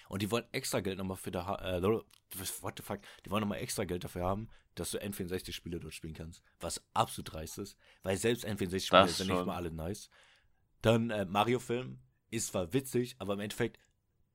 Und 0.09 0.22
die 0.22 0.30
wollen 0.30 0.45
extra 0.53 0.80
Geld 0.80 0.99
nochmal 0.99 1.16
für 1.16 1.30
da, 1.30 1.57
äh, 1.57 1.82
what 1.82 2.74
the 2.76 2.82
fuck, 2.82 3.01
die 3.24 3.30
wollen 3.30 3.40
nochmal 3.40 3.59
extra 3.59 3.84
Geld 3.84 4.05
dafür 4.05 4.24
haben, 4.24 4.49
dass 4.74 4.90
du 4.90 4.99
N64-Spiele 4.99 5.80
dort 5.80 5.95
spielen 5.95 6.14
kannst. 6.14 6.42
Was 6.61 6.82
absolut 6.92 7.32
dreist 7.32 7.59
ist, 7.59 7.78
weil 8.03 8.16
selbst 8.16 8.47
N64-Spiele 8.47 9.03
Das 9.03 9.16
sind 9.16 9.28
nicht 9.28 9.47
mal 9.47 9.57
alle 9.57 9.70
nice. 9.70 10.11
Dann 10.82 11.11
äh, 11.11 11.24
Mario-Film 11.24 11.99
ist 12.35 12.49
zwar 12.49 12.72
witzig, 12.72 13.16
aber 13.18 13.35
im 13.35 13.41
Endeffekt, 13.41 13.78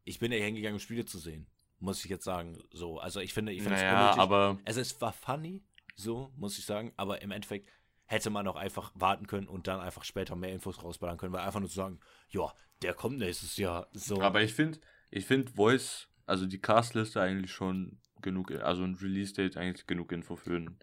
ich 0.04 0.20
bin 0.20 0.32
ja 0.32 0.38
hingegangen, 0.40 0.76
um 0.76 0.80
Spiele 0.80 1.06
zu 1.06 1.20
sehen. 1.20 1.48
Muss 1.80 2.04
ich 2.04 2.10
jetzt 2.10 2.26
sagen. 2.26 2.58
So, 2.72 3.00
also 3.00 3.22
ich 3.22 3.34
finde, 3.34 3.54
ich 3.54 3.62
finde 3.62 3.76
es 3.78 3.82
Naja, 3.82 4.02
unnötig. 4.02 4.22
aber 4.22 4.60
Also 4.66 4.82
es 4.82 5.00
war 5.00 5.14
funny, 5.14 5.64
so, 5.96 6.32
muss 6.36 6.58
ich 6.58 6.66
sagen, 6.66 6.92
aber 6.98 7.22
im 7.22 7.32
Endeffekt 7.32 7.70
hätte 8.06 8.30
man 8.30 8.48
auch 8.48 8.56
einfach 8.56 8.92
warten 8.96 9.28
können 9.28 9.48
und 9.48 9.68
dann 9.68 9.80
einfach 9.80 10.04
später 10.04 10.36
mehr 10.36 10.52
Infos 10.52 10.84
rausballern 10.84 11.18
können, 11.18 11.32
weil 11.32 11.46
einfach 11.46 11.60
nur 11.60 11.70
zu 11.70 11.76
sagen, 11.76 12.00
ja, 12.30 12.52
der 12.82 12.94
kommt 12.94 13.20
nächstes 13.20 13.56
Jahr. 13.58 13.88
So. 13.94 14.22
Aber 14.22 14.42
ich 14.42 14.54
finde, 14.54 14.80
ich 15.12 15.26
finde 15.26 15.52
Voice, 15.54 16.08
also 16.26 16.46
die 16.46 16.60
Castliste 16.60 17.22
eigentlich 17.22 17.52
schon 17.52 18.02
genug, 18.22 18.52
also 18.52 18.84
ein 18.84 18.96
Release-Date 18.96 19.58
eigentlich 19.58 19.88
genug 19.88 20.12
Info 20.12 20.36
für 20.36 20.56
ein, 20.56 20.80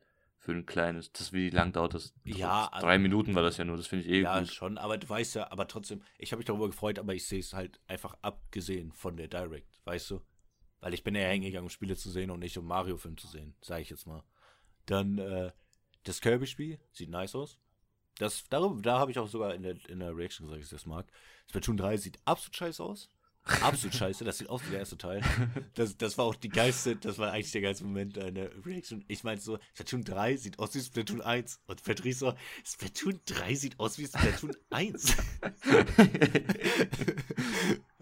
für 0.46 0.52
ein 0.52 0.64
kleines. 0.64 1.10
Das 1.10 1.32
wie 1.32 1.50
lang 1.50 1.72
dauert 1.72 1.94
das? 1.94 2.14
Ja, 2.24 2.68
drei 2.78 2.92
also- 2.92 3.02
Minuten 3.02 3.34
war 3.34 3.42
das 3.42 3.56
ja 3.56 3.64
nur, 3.64 3.76
das 3.76 3.88
finde 3.88 4.04
ich 4.04 4.12
eh 4.12 4.20
ja, 4.22 4.38
gut. 4.38 4.48
schon, 4.52 4.78
aber 4.78 4.96
du 4.96 5.08
weißt 5.08 5.34
ja, 5.34 5.50
aber 5.50 5.66
trotzdem, 5.66 6.02
ich 6.18 6.30
habe 6.30 6.38
mich 6.38 6.46
darüber 6.46 6.68
gefreut, 6.68 7.00
aber 7.00 7.14
ich 7.14 7.26
sehe 7.26 7.40
es 7.40 7.52
halt 7.52 7.80
einfach 7.88 8.16
abgesehen 8.22 8.92
von 8.92 9.16
der 9.16 9.26
Direct, 9.26 9.80
weißt 9.84 10.08
du? 10.12 10.20
Weil 10.78 10.94
ich 10.94 11.02
bin 11.02 11.16
ja 11.16 11.26
hingegangen, 11.26 11.64
um 11.66 11.70
Spiele 11.70 11.96
zu 11.96 12.10
sehen 12.10 12.30
und 12.30 12.38
nicht 12.38 12.56
um 12.56 12.66
Mario-Film 12.66 13.16
zu 13.16 13.26
sehen, 13.26 13.56
sage 13.60 13.82
ich 13.82 13.90
jetzt 13.90 14.06
mal. 14.06 14.22
Dann, 14.84 15.18
äh, 15.18 15.50
das 16.04 16.20
Kirby-Spiel 16.20 16.78
sieht 16.92 17.10
nice 17.10 17.34
aus. 17.34 17.58
Das, 18.18 18.44
darüber, 18.48 18.80
da 18.80 19.00
habe 19.00 19.10
ich 19.10 19.18
auch 19.18 19.26
sogar 19.28 19.52
in 19.52 19.64
der, 19.64 19.76
in 19.88 19.98
der 19.98 20.16
Reaction 20.16 20.46
gesagt, 20.46 20.62
dass 20.62 20.68
ich 20.68 20.78
das 20.78 20.86
mag. 20.86 21.10
Splatoon 21.48 21.76
3 21.76 21.96
sieht 21.96 22.20
absolut 22.24 22.54
scheiße 22.54 22.84
aus. 22.84 23.10
Absolut 23.46 23.94
scheiße, 23.94 24.24
das 24.24 24.38
sieht 24.38 24.48
aus 24.48 24.64
wie 24.66 24.70
der 24.70 24.80
erste 24.80 24.98
Teil. 24.98 25.22
Das, 25.74 25.96
das 25.96 26.18
war 26.18 26.24
auch 26.24 26.34
die 26.34 26.48
geilste, 26.48 26.96
das 26.96 27.18
war 27.18 27.32
eigentlich 27.32 27.52
der 27.52 27.60
geilste 27.60 27.84
Moment 27.84 28.18
einer 28.18 28.48
Reaction. 28.64 29.04
Ich 29.08 29.22
meinte 29.22 29.44
so, 29.44 29.58
Splatoon 29.74 30.02
3 30.04 30.36
sieht 30.36 30.58
aus 30.58 30.74
wie 30.74 30.80
Splatoon 30.80 31.20
1. 31.20 31.60
Und 31.66 31.82
Patrice 31.84 32.18
so, 32.18 32.34
Splatoon 32.64 33.20
3 33.26 33.54
sieht 33.54 33.78
aus 33.78 33.98
wie 33.98 34.06
Splatoon 34.06 34.56
1. 34.70 35.16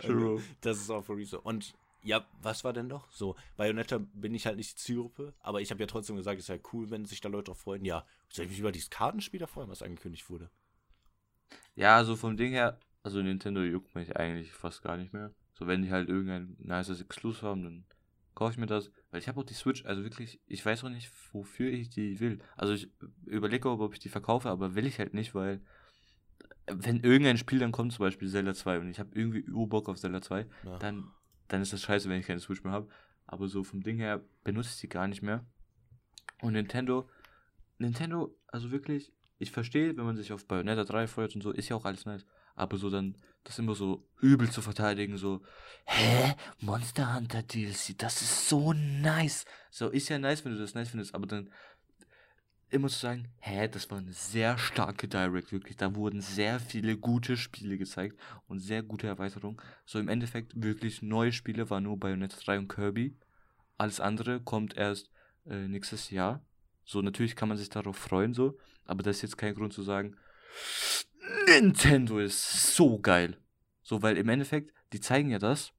True. 0.01 0.43
Das 0.63 0.79
ist 0.79 0.91
auch 0.91 1.03
für 1.03 1.17
Reese. 1.17 1.41
Und 1.41 1.75
ja, 2.03 2.27
was 2.41 2.65
war 2.65 2.73
denn 2.73 2.87
noch? 2.87 3.11
So, 3.11 3.37
Bayonetta 3.57 3.99
bin 3.99 4.35
ich 4.35 4.47
halt 4.47 4.57
nicht 4.57 4.79
Zielgruppe, 4.79 5.35
aber 5.41 5.61
ich 5.61 5.71
habe 5.71 5.81
ja 5.81 5.87
trotzdem 5.87 6.17
gesagt, 6.17 6.41
es 6.41 6.49
wäre 6.49 6.61
cool, 6.73 6.91
wenn 6.91 7.05
sich 7.05 7.21
da 7.21 7.29
Leute 7.29 7.45
drauf 7.51 7.59
freuen. 7.59 7.85
Ja, 7.85 8.07
soll 8.29 8.45
ich 8.45 8.51
mich 8.51 8.61
über 8.61 8.73
dieses 8.73 8.91
Kartenspiel 8.91 9.41
da 9.41 9.47
freuen, 9.47 9.69
was 9.69 9.83
angekündigt 9.83 10.29
wurde? 10.31 10.51
Ja, 11.75 11.97
also 11.97 12.15
vom 12.17 12.37
Ding 12.37 12.53
her, 12.53 12.79
also 13.05 13.23
Nintendo 13.23 13.63
juckt 13.63 13.95
mich 13.95 14.17
eigentlich 14.17 14.53
fast 14.53 14.83
gar 14.83 14.97
nicht 14.97 15.13
mehr. 15.13 15.33
So, 15.53 15.67
wenn 15.69 15.83
die 15.83 15.93
halt 15.93 16.09
irgendein 16.09 16.57
nices 16.59 17.01
Exclusive 17.01 17.47
haben, 17.47 17.63
dann 17.63 17.85
kaufe 18.35 18.53
ich 18.53 18.59
mir 18.59 18.67
das. 18.67 18.91
Weil 19.11 19.21
ich 19.21 19.29
habe 19.29 19.39
auch 19.39 19.45
die 19.45 19.55
Switch, 19.55 19.85
also 19.85 20.03
wirklich, 20.03 20.41
ich 20.47 20.65
weiß 20.65 20.83
auch 20.83 20.89
nicht, 20.89 21.13
wofür 21.33 21.71
ich 21.71 21.91
die 21.91 22.19
will. 22.19 22.41
Also 22.57 22.73
ich 22.73 22.89
überlege 23.27 23.69
auch, 23.69 23.79
ob 23.79 23.93
ich 23.93 24.01
die 24.01 24.09
verkaufe, 24.09 24.49
aber 24.49 24.75
will 24.75 24.87
ich 24.87 24.99
halt 24.99 25.15
nicht, 25.15 25.35
weil 25.35 25.61
wenn 26.67 27.01
irgendein 27.01 27.37
Spiel 27.37 27.59
dann 27.59 27.73
kommt, 27.73 27.93
zum 27.93 28.05
Beispiel 28.05 28.29
Zelda 28.29 28.55
2, 28.55 28.79
und 28.79 28.89
ich 28.89 28.99
habe 28.99 29.11
irgendwie 29.15 29.49
Urbock 29.51 29.89
auf 29.89 29.99
Zelda 30.01 30.23
2, 30.23 30.47
Ja. 30.65 30.79
dann, 30.79 31.11
dann 31.49 31.61
ist 31.61 31.75
das 31.75 31.83
scheiße, 31.83 32.09
wenn 32.09 32.21
ich 32.21 32.27
keine 32.27 32.41
Switch 32.41 32.65
mehr 32.65 32.73
habe. 32.73 32.89
Aber 33.27 33.49
so 33.49 33.65
vom 33.65 33.83
Ding 33.83 33.99
her 33.99 34.25
benutze 34.45 34.71
ich 34.71 34.81
die 34.81 34.89
gar 34.89 35.09
nicht 35.09 35.23
mehr. 35.23 35.45
Und 36.41 36.55
Nintendo, 36.55 37.09
Nintendo, 37.79 38.35
also 38.47 38.71
wirklich, 38.71 39.13
ich 39.39 39.51
verstehe, 39.51 39.95
wenn 39.97 40.05
man 40.07 40.17
sich 40.17 40.33
auf 40.33 40.47
Bayonetta 40.47 40.85
3 40.85 41.07
freut 41.07 41.35
und 41.35 41.43
so, 41.43 41.51
ist 41.51 41.69
ja 41.69 41.77
auch 41.77 41.85
alles 41.85 42.07
nice. 42.07 42.25
Aber 42.55 42.77
so 42.77 42.91
dann, 42.91 43.17
das 43.43 43.59
immer 43.59 43.75
so 43.75 44.07
übel 44.21 44.51
zu 44.51 44.63
verteidigen, 44.63 45.17
so, 45.17 45.43
hä? 45.85 46.35
Monster 46.61 47.15
Hunter 47.15 47.43
DLC, 47.43 47.97
das 47.99 48.23
ist 48.23 48.49
so 48.49 48.73
nice. 48.73 49.45
So, 49.71 49.89
ist 49.89 50.09
ja 50.09 50.19
nice, 50.19 50.45
wenn 50.45 50.53
du 50.53 50.59
das 50.59 50.75
nice 50.75 50.91
findest, 50.91 51.15
aber 51.15 51.27
dann 51.27 51.51
immer 52.71 52.89
zu 52.89 52.99
sagen, 52.99 53.29
hä, 53.39 53.69
das 53.69 53.91
war 53.91 53.99
eine 53.99 54.13
sehr 54.13 54.59
starke 54.59 55.07
Direct, 55.09 55.53
wirklich. 55.53 55.77
Da 55.77 55.95
wurden 55.95 56.21
sehr 56.21 56.59
viele 56.59 56.97
gute 56.97 57.37
Spiele 57.37 57.79
gezeigt 57.79 58.19
und 58.49 58.59
sehr 58.59 58.83
gute 58.83 59.07
Erweiterungen. 59.07 59.61
So 59.85 59.99
im 59.99 60.09
Endeffekt 60.09 60.53
wirklich 60.55 61.03
neue 61.03 61.33
Spiele 61.33 61.71
war 61.71 61.81
nur 61.81 61.99
Bayonetta 61.99 62.37
3 62.37 62.59
und 62.59 62.69
Kirby. 62.69 63.17
Alles 63.79 64.01
andere 64.01 64.41
kommt 64.41 64.77
erst 64.77 65.11
äh, 65.47 65.69
nächstes 65.69 66.11
Jahr. 66.11 66.45
So, 66.85 67.01
natürlich 67.01 67.37
kann 67.37 67.49
man 67.49 67.59
sich 67.59 67.71
darauf 67.71 67.97
freuen, 67.97 68.35
so, 68.35 68.59
aber 68.85 69.03
das 69.03 69.17
ist 69.17 69.23
jetzt 69.23 69.39
kein 69.39 69.55
Grund 69.55 69.73
zu 69.73 69.83
sagen, 69.83 70.17
Nintendo 71.47 72.19
ist 72.19 72.75
so 72.75 72.99
geil. 72.99 73.37
So, 73.83 74.03
weil 74.03 74.17
im 74.17 74.29
Endeffekt, 74.29 74.73
die 74.93 75.01
zeigen 75.01 75.31
ja 75.31 75.39
das, 75.39 75.73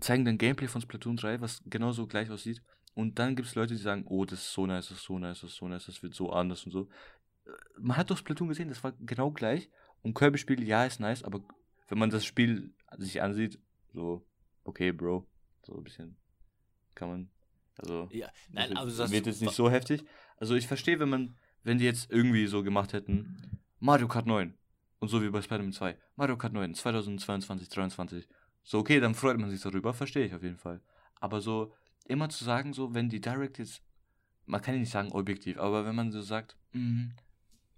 zeigen 0.00 0.24
dann 0.24 0.38
Gameplay 0.38 0.68
von 0.68 0.80
Splatoon 0.80 1.16
3, 1.16 1.40
was 1.40 1.62
genauso 1.66 2.06
gleich 2.06 2.30
aussieht. 2.30 2.62
Und 2.94 3.18
dann 3.18 3.36
gibt 3.36 3.48
es 3.48 3.54
Leute, 3.54 3.74
die 3.74 3.80
sagen, 3.80 4.04
oh, 4.06 4.24
das 4.24 4.40
ist 4.40 4.52
so 4.52 4.66
nice, 4.66 4.88
das 4.88 4.98
ist 4.98 5.04
so 5.04 5.18
nice, 5.18 5.40
das 5.40 5.50
ist 5.50 5.56
so 5.56 5.68
nice, 5.68 5.86
das 5.86 6.02
wird 6.02 6.14
so 6.14 6.30
anders 6.32 6.64
und 6.64 6.72
so. 6.72 6.88
Äh, 7.46 7.50
Man 7.78 7.96
hat 7.96 8.10
doch 8.10 8.18
Splatoon 8.18 8.48
gesehen, 8.48 8.68
das 8.68 8.82
war 8.82 8.92
genau 9.00 9.30
gleich. 9.30 9.70
Und 10.02 10.14
Kirby-Spiel, 10.14 10.62
ja, 10.64 10.84
ist 10.84 11.00
nice, 11.00 11.22
aber 11.22 11.40
wenn 11.88 11.98
man 11.98 12.10
das 12.10 12.24
Spiel 12.24 12.72
sich 12.96 13.22
ansieht, 13.22 13.58
so, 13.92 14.26
okay, 14.64 14.92
Bro, 14.92 15.26
so 15.62 15.76
ein 15.76 15.84
bisschen 15.84 16.16
kann 16.94 17.08
man, 17.08 17.30
also, 17.76 18.08
Ja, 18.10 18.28
nein, 18.50 18.76
aber 18.76 18.90
das 18.90 19.10
wird 19.10 19.26
jetzt 19.26 19.40
nicht 19.40 19.54
so 19.54 19.70
heftig. 19.70 20.04
Also 20.36 20.54
ich 20.56 20.66
verstehe, 20.66 20.98
wenn 20.98 21.08
man, 21.08 21.36
wenn 21.62 21.78
die 21.78 21.84
jetzt 21.84 22.10
irgendwie 22.10 22.46
so 22.46 22.62
gemacht 22.62 22.92
hätten, 22.92 23.60
Mario 23.80 24.08
Kart 24.08 24.26
9 24.26 24.54
und 24.98 25.08
so 25.08 25.22
wie 25.22 25.30
bei 25.30 25.40
Spider-Man 25.40 25.72
2, 25.72 25.96
Mario 26.16 26.36
Kart 26.36 26.52
9 26.52 26.74
2022, 26.74 27.68
2023. 27.70 28.28
So 28.62 28.78
okay, 28.78 29.00
dann 29.00 29.14
freut 29.14 29.38
man 29.38 29.50
sich 29.50 29.60
darüber, 29.60 29.94
verstehe 29.94 30.26
ich 30.26 30.34
auf 30.34 30.42
jeden 30.42 30.58
Fall. 30.58 30.80
Aber 31.20 31.40
so 31.40 31.72
immer 32.06 32.28
zu 32.28 32.44
sagen, 32.44 32.72
so 32.72 32.94
wenn 32.94 33.08
die 33.08 33.20
Direct 33.20 33.58
jetzt, 33.58 33.82
man 34.46 34.60
kann 34.60 34.74
ja 34.74 34.80
nicht 34.80 34.90
sagen 34.90 35.12
objektiv, 35.12 35.58
aber 35.58 35.84
wenn 35.84 35.94
man 35.94 36.10
so 36.10 36.20
sagt, 36.22 36.56
mh, 36.72 37.10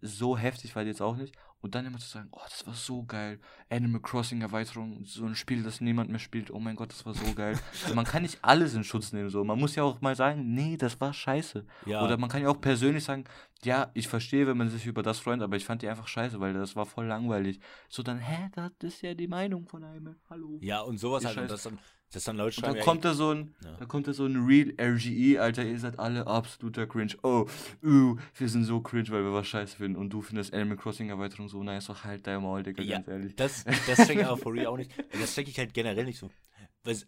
so 0.00 0.36
heftig 0.36 0.74
war 0.76 0.82
die 0.82 0.90
jetzt 0.90 1.02
auch 1.02 1.16
nicht 1.16 1.34
und 1.62 1.74
dann 1.74 1.86
immer 1.86 1.98
zu 1.98 2.08
sagen, 2.08 2.28
oh, 2.32 2.40
das 2.44 2.66
war 2.66 2.74
so 2.74 3.04
geil, 3.04 3.38
Animal 3.68 4.00
Crossing 4.00 4.40
Erweiterung, 4.40 5.04
so 5.04 5.26
ein 5.26 5.34
Spiel, 5.34 5.62
das 5.62 5.80
niemand 5.80 6.10
mehr 6.10 6.18
spielt, 6.18 6.50
oh 6.50 6.58
mein 6.58 6.76
Gott, 6.76 6.90
das 6.90 7.04
war 7.04 7.14
so 7.14 7.34
geil. 7.34 7.58
man 7.94 8.04
kann 8.04 8.22
nicht 8.22 8.38
alles 8.42 8.74
in 8.74 8.84
Schutz 8.84 9.12
nehmen, 9.12 9.28
so. 9.28 9.44
Man 9.44 9.58
muss 9.58 9.76
ja 9.76 9.82
auch 9.82 10.00
mal 10.00 10.16
sagen, 10.16 10.54
nee, 10.54 10.76
das 10.76 11.00
war 11.00 11.12
scheiße. 11.12 11.66
Ja, 11.86 12.02
Oder 12.02 12.16
man 12.16 12.30
kann 12.30 12.42
ja 12.42 12.48
auch 12.48 12.60
persönlich 12.60 13.04
sagen, 13.04 13.24
ja, 13.62 13.90
ich 13.92 14.08
verstehe, 14.08 14.46
wenn 14.46 14.56
man 14.56 14.70
sich 14.70 14.86
über 14.86 15.02
das 15.02 15.18
freut, 15.18 15.42
aber 15.42 15.56
ich 15.56 15.64
fand 15.64 15.82
die 15.82 15.88
einfach 15.88 16.08
scheiße, 16.08 16.40
weil 16.40 16.54
das 16.54 16.76
war 16.76 16.86
voll 16.86 17.06
langweilig. 17.06 17.60
So 17.88 18.02
dann, 18.02 18.18
hä, 18.18 18.50
das 18.54 18.72
ist 18.80 19.02
ja 19.02 19.12
die 19.14 19.28
Meinung 19.28 19.66
von 19.66 19.84
einem. 19.84 20.16
Hallo. 20.30 20.58
ja, 20.62 20.80
und 20.80 20.98
sowas 20.98 21.24
halt. 21.26 21.36
Und 21.36 21.50
das 21.50 21.64
dann, 21.64 21.78
Das 22.12 22.24
dann 22.24 22.36
Leute 22.36 22.48
Und 22.48 22.52
schreiben, 22.54 22.72
dann 22.74 22.78
ja, 22.78 22.84
kommt 22.84 23.04
da 23.04 23.14
so 23.14 23.30
ein, 23.30 23.54
Ja. 23.64 23.72
dann 23.78 23.86
kommt 23.88 24.08
da 24.08 24.12
so 24.12 24.26
ein 24.26 24.36
Real 24.44 24.72
RGE, 24.80 25.38
Alter, 25.38 25.64
ihr 25.64 25.78
seid 25.78 25.98
alle 25.98 26.26
absoluter 26.26 26.86
Cringe. 26.86 27.12
Oh, 27.22 27.46
uh, 27.84 28.16
wir 28.34 28.48
sind 28.48 28.64
so 28.64 28.80
cringe, 28.80 29.08
weil 29.10 29.22
wir 29.22 29.32
was 29.32 29.46
scheiße 29.46 29.76
finden. 29.76 29.96
Und 29.96 30.10
du 30.10 30.20
findest 30.20 30.52
Animal 30.52 30.76
Crossing 30.76 31.08
Erweiterung 31.08 31.48
so 31.48 31.62
nice, 31.62 31.86
doch 31.86 32.02
halt 32.02 32.26
dein 32.26 32.42
Maul, 32.42 32.64
Digga, 32.64 32.82
Ja, 32.82 32.96
ganz 32.96 33.08
ehrlich. 33.08 33.36
Das, 33.36 33.64
das 33.86 34.06
check 34.08 34.18
ich 34.18 34.24
aber 34.26 34.36
for 34.36 34.52
real 34.52 34.66
auch 34.66 34.76
nicht. 34.76 34.90
Das 35.12 35.34
check 35.34 35.46
ich 35.48 35.58
halt 35.58 35.72
generell 35.72 36.04
nicht 36.04 36.18
so. 36.18 36.30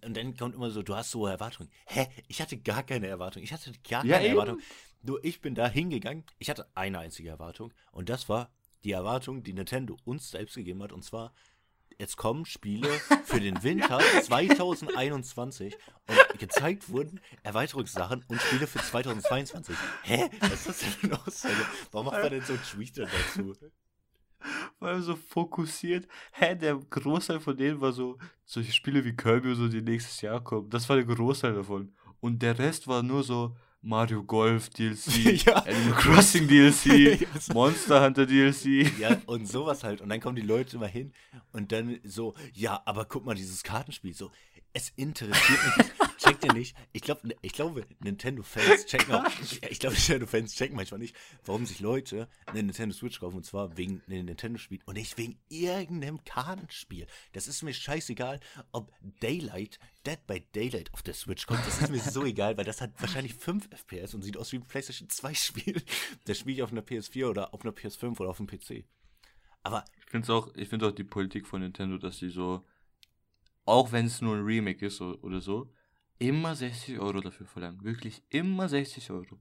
Und 0.05 0.17
dann 0.17 0.37
kommt 0.37 0.55
immer 0.55 0.71
so, 0.71 0.83
du 0.83 0.95
hast 0.95 1.11
so 1.11 1.21
hohe 1.21 1.31
Erwartungen. 1.31 1.71
Hä? 1.87 2.07
Ich 2.29 2.41
hatte 2.41 2.59
gar 2.59 2.83
keine 2.83 3.07
Erwartung. 3.07 3.43
Ich 3.43 3.53
hatte 3.53 3.73
gar 3.89 4.05
Ja, 4.05 4.17
keine 4.17 4.29
eben. 4.29 4.35
Erwartung. 4.37 4.61
Nur 5.03 5.25
ich 5.25 5.41
bin 5.41 5.55
da 5.55 5.67
hingegangen. 5.69 6.25
Ich 6.39 6.51
hatte 6.51 6.69
eine 6.75 6.99
einzige 7.01 7.31
Erwartung. 7.31 7.73
Und 7.91 8.09
das 8.09 8.29
war 8.29 8.53
die 8.85 8.93
Erwartung, 8.93 9.43
die 9.43 9.53
Nintendo 9.53 9.97
uns 10.05 10.31
selbst 10.31 10.55
gegeben 10.55 10.83
hat. 10.83 10.93
Und 10.93 11.03
zwar, 11.05 11.33
jetzt 11.99 12.17
kommen 12.17 12.45
Spiele 12.45 12.89
für 13.25 13.41
den 13.41 13.63
Winter 13.63 13.99
2021 13.99 15.77
und 16.09 16.39
gezeigt 16.39 16.89
wurden 16.89 17.21
Erweiterungssachen 17.43 18.25
und 18.29 18.41
Spiele 18.41 18.67
für 18.67 18.81
2022. 18.81 19.77
Hä? 20.03 20.31
Was 20.41 20.53
ist 20.53 20.69
das 20.69 20.79
denn 20.79 20.91
für 20.91 21.07
eine 21.07 21.27
Aussage? 21.27 21.67
Warum 21.91 22.07
macht 22.07 22.23
man 22.23 22.31
denn 22.31 22.43
so 22.43 22.57
Tweets 22.57 22.93
dazu? 22.95 23.55
Vor 24.79 24.89
allem 24.89 25.03
so 25.03 25.17
fokussiert. 25.17 26.09
Hä, 26.33 26.57
der 26.57 26.77
Großteil 26.77 27.41
von 27.41 27.57
denen 27.57 27.81
war 27.81 27.93
so, 27.93 28.19
solche 28.45 28.73
Spiele 28.73 29.05
wie 29.05 29.15
Kirby 29.15 29.51
und 29.51 29.57
so, 29.57 29.69
die 29.69 29.83
nächstes 29.83 30.21
Jahr 30.21 30.43
kommen. 30.43 30.69
Das 30.71 30.89
war 30.89 30.97
der 30.97 31.05
Großteil 31.05 31.55
davon. 31.55 31.95
Und 32.21 32.43
der 32.43 32.59
Rest 32.59 32.89
war 32.89 33.03
nur 33.03 33.23
so 33.23 33.57
Mario 33.83 34.23
Golf 34.23 34.71
DLC, 34.71 35.45
Ja. 35.47 35.55
Animal 35.57 35.93
Crossing 35.99 36.47
DLC, 36.47 36.87
Ja, 37.21 37.41
so- 37.41 37.53
Monster 37.53 38.05
Hunter 38.05 38.27
DLC. 38.27 38.99
Ja, 38.99 39.17
und 39.27 39.47
sowas 39.49 39.83
halt. 39.83 40.01
Und 40.01 40.09
dann 40.09 40.21
kommen 40.21 40.37
die 40.37 40.43
Leute 40.43 40.77
immer 40.77 40.87
hin 40.87 41.13
und 41.53 41.73
dann 41.73 41.99
so, 42.05 42.35
ja, 42.53 42.81
aber 42.85 43.05
guck 43.05 43.25
mal, 43.25 43.35
dieses 43.35 43.63
Kartenspiel, 43.63 44.15
so, 44.15 44.31
es 44.73 44.91
interessiert 44.97 45.61
mich. 45.77 45.87
Checkt 46.19 46.45
ihr 46.45 46.53
nicht? 46.53 46.77
Ich 46.93 47.03
glaube, 47.03 47.35
ich 47.43 47.53
glaube, 47.53 47.85
Nintendo-Fans 48.01 48.87
checken 48.87 49.15
auch, 49.15 49.25
ich 49.71 49.81
glaube, 49.81 49.97
Nintendo-Fans 49.97 50.55
checken 50.55 50.77
manchmal 50.77 51.01
nicht, 51.01 51.17
warum 51.45 51.67
sich 51.67 51.81
Leute 51.81 52.29
eine 52.47 52.63
Nintendo 52.63 52.95
Switch 52.95 53.19
kaufen 53.19 53.39
und 53.39 53.45
zwar 53.45 53.77
wegen 53.77 54.03
einem 54.07 54.27
Nintendo-Spiel 54.27 54.81
und 54.87 54.95
nicht 54.95 55.19
wegen 55.19 55.39
irgendeinem 55.49 56.23
Kartenspiel. 56.25 57.07
Das 57.33 57.49
ist 57.49 57.63
mir 57.63 57.75
scheißegal, 57.75 58.41
ob 58.71 58.93
Daylight, 59.21 59.79
Dead 60.07 60.25
by 60.27 60.41
Daylight 60.55 60.93
auf 60.95 61.03
der 61.03 61.15
Switch 61.15 61.47
kommt. 61.47 61.67
Das 61.67 61.83
ist 61.83 61.91
mir 61.91 62.01
so 62.01 62.25
egal, 62.25 62.57
weil 62.57 62.65
das 62.65 62.81
hat 62.81 62.93
wahrscheinlich 62.99 63.35
5 63.35 63.69
FPS 63.71 64.15
und 64.15 64.23
sieht 64.23 64.37
aus 64.37 64.53
wie 64.53 64.57
ein 64.57 64.67
PlayStation 64.67 65.09
2 65.09 65.35
Spiel. 65.35 65.83
Das 66.27 66.39
spiele 66.39 66.57
ich 66.57 66.63
auf 66.63 66.71
einer 66.71 66.83
PS4 66.83 67.29
oder 67.29 67.53
auf 67.53 67.63
einer 67.63 67.73
PS5 67.73 68.21
oder 68.21 68.31
auf 68.31 68.37
dem 68.37 68.47
PC. 68.47 68.85
Aber 69.63 69.85
Ich 70.05 70.11
finde 70.11 70.33
auch, 70.33 70.55
ich 70.55 70.69
finde 70.69 70.89
auch 70.89 70.93
die 70.93 71.05
Politik 71.05 71.47
von 71.47 71.61
Nintendo, 71.61 71.99
dass 71.99 72.19
sie 72.19 72.31
so, 72.31 72.65
auch 73.65 73.93
wenn 73.93 74.07
es 74.07 74.21
nur 74.21 74.37
ein 74.37 74.45
Remake 74.45 74.87
ist 74.87 75.01
oder 75.01 75.41
so, 75.41 75.73
immer 76.19 76.55
60 76.55 76.99
Euro 76.99 77.21
dafür 77.21 77.47
verlangen. 77.47 77.83
Wirklich 77.83 78.23
immer 78.31 78.69
60 78.69 79.11
Euro. 79.11 79.39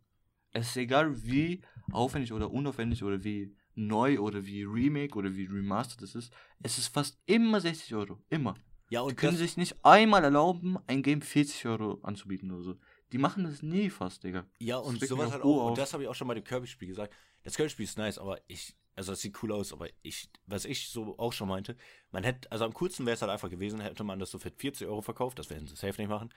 Es 0.52 0.70
ist 0.70 0.78
egal, 0.78 1.24
wie 1.24 1.62
aufwendig 1.92 2.34
oder 2.34 2.52
unaufwendig 2.52 3.04
oder 3.04 3.24
wie 3.24 3.56
neu 3.76 4.20
oder 4.20 4.46
wie 4.46 4.64
Remake 4.64 5.18
oder 5.18 5.34
wie 5.36 5.46
Remastered 5.46 6.02
es 6.04 6.16
ist. 6.16 6.34
Es 6.62 6.78
ist 6.78 6.88
fast 6.88 7.20
immer 7.26 7.62
60 7.62 7.96
Euro. 7.96 8.20
Immer. 8.30 8.56
ja, 8.90 9.02
Die 9.02 9.10
und 9.10 9.16
können 9.16 9.34
das, 9.34 9.42
sich 9.42 9.58
nicht 9.58 9.76
einmal 9.84 10.24
erlauben, 10.24 10.78
ein 10.88 11.04
Game 11.04 11.22
40 11.22 11.66
Euro 11.68 12.00
anzubieten 12.04 12.52
oder 12.52 12.64
so. 12.64 12.76
Die 13.12 13.18
machen 13.18 13.44
das 13.44 13.62
nie 13.62 13.90
fast, 13.90 14.24
Digga. 14.24 14.46
Ja, 14.60 14.78
und 14.78 15.00
sowas 15.02 15.32
halt 15.32 15.44
ur 15.44 15.64
auch. 15.64 15.70
Und 15.70 15.78
das 15.78 15.94
habe 15.94 16.04
ich 16.04 16.10
auch 16.10 16.16
schon 16.16 16.28
bei 16.28 16.34
dem 16.34 16.44
Kirby-Spiel 16.44 16.88
gesagt. 16.90 17.14
Das 17.44 17.56
Kirby-Spiel 17.56 17.86
ist 17.86 17.98
nice, 17.98 18.18
aber 18.18 18.40
ich, 18.48 18.76
also 18.96 19.14
es 19.14 19.22
sieht 19.22 19.42
cool 19.42 19.52
aus, 19.52 19.74
aber 19.74 19.88
ich, 20.02 20.30
was 20.46 20.66
ich 20.66 20.90
so 20.90 21.18
auch 21.18 21.34
schon 21.34 21.48
meinte, 21.48 21.78
man 22.12 22.24
hätte, 22.24 22.52
also 22.52 22.66
am 22.66 22.74
coolsten 22.74 23.06
wäre 23.06 23.16
es 23.16 23.22
halt 23.22 23.32
einfach 23.32 23.50
gewesen, 23.50 23.80
hätte 23.80 24.04
man 24.04 24.20
das 24.20 24.32
so 24.32 24.40
für 24.40 24.52
40 24.52 24.88
Euro 24.88 25.02
verkauft, 25.02 25.40
das 25.40 25.50
werden 25.50 25.68
sie 25.68 25.76
safe 25.76 26.02
nicht 26.02 26.10
machen. 26.10 26.30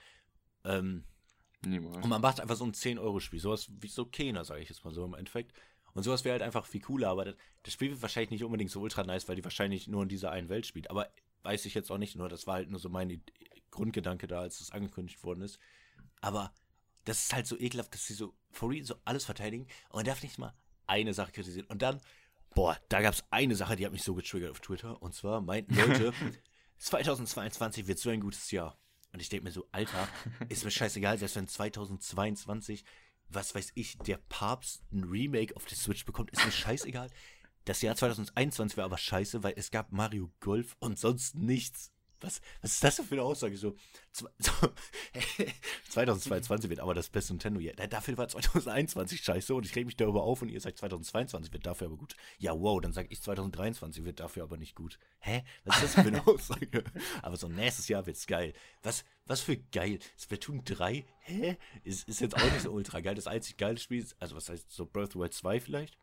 Ähm, 0.63 1.03
Niemals. 1.65 1.97
und 1.97 2.09
man 2.09 2.21
macht 2.21 2.39
einfach 2.39 2.55
so 2.55 2.65
ein 2.65 2.73
10-Euro-Spiel, 2.73 3.39
sowas 3.39 3.67
wie 3.69 3.87
so 3.87 4.05
Kena, 4.05 4.43
sage 4.43 4.61
ich 4.61 4.69
jetzt 4.69 4.85
mal 4.85 4.93
so 4.93 5.03
im 5.05 5.13
Endeffekt. 5.13 5.53
Und 5.93 6.03
sowas 6.03 6.25
wäre 6.25 6.33
halt 6.33 6.43
einfach 6.43 6.65
viel 6.65 6.81
cooler, 6.81 7.09
aber 7.09 7.25
das, 7.25 7.35
das 7.63 7.73
Spiel 7.73 7.91
wird 7.91 8.01
wahrscheinlich 8.01 8.31
nicht 8.31 8.43
unbedingt 8.43 8.69
so 8.69 8.81
ultra 8.81 9.03
nice, 9.03 9.27
weil 9.29 9.37
die 9.37 9.43
wahrscheinlich 9.43 9.87
nur 9.87 10.03
in 10.03 10.09
dieser 10.09 10.31
einen 10.31 10.49
Welt 10.49 10.65
spielt. 10.65 10.89
Aber 10.89 11.09
weiß 11.43 11.65
ich 11.65 11.73
jetzt 11.73 11.89
auch 11.89 11.97
nicht, 11.97 12.15
nur 12.15 12.27
das 12.27 12.47
war 12.47 12.55
halt 12.55 12.69
nur 12.69 12.79
so 12.79 12.89
mein 12.89 13.23
Grundgedanke 13.71 14.27
da, 14.27 14.41
als 14.41 14.59
das 14.59 14.71
angekündigt 14.71 15.23
worden 15.23 15.41
ist. 15.41 15.57
Aber 16.19 16.51
das 17.05 17.25
ist 17.25 17.33
halt 17.33 17.47
so 17.47 17.57
ekelhaft, 17.57 17.93
dass 17.93 18.05
sie 18.05 18.13
so 18.13 18.33
for 18.51 18.71
real 18.71 18.83
so 18.83 18.95
alles 19.05 19.25
verteidigen 19.25 19.67
und 19.89 19.97
man 19.97 20.05
darf 20.05 20.21
nicht 20.21 20.37
mal 20.37 20.53
eine 20.87 21.13
Sache 21.13 21.31
kritisieren. 21.31 21.67
Und 21.67 21.81
dann, 21.81 22.01
boah, 22.55 22.79
da 22.89 23.01
gab 23.01 23.13
es 23.13 23.23
eine 23.29 23.55
Sache, 23.55 23.75
die 23.75 23.85
hat 23.85 23.91
mich 23.91 24.03
so 24.03 24.15
getriggert 24.15 24.49
auf 24.49 24.61
Twitter. 24.61 24.99
Und 25.01 25.13
zwar 25.13 25.41
meinten 25.41 25.75
Leute, 25.75 26.13
2022 26.79 27.85
wird 27.85 27.99
so 27.99 28.09
ein 28.09 28.21
gutes 28.21 28.49
Jahr. 28.49 28.79
Und 29.13 29.21
ich 29.21 29.29
denke 29.29 29.45
mir 29.45 29.51
so, 29.51 29.67
Alter, 29.71 30.09
ist 30.49 30.65
mir 30.65 30.71
scheißegal, 30.71 31.17
selbst 31.17 31.35
wenn 31.35 31.47
2022, 31.47 32.83
was 33.29 33.53
weiß 33.53 33.71
ich, 33.75 33.97
der 33.99 34.17
Papst 34.17 34.83
ein 34.91 35.03
Remake 35.03 35.55
auf 35.55 35.65
der 35.65 35.77
Switch 35.77 36.05
bekommt, 36.05 36.31
ist 36.31 36.43
mir 36.43 36.51
scheißegal. 36.51 37.09
Das 37.65 37.81
Jahr 37.81 37.95
2021 37.95 38.77
war 38.77 38.85
aber 38.85 38.97
scheiße, 38.97 39.43
weil 39.43 39.53
es 39.57 39.71
gab 39.71 39.91
Mario 39.91 40.31
Golf 40.39 40.75
und 40.79 40.99
sonst 40.99 41.35
nichts. 41.35 41.91
Was, 42.21 42.41
was 42.61 42.73
ist 42.73 42.83
das 42.83 42.95
denn 42.95 43.05
für 43.05 43.15
eine 43.15 43.23
Aussage? 43.23 43.57
So, 43.57 43.75
so 44.39 44.51
2022 45.89 46.69
wird 46.69 46.79
aber 46.79 46.93
das 46.93 47.09
beste 47.09 47.33
Nintendo. 47.33 47.59
Da- 47.75 47.87
Dafür 47.87 48.17
war 48.17 48.27
2021 48.27 49.21
scheiße 49.23 49.53
und 49.53 49.65
ich 49.65 49.75
reg 49.75 49.85
mich 49.85 49.95
darüber 49.95 50.23
auf 50.23 50.41
und 50.41 50.49
ihr 50.49 50.59
sagt 50.61 50.77
2022 50.79 51.53
wird 51.53 51.65
dafür 51.65 51.87
aber 51.87 51.97
gut. 51.97 52.15
Ja, 52.37 52.53
wow, 52.59 52.79
dann 52.81 52.93
sage 52.93 53.07
ich 53.11 53.21
2023 53.21 54.03
wird 54.05 54.19
dafür 54.19 54.43
aber 54.43 54.57
nicht 54.57 54.75
gut. 54.75 54.97
Hä? 55.19 55.43
Was 55.65 55.77
ist 55.77 55.83
das 55.83 56.03
für 56.03 56.09
eine 56.09 56.25
Aussage? 56.27 56.83
aber 57.21 57.37
so 57.37 57.47
nächstes 57.47 57.87
Jahr 57.87 58.05
wird's 58.05 58.27
geil. 58.27 58.53
Was, 58.83 59.03
was 59.25 59.41
für 59.41 59.57
geil? 59.57 59.99
Splatoon 60.17 60.63
3? 60.63 61.05
Hä? 61.19 61.57
Ist, 61.83 62.07
ist 62.07 62.21
jetzt 62.21 62.35
auch 62.35 62.43
nicht 62.51 62.61
so 62.61 62.71
ultra 62.71 63.01
geil. 63.01 63.15
Das 63.15 63.27
einzig 63.27 63.57
geile 63.57 63.77
Spiel 63.77 64.01
ist, 64.01 64.15
also 64.21 64.35
was 64.35 64.49
heißt 64.49 64.71
so 64.71 64.85
Breath 64.85 65.07
of 65.09 65.13
the 65.13 65.19
Wild 65.19 65.33
2 65.33 65.59
vielleicht? 65.59 65.97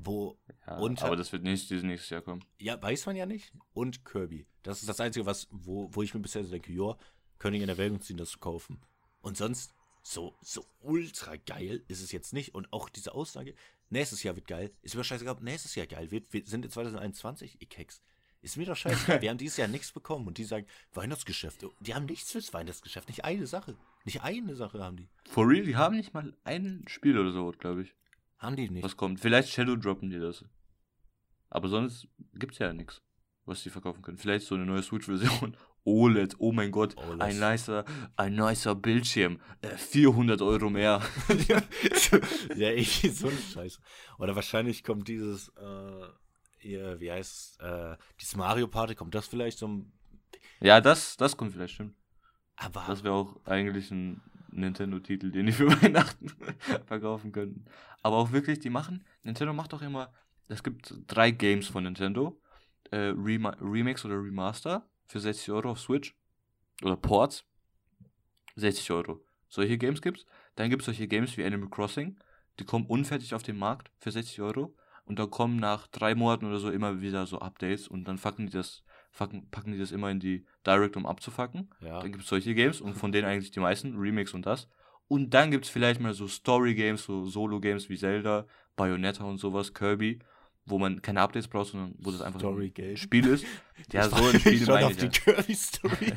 Wo 0.00 0.38
Ja, 0.66 0.78
unter, 0.78 1.06
aber 1.06 1.16
das 1.16 1.32
wird 1.32 1.42
nicht 1.42 1.68
dieses 1.70 1.82
nächstes 1.84 2.10
Jahr 2.10 2.22
kommen. 2.22 2.44
ja, 2.58 2.80
weiß 2.80 3.06
man 3.06 3.16
ja 3.16 3.26
nicht. 3.26 3.52
Und 3.74 4.04
Kirby. 4.04 4.46
Das 4.62 4.80
ist 4.80 4.88
das 4.88 5.00
Einzige, 5.00 5.26
was, 5.26 5.48
wo, 5.50 5.88
wo 5.92 6.02
ich 6.02 6.14
mir 6.14 6.20
bisher 6.20 6.44
so 6.44 6.50
denke, 6.50 6.72
ja, 6.72 6.96
könnte 7.38 7.56
ich 7.56 7.62
in 7.62 7.68
Erwägung 7.68 8.00
ziehen, 8.00 8.16
das 8.16 8.30
zu 8.30 8.38
kaufen. 8.38 8.80
Und 9.20 9.36
sonst, 9.36 9.74
so, 10.02 10.36
so 10.40 10.64
ultra 10.80 11.36
geil 11.36 11.82
ist 11.88 12.00
es 12.02 12.12
jetzt 12.12 12.32
nicht. 12.32 12.54
Und 12.54 12.72
auch 12.72 12.88
diese 12.88 13.12
Aussage, 13.14 13.54
nächstes 13.90 14.22
Jahr 14.22 14.36
wird 14.36 14.46
geil, 14.46 14.72
ist 14.82 14.94
mir 14.94 15.04
scheißegal, 15.04 15.34
ob 15.34 15.42
nächstes 15.42 15.74
Jahr 15.74 15.86
geil 15.86 16.10
wird. 16.10 16.32
Wir 16.32 16.46
sind 16.46 16.64
in 16.64 16.70
2021, 16.70 17.56
ich 17.60 17.68
Keks. 17.68 18.00
Ist 18.40 18.56
mir 18.56 18.66
doch 18.66 18.76
scheißegal. 18.76 19.20
Wir 19.20 19.30
haben 19.30 19.38
dieses 19.38 19.56
Jahr 19.56 19.68
nichts 19.68 19.90
bekommen. 19.90 20.28
Und 20.28 20.38
die 20.38 20.44
sagen, 20.44 20.66
Weihnachtsgeschäft. 20.94 21.66
Die 21.80 21.94
haben 21.94 22.06
nichts 22.06 22.30
fürs 22.30 22.54
Weihnachtsgeschäft. 22.54 23.08
Nicht 23.08 23.24
eine 23.24 23.48
Sache. 23.48 23.76
Nicht 24.04 24.22
eine 24.22 24.54
Sache 24.54 24.82
haben 24.82 24.96
die. 24.96 25.08
For 25.28 25.48
real, 25.48 25.64
die 25.64 25.76
haben 25.76 25.96
nicht 25.96 26.14
mal 26.14 26.36
ein 26.44 26.84
Spiel 26.86 27.18
oder 27.18 27.32
so, 27.32 27.50
glaube 27.58 27.82
ich. 27.82 27.94
Haben 28.38 28.56
die 28.56 28.70
nicht. 28.70 28.84
Was 28.84 28.96
kommt? 28.96 29.20
Vielleicht 29.20 29.50
Shadow 29.50 29.76
droppen 29.76 30.10
die 30.10 30.18
das. 30.18 30.44
Aber 31.50 31.68
sonst 31.68 32.08
gibt's 32.34 32.58
ja 32.58 32.72
nichts, 32.72 33.02
was 33.44 33.62
die 33.62 33.70
verkaufen 33.70 34.02
können. 34.02 34.18
Vielleicht 34.18 34.46
so 34.46 34.54
eine 34.54 34.66
neue 34.66 34.82
Switch-Version. 34.82 35.56
OLED, 35.84 36.36
oh 36.38 36.52
mein 36.52 36.70
Gott, 36.70 36.96
OLED. 36.98 37.22
ein 37.22 37.38
nicer, 37.40 37.84
ein 38.16 38.34
nicer 38.34 38.74
Bildschirm. 38.74 39.40
Äh, 39.62 39.74
400 39.76 40.42
Euro 40.42 40.68
mehr. 40.68 41.00
ja, 41.48 42.70
irgendwie 42.70 43.08
so 43.08 43.28
eine 43.28 43.38
Scheiße. 43.38 43.80
Oder 44.18 44.36
wahrscheinlich 44.36 44.84
kommt 44.84 45.08
dieses, 45.08 45.48
äh, 45.56 46.08
hier, 46.58 47.00
wie 47.00 47.10
heißt 47.10 47.32
es, 47.32 47.66
äh, 47.66 47.96
dieses 48.20 48.36
Mario 48.36 48.68
Party, 48.68 48.94
kommt 48.94 49.14
das 49.14 49.28
vielleicht 49.28 49.58
so 49.58 49.68
ein, 49.68 49.92
ja, 50.60 50.80
das, 50.80 51.16
das 51.16 51.36
kommt 51.36 51.52
vielleicht, 51.52 51.74
stimmt. 51.74 51.94
aber, 52.56 52.84
Das 52.86 53.02
wäre 53.02 53.14
auch 53.14 53.36
eigentlich 53.46 53.90
ein 53.90 54.20
Nintendo-Titel, 54.50 55.30
den 55.30 55.46
die 55.46 55.52
für 55.52 55.68
Weihnachten 55.82 56.32
verkaufen 56.86 57.32
könnten. 57.32 57.64
Aber 58.02 58.16
auch 58.16 58.32
wirklich, 58.32 58.60
die 58.60 58.70
machen, 58.70 59.04
Nintendo 59.22 59.52
macht 59.52 59.74
auch 59.74 59.82
immer, 59.82 60.12
es 60.48 60.62
gibt 60.62 60.94
drei 61.06 61.30
Games 61.30 61.68
von 61.68 61.84
Nintendo, 61.84 62.40
äh, 62.90 63.12
Rema 63.16 63.50
Remix 63.60 64.04
oder 64.04 64.16
Remaster 64.16 64.88
für 65.06 65.20
60 65.20 65.50
Euro 65.52 65.70
auf 65.70 65.80
Switch 65.80 66.14
oder 66.82 66.96
Ports, 66.96 67.44
60 68.56 68.90
Euro. 68.92 69.24
Solche 69.48 69.78
Games 69.78 70.02
gibt's. 70.02 70.26
Dann 70.56 70.70
gibt 70.70 70.82
es 70.82 70.86
solche 70.86 71.06
Games 71.06 71.36
wie 71.36 71.44
Animal 71.44 71.68
Crossing, 71.68 72.18
die 72.58 72.64
kommen 72.64 72.86
unfertig 72.86 73.34
auf 73.34 73.42
den 73.42 73.56
Markt 73.56 73.90
für 73.98 74.10
60 74.10 74.40
Euro 74.40 74.74
und 75.04 75.18
da 75.18 75.26
kommen 75.26 75.56
nach 75.56 75.86
drei 75.86 76.14
Monaten 76.14 76.46
oder 76.46 76.58
so 76.58 76.70
immer 76.70 77.00
wieder 77.00 77.26
so 77.26 77.38
Updates 77.38 77.88
und 77.88 78.04
dann 78.04 78.18
fucken 78.18 78.46
die 78.46 78.52
das, 78.52 78.82
fucken, 79.10 79.48
packen 79.50 79.72
die 79.72 79.78
das 79.78 79.92
immer 79.92 80.10
in 80.10 80.20
die 80.20 80.44
Direct, 80.66 80.96
um 80.96 81.06
abzufacken. 81.06 81.70
ja, 81.80 82.00
Dann 82.00 82.12
gibt 82.12 82.24
es 82.24 82.30
solche 82.30 82.54
Games 82.54 82.80
und 82.80 82.94
von 82.94 83.12
denen 83.12 83.26
eigentlich 83.28 83.50
die 83.50 83.60
meisten, 83.60 83.96
Remix 83.96 84.34
und 84.34 84.46
das. 84.46 84.68
Und 85.08 85.30
dann 85.30 85.50
gibt 85.50 85.64
es 85.64 85.70
vielleicht 85.70 86.00
mal 86.00 86.12
so 86.12 86.28
Story-Games, 86.28 87.04
so 87.04 87.24
Solo-Games 87.24 87.88
wie 87.88 87.96
Zelda, 87.96 88.46
Bayonetta 88.76 89.24
und 89.24 89.38
sowas, 89.38 89.72
Kirby, 89.72 90.18
wo 90.66 90.78
man 90.78 91.00
keine 91.00 91.22
Updates 91.22 91.48
braucht, 91.48 91.68
sondern 91.68 91.94
wo 91.98 92.10
das 92.10 92.20
einfach 92.20 92.42
ein. 92.42 92.96
Spiel 92.96 93.26
ist. 93.26 93.44
Ja, 93.92 94.06
Ich 94.06 94.10
so 94.14 94.24
ein 94.26 94.40
Spiel 94.40 94.58
schon 94.58 94.74
meine 94.74 94.86
auf 94.86 94.92
ich 94.92 94.98
die 94.98 95.04
ja. 95.04 95.10
Kirby 95.10 95.54
Story. 95.54 96.12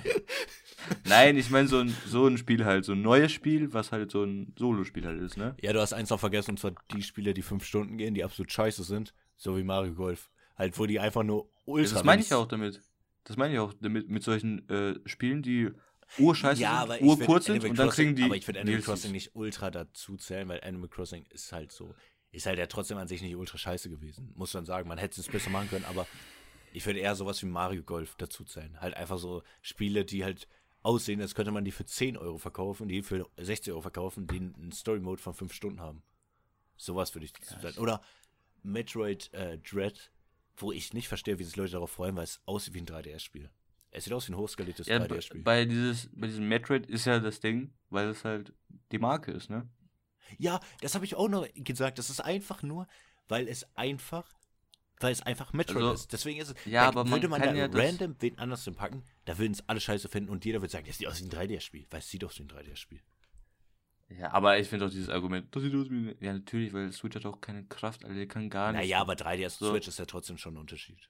Nein, 1.06 1.38
ich 1.38 1.50
meine 1.52 1.68
so 1.68 1.78
ein, 1.78 1.96
so 2.08 2.26
ein 2.26 2.38
Spiel 2.38 2.66
halt, 2.66 2.86
so 2.86 2.94
ein 2.94 3.02
neues 3.02 3.32
Spiel, 3.32 3.72
was 3.72 3.92
halt 3.92 4.10
so 4.12 4.24
ein 4.24 4.54
Solo-Spiel 4.58 5.06
halt 5.06 5.22
ist, 5.22 5.38
ne? 5.38 5.56
ja, 5.62 5.72
du 5.72 5.80
hast 5.80 5.94
eins 5.94 6.10
noch 6.10 6.20
vergessen, 6.20 6.52
und 6.52 6.58
zwar 6.58 6.74
die 6.92 7.04
Spiele, 7.04 7.36
die 7.36 7.44
fünf 7.44 7.64
Stunden 7.66 7.98
gehen, 7.98 8.16
die 8.16 8.24
absolut 8.24 8.52
scheiße 8.52 8.84
sind, 8.84 9.14
so 9.38 9.56
wie 9.58 9.64
Mario 9.64 9.94
Golf. 9.94 10.32
Halt, 10.58 10.78
wo 10.80 10.88
die 10.88 11.00
einfach 11.00 11.24
nur 11.24 11.51
ultra. 11.66 11.96
Das 11.96 12.04
meine 12.04 12.22
ich 12.22 12.30
wenn's- 12.30 12.40
auch 12.40 12.48
damit. 12.48 12.82
Das 13.24 13.38
meine 13.38 13.54
ich 13.54 13.60
auch 13.60 13.74
damit, 13.74 14.10
mit 14.10 14.24
solchen 14.24 14.68
äh, 14.70 15.00
Spielen, 15.08 15.42
die 15.44 15.70
urscheiße 16.18 16.62
Ja, 16.62 16.86
sind, 16.88 17.02
urkurz 17.04 17.46
sind 17.46 17.64
und 17.64 17.78
dann 17.78 17.90
kriegen 17.90 18.16
die. 18.16 18.24
Aber 18.24 18.36
ich 18.36 18.46
finde 18.46 18.62
Animal. 18.62 18.82
Crossing 18.82 19.12
nicht 19.12 19.36
ultra 19.36 19.70
dazu 19.72 20.18
zählen, 20.18 20.48
weil 20.50 20.60
Animal 20.64 20.90
Crossing 20.90 21.26
ist 21.30 21.52
halt 21.54 21.72
so, 21.72 21.94
ist 22.32 22.46
halt 22.48 22.58
ja 22.60 22.66
trotzdem 22.66 22.98
an 22.98 23.08
sich 23.08 23.22
nicht 23.22 23.36
ultra 23.36 23.58
scheiße 23.58 23.90
gewesen. 23.90 24.32
Muss 24.36 24.54
man 24.54 24.66
sagen, 24.66 24.90
man 24.90 24.98
hätte 24.98 25.22
es 25.22 25.28
besser 25.28 25.50
machen 25.52 25.70
können, 25.70 25.86
aber 25.86 26.08
ich 26.74 26.86
würde 26.86 27.00
eher 27.00 27.16
sowas 27.16 27.42
wie 27.44 27.46
Mario 27.46 27.84
Golf 27.84 28.16
dazu 28.18 28.44
zählen. 28.44 28.80
Halt 28.82 28.96
einfach 28.96 29.20
so 29.20 29.44
Spiele, 29.62 30.04
die 30.04 30.24
halt 30.24 30.48
aussehen, 30.82 31.22
als 31.22 31.36
könnte 31.36 31.52
man 31.52 31.64
die 31.64 31.72
für 31.72 31.86
10 31.86 32.18
Euro 32.18 32.40
verkaufen, 32.40 32.88
die 32.88 33.04
für 33.04 33.30
60 33.38 33.72
Euro 33.72 33.82
verkaufen, 33.82 34.26
die 34.26 34.38
einen 34.38 34.72
Story-Mode 34.72 35.22
von 35.22 35.36
5 35.36 35.54
Stunden 35.54 35.80
haben. 35.80 36.02
Sowas 36.76 37.14
würde 37.14 37.26
ich 37.26 37.34
dazu 37.34 37.60
zählen. 37.60 37.78
Oder 37.78 38.02
Metroid 38.64 39.32
äh, 39.34 39.58
Dread, 39.60 40.12
wo 40.58 40.72
ich 40.72 40.94
nicht 40.94 41.08
verstehe, 41.08 41.40
wie 41.40 41.44
sich 41.44 41.56
Leute 41.56 41.72
darauf 41.74 41.92
freuen, 41.92 42.16
weil 42.16 42.24
es 42.26 42.42
aussieht 42.46 42.74
wie 42.74 42.80
ein 42.82 42.86
3DS-Spiel. 42.86 43.50
Es 43.92 44.06
sieht 44.06 44.14
aus 44.14 44.28
wie 44.28 44.34
ein 44.34 44.38
hochskaliertes 44.38 44.88
Ja, 44.88 45.00
bei, 45.00 45.08
3DS-Spiel. 45.08 45.42
bei, 45.42 45.66
dieses, 45.66 46.10
bei 46.14 46.28
diesem 46.28 46.48
Metroid 46.48 46.86
ist 46.88 47.06
ja 47.06 47.20
das 47.20 47.40
Ding, 47.40 47.74
weil 47.90 48.10
es 48.10 48.24
halt 48.24 48.54
die 48.92 49.00
Marke 49.00 49.32
ist, 49.32 49.50
ne? 49.50 49.68
Ja, 50.38 50.62
das 50.80 50.96
habe 50.96 51.04
ich 51.04 51.16
auch 51.16 51.28
noch 51.28 51.46
gesagt. 51.56 52.00
Das 52.00 52.10
ist 52.10 52.22
einfach 52.22 52.64
nur, 52.64 52.88
weil 53.28 53.50
es 53.50 53.66
einfach, 53.76 54.26
weil 55.02 55.12
es 55.12 55.22
einfach 55.22 55.52
Metroid 55.52 55.78
Also, 55.84 55.94
ist. 55.94 56.14
Deswegen 56.14 56.40
ist 56.40 56.50
es. 56.52 56.66
ja, 56.66 56.88
aber 56.88 57.04
man 57.04 57.14
würde 57.14 57.28
man 57.28 57.42
kann 57.42 57.54
da 57.54 57.68
ja 57.68 57.70
random 57.72 58.16
wen 58.20 58.38
anders 58.40 58.70
packen, 58.76 59.04
da 59.26 59.38
würden 59.38 59.52
es 59.52 59.68
alle 59.68 59.82
scheiße 59.82 60.08
finden 60.08 60.30
und 60.30 60.46
jeder 60.46 60.62
würde 60.62 60.72
sagen, 60.72 60.86
das 60.88 60.98
sieht 61.00 61.08
aus 61.08 61.20
wie 61.22 61.26
ein 61.26 61.32
3D-Spiel. 61.32 61.86
Weil 61.90 62.00
es 62.00 62.10
sieht 62.10 62.24
aus 62.24 62.40
wie 62.40 62.44
ein 62.44 62.48
3D-Spiel. 62.50 63.02
Ja, 64.20 64.32
aber 64.32 64.60
ich 64.60 64.68
finde 64.68 64.86
auch 64.86 64.90
dieses 64.90 65.10
Argument, 65.10 65.48
das 65.56 65.64
sieht 65.64 65.74
aus 65.76 65.90
wie. 65.90 66.16
Ja, 66.20 66.34
natürlich, 66.34 66.74
weil 66.74 66.92
Switch 66.92 67.16
hat 67.16 67.26
auch 67.26 67.40
keine 67.40 67.64
Kraft, 67.66 68.04
Alter, 68.04 68.16
der 68.16 68.28
kann 68.28 68.50
gar 68.50 68.72
nicht. 68.72 68.82
Naja, 68.82 69.00
aber 69.00 69.14
3DS 69.14 69.58
So. 69.58 69.72
Switch 69.72 69.88
ist 69.88 70.00
ja 70.00 70.06
trotzdem 70.06 70.38
schon 70.38 70.56
ein 70.56 70.60
Unterschied. 70.60 71.10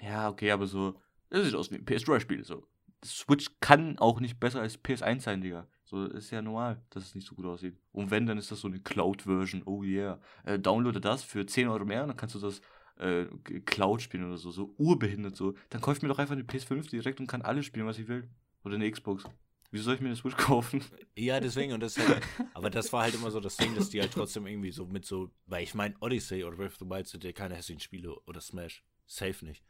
Ja, 0.00 0.28
okay, 0.28 0.50
aber 0.50 0.66
so. 0.66 1.00
Das 1.30 1.44
sieht 1.44 1.54
aus 1.54 1.70
wie 1.70 1.76
ein 1.76 1.84
PS3-Spiel, 1.84 2.44
so. 2.44 2.66
Switch 3.04 3.46
kann 3.60 3.98
auch 3.98 4.20
nicht 4.20 4.38
besser 4.38 4.60
als 4.60 4.82
PS1 4.82 5.20
sein, 5.20 5.40
Digga. 5.40 5.66
So, 5.84 6.06
ist 6.06 6.30
ja 6.30 6.40
normal, 6.40 6.80
dass 6.90 7.04
es 7.04 7.14
nicht 7.14 7.26
so 7.26 7.34
gut 7.34 7.46
aussieht. 7.46 7.76
Und 7.92 8.10
wenn, 8.10 8.26
dann 8.26 8.38
ist 8.38 8.50
das 8.50 8.60
so 8.60 8.68
eine 8.68 8.80
Cloud-Version. 8.80 9.62
Oh 9.66 9.82
yeah. 9.82 10.20
Äh, 10.44 10.58
downloade 10.58 11.00
das 11.00 11.22
für 11.22 11.44
10 11.44 11.68
Euro 11.68 11.84
mehr 11.84 12.02
und 12.02 12.08
dann 12.08 12.16
kannst 12.16 12.34
du 12.34 12.38
das 12.38 12.60
äh, 12.96 13.26
Cloud 13.66 14.00
spielen 14.00 14.24
oder 14.24 14.38
so. 14.38 14.50
So 14.50 14.74
urbehindert 14.78 15.36
so. 15.36 15.54
Dann 15.70 15.80
kauf 15.80 15.96
ich 15.96 16.02
mir 16.02 16.08
doch 16.08 16.18
einfach 16.18 16.32
eine 16.32 16.44
PS5 16.44 16.88
direkt 16.88 17.20
und 17.20 17.26
kann 17.26 17.42
alles 17.42 17.66
spielen, 17.66 17.86
was 17.86 17.98
ich 17.98 18.08
will. 18.08 18.28
Oder 18.64 18.76
eine 18.76 18.90
Xbox. 18.90 19.24
Wieso 19.72 19.84
soll 19.84 19.94
ich 19.94 20.00
mir 20.02 20.08
eine 20.08 20.16
Switch 20.16 20.36
kaufen? 20.36 20.84
Ja, 21.16 21.40
deswegen, 21.40 21.72
und 21.72 21.80
das 21.80 21.96
halt, 21.98 22.22
aber 22.52 22.68
das 22.68 22.92
war 22.92 23.04
halt 23.04 23.14
immer 23.14 23.30
so 23.30 23.40
das 23.40 23.56
Ding, 23.56 23.74
dass 23.74 23.88
die 23.88 24.02
halt 24.02 24.12
trotzdem 24.12 24.46
irgendwie 24.46 24.70
so 24.70 24.86
mit 24.86 25.06
so, 25.06 25.30
weil 25.46 25.62
ich 25.62 25.74
meine, 25.74 25.94
Odyssey 26.00 26.44
oder 26.44 26.56
Breath 26.56 26.72
of 26.72 26.78
the 26.78 26.90
Wild 26.90 27.08
sind 27.08 27.24
ja 27.24 27.32
keine 27.32 27.56
hässlichen 27.56 27.80
Spiele 27.80 28.14
oder 28.26 28.42
Smash. 28.42 28.84
Safe 29.06 29.44
nicht. 29.44 29.64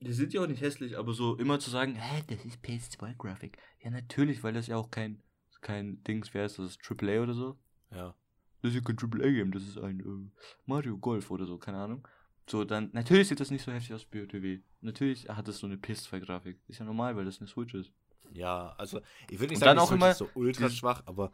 Die 0.00 0.12
sind 0.12 0.32
ja 0.32 0.42
auch 0.42 0.48
nicht 0.48 0.60
hässlich, 0.60 0.98
aber 0.98 1.12
so 1.12 1.36
immer 1.36 1.60
zu 1.60 1.70
sagen, 1.70 1.94
hä, 1.94 2.22
das 2.26 2.44
ist 2.44 2.58
PS2-Grafik. 2.64 3.58
Ja, 3.80 3.90
natürlich, 3.90 4.42
weil 4.42 4.52
das 4.54 4.66
ja 4.66 4.76
auch 4.76 4.90
kein, 4.90 5.22
kein 5.60 6.02
Dings 6.02 6.34
wäre, 6.34 6.44
das 6.48 6.58
ist 6.58 6.80
AAA 6.82 7.22
oder 7.22 7.34
so. 7.34 7.56
Ja. 7.92 8.16
Das 8.60 8.72
ist 8.72 8.74
ja 8.74 8.80
kein 8.80 8.98
AAA-Game, 8.98 9.52
das 9.52 9.62
ist 9.62 9.78
ein 9.78 10.00
äh, 10.00 10.42
Mario 10.66 10.98
Golf 10.98 11.30
oder 11.30 11.46
so, 11.46 11.58
keine 11.58 11.78
Ahnung. 11.78 12.06
So, 12.48 12.64
dann, 12.64 12.90
natürlich 12.92 13.28
sieht 13.28 13.38
das 13.38 13.52
nicht 13.52 13.64
so 13.64 13.70
heftig 13.70 13.94
aus 13.94 14.06
wie 14.10 14.20
BOTW. 14.20 14.60
Natürlich 14.80 15.28
hat 15.28 15.46
es 15.46 15.58
so 15.58 15.66
eine 15.68 15.76
PS2-Grafik. 15.76 16.58
Ist 16.66 16.78
ja 16.78 16.84
normal, 16.84 17.14
weil 17.14 17.24
das 17.24 17.38
eine 17.38 17.46
Switch 17.46 17.74
ist. 17.74 17.92
Ja, 18.32 18.74
also 18.78 19.00
ich 19.28 19.38
würde 19.38 19.52
nicht 19.52 19.56
Und 19.56 19.64
sagen, 19.64 19.76
dann 19.76 19.78
auch 19.78 19.92
immer 19.92 20.10
ist 20.10 20.18
so 20.18 20.28
ultra 20.34 20.68
schwach, 20.70 21.02
aber 21.06 21.32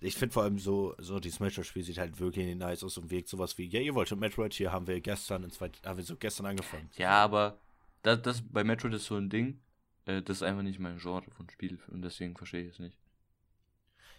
ich 0.00 0.16
finde 0.16 0.32
vor 0.32 0.42
allem 0.42 0.58
so, 0.58 0.94
so 0.98 1.18
die 1.20 1.30
Smash-Spiel 1.30 1.82
sieht 1.82 1.98
halt 1.98 2.18
wirklich 2.20 2.54
nice 2.56 2.84
aus 2.84 2.98
und 2.98 3.10
wirkt 3.10 3.28
sowas 3.28 3.56
wie, 3.58 3.66
ja, 3.66 3.80
ihr 3.80 3.94
wollt 3.94 4.08
schon 4.08 4.18
Metroid, 4.18 4.52
hier 4.52 4.72
haben 4.72 4.86
wir 4.86 5.00
gestern, 5.00 5.44
in 5.44 5.50
zwei, 5.50 5.70
haben 5.84 5.96
wir 5.96 6.04
so 6.04 6.16
gestern 6.16 6.46
angefangen. 6.46 6.90
Ja, 6.96 7.22
aber 7.22 7.58
das, 8.02 8.20
das 8.22 8.42
bei 8.42 8.64
Metroid 8.64 8.94
ist 8.94 9.06
so 9.06 9.16
ein 9.16 9.30
Ding, 9.30 9.60
äh, 10.04 10.20
das 10.22 10.38
ist 10.38 10.42
einfach 10.42 10.62
nicht 10.62 10.78
mein 10.78 10.98
Genre 10.98 11.30
von 11.30 11.48
Spiel 11.48 11.78
und 11.88 12.02
deswegen 12.02 12.36
verstehe 12.36 12.64
ich 12.64 12.72
es 12.74 12.78
nicht. 12.78 12.98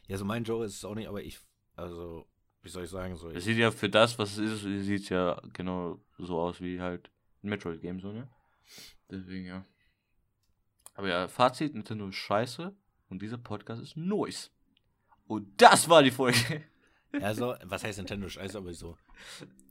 Ja, 0.07 0.17
so 0.17 0.25
mein 0.25 0.43
Genre 0.43 0.65
ist 0.65 0.75
es 0.75 0.85
auch 0.85 0.95
nicht, 0.95 1.07
aber 1.07 1.21
ich, 1.21 1.39
also, 1.75 2.25
wie 2.61 2.69
soll 2.69 2.85
ich 2.85 2.89
sagen, 2.89 3.15
so, 3.15 3.29
Es 3.29 3.43
sieht 3.43 3.57
ja 3.57 3.71
für 3.71 3.89
das, 3.89 4.17
was 4.17 4.37
es 4.37 4.63
ist, 4.63 4.85
sieht 4.85 5.03
es 5.03 5.09
ja 5.09 5.39
genau 5.53 5.99
so 6.17 6.39
aus 6.39 6.61
wie 6.61 6.79
halt 6.79 7.11
ein 7.43 7.49
Metroid-Game, 7.49 7.99
so, 7.99 8.11
ne? 8.11 8.27
Deswegen, 9.09 9.45
ja. 9.45 9.65
Aber 10.95 11.07
ja, 11.07 11.27
Fazit, 11.27 11.73
Nintendo 11.73 12.07
ist 12.07 12.15
scheiße 12.15 12.75
und 13.09 13.21
dieser 13.21 13.37
Podcast 13.37 13.81
ist 13.81 13.95
Noise. 13.95 14.49
Und 15.27 15.61
das 15.61 15.89
war 15.89 16.03
die 16.03 16.11
Folge. 16.11 16.63
also, 17.21 17.55
was 17.63 17.83
heißt 17.83 17.97
Nintendo 17.97 18.29
Scheiße, 18.29 18.57
aber 18.57 18.73
so, 18.73 18.97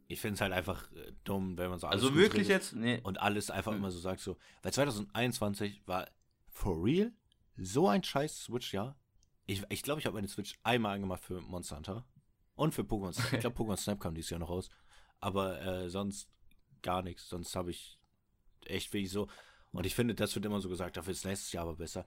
ich 0.09 0.20
finde 0.20 0.35
es 0.35 0.41
halt 0.41 0.53
einfach 0.53 0.91
äh, 0.93 1.12
dumm, 1.25 1.57
wenn 1.59 1.70
man 1.70 1.79
so 1.79 1.87
alles 1.87 2.03
Also 2.03 2.14
wirklich 2.14 2.49
jetzt, 2.49 2.75
nee. 2.75 3.01
und 3.03 3.20
alles 3.20 3.51
einfach 3.51 3.72
Hm. 3.72 3.79
immer 3.79 3.91
so 3.91 3.99
sagt, 3.99 4.20
so, 4.20 4.37
weil 4.62 4.72
2021 4.72 5.83
war 5.87 6.09
for 6.49 6.85
real 6.85 7.12
so 7.57 7.89
ein 7.89 8.03
scheiß 8.03 8.45
Switch-Jahr. 8.45 8.97
Ich 9.47 9.59
glaube, 9.59 9.75
ich, 9.75 9.83
glaub, 9.83 9.99
ich 9.99 10.07
habe 10.07 10.14
meine 10.14 10.29
Switch 10.29 10.59
einmal 10.62 10.95
angemacht 10.95 11.22
für 11.22 11.41
Monster 11.41 11.77
Hunter 11.77 12.07
und 12.55 12.75
für 12.75 12.83
Pokémon 12.83 13.12
Snap. 13.12 13.33
Ich 13.33 13.41
glaube, 13.41 13.57
Pokémon 13.62 13.77
Snap 13.77 14.01
kam 14.01 14.14
dieses 14.14 14.31
Jahr 14.31 14.41
noch 14.41 14.51
raus. 14.51 14.70
Aber 15.20 15.61
äh, 15.62 15.89
sonst 15.89 16.29
gar 16.83 17.03
nichts. 17.03 17.29
Sonst 17.29 17.55
habe 17.55 17.70
ich 17.70 17.99
echt 18.66 18.93
wirklich 18.93 19.11
so. 19.11 19.29
Und 19.75 19.85
ich 19.87 19.95
finde, 19.95 20.14
das 20.14 20.35
wird 20.35 20.45
immer 20.47 20.61
so 20.61 20.68
gesagt, 20.68 20.97
dafür 20.97 21.12
ist 21.12 21.25
nächstes 21.25 21.53
Jahr 21.53 21.64
aber 21.64 21.77
besser. 21.77 22.07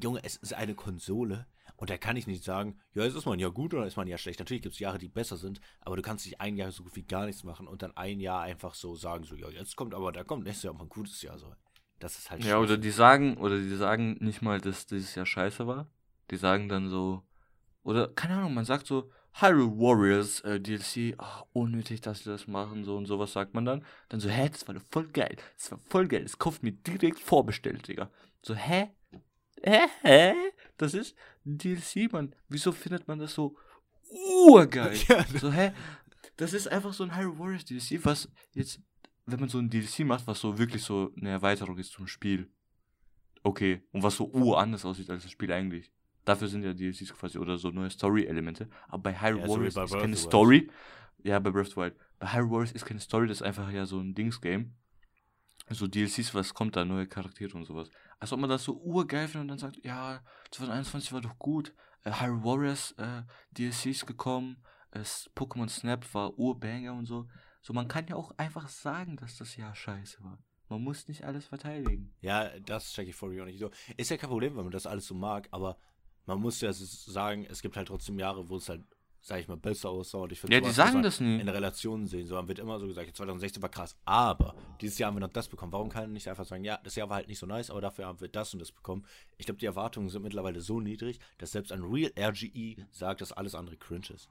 Junge, 0.00 0.20
es 0.22 0.36
ist 0.36 0.54
eine 0.54 0.74
Konsole 0.74 1.46
und 1.76 1.90
da 1.90 1.98
kann 1.98 2.16
ich 2.16 2.26
nicht 2.26 2.44
sagen, 2.44 2.78
ja, 2.94 3.02
jetzt 3.04 3.16
ist 3.16 3.26
man 3.26 3.38
ja 3.38 3.48
gut 3.48 3.74
oder 3.74 3.86
ist 3.86 3.96
man 3.96 4.06
ja 4.08 4.16
schlecht. 4.18 4.38
Natürlich 4.38 4.62
gibt 4.62 4.74
es 4.74 4.78
Jahre, 4.78 4.98
die 4.98 5.08
besser 5.08 5.36
sind, 5.36 5.60
aber 5.80 5.96
du 5.96 6.02
kannst 6.02 6.24
nicht 6.26 6.40
ein 6.40 6.56
Jahr 6.56 6.70
so 6.70 6.82
gut 6.84 6.96
wie 6.96 7.02
gar 7.02 7.26
nichts 7.26 7.44
machen 7.44 7.66
und 7.66 7.82
dann 7.82 7.96
ein 7.96 8.20
Jahr 8.20 8.42
einfach 8.42 8.74
so 8.74 8.94
sagen, 8.94 9.24
so, 9.24 9.34
ja, 9.34 9.48
jetzt 9.50 9.76
kommt 9.76 9.94
aber, 9.94 10.12
da 10.12 10.22
kommt 10.24 10.44
nächstes 10.44 10.64
Jahr 10.64 10.74
mal 10.74 10.82
ein 10.84 10.88
gutes 10.88 11.20
Jahr 11.22 11.38
so. 11.38 11.52
Das 11.98 12.18
ist 12.18 12.30
halt 12.30 12.44
Ja, 12.44 12.58
oder 12.58 12.68
schlecht. 12.68 12.84
die 12.84 12.90
sagen, 12.90 13.36
oder 13.36 13.58
die 13.58 13.76
sagen 13.76 14.16
nicht 14.20 14.42
mal, 14.42 14.60
dass 14.60 14.86
dieses 14.86 15.14
Jahr 15.14 15.26
scheiße 15.26 15.66
war. 15.66 15.88
Die 16.30 16.36
sagen 16.36 16.68
dann 16.68 16.88
so, 16.88 17.22
oder 17.82 18.08
keine 18.08 18.34
Ahnung, 18.36 18.54
man 18.54 18.64
sagt 18.64 18.86
so, 18.86 19.10
Hyrule 19.34 19.78
Warriors 19.78 20.40
äh, 20.40 20.60
DLC, 20.60 21.14
ach, 21.18 21.44
unnötig, 21.52 22.00
dass 22.02 22.20
sie 22.20 22.30
das 22.30 22.46
machen, 22.46 22.84
so 22.84 22.96
und 22.96 23.06
sowas 23.06 23.32
sagt 23.32 23.54
man 23.54 23.64
dann. 23.64 23.84
Dann 24.08 24.20
so, 24.20 24.28
hä, 24.28 24.48
das 24.48 24.66
war 24.68 24.74
doch 24.74 24.82
voll 24.90 25.08
geil, 25.08 25.36
das 25.56 25.70
war 25.70 25.78
voll 25.88 26.06
geil, 26.06 26.22
das 26.22 26.38
kauft 26.38 26.62
mir 26.62 26.72
direkt 26.72 27.18
vorbestellt, 27.18 27.88
Digga. 27.88 28.10
So, 28.42 28.54
hä? 28.54 28.90
Hä? 29.62 29.86
Hä? 30.02 30.34
Das 30.76 30.94
ist 30.94 31.16
ein 31.46 31.58
DLC, 31.58 32.12
Mann. 32.12 32.34
Wieso 32.48 32.72
findet 32.72 33.08
man 33.08 33.18
das 33.18 33.34
so 33.34 33.56
urgeil? 34.10 34.96
Ja, 35.08 35.24
So, 35.38 35.50
hä? 35.50 35.72
Das 36.36 36.52
ist 36.52 36.68
einfach 36.68 36.92
so 36.92 37.04
ein 37.04 37.16
Hyrule 37.16 37.38
Warriors 37.38 37.64
DLC, 37.64 38.04
was 38.04 38.28
jetzt, 38.52 38.80
wenn 39.26 39.40
man 39.40 39.48
so 39.48 39.58
ein 39.58 39.70
DLC 39.70 40.00
macht, 40.00 40.26
was 40.26 40.40
so 40.40 40.58
wirklich 40.58 40.82
so 40.82 41.12
eine 41.16 41.30
Erweiterung 41.30 41.78
ist 41.78 41.92
zum 41.92 42.06
Spiel. 42.06 42.50
Okay. 43.42 43.82
Und 43.92 44.02
was 44.02 44.16
so 44.16 44.26
uranders 44.26 44.84
aussieht 44.84 45.10
als 45.10 45.22
das 45.22 45.32
Spiel 45.32 45.52
eigentlich. 45.52 45.90
Dafür 46.24 46.48
sind 46.48 46.62
ja 46.62 46.72
DLCs 46.72 47.12
quasi 47.14 47.38
oder 47.38 47.58
so 47.58 47.70
neue 47.70 47.90
Story-Elemente. 47.90 48.68
Aber 48.88 49.02
bei 49.02 49.20
Hyrule 49.20 49.42
Ja, 49.42 49.48
Warriors 49.48 49.76
ist 49.76 49.92
keine. 49.98 50.16
Story. 50.16 50.70
Ja, 51.24 51.38
bei 51.38 51.50
Breath 51.50 51.68
of 51.68 51.74
the 51.74 51.76
Wild. 51.76 51.96
Bei 52.18 52.32
Hyrule 52.32 52.50
Warriors 52.50 52.72
ist 52.72 52.84
keine 52.84 53.00
Story, 53.00 53.26
das 53.26 53.38
ist 53.38 53.42
einfach 53.42 53.70
ja 53.70 53.86
so 53.86 53.98
ein 54.00 54.14
Dings-Game. 54.14 54.74
So 55.70 55.86
DLCs, 55.86 56.34
was 56.34 56.52
kommt 56.54 56.76
da, 56.76 56.84
neue 56.84 57.06
Charaktere 57.06 57.56
und 57.56 57.64
sowas. 57.64 57.88
Als 58.18 58.32
ob 58.32 58.40
man 58.40 58.50
das 58.50 58.64
so 58.64 58.74
urgeil 58.74 59.26
findet 59.28 59.42
und 59.42 59.48
dann 59.48 59.58
sagt, 59.58 59.84
ja, 59.84 60.20
2021 60.50 61.12
war 61.12 61.20
doch 61.20 61.38
gut. 61.38 61.72
Äh, 62.04 62.12
Hyrule 62.12 62.44
Warriors 62.44 62.92
äh, 62.98 63.22
DLCs 63.52 64.06
gekommen. 64.06 64.56
Äh, 64.90 65.00
Pokémon 65.00 65.68
Snap 65.68 66.12
war 66.14 66.38
urbanger 66.38 66.92
und 66.94 67.06
so. 67.06 67.28
So, 67.62 67.72
man 67.72 67.88
kann 67.88 68.06
ja 68.08 68.16
auch 68.16 68.32
einfach 68.38 68.68
sagen, 68.68 69.16
dass 69.16 69.36
das 69.38 69.56
Jahr 69.56 69.74
scheiße 69.74 70.22
war. 70.24 70.38
Man 70.68 70.82
muss 70.82 71.06
nicht 71.06 71.24
alles 71.24 71.46
verteidigen. 71.46 72.12
Ja, 72.20 72.48
das 72.60 72.92
check 72.92 73.08
ich 73.08 73.14
for 73.14 73.30
real 73.30 73.46
nicht 73.46 73.60
so. 73.60 73.70
Ist 73.96 74.10
ja 74.10 74.16
kein 74.16 74.30
Problem, 74.30 74.56
wenn 74.56 74.64
man 74.64 74.72
das 74.72 74.86
alles 74.86 75.06
so 75.06 75.14
mag, 75.14 75.46
aber 75.52 75.76
man 76.26 76.40
muss 76.40 76.60
ja 76.60 76.72
sagen, 76.72 77.46
es 77.48 77.62
gibt 77.62 77.76
halt 77.76 77.88
trotzdem 77.88 78.18
Jahre, 78.18 78.48
wo 78.48 78.56
es 78.56 78.68
halt, 78.68 78.82
sag 79.20 79.40
ich 79.40 79.48
mal, 79.48 79.56
besser 79.56 79.90
aussah. 79.90 80.18
Und 80.18 80.32
ich 80.32 80.40
finde, 80.40 80.56
Ja, 80.56 80.60
die 80.60 80.70
sagen 80.70 81.02
das 81.02 81.20
nie. 81.20 81.40
In 81.40 81.48
Relation 81.48 82.06
sehen. 82.06 82.26
So, 82.26 82.34
man 82.34 82.48
wird 82.48 82.58
immer 82.58 82.78
so 82.78 82.86
gesagt, 82.86 83.16
2016 83.16 83.62
war 83.62 83.68
krass, 83.68 83.96
aber 84.04 84.54
dieses 84.80 84.98
Jahr 84.98 85.08
haben 85.08 85.16
wir 85.16 85.20
noch 85.20 85.32
das 85.32 85.48
bekommen. 85.48 85.72
Warum 85.72 85.88
kann 85.88 86.04
man 86.04 86.12
nicht 86.12 86.28
einfach 86.28 86.44
sagen, 86.44 86.64
ja, 86.64 86.78
das 86.84 86.94
Jahr 86.96 87.08
war 87.08 87.16
halt 87.16 87.28
nicht 87.28 87.38
so 87.38 87.46
nice, 87.46 87.70
aber 87.70 87.80
dafür 87.80 88.06
haben 88.06 88.20
wir 88.20 88.28
das 88.28 88.52
und 88.52 88.60
das 88.60 88.72
bekommen? 88.72 89.04
Ich 89.38 89.46
glaube, 89.46 89.58
die 89.58 89.66
Erwartungen 89.66 90.08
sind 90.08 90.22
mittlerweile 90.22 90.60
so 90.60 90.80
niedrig, 90.80 91.18
dass 91.38 91.52
selbst 91.52 91.72
ein 91.72 91.82
Real 91.82 92.12
RGE 92.18 92.86
sagt, 92.90 93.20
dass 93.20 93.32
alles 93.32 93.54
andere 93.54 93.76
cringe 93.76 94.10
ist. 94.14 94.28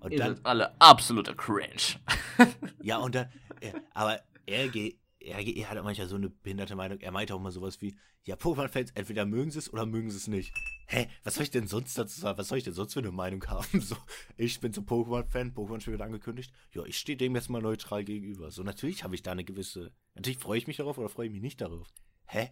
Und 0.00 0.12
Ihr 0.12 0.18
dann, 0.18 0.36
seid 0.36 0.46
alle 0.46 0.80
absoluter 0.80 1.34
Cringe. 1.34 2.00
ja, 2.82 2.98
und 2.98 3.14
dann, 3.14 3.30
äh, 3.60 3.72
aber 3.94 4.20
RG, 4.50 4.96
RGE 5.26 5.66
hat 5.66 5.82
manchmal 5.82 6.08
so 6.08 6.16
eine 6.16 6.30
behinderte 6.30 6.74
Meinung. 6.76 6.98
Er 7.00 7.12
meinte 7.12 7.34
auch 7.34 7.40
mal 7.40 7.52
sowas 7.52 7.80
wie, 7.80 7.96
ja, 8.24 8.36
Pokémon-Fans, 8.36 8.92
entweder 8.94 9.24
mögen 9.26 9.50
sie 9.50 9.58
es 9.58 9.72
oder 9.72 9.86
mögen 9.86 10.10
sie 10.10 10.16
es 10.16 10.26
nicht. 10.28 10.52
Hä, 10.86 11.08
was 11.24 11.34
soll 11.34 11.44
ich 11.44 11.50
denn 11.50 11.66
sonst 11.66 11.96
dazu 11.98 12.20
sagen? 12.20 12.38
Was 12.38 12.48
soll 12.48 12.58
ich 12.58 12.64
denn 12.64 12.72
sonst 12.72 12.92
für 12.94 13.00
eine 13.00 13.10
Meinung 13.12 13.44
haben? 13.48 13.80
So, 13.80 13.96
ich 14.36 14.60
bin 14.60 14.72
so 14.72 14.82
Pokémon-Fan, 14.82 15.54
Pokémon-Spiel 15.54 15.92
wird 15.92 16.02
angekündigt. 16.02 16.52
Ja, 16.72 16.84
ich 16.84 16.98
stehe 16.98 17.16
dem 17.16 17.34
jetzt 17.34 17.50
mal 17.50 17.62
neutral 17.62 18.04
gegenüber. 18.04 18.50
So, 18.50 18.62
natürlich 18.62 19.04
habe 19.04 19.14
ich 19.14 19.22
da 19.22 19.32
eine 19.32 19.44
gewisse, 19.44 19.92
natürlich 20.14 20.38
freue 20.38 20.58
ich 20.58 20.66
mich 20.66 20.76
darauf 20.76 20.98
oder 20.98 21.08
freue 21.08 21.26
ich 21.26 21.32
mich 21.32 21.42
nicht 21.42 21.60
darauf. 21.60 21.88
Hä? 22.26 22.50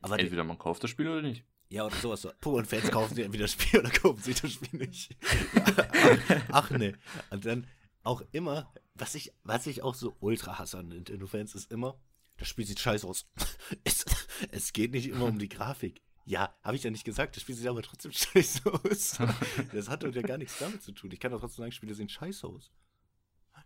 Aber 0.00 0.18
Entweder 0.18 0.44
man 0.44 0.58
kauft 0.58 0.82
das 0.84 0.90
Spiel 0.90 1.08
oder 1.08 1.22
nicht. 1.22 1.44
ja, 1.70 1.84
oder 1.84 1.96
sowas. 1.96 2.22
So. 2.22 2.30
Pokémon-Fans 2.40 2.90
kaufen 2.90 3.14
sich 3.14 3.24
entweder 3.24 3.44
das 3.44 3.52
Spiel 3.52 3.80
oder 3.80 3.90
kaufen 3.90 4.22
sich 4.22 4.40
das 4.40 4.52
Spiel 4.52 4.78
nicht. 4.78 5.16
Ach 6.52 6.70
ne. 6.70 6.94
Und 7.30 7.44
dann 7.44 7.66
auch 8.04 8.22
immer, 8.32 8.72
was 9.00 9.14
ich, 9.14 9.32
was 9.44 9.66
ich 9.66 9.82
auch 9.82 9.94
so 9.94 10.16
ultra 10.20 10.58
hasse 10.58 10.78
an 10.78 10.88
Nintendo-Fans, 10.88 11.54
ist 11.54 11.70
immer, 11.70 12.00
das 12.36 12.48
Spiel 12.48 12.66
sieht 12.66 12.80
scheiße 12.80 13.06
aus. 13.06 13.26
es, 13.84 14.04
es 14.50 14.72
geht 14.72 14.92
nicht 14.92 15.08
immer 15.08 15.26
um 15.26 15.38
die 15.38 15.48
Grafik. 15.48 16.02
Ja, 16.24 16.54
habe 16.62 16.76
ich 16.76 16.82
ja 16.82 16.90
nicht 16.90 17.04
gesagt. 17.04 17.36
Das 17.36 17.42
Spiel 17.42 17.54
sieht 17.54 17.66
aber 17.66 17.82
trotzdem 17.82 18.12
scheiße 18.14 18.72
aus. 18.72 19.18
das 19.72 19.88
hat 19.88 20.02
doch 20.02 20.14
ja 20.14 20.22
gar 20.22 20.38
nichts 20.38 20.58
damit 20.58 20.82
zu 20.82 20.92
tun. 20.92 21.10
Ich 21.10 21.20
kann 21.20 21.32
doch 21.32 21.40
trotzdem 21.40 21.62
sagen, 21.62 21.72
Spiele 21.72 21.94
sehen 21.94 22.08
scheiße 22.08 22.46
aus. 22.46 22.70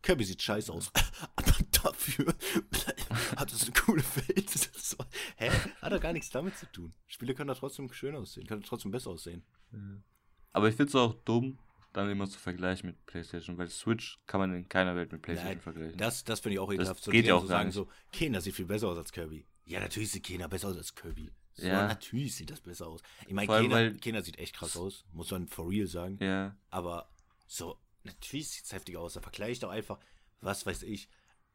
Kirby 0.01 0.25
sieht 0.25 0.43
scheiße 0.43 0.73
aus. 0.73 0.91
aber 1.37 1.53
dafür 1.71 2.35
hat 3.37 3.53
es 3.53 3.63
eine 3.63 3.73
coole 3.73 4.03
Welt. 4.03 4.51
So, 4.51 4.97
hä? 5.37 5.51
Hat 5.81 5.93
doch 5.93 6.01
gar 6.01 6.13
nichts 6.13 6.31
damit 6.31 6.57
zu 6.57 6.67
tun. 6.73 6.93
Spiele 7.07 7.35
können 7.35 7.49
da 7.49 7.55
trotzdem 7.55 7.93
schön 7.93 8.17
aussehen, 8.17 8.47
können 8.47 8.63
trotzdem 8.63 8.91
besser 8.91 9.11
aussehen. 9.11 9.45
Aber 10.53 10.69
ich 10.69 10.75
finde 10.75 10.91
es 10.91 10.95
auch 10.97 11.15
dumm, 11.25 11.59
dann 11.93 12.11
immer 12.11 12.29
zu 12.29 12.39
vergleichen 12.39 12.89
mit 12.91 13.07
PlayStation, 13.07 13.59
weil 13.59 13.69
Switch 13.69 14.19
kann 14.27 14.41
man 14.41 14.55
in 14.55 14.69
keiner 14.69 14.97
Welt 14.97 15.13
mit 15.13 15.23
PlayStation 15.23 15.55
Nein, 15.55 15.61
vergleichen. 15.63 15.97
Das, 15.99 16.25
das 16.25 16.41
finde 16.41 16.55
ich 16.55 16.59
auch 16.61 16.69
Das 16.69 16.75
ekelhaft. 16.77 17.05
So, 17.05 17.11
geht 17.11 17.27
ja 17.27 17.35
auch 17.35 17.43
so 17.43 17.47
sagen 17.49 17.67
nicht. 17.69 17.75
so, 17.75 17.89
Kena 18.13 18.41
sieht 18.41 18.55
viel 18.55 18.67
besser 18.67 18.89
aus 18.89 18.99
als 18.99 19.13
Kirby. 19.13 19.45
Ja, 19.67 19.81
natürlich 19.81 20.11
sieht 20.11 20.25
Kena 20.25 20.47
besser 20.49 20.69
aus 20.69 20.77
als 20.77 20.95
Kirby. 20.95 21.31
So, 21.55 21.67
Ja. 21.67 21.87
natürlich 21.87 22.35
sieht 22.35 22.51
das 22.51 22.61
besser 22.61 22.87
aus. 22.89 23.03
Ich 23.27 23.35
meine, 23.35 23.47
Kena, 23.47 23.91
Kena 23.99 24.23
sieht 24.23 24.39
echt 24.39 24.57
krass 24.57 24.77
aus, 24.77 25.05
muss 25.13 25.31
man 25.31 25.47
for 25.49 25.69
real 25.71 25.87
sagen. 25.87 26.19
ja, 26.21 26.57
Aber 26.71 27.11
so, 27.47 27.79
natürlich 28.05 28.49
sieht 28.49 28.65
es 28.65 28.73
heftig 28.73 28.97
aus. 28.97 29.13
Da 29.15 29.21
vergleich 29.21 29.59
doch 29.61 29.71
einfach, 29.71 29.99
was 30.41 30.65
weiß 30.67 30.83
ich, 30.85 31.09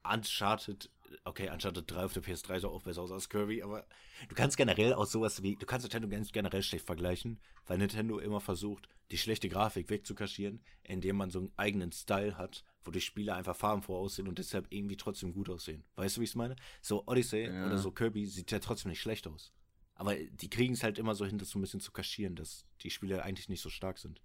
Uncharted, 0.04 0.90
okay, 1.24 1.50
Uncharted 1.50 1.90
3 1.90 2.06
auf 2.06 2.14
der 2.14 2.24
PS3 2.24 2.60
sah 2.60 2.68
auch 2.68 2.84
besser 2.84 3.02
aus 3.02 3.12
als 3.12 3.30
Kirby, 3.30 3.62
aber 3.62 3.86
du 4.30 4.36
kannst 4.36 4.58
generell 4.58 4.94
aus 4.94 5.12
sowas 5.12 5.42
wie, 5.44 5.56
du 5.56 5.66
kannst 5.66 5.84
Nintendo 5.86 6.08
ganz 6.08 6.32
generell 6.32 6.64
schlecht 6.64 6.86
vergleichen, 6.86 7.40
weil 7.66 7.78
Nintendo 7.78 8.20
immer 8.20 8.42
versucht, 8.42 8.88
die 9.12 9.18
schlechte 9.18 9.50
Grafik 9.50 9.90
wegzukaschieren, 9.90 10.62
indem 10.84 11.18
man 11.18 11.30
so 11.30 11.40
einen 11.40 11.52
eigenen 11.58 11.92
Style 11.92 12.38
hat, 12.38 12.64
wo 12.84 12.92
die 12.92 13.02
Spiele 13.02 13.36
einfach 13.36 13.56
farbenfroh 13.56 13.98
aussehen 13.98 14.28
und 14.28 14.38
deshalb 14.40 14.68
irgendwie 14.70 14.98
trotzdem 14.98 15.34
gut 15.34 15.50
aussehen. 15.50 15.84
Weißt 15.96 16.18
du, 16.18 16.22
wie 16.22 16.26
ich 16.26 16.32
es 16.32 16.36
meine? 16.36 16.56
So 16.82 17.06
Odyssey 17.08 17.48
Ja. 17.48 17.66
oder 17.66 17.78
so 17.78 17.92
Kirby 17.92 18.26
sieht 18.26 18.52
ja 18.52 18.60
trotzdem 18.60 18.90
nicht 18.90 19.02
schlecht 19.02 19.28
aus. 19.28 19.54
Aber 19.96 20.16
die 20.16 20.50
kriegen 20.50 20.74
es 20.74 20.84
halt 20.84 21.00
immer 21.00 21.16
so 21.16 21.26
hin, 21.26 21.40
das 21.40 21.50
so 21.50 21.58
ein 21.58 21.62
bisschen 21.62 21.80
zu 21.80 21.92
kaschieren, 21.92 22.36
dass 22.36 22.66
die 22.82 22.92
Spiele 22.92 23.24
eigentlich 23.24 23.50
nicht 23.50 23.62
so 23.62 23.70
stark 23.70 23.98
sind. 23.98 24.22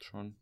schon. 0.00 0.36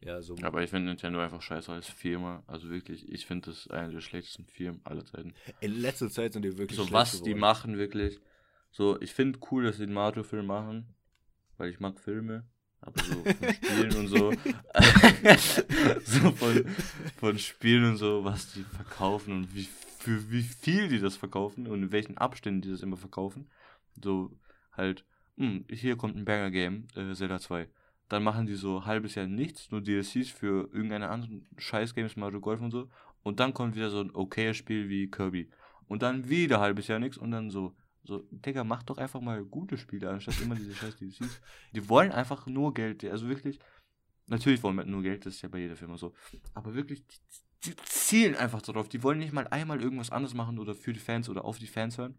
Ja, 0.00 0.20
so. 0.22 0.36
Aber 0.42 0.62
ich 0.62 0.70
finde 0.70 0.86
Nintendo 0.88 1.20
einfach 1.20 1.42
scheiße 1.42 1.72
als 1.72 1.88
Firma. 1.88 2.42
Also 2.46 2.68
wirklich, 2.70 3.10
ich 3.10 3.26
finde 3.26 3.50
das 3.50 3.68
eine 3.68 3.92
der 3.92 4.00
schlechtesten 4.00 4.44
Firmen 4.46 4.80
aller 4.84 5.04
Zeiten. 5.04 5.34
In 5.60 5.72
letzter 5.80 6.10
Zeit 6.10 6.34
sind 6.34 6.42
die 6.42 6.56
wirklich 6.58 6.76
So 6.76 6.90
was 6.92 7.12
die 7.12 7.30
geworden. 7.30 7.40
machen 7.40 7.76
wirklich. 7.78 8.20
So, 8.70 9.00
ich 9.00 9.12
finde 9.14 9.38
cool, 9.50 9.64
dass 9.64 9.78
sie 9.78 9.86
den 9.86 9.94
Mario-Film 9.94 10.46
machen, 10.46 10.94
weil 11.56 11.70
ich 11.70 11.80
mag 11.80 11.98
Filme. 11.98 12.44
Aber 12.80 13.02
so 13.02 13.14
von 13.14 13.52
Spielen 13.54 13.96
und 13.96 14.08
so. 14.08 14.32
so 16.04 16.30
von, 16.32 16.64
von 17.16 17.38
Spielen 17.38 17.84
und 17.84 17.96
so, 17.96 18.24
was 18.24 18.52
die 18.52 18.62
verkaufen 18.62 19.32
und 19.32 19.54
wie, 19.54 19.66
für 19.98 20.30
wie 20.30 20.42
viel 20.42 20.88
die 20.88 21.00
das 21.00 21.16
verkaufen 21.16 21.66
und 21.66 21.82
in 21.84 21.92
welchen 21.92 22.18
Abständen 22.18 22.60
die 22.60 22.70
das 22.70 22.82
immer 22.82 22.96
verkaufen. 22.98 23.48
So 24.02 24.30
halt, 24.72 25.04
hm, 25.36 25.64
hier 25.70 25.96
kommt 25.96 26.16
ein 26.16 26.24
Banger-Game, 26.24 26.86
äh, 26.94 27.14
Zelda 27.14 27.40
2. 27.40 27.68
Dann 28.08 28.22
machen 28.22 28.46
die 28.46 28.54
so 28.54 28.78
ein 28.78 28.84
halbes 28.84 29.14
Jahr 29.16 29.26
nichts, 29.26 29.70
nur 29.70 29.80
DLCs 29.80 30.30
für 30.30 30.68
irgendeine 30.72 31.08
anderen 31.08 31.46
Scheiß-Games, 31.56 32.16
Mario 32.16 32.40
Golf 32.40 32.60
und 32.60 32.70
so. 32.70 32.88
Und 33.22 33.40
dann 33.40 33.52
kommt 33.52 33.74
wieder 33.74 33.90
so 33.90 34.00
ein 34.00 34.14
okayes 34.14 34.56
Spiel 34.56 34.88
wie 34.88 35.10
Kirby. 35.10 35.50
Und 35.88 36.02
dann 36.02 36.28
wieder 36.28 36.56
ein 36.58 36.62
halbes 36.62 36.86
Jahr 36.86 36.98
nichts 36.98 37.18
und 37.18 37.32
dann 37.32 37.50
so, 37.50 37.74
so, 38.04 38.24
Digga, 38.30 38.62
mach 38.62 38.84
doch 38.84 38.98
einfach 38.98 39.20
mal 39.20 39.44
gute 39.44 39.76
Spiele, 39.76 40.10
anstatt 40.10 40.40
immer 40.40 40.54
diese 40.54 40.74
scheiß 40.74 40.96
DLCs. 40.96 41.40
Die 41.72 41.88
wollen 41.88 42.12
einfach 42.12 42.46
nur 42.46 42.72
Geld, 42.74 43.04
also 43.04 43.28
wirklich, 43.28 43.58
natürlich 44.26 44.62
wollen 44.62 44.76
wir 44.76 44.84
nur 44.84 45.02
Geld, 45.02 45.26
das 45.26 45.34
ist 45.34 45.42
ja 45.42 45.48
bei 45.48 45.58
jeder 45.58 45.76
Firma 45.76 45.96
so. 45.96 46.14
Aber 46.54 46.74
wirklich, 46.74 47.04
die, 47.06 47.70
die 47.70 47.76
zielen 47.84 48.36
einfach 48.36 48.62
darauf. 48.62 48.88
Die 48.88 49.02
wollen 49.02 49.18
nicht 49.18 49.32
mal 49.32 49.48
einmal 49.48 49.82
irgendwas 49.82 50.10
anderes 50.10 50.34
machen 50.34 50.58
oder 50.58 50.74
für 50.74 50.92
die 50.92 51.00
Fans 51.00 51.28
oder 51.28 51.44
auf 51.44 51.58
die 51.58 51.66
Fans 51.66 51.98
hören. 51.98 52.18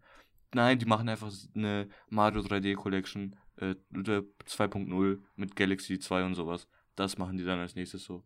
Nein, 0.54 0.78
die 0.78 0.86
machen 0.86 1.08
einfach 1.08 1.32
eine 1.54 1.88
Mario 2.08 2.42
3D 2.42 2.74
Collection 2.74 3.36
äh, 3.60 3.74
oder 3.96 4.22
2.0 4.46 5.20
mit 5.36 5.56
Galaxy 5.56 5.98
2 5.98 6.24
und 6.24 6.34
sowas. 6.34 6.68
Das 6.96 7.18
machen 7.18 7.36
die 7.36 7.44
dann 7.44 7.58
als 7.58 7.74
nächstes 7.74 8.04
so. 8.04 8.24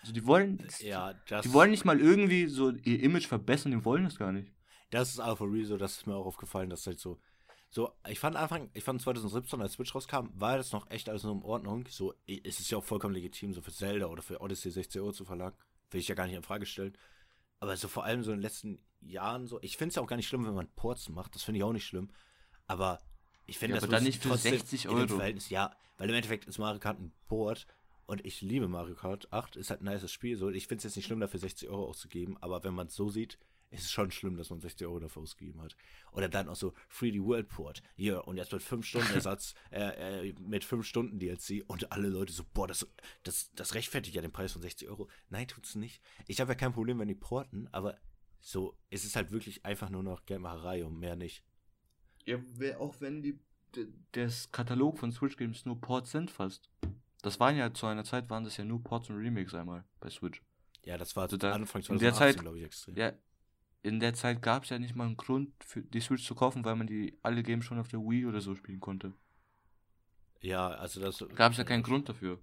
Also 0.00 0.12
die 0.12 0.26
wollen, 0.26 0.66
Ja, 0.80 1.14
das, 1.28 1.44
die 1.44 1.52
wollen 1.52 1.70
nicht 1.70 1.84
mal 1.84 2.00
irgendwie 2.00 2.46
so 2.46 2.70
ihr 2.70 3.02
Image 3.02 3.26
verbessern, 3.26 3.72
die 3.72 3.84
wollen 3.84 4.04
das 4.04 4.16
gar 4.18 4.32
nicht. 4.32 4.50
das 4.90 5.10
ist 5.10 5.20
auch 5.20 5.40
real 5.40 5.64
so, 5.66 5.76
das 5.76 5.98
ist 5.98 6.06
mir 6.06 6.14
auch 6.16 6.26
aufgefallen, 6.26 6.70
dass 6.70 6.86
halt 6.86 6.98
so, 6.98 7.20
so, 7.68 7.92
ich 8.08 8.18
fand 8.18 8.34
Anfang, 8.34 8.70
ich 8.72 8.82
fand 8.82 9.00
2017, 9.00 9.60
als 9.60 9.74
Switch 9.74 9.94
rauskam, 9.94 10.28
war 10.34 10.56
das 10.56 10.72
noch 10.72 10.90
echt 10.90 11.08
alles 11.08 11.22
nur 11.22 11.34
in 11.34 11.42
Ordnung. 11.42 11.86
So, 11.88 12.14
es 12.26 12.58
ist 12.58 12.70
ja 12.70 12.78
auch 12.78 12.84
vollkommen 12.84 13.14
legitim, 13.14 13.52
so 13.52 13.60
für 13.60 13.72
Zelda 13.72 14.06
oder 14.06 14.22
für 14.22 14.40
Odyssey 14.40 14.70
60 14.70 15.00
Euro 15.00 15.12
zu 15.12 15.24
verlangen. 15.24 15.54
Will 15.90 16.00
ich 16.00 16.08
ja 16.08 16.14
gar 16.16 16.26
nicht 16.26 16.34
in 16.34 16.42
Frage 16.42 16.66
stellen. 16.66 16.96
Aber 17.60 17.76
so 17.76 17.86
vor 17.86 18.04
allem 18.04 18.24
so 18.24 18.32
in 18.32 18.38
den 18.38 18.42
letzten 18.42 18.82
Jahren 19.00 19.46
so, 19.46 19.60
ich 19.60 19.76
finde 19.76 19.90
es 19.90 19.96
ja 19.96 20.02
auch 20.02 20.06
gar 20.08 20.16
nicht 20.16 20.26
schlimm, 20.26 20.46
wenn 20.46 20.54
man 20.54 20.68
Ports 20.74 21.08
macht, 21.10 21.34
das 21.34 21.42
finde 21.44 21.58
ich 21.58 21.64
auch 21.64 21.72
nicht 21.72 21.86
schlimm. 21.86 22.10
Aber 22.66 23.00
ich 23.50 23.58
finde 23.58 23.74
Ja, 23.74 23.80
das 23.80 23.84
aber 23.84 23.96
dann 23.96 24.04
nicht 24.04 24.22
für 24.22 24.28
trotzdem 24.28 24.52
60 24.52 24.84
in 24.84 24.90
dem 24.90 24.98
Euro. 24.98 25.16
Verhältnis, 25.16 25.50
ja, 25.50 25.74
weil 25.98 26.08
im 26.08 26.14
Endeffekt 26.14 26.46
ist 26.46 26.58
Mario 26.58 26.78
Kart 26.78 27.00
ein 27.00 27.12
Port 27.26 27.66
und 28.06 28.24
ich 28.24 28.40
liebe 28.40 28.68
Mario 28.68 28.94
Kart 28.94 29.32
8, 29.32 29.56
ist 29.56 29.70
halt 29.70 29.82
ein 29.82 29.92
nices 29.92 30.12
Spiel. 30.12 30.36
So, 30.36 30.50
ich 30.50 30.68
finde 30.68 30.78
es 30.78 30.84
jetzt 30.84 30.96
nicht 30.96 31.06
schlimm, 31.06 31.20
dafür 31.20 31.40
60 31.40 31.68
Euro 31.68 31.86
auszugeben, 31.86 32.36
aber 32.40 32.62
wenn 32.62 32.74
man 32.74 32.86
es 32.86 32.94
so 32.94 33.08
sieht, 33.08 33.38
ist 33.70 33.84
es 33.84 33.90
schon 33.90 34.10
schlimm, 34.10 34.36
dass 34.36 34.50
man 34.50 34.60
60 34.60 34.86
Euro 34.86 35.00
dafür 35.00 35.22
ausgegeben 35.22 35.60
hat. 35.62 35.76
Oder 36.12 36.28
dann 36.28 36.48
auch 36.48 36.56
so 36.56 36.74
3D 36.96 37.24
World 37.24 37.48
Port. 37.48 37.82
Hier, 37.96 38.26
und 38.26 38.36
jetzt 38.36 38.52
mit 38.52 38.62
5 38.62 38.86
Stunden 38.86 39.12
Ersatz, 39.14 39.54
äh, 39.70 40.28
äh, 40.28 40.34
mit 40.40 40.64
5 40.64 40.86
Stunden 40.86 41.18
DLC 41.18 41.64
und 41.66 41.90
alle 41.92 42.08
Leute 42.08 42.32
so, 42.32 42.44
boah, 42.54 42.68
das, 42.68 42.86
das, 43.24 43.50
das 43.54 43.74
rechtfertigt 43.74 44.14
ja 44.14 44.22
den 44.22 44.32
Preis 44.32 44.52
von 44.52 44.62
60 44.62 44.88
Euro. 44.88 45.08
Nein, 45.28 45.48
tut's 45.48 45.74
nicht. 45.74 46.00
Ich 46.26 46.40
habe 46.40 46.52
ja 46.52 46.56
kein 46.56 46.72
Problem, 46.72 46.98
wenn 47.00 47.08
die 47.08 47.14
porten, 47.14 47.68
aber 47.72 47.98
so, 48.40 48.76
es 48.90 49.04
ist 49.04 49.16
halt 49.16 49.32
wirklich 49.32 49.64
einfach 49.64 49.90
nur 49.90 50.02
noch 50.02 50.24
Geldmacherei 50.24 50.84
und 50.84 50.98
mehr 50.98 51.16
nicht. 51.16 51.44
Ja, 52.30 52.78
auch 52.78 53.00
wenn 53.00 53.22
die 53.22 53.38
das 54.12 54.50
Katalog 54.50 54.98
von 54.98 55.12
Switch 55.12 55.36
Games 55.36 55.64
nur 55.64 55.80
Ports 55.80 56.10
sind 56.10 56.30
fast. 56.30 56.68
Das 57.22 57.38
waren 57.38 57.56
ja 57.56 57.72
zu 57.72 57.86
einer 57.86 58.02
Zeit 58.04 58.28
waren 58.30 58.42
das 58.44 58.56
ja 58.56 58.64
nur 58.64 58.82
Ports 58.82 59.08
und 59.10 59.16
Remakes 59.16 59.54
einmal 59.54 59.84
bei 60.00 60.10
Switch. 60.10 60.42
Ja, 60.84 60.98
das 60.98 61.14
war 61.14 61.24
Also 61.24 61.36
da- 61.36 61.52
Anfang 61.52 61.82
in 61.82 61.98
der 61.98 62.12
2018, 62.12 62.34
Zeit- 62.34 62.40
glaube 62.42 62.58
ich, 62.58 62.64
extrem. 62.64 62.96
Ja, 62.96 63.12
in 63.82 64.00
der 64.00 64.14
Zeit 64.14 64.42
gab 64.42 64.64
es 64.64 64.70
ja 64.70 64.78
nicht 64.78 64.96
mal 64.96 65.06
einen 65.06 65.16
Grund 65.16 65.52
für 65.64 65.82
die 65.82 66.00
Switch 66.00 66.24
zu 66.26 66.34
kaufen, 66.34 66.64
weil 66.64 66.74
man 66.76 66.86
die 66.86 67.16
alle 67.22 67.42
Games 67.42 67.64
schon 67.64 67.78
auf 67.78 67.88
der 67.88 68.00
Wii 68.00 68.26
oder 68.26 68.40
so 68.40 68.54
spielen 68.56 68.80
konnte. 68.80 69.12
Ja, 70.40 70.68
also 70.70 71.00
das. 71.00 71.24
Gab 71.34 71.52
es 71.52 71.58
ja 71.58 71.64
keinen 71.64 71.82
Grund 71.82 72.08
dafür. 72.08 72.40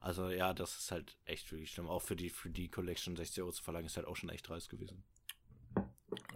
Also 0.00 0.28
ja, 0.30 0.54
das 0.54 0.78
ist 0.78 0.92
halt 0.92 1.16
echt 1.24 1.50
wirklich 1.50 1.72
schlimm. 1.72 1.88
Auch 1.88 2.02
für 2.02 2.14
die, 2.14 2.30
für 2.30 2.50
die 2.50 2.68
Collection 2.68 3.16
60 3.16 3.42
Euro 3.42 3.50
zu 3.52 3.62
verlangen, 3.64 3.86
ist 3.86 3.96
halt 3.96 4.06
auch 4.06 4.16
schon 4.16 4.28
echt 4.28 4.48
dreist 4.48 4.68
gewesen. 4.68 5.02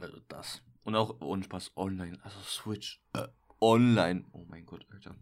Also 0.00 0.18
das. 0.28 0.62
Und 0.84 0.96
auch 0.96 1.20
ohne 1.20 1.42
Spaß 1.44 1.72
online. 1.76 2.18
Also 2.22 2.38
Switch 2.40 3.00
äh, 3.14 3.28
online. 3.60 4.24
Oh 4.32 4.44
mein 4.48 4.66
Gott, 4.66 4.86
Alter. 4.90 5.16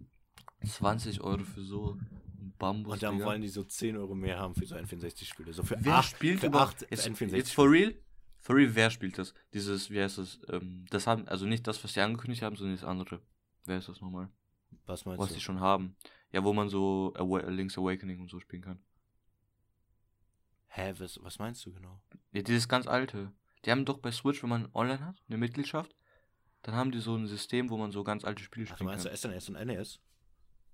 20 0.65 1.21
Euro 1.21 1.45
für 1.45 1.63
so 1.63 1.99
ein 2.39 2.55
Bambus. 2.59 2.95
Und 2.95 3.03
dann 3.03 3.15
Digga. 3.15 3.27
wollen 3.27 3.43
die 3.43 3.49
so 3.49 3.65
10 3.65 3.97
Euro 3.97 4.15
mehr 4.15 4.39
haben 4.39 4.55
für 4.55 4.67
so 4.67 4.75
N64-Spiele. 4.77 5.53
So 5.53 5.63
für 5.63 5.77
Wer 5.81 5.97
8, 5.97 6.11
spielt 6.11 6.41
für 6.41 6.47
überhaupt 6.47 6.85
8 6.85 6.91
jetzt, 6.91 7.07
N64 7.07 7.37
jetzt 7.37 7.55
for 7.55 7.71
real? 7.71 7.95
For 8.39 8.57
real, 8.57 8.75
wer 8.75 8.91
spielt 8.91 9.19
das? 9.19 9.35
Dieses, 9.53 9.91
wie 9.91 10.01
heißt 10.01 10.19
das? 10.19 10.41
Ähm, 10.49 10.87
das 10.91 11.07
haben, 11.07 11.29
also 11.29 11.47
nicht 11.47 11.67
das, 11.67 11.83
was 11.85 11.93
sie 11.93 12.01
angekündigt 12.01 12.43
haben, 12.43 12.57
sondern 12.57 12.77
das 12.77 12.85
andere. 12.85 13.21
Wer 13.65 13.79
ist 13.79 13.89
das 13.89 14.01
nochmal? 14.01 14.31
Was 14.87 15.05
meinst 15.05 15.21
Was 15.21 15.29
du? 15.29 15.35
sie 15.35 15.41
schon 15.41 15.61
haben. 15.61 15.97
Ja, 16.33 16.45
wo 16.45 16.53
man 16.53 16.69
so 16.69 17.13
Awa 17.17 17.41
Link's 17.51 17.77
Awakening 17.77 18.21
und 18.21 18.31
so 18.31 18.41
spielen 18.41 18.63
kann. 18.63 18.81
Hä, 20.69 20.95
was, 20.99 21.23
was 21.23 21.39
meinst 21.39 21.67
du 21.67 21.73
genau? 21.73 22.01
Ja, 22.33 22.43
dieses 22.43 22.69
ganz 22.69 22.87
alte. 22.87 23.33
Die 23.65 23.71
haben 23.71 23.85
doch 23.85 23.99
bei 23.99 24.11
Switch, 24.11 24.43
wenn 24.43 24.51
man 24.51 24.69
online 24.75 25.05
hat, 25.05 25.17
eine 25.29 25.39
Mitgliedschaft, 25.39 25.95
dann 26.63 26.75
haben 26.75 26.91
die 26.91 27.01
so 27.01 27.15
ein 27.17 27.27
System, 27.27 27.71
wo 27.71 27.77
man 27.77 27.91
so 27.91 28.05
ganz 28.05 28.25
alte 28.25 28.43
Spiele 28.43 28.67
Ach, 28.71 28.77
du 28.79 28.85
meinst 28.85 29.05
du 29.05 29.09
kann. 29.09 29.17
SNS 29.17 29.49
und 29.51 29.67
NES? 29.67 30.01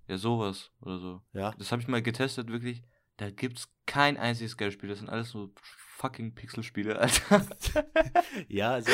Ja, 0.09 0.19
sowas 0.19 0.71
oder 0.81 0.99
so. 0.99 1.23
Ja. 1.33 1.53
Das 1.59 1.73
habe 1.73 1.83
ich 1.83 1.89
mal 1.89 2.03
getestet, 2.03 2.49
wirklich. 2.49 2.83
Da 3.17 3.31
gibt's 3.31 3.69
kein 3.87 4.17
einziges 4.17 4.57
geiles 4.57 4.75
Spiel. 4.75 4.89
Das 4.89 4.99
sind 4.99 5.09
alles 5.09 5.31
so 5.31 5.53
fucking 5.97 6.35
Pixelspiele, 6.35 6.99
Alter. 6.99 7.47
Ja, 8.49 8.73
also 8.73 8.91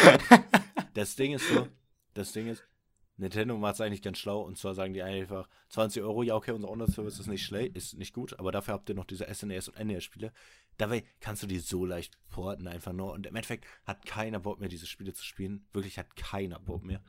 das 0.94 1.16
Ding 1.16 1.32
ist 1.32 1.48
so, 1.48 1.68
das 2.14 2.32
Ding 2.32 2.46
ist, 2.46 2.66
Nintendo 3.22 3.56
macht 3.56 3.74
es 3.74 3.80
eigentlich 3.80 4.02
ganz 4.02 4.18
schlau 4.18 4.40
und 4.42 4.58
zwar 4.58 4.74
sagen 4.74 4.94
die 4.94 5.02
einfach 5.02 5.48
20 5.70 6.02
Euro, 6.02 6.22
ja 6.22 6.34
okay, 6.34 6.50
unser 6.50 6.68
Online-Service 6.68 7.20
ist 7.20 7.28
nicht 7.28 7.44
schlecht, 7.44 7.76
ist 7.76 7.96
nicht 7.96 8.12
gut, 8.12 8.38
aber 8.38 8.52
dafür 8.52 8.74
habt 8.74 8.88
ihr 8.88 8.94
noch 8.94 9.04
diese 9.04 9.32
SNES 9.32 9.68
und 9.68 9.78
NES-Spiele. 9.78 10.32
Dabei 10.76 11.04
kannst 11.20 11.42
du 11.42 11.46
die 11.46 11.58
so 11.58 11.86
leicht 11.86 12.18
porten 12.28 12.66
einfach 12.66 12.92
nur 12.92 13.12
und 13.12 13.26
im 13.26 13.36
Endeffekt 13.36 13.64
hat 13.84 14.04
keiner 14.04 14.40
Bock 14.40 14.60
mehr, 14.60 14.68
diese 14.68 14.86
Spiele 14.86 15.12
zu 15.14 15.24
spielen. 15.24 15.64
Wirklich 15.72 15.98
hat 15.98 16.16
keiner 16.16 16.58
Bock 16.58 16.82
mehr. 16.82 17.00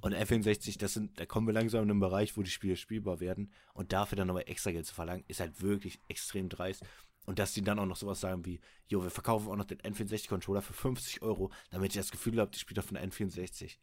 Und 0.00 0.14
N64, 0.14 0.78
das 0.78 0.94
sind, 0.94 1.20
da 1.20 1.26
kommen 1.26 1.46
wir 1.46 1.54
langsam 1.54 1.84
in 1.84 1.90
einen 1.90 2.00
Bereich, 2.00 2.36
wo 2.36 2.42
die 2.42 2.50
Spiele 2.50 2.76
spielbar 2.76 3.20
werden 3.20 3.52
und 3.72 3.92
dafür 3.92 4.16
dann 4.16 4.26
nochmal 4.26 4.44
extra 4.46 4.72
Geld 4.72 4.86
zu 4.86 4.94
verlangen, 4.94 5.24
ist 5.28 5.40
halt 5.40 5.62
wirklich 5.62 6.00
extrem 6.08 6.48
dreist. 6.48 6.82
Und 7.24 7.38
dass 7.38 7.52
die 7.52 7.62
dann 7.62 7.78
auch 7.78 7.86
noch 7.86 7.96
sowas 7.96 8.20
sagen 8.20 8.44
wie, 8.44 8.60
jo, 8.88 9.04
wir 9.04 9.10
verkaufen 9.10 9.48
auch 9.48 9.56
noch 9.56 9.64
den 9.64 9.78
N64-Controller 9.78 10.60
für 10.60 10.72
50 10.72 11.22
Euro, 11.22 11.52
damit 11.70 11.94
ihr 11.94 12.00
das 12.00 12.10
Gefühl 12.10 12.40
habt, 12.40 12.56
die 12.56 12.58
spielt 12.58 12.80
auf 12.80 12.90
einer 12.90 13.00
N64. 13.00 13.76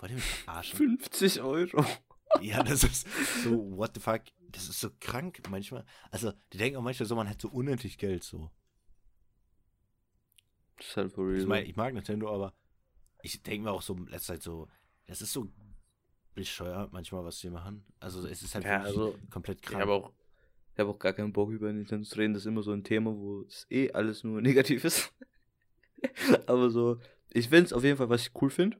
Wollt 0.00 0.10
ihr 0.12 0.16
mich 0.16 0.24
verarschen? 0.24 0.76
50 0.76 1.40
Euro. 1.42 1.84
ja, 2.40 2.62
das 2.62 2.84
ist 2.84 3.06
so, 3.44 3.76
what 3.76 3.92
the 3.94 4.00
fuck? 4.00 4.22
Das 4.50 4.68
ist 4.68 4.80
so 4.80 4.90
krank 5.00 5.40
manchmal. 5.48 5.84
Also, 6.10 6.32
die 6.52 6.58
denken 6.58 6.78
auch 6.78 6.82
manchmal 6.82 7.06
so, 7.06 7.14
man 7.14 7.28
hat 7.28 7.40
so 7.40 7.48
unendlich 7.48 7.98
Geld 7.98 8.24
so. 8.24 8.50
Das 10.76 10.86
ist 10.88 10.96
halt 10.96 11.12
for 11.12 11.26
real. 11.28 11.40
Ich 11.40 11.46
meine, 11.46 11.66
ich 11.66 11.76
mag 11.76 11.92
Nintendo, 11.94 12.34
aber 12.34 12.54
ich 13.22 13.42
denke 13.42 13.64
mir 13.64 13.72
auch 13.72 13.82
so 13.82 13.94
in 13.94 14.06
letzter 14.06 14.34
Zeit 14.34 14.42
so, 14.42 14.68
das 15.06 15.20
ist 15.22 15.32
so 15.32 15.46
bescheuert 16.34 16.92
manchmal, 16.92 17.24
was 17.24 17.38
die 17.40 17.50
machen. 17.50 17.84
Also 17.98 18.26
es 18.26 18.42
ist 18.42 18.54
halt 18.54 18.64
Ja, 18.64 18.80
also, 18.82 19.18
komplett 19.30 19.58
Ich 19.60 19.66
krank. 19.66 19.82
habe 19.82 19.92
auch, 19.92 20.12
ich 20.74 20.78
hab 20.80 20.88
auch 20.88 20.98
gar 20.98 21.12
keinen 21.12 21.32
Bock 21.32 21.50
über 21.50 21.70
Nintendo 21.72 22.04
zu 22.08 22.16
reden. 22.16 22.32
Das 22.34 22.44
ist 22.44 22.46
immer 22.46 22.62
so 22.62 22.72
ein 22.72 22.84
Thema, 22.84 23.14
wo 23.14 23.42
es 23.42 23.66
eh 23.70 23.90
alles 23.92 24.24
nur 24.24 24.40
negativ 24.42 24.84
ist. 24.84 25.12
Aber 26.46 26.70
so, 26.70 26.98
ich 27.30 27.48
finde 27.48 27.64
es 27.66 27.72
auf 27.72 27.84
jeden 27.84 27.98
Fall, 27.98 28.08
was 28.08 28.22
ich 28.22 28.30
cool 28.40 28.48
finde, 28.50 28.78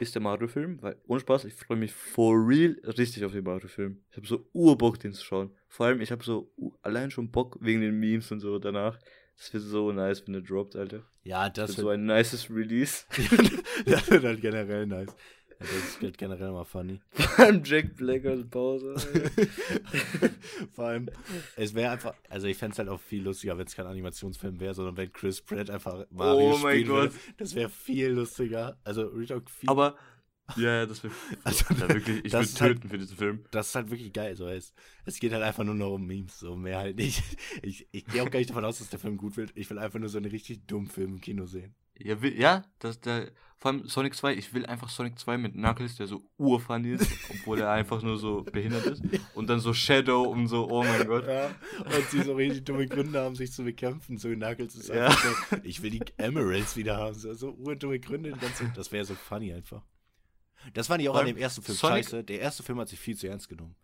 ist 0.00 0.14
der 0.14 0.22
Mario-Film, 0.22 0.82
weil 0.82 0.96
ohne 1.06 1.20
Spaß, 1.20 1.44
ich 1.44 1.54
freue 1.54 1.76
mich 1.76 1.92
for 1.92 2.34
real 2.46 2.76
richtig 2.98 3.24
auf 3.24 3.32
den 3.32 3.44
Mario-Film. 3.44 4.02
Ich 4.10 4.16
habe 4.16 4.26
so 4.26 4.48
Urbock, 4.52 4.98
den 4.98 5.12
zu 5.12 5.24
schauen. 5.24 5.50
Vor 5.68 5.86
allem, 5.86 6.00
ich 6.00 6.10
habe 6.10 6.24
so 6.24 6.52
allein 6.82 7.10
schon 7.10 7.30
Bock 7.30 7.58
wegen 7.60 7.80
den 7.80 7.98
Memes 7.98 8.30
und 8.32 8.40
so 8.40 8.58
danach. 8.58 8.98
Das 9.36 9.52
wird 9.52 9.64
so 9.64 9.90
nice, 9.92 10.24
wenn 10.26 10.34
der 10.34 10.42
droppt, 10.42 10.76
Alter. 10.76 11.02
ja, 11.22 11.48
Das 11.48 11.68
das 11.70 11.76
wird 11.78 11.84
so 11.84 11.88
ein 11.90 12.06
nices 12.06 12.50
Release. 12.50 13.04
das 13.86 14.08
wird 14.10 14.24
halt 14.24 14.40
generell 14.40 14.86
nice. 14.86 15.14
Ja, 15.60 15.66
das 15.66 16.02
wird 16.02 16.18
generell 16.18 16.50
mal 16.52 16.64
funny. 16.64 17.00
Vor 17.12 17.44
allem 17.46 17.62
Jack 17.64 17.96
Black 17.96 18.24
als 18.26 18.44
Bowser. 18.48 18.94
Vor 20.72 20.84
allem, 20.86 21.08
es 21.56 21.74
wäre 21.74 21.92
einfach, 21.92 22.14
also 22.28 22.46
ich 22.46 22.56
fände 22.56 22.72
es 22.72 22.78
halt 22.78 22.88
auch 22.88 23.00
viel 23.00 23.22
lustiger, 23.22 23.56
wenn 23.56 23.66
es 23.66 23.74
kein 23.74 23.86
Animationsfilm 23.86 24.60
wäre, 24.60 24.74
sondern 24.74 24.96
wenn 24.96 25.12
Chris 25.12 25.40
Pratt 25.40 25.70
einfach 25.70 26.06
Mario 26.10 26.54
Oh 26.54 26.58
mein 26.58 26.78
spielen 26.80 26.88
würde. 26.88 27.08
Gott. 27.10 27.18
Das 27.38 27.54
wäre 27.54 27.68
viel 27.70 28.08
lustiger. 28.10 28.78
Also 28.84 29.08
Talk 29.24 29.50
viel. 29.50 29.68
Aber, 29.70 29.96
ja, 30.56 30.84
das 30.84 31.02
wird 31.02 31.12
Also, 31.44 31.64
ja, 31.74 31.88
wirklich, 31.88 32.24
ich 32.24 32.32
würde 32.32 32.44
ist 32.44 32.60
halt- 32.60 32.74
töten 32.76 32.88
für 32.90 32.98
diesen 32.98 33.16
Film. 33.16 33.44
das 33.50 33.68
ist 33.68 33.74
halt 33.74 33.90
wirklich 33.90 34.12
geil. 34.12 34.36
So. 34.36 34.46
Es, 34.48 34.74
es 35.06 35.18
geht 35.18 35.32
halt 35.32 35.42
einfach 35.42 35.64
nur 35.64 35.74
noch 35.74 35.92
um 35.94 36.04
Memes, 36.06 36.38
so 36.38 36.54
mehr 36.56 36.78
halt 36.78 36.96
nicht. 36.96 37.22
Ich, 37.62 37.88
ich 37.92 38.04
gehe 38.04 38.22
auch 38.22 38.30
gar 38.30 38.38
nicht 38.40 38.50
davon 38.50 38.64
aus, 38.64 38.78
dass 38.78 38.90
der 38.90 38.98
Film 38.98 39.16
gut 39.16 39.36
wird. 39.36 39.52
Ich 39.54 39.70
will 39.70 39.78
einfach 39.78 39.98
nur 39.98 40.08
so 40.08 40.18
einen 40.18 40.30
richtig 40.30 40.66
dummen 40.66 40.88
Film 40.88 41.14
im 41.14 41.20
Kino 41.20 41.46
sehen. 41.46 41.74
Ja, 41.98 42.20
will, 42.22 42.38
ja, 42.38 42.64
das, 42.80 43.00
der, 43.00 43.30
vor 43.58 43.70
allem 43.70 43.86
Sonic 43.88 44.14
2, 44.16 44.34
ich 44.34 44.52
will 44.52 44.66
einfach 44.66 44.88
Sonic 44.88 45.18
2 45.18 45.38
mit 45.38 45.52
Knuckles, 45.54 45.96
der 45.96 46.06
so 46.08 46.22
urfunny 46.38 46.90
ist, 46.94 47.10
obwohl 47.30 47.60
er 47.60 47.70
einfach 47.70 48.02
nur 48.02 48.18
so 48.18 48.42
behindert 48.42 48.84
ist. 48.86 49.02
Und 49.34 49.48
dann 49.48 49.60
so 49.60 49.72
Shadow 49.72 50.22
und 50.24 50.48
so, 50.48 50.68
oh 50.68 50.82
mein 50.82 51.06
Gott. 51.06 51.26
Ja, 51.26 51.46
und 51.46 52.10
sie 52.10 52.22
so 52.22 52.34
richtig 52.34 52.64
dumme 52.64 52.86
Gründe 52.86 53.20
haben, 53.20 53.36
sich 53.36 53.52
zu 53.52 53.62
bekämpfen. 53.62 54.18
So 54.18 54.28
Knuckles 54.28 54.74
ist 54.74 54.88
Ja. 54.88 55.06
einfach 55.06 55.50
so, 55.50 55.56
ich 55.62 55.82
will 55.82 55.90
die 55.90 56.02
Emeralds 56.18 56.76
wieder 56.76 56.96
haben. 56.96 57.14
So, 57.14 57.32
so 57.32 57.52
urdumme 57.52 58.00
Gründe. 58.00 58.34
Das 58.74 58.90
wäre 58.92 59.04
so 59.04 59.14
funny 59.14 59.52
einfach. 59.52 59.82
Das 60.72 60.88
fand 60.88 61.00
ich 61.02 61.08
auch 61.08 61.16
an 61.16 61.26
dem 61.26 61.36
ersten 61.36 61.62
Film 61.62 61.76
Sonic- 61.78 62.04
scheiße. 62.06 62.24
Der 62.24 62.40
erste 62.40 62.62
Film 62.64 62.78
hat 62.80 62.88
sich 62.88 62.98
viel 62.98 63.16
zu 63.16 63.28
ernst 63.28 63.48
genommen. 63.48 63.76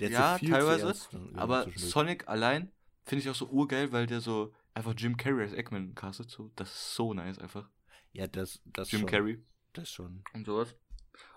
Ja, 0.00 0.38
teilweise, 0.38 0.86
ernst 0.88 1.08
Aber. 1.34 1.66
Sonic 1.76 2.28
allein 2.28 2.70
finde 3.04 3.22
ich 3.24 3.30
auch 3.30 3.34
so 3.34 3.46
urgeil, 3.46 3.92
weil 3.92 4.06
der 4.06 4.20
so 4.20 4.52
einfach 4.76 4.94
Jim 4.96 5.16
Carrey 5.16 5.42
als 5.42 5.52
Eggman 5.52 5.94
castet. 5.94 6.30
So, 6.30 6.52
das 6.54 6.70
ist 6.70 6.94
so 6.94 7.14
nice 7.14 7.38
einfach. 7.38 7.68
Ja, 8.12 8.26
das, 8.26 8.60
das 8.64 8.90
Jim 8.90 9.00
schon. 9.00 9.08
Carrey 9.08 9.42
Das 9.72 9.90
schon. 9.90 10.22
und 10.32 10.46
sowas. 10.46 10.76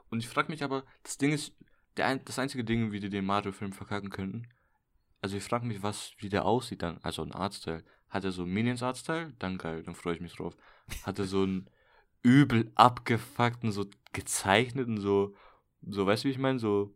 Und 0.10 0.20
ich 0.20 0.28
frage 0.28 0.52
mich 0.52 0.64
aber, 0.64 0.84
das 1.04 1.18
Ding 1.18 1.32
ist, 1.32 1.56
der 1.98 2.08
ein, 2.08 2.24
das 2.26 2.38
einzige 2.40 2.64
Ding, 2.64 2.92
wie 2.92 3.00
die 3.00 3.10
den 3.10 3.26
Mario-Film 3.26 3.74
verkacken 3.74 4.10
könnten. 4.10 4.48
Also 5.22 5.38
ich 5.38 5.44
frage 5.44 5.66
mich, 5.66 5.84
was, 5.84 6.14
wie 6.18 6.30
der 6.30 6.46
aussieht 6.46 6.82
dann. 6.82 7.00
Also 7.00 7.22
ein 7.24 7.32
Artstyle. 7.32 7.84
Hat 8.10 8.24
er 8.24 8.32
so 8.32 8.44
einen 8.44 8.54
Minions 8.54 8.84
Artstyle? 8.84 9.34
Dann 9.40 9.58
geil, 9.58 9.84
dann 9.84 9.96
freue 9.96 10.16
ich 10.16 10.22
mich 10.22 10.36
drauf. 10.36 10.56
Hat 11.04 11.20
er 11.20 11.26
so 11.26 11.44
einen 11.44 11.70
übel 12.24 12.72
abgefuckten, 12.76 13.72
so 13.72 13.86
gezeichneten, 14.14 15.00
so, 15.00 15.36
so, 15.82 16.06
weißt 16.06 16.24
du, 16.24 16.28
wie 16.28 16.32
ich 16.32 16.38
meine? 16.40 16.60
So 16.60 16.96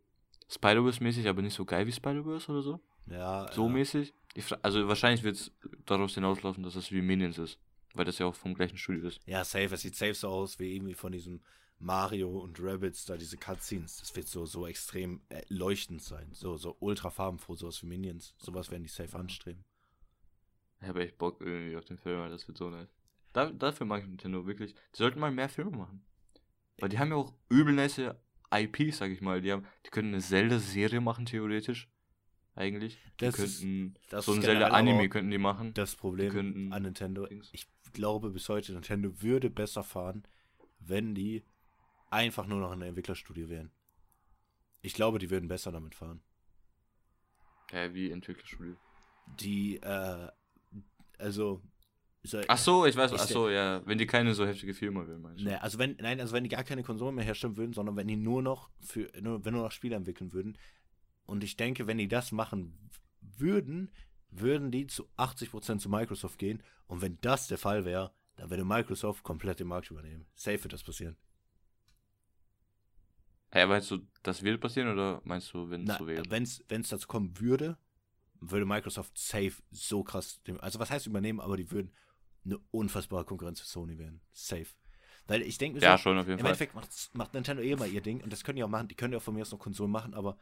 Spider-Verse-mäßig, 0.50 1.28
aber 1.28 1.42
nicht 1.42 1.54
so 1.54 1.66
geil 1.66 1.88
wie 1.88 1.92
Spider-Verse 1.92 2.52
oder 2.52 2.62
so? 2.62 2.80
Ja, 3.06 3.52
So 3.52 3.68
ja. 3.68 3.70
mäßig? 3.74 4.14
Also 4.62 4.88
wahrscheinlich 4.88 5.24
wird 5.24 5.36
es 5.36 5.52
daraus 5.86 6.16
hinauslaufen, 6.16 6.64
dass 6.64 6.76
es 6.76 6.92
wie 6.92 7.02
Minions 7.02 7.38
ist. 7.38 7.60
Weil 7.94 8.06
das 8.06 8.18
ja 8.18 8.26
auch 8.26 8.36
vom 8.36 8.56
gleichen 8.56 8.78
Studio 8.78 9.08
ist. 9.08 9.22
Ja, 9.28 9.44
safe. 9.44 9.76
Es 9.76 9.82
sieht 9.82 9.96
safe 9.96 10.16
so 10.16 10.30
aus 10.30 10.58
wie 10.58 10.76
irgendwie 10.76 10.96
von 10.96 11.12
diesem 11.12 11.42
Mario 11.78 12.40
und 12.40 12.60
Rabbits, 12.60 13.06
da 13.06 13.18
diese 13.18 13.38
Cutscenes. 13.38 13.98
Das 13.98 14.16
wird 14.16 14.28
so, 14.28 14.46
so 14.46 14.66
extrem 14.66 15.22
äh, 15.30 15.42
leuchtend 15.50 16.02
sein. 16.02 16.30
So, 16.34 16.58
so 16.58 16.76
ultra 16.80 17.12
farbenfroh, 17.12 17.56
sowas 17.56 17.84
wie 17.84 17.88
Minions. 17.88 18.34
Sowas 18.38 18.72
werden 18.72 18.84
die 18.84 18.90
safe 18.90 19.16
anstreben. 19.16 19.64
Ich 20.82 20.88
habe 20.88 21.04
echt 21.04 21.18
Bock 21.18 21.40
irgendwie 21.40 21.78
auf 21.78 21.86
den 21.86 21.98
Film, 21.98 22.20
weil 22.20 22.30
das 22.30 22.48
wird 22.48 22.58
so 22.58 22.70
nice. 22.70 22.90
Da, 23.32 23.52
dafür 23.52 23.86
mag 23.86 24.02
ich 24.02 24.08
Nintendo 24.08 24.46
wirklich. 24.46 24.74
Die 24.74 24.98
sollten 24.98 25.20
mal 25.20 25.32
mehr 25.32 25.50
Filme 25.50 25.72
machen. 25.72 26.04
Weil 26.80 26.90
die 26.90 27.00
haben 27.00 27.10
ja 27.10 27.16
auch 27.16 27.34
übel 27.50 27.74
nice 27.74 28.02
IPs, 28.54 28.98
sag 28.98 29.12
ich 29.12 29.22
mal. 29.22 29.42
Die, 29.42 29.52
haben, 29.52 29.66
die 29.86 29.90
können 29.90 30.14
eine 30.14 30.22
Zelda-Serie 30.22 31.02
machen, 31.02 31.26
theoretisch. 31.26 31.90
Eigentlich. 32.56 32.98
Die 33.20 33.26
Das 33.26 33.40
ist- 33.40 33.62
könnten. 33.62 33.96
das 34.10 34.26
so 34.26 34.34
ist 34.34 34.40
ein 34.40 34.44
Zelda-Anime 34.44 35.10
könnten 35.10 35.32
die 35.32 35.38
machen. 35.40 35.74
Das 35.74 35.96
Problem 35.96 36.32
könnten 36.32 36.72
an 36.74 36.84
Nintendo, 36.84 37.26
Dings. 37.26 37.50
ich 37.52 37.68
glaube 37.94 38.30
bis 38.30 38.48
heute, 38.50 38.74
Nintendo 38.74 39.22
würde 39.22 39.50
besser 39.50 39.84
fahren, 39.84 40.24
wenn 40.80 41.16
die 41.16 41.44
einfach 42.12 42.46
nur 42.46 42.60
noch 42.60 42.72
in 42.74 42.80
der 42.80 42.90
Entwicklerstudio 42.90 43.50
wären. 43.50 43.72
Ich 44.82 44.94
glaube, 44.94 45.18
die 45.18 45.30
würden 45.32 45.48
besser 45.48 45.72
damit 45.72 45.96
fahren. 45.96 46.22
Ja, 47.72 47.92
wie 47.94 48.12
Entwicklerstudio. 48.12 48.76
Die, 49.40 49.78
äh, 49.78 50.28
also, 51.18 51.62
so, 52.22 52.40
Ach 52.48 52.58
so, 52.58 52.86
ich 52.86 52.96
weiß. 52.96 53.14
Ach 53.14 53.20
so, 53.28 53.50
ja. 53.50 53.82
Wenn 53.86 53.98
die 53.98 54.06
keine 54.06 54.34
so 54.34 54.46
heftige 54.46 54.74
Firma 54.74 55.06
will, 55.08 55.18
meinst 55.18 55.42
du? 55.42 55.46
Ne, 55.46 55.62
also 55.62 55.78
wenn, 55.80 55.96
nein, 56.00 56.20
also 56.22 56.34
wenn 56.34 56.44
die 56.44 56.50
gar 56.50 56.64
keine 56.64 56.84
Konsolen 56.84 57.16
mehr 57.16 57.26
herstellen 57.26 57.58
würden, 57.58 57.74
sondern 57.74 57.96
wenn 57.96 58.08
die 58.08 58.16
nur 58.16 58.42
noch 58.42 58.70
für, 58.80 59.10
nur, 59.22 59.44
wenn 59.44 59.54
nur 59.54 59.64
noch 59.64 59.72
Spiele 59.72 59.96
entwickeln 59.96 60.32
würden. 60.34 60.58
Und 61.26 61.44
ich 61.44 61.56
denke, 61.58 61.88
wenn 61.88 61.98
die 61.98 62.08
das 62.08 62.32
machen 62.32 62.90
würden, 63.22 63.92
würden 64.30 64.72
die 64.72 64.88
zu 64.88 65.08
80% 65.18 65.80
zu 65.80 65.90
Microsoft 65.90 66.38
gehen. 66.40 66.62
Und 66.88 67.02
wenn 67.02 67.20
das 67.22 67.48
der 67.48 67.58
Fall 67.58 67.86
wäre, 67.86 68.14
dann 68.36 68.50
würde 68.50 68.66
Microsoft 68.66 69.24
komplett 69.24 69.60
den 69.60 69.68
Markt 69.68 69.92
übernehmen. 69.92 70.26
Safe 70.36 70.62
wird 70.64 70.74
das 70.74 70.84
passieren. 70.84 71.16
Ja, 73.54 73.68
meinst 73.68 73.92
du, 73.92 74.00
das 74.24 74.42
wird 74.42 74.60
passieren 74.60 74.92
oder 74.92 75.22
meinst 75.26 75.54
du, 75.54 75.70
wenn 75.70 75.88
es 75.88 75.98
so 75.98 76.08
wäre? 76.08 76.24
wenn 76.30 76.44
es 76.44 76.90
dazu 76.90 77.08
kommen 77.08 77.40
würde, 77.40 77.78
würde 78.40 78.66
Microsoft 78.66 79.18
safe 79.18 79.54
so 79.72 80.04
krass, 80.04 80.42
dem, 80.44 80.60
also 80.60 80.80
was 80.80 80.90
heißt 80.90 81.06
übernehmen, 81.06 81.40
aber 81.40 81.56
die 81.56 81.70
würden 81.72 81.94
eine 82.46 82.58
unfassbare 82.72 83.26
Konkurrenz 83.26 83.62
für 83.62 83.68
Sony 83.68 83.98
werden. 83.98 84.22
Safe. 84.32 84.66
Weil 85.28 85.44
ich 85.44 85.58
denke 85.58 85.80
mir 85.80 85.86
Ja, 85.86 85.98
so, 85.98 86.04
schon 86.04 86.18
auf 86.18 86.26
jeden 86.28 86.40
Im 86.40 86.46
Fall. 86.46 86.52
Endeffekt 86.52 86.76
macht, 86.76 86.90
macht 87.14 87.34
Nintendo 87.34 87.62
eh 87.62 87.76
mal 87.76 87.88
ihr 87.88 88.02
Ding 88.02 88.22
und 88.22 88.34
das 88.34 88.44
können 88.44 88.58
die 88.58 88.64
auch 88.64 88.70
machen. 88.70 88.88
Die 88.88 88.96
können 88.96 89.14
ja 89.14 89.20
auch 89.20 89.24
von 89.24 89.36
mir 89.36 89.42
aus 89.42 89.52
noch 89.52 89.60
Konsolen 89.60 89.92
machen, 89.92 90.14
aber 90.14 90.38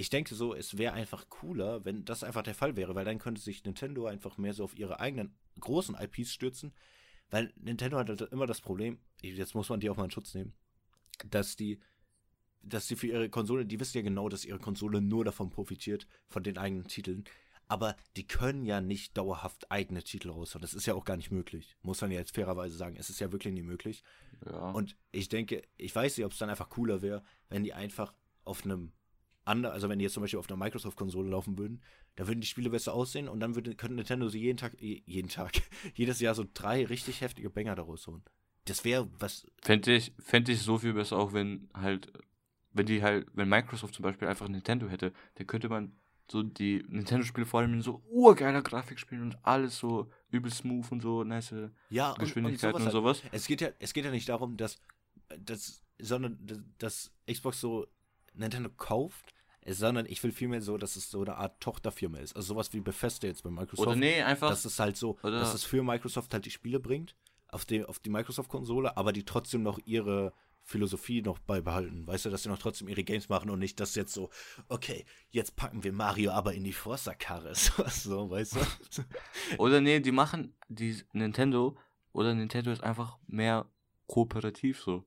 ich 0.00 0.10
denke 0.10 0.34
so, 0.36 0.54
es 0.54 0.78
wäre 0.78 0.94
einfach 0.94 1.28
cooler, 1.28 1.84
wenn 1.84 2.04
das 2.04 2.22
einfach 2.22 2.42
der 2.42 2.54
Fall 2.54 2.76
wäre, 2.76 2.94
weil 2.94 3.04
dann 3.04 3.18
könnte 3.18 3.40
sich 3.40 3.64
Nintendo 3.64 4.06
einfach 4.06 4.38
mehr 4.38 4.54
so 4.54 4.62
auf 4.62 4.78
ihre 4.78 5.00
eigenen 5.00 5.34
großen 5.58 5.96
IPs 5.96 6.32
stürzen. 6.32 6.72
Weil 7.30 7.52
Nintendo 7.56 7.98
hat 7.98 8.08
halt 8.08 8.22
immer 8.32 8.46
das 8.46 8.60
Problem, 8.60 8.98
jetzt 9.20 9.54
muss 9.56 9.68
man 9.68 9.80
die 9.80 9.90
auch 9.90 9.96
mal 9.96 10.04
in 10.04 10.10
Schutz 10.12 10.34
nehmen, 10.34 10.54
dass 11.28 11.56
die, 11.56 11.80
dass 12.62 12.86
die 12.86 12.94
für 12.94 13.08
ihre 13.08 13.28
Konsole, 13.28 13.66
die 13.66 13.80
wissen 13.80 13.98
ja 13.98 14.02
genau, 14.02 14.28
dass 14.28 14.44
ihre 14.44 14.60
Konsole 14.60 15.00
nur 15.00 15.24
davon 15.24 15.50
profitiert, 15.50 16.06
von 16.28 16.44
den 16.44 16.58
eigenen 16.58 16.86
Titeln. 16.86 17.24
Aber 17.66 17.96
die 18.16 18.26
können 18.26 18.64
ja 18.64 18.80
nicht 18.80 19.18
dauerhaft 19.18 19.70
eigene 19.70 20.02
Titel 20.02 20.30
raushauen. 20.30 20.62
Das 20.62 20.72
ist 20.72 20.86
ja 20.86 20.94
auch 20.94 21.04
gar 21.04 21.16
nicht 21.16 21.32
möglich. 21.32 21.76
Muss 21.82 22.00
man 22.00 22.12
ja 22.12 22.20
jetzt 22.20 22.34
fairerweise 22.34 22.76
sagen. 22.76 22.96
Es 22.96 23.10
ist 23.10 23.20
ja 23.20 23.30
wirklich 23.30 23.52
nie 23.52 23.62
möglich. 23.62 24.04
Ja. 24.46 24.70
Und 24.70 24.96
ich 25.10 25.28
denke, 25.28 25.62
ich 25.76 25.94
weiß 25.94 26.16
nicht, 26.16 26.24
ob 26.24 26.32
es 26.32 26.38
dann 26.38 26.48
einfach 26.48 26.70
cooler 26.70 27.02
wäre, 27.02 27.22
wenn 27.50 27.64
die 27.64 27.74
einfach 27.74 28.14
auf 28.44 28.64
einem 28.64 28.92
anderen, 29.48 29.74
also 29.74 29.88
wenn 29.88 29.98
die 29.98 30.04
jetzt 30.04 30.14
zum 30.14 30.22
Beispiel 30.22 30.38
auf 30.38 30.48
einer 30.48 30.56
Microsoft-Konsole 30.56 31.28
laufen 31.30 31.58
würden, 31.58 31.82
da 32.16 32.26
würden 32.28 32.40
die 32.40 32.46
Spiele 32.46 32.70
besser 32.70 32.94
aussehen 32.94 33.28
und 33.28 33.40
dann 33.40 33.54
würde, 33.54 33.74
könnte 33.74 33.96
Nintendo 33.96 34.28
sie 34.28 34.40
jeden 34.40 34.56
Tag, 34.58 34.80
je- 34.80 35.02
jeden 35.06 35.28
Tag, 35.28 35.52
jedes 35.94 36.20
Jahr 36.20 36.34
so 36.34 36.44
drei 36.54 36.84
richtig 36.86 37.20
heftige 37.20 37.50
Banger 37.50 37.74
daraus 37.74 38.06
holen. 38.06 38.22
Das 38.66 38.84
wäre 38.84 39.08
was, 39.18 39.46
Fände 39.62 39.94
ich, 39.94 40.12
fänd 40.18 40.48
ich 40.48 40.60
so 40.62 40.78
viel 40.78 40.92
besser 40.92 41.16
auch, 41.16 41.32
wenn 41.32 41.68
halt, 41.74 42.12
wenn 42.72 42.86
die 42.86 43.02
halt, 43.02 43.26
wenn 43.32 43.48
Microsoft 43.48 43.94
zum 43.94 44.02
Beispiel 44.02 44.28
einfach 44.28 44.48
Nintendo 44.48 44.88
hätte, 44.88 45.12
dann 45.36 45.46
könnte 45.46 45.68
man 45.68 45.96
so 46.30 46.42
die 46.42 46.84
Nintendo-Spiele 46.88 47.46
vor 47.46 47.60
allem 47.60 47.72
in 47.72 47.80
so 47.82 48.02
urgeiler 48.10 48.60
Grafik 48.60 48.98
spielen 48.98 49.22
und 49.22 49.38
alles 49.46 49.78
so 49.78 50.10
übel 50.30 50.52
smooth 50.52 50.92
und 50.92 51.00
so 51.00 51.24
nice 51.24 51.54
ja, 51.88 52.10
und, 52.10 52.18
Geschwindigkeiten 52.18 52.76
und 52.76 52.86
und 52.86 52.92
sowas. 52.92 53.18
sowas. 53.18 53.22
halt. 53.24 53.32
Es 53.34 53.46
geht 53.46 53.62
ja, 53.62 53.70
es 53.78 53.94
geht 53.94 54.04
ja 54.04 54.10
nicht 54.10 54.28
darum, 54.28 54.58
dass, 54.58 54.78
dass 55.38 55.82
sondern 55.98 56.38
dass 56.76 57.10
Xbox 57.26 57.60
so 57.62 57.86
Nintendo 58.34 58.68
kauft, 58.68 59.32
sondern 59.74 60.06
ich 60.06 60.22
will 60.22 60.32
vielmehr 60.32 60.62
so, 60.62 60.78
dass 60.78 60.96
es 60.96 61.10
so 61.10 61.20
eine 61.22 61.36
Art 61.36 61.60
Tochterfirma 61.60 62.18
ist. 62.18 62.36
Also 62.36 62.54
sowas 62.54 62.72
wie 62.72 62.80
Bethesda 62.80 63.26
jetzt 63.26 63.42
bei 63.42 63.50
Microsoft. 63.50 63.86
Oder 63.88 63.96
nee, 63.96 64.22
einfach. 64.22 64.50
dass 64.50 64.64
es 64.64 64.78
halt 64.78 64.96
so, 64.96 65.18
Oder- 65.22 65.40
dass 65.40 65.54
es 65.54 65.64
für 65.64 65.82
Microsoft 65.82 66.32
halt 66.32 66.44
die 66.46 66.50
Spiele 66.50 66.80
bringt, 66.80 67.14
auf 67.48 67.64
die, 67.64 67.84
auf 67.84 67.98
die 67.98 68.10
Microsoft-Konsole, 68.10 68.96
aber 68.96 69.12
die 69.12 69.24
trotzdem 69.24 69.62
noch 69.62 69.78
ihre 69.84 70.32
Philosophie 70.62 71.22
noch 71.22 71.38
beibehalten. 71.38 72.06
Weißt 72.06 72.26
du, 72.26 72.30
dass 72.30 72.42
sie 72.42 72.50
noch 72.50 72.58
trotzdem 72.58 72.88
ihre 72.88 73.02
Games 73.02 73.30
machen 73.30 73.48
und 73.48 73.58
nicht 73.58 73.80
das 73.80 73.94
jetzt 73.94 74.12
so, 74.12 74.28
okay, 74.68 75.06
jetzt 75.30 75.56
packen 75.56 75.82
wir 75.82 75.94
Mario 75.94 76.30
aber 76.32 76.52
in 76.52 76.62
die 76.64 76.74
Forza-Karre. 76.74 77.52
So, 77.54 77.84
so, 77.88 78.30
weißt 78.30 78.56
du? 78.56 79.02
Oder 79.58 79.80
nee, 79.80 80.00
die 80.00 80.12
machen 80.12 80.54
die 80.68 81.02
Nintendo 81.12 81.76
oder 82.12 82.34
Nintendo 82.34 82.70
ist 82.70 82.82
einfach 82.82 83.16
mehr 83.26 83.66
kooperativ 84.06 84.80
so. 84.80 85.04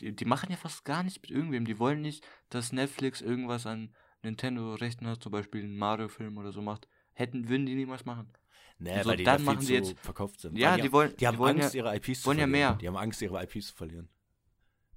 Die, 0.00 0.14
die 0.14 0.24
machen 0.24 0.50
ja 0.50 0.56
fast 0.56 0.84
gar 0.84 1.02
nichts 1.02 1.20
mit 1.20 1.30
irgendwem. 1.30 1.64
Die 1.64 1.78
wollen 1.78 2.00
nicht, 2.00 2.26
dass 2.48 2.72
Netflix 2.72 3.20
irgendwas 3.20 3.66
an 3.66 3.94
Nintendo-Rechten 4.22 5.06
hat, 5.06 5.22
zum 5.22 5.32
Beispiel 5.32 5.62
einen 5.62 5.76
Mario-Film 5.76 6.36
oder 6.38 6.52
so 6.52 6.62
macht. 6.62 6.88
Hätten, 7.12 7.48
würden 7.48 7.66
die 7.66 7.74
niemals 7.74 8.04
machen. 8.04 8.32
Nee, 8.78 9.02
So, 9.02 9.10
weil 9.10 9.16
die 9.18 9.24
dann 9.24 9.44
machen 9.44 9.60
die 9.66 9.74
jetzt- 9.74 9.98
verkauft 10.00 10.40
sind. 10.40 10.56
Ja, 10.56 10.72
Weil 10.72 10.80
die 10.82 10.92
wollen- 10.92 11.16
die 11.16 11.26
haben 11.26 11.34
die 11.34 11.38
wollen 11.38 11.60
Angst, 11.60 11.74
ja- 11.74 11.84
ihre 11.84 11.96
IPs 11.96 12.20
zu 12.22 12.26
wollen 12.26 12.38
ja 12.38 12.44
verlieren. 12.44 12.50
mehr. 12.70 12.74
Die 12.76 12.88
haben 12.88 12.96
Angst, 12.96 13.20
ihre 13.20 13.42
IPs 13.42 13.66
zu 13.68 13.74
verlieren. 13.74 14.08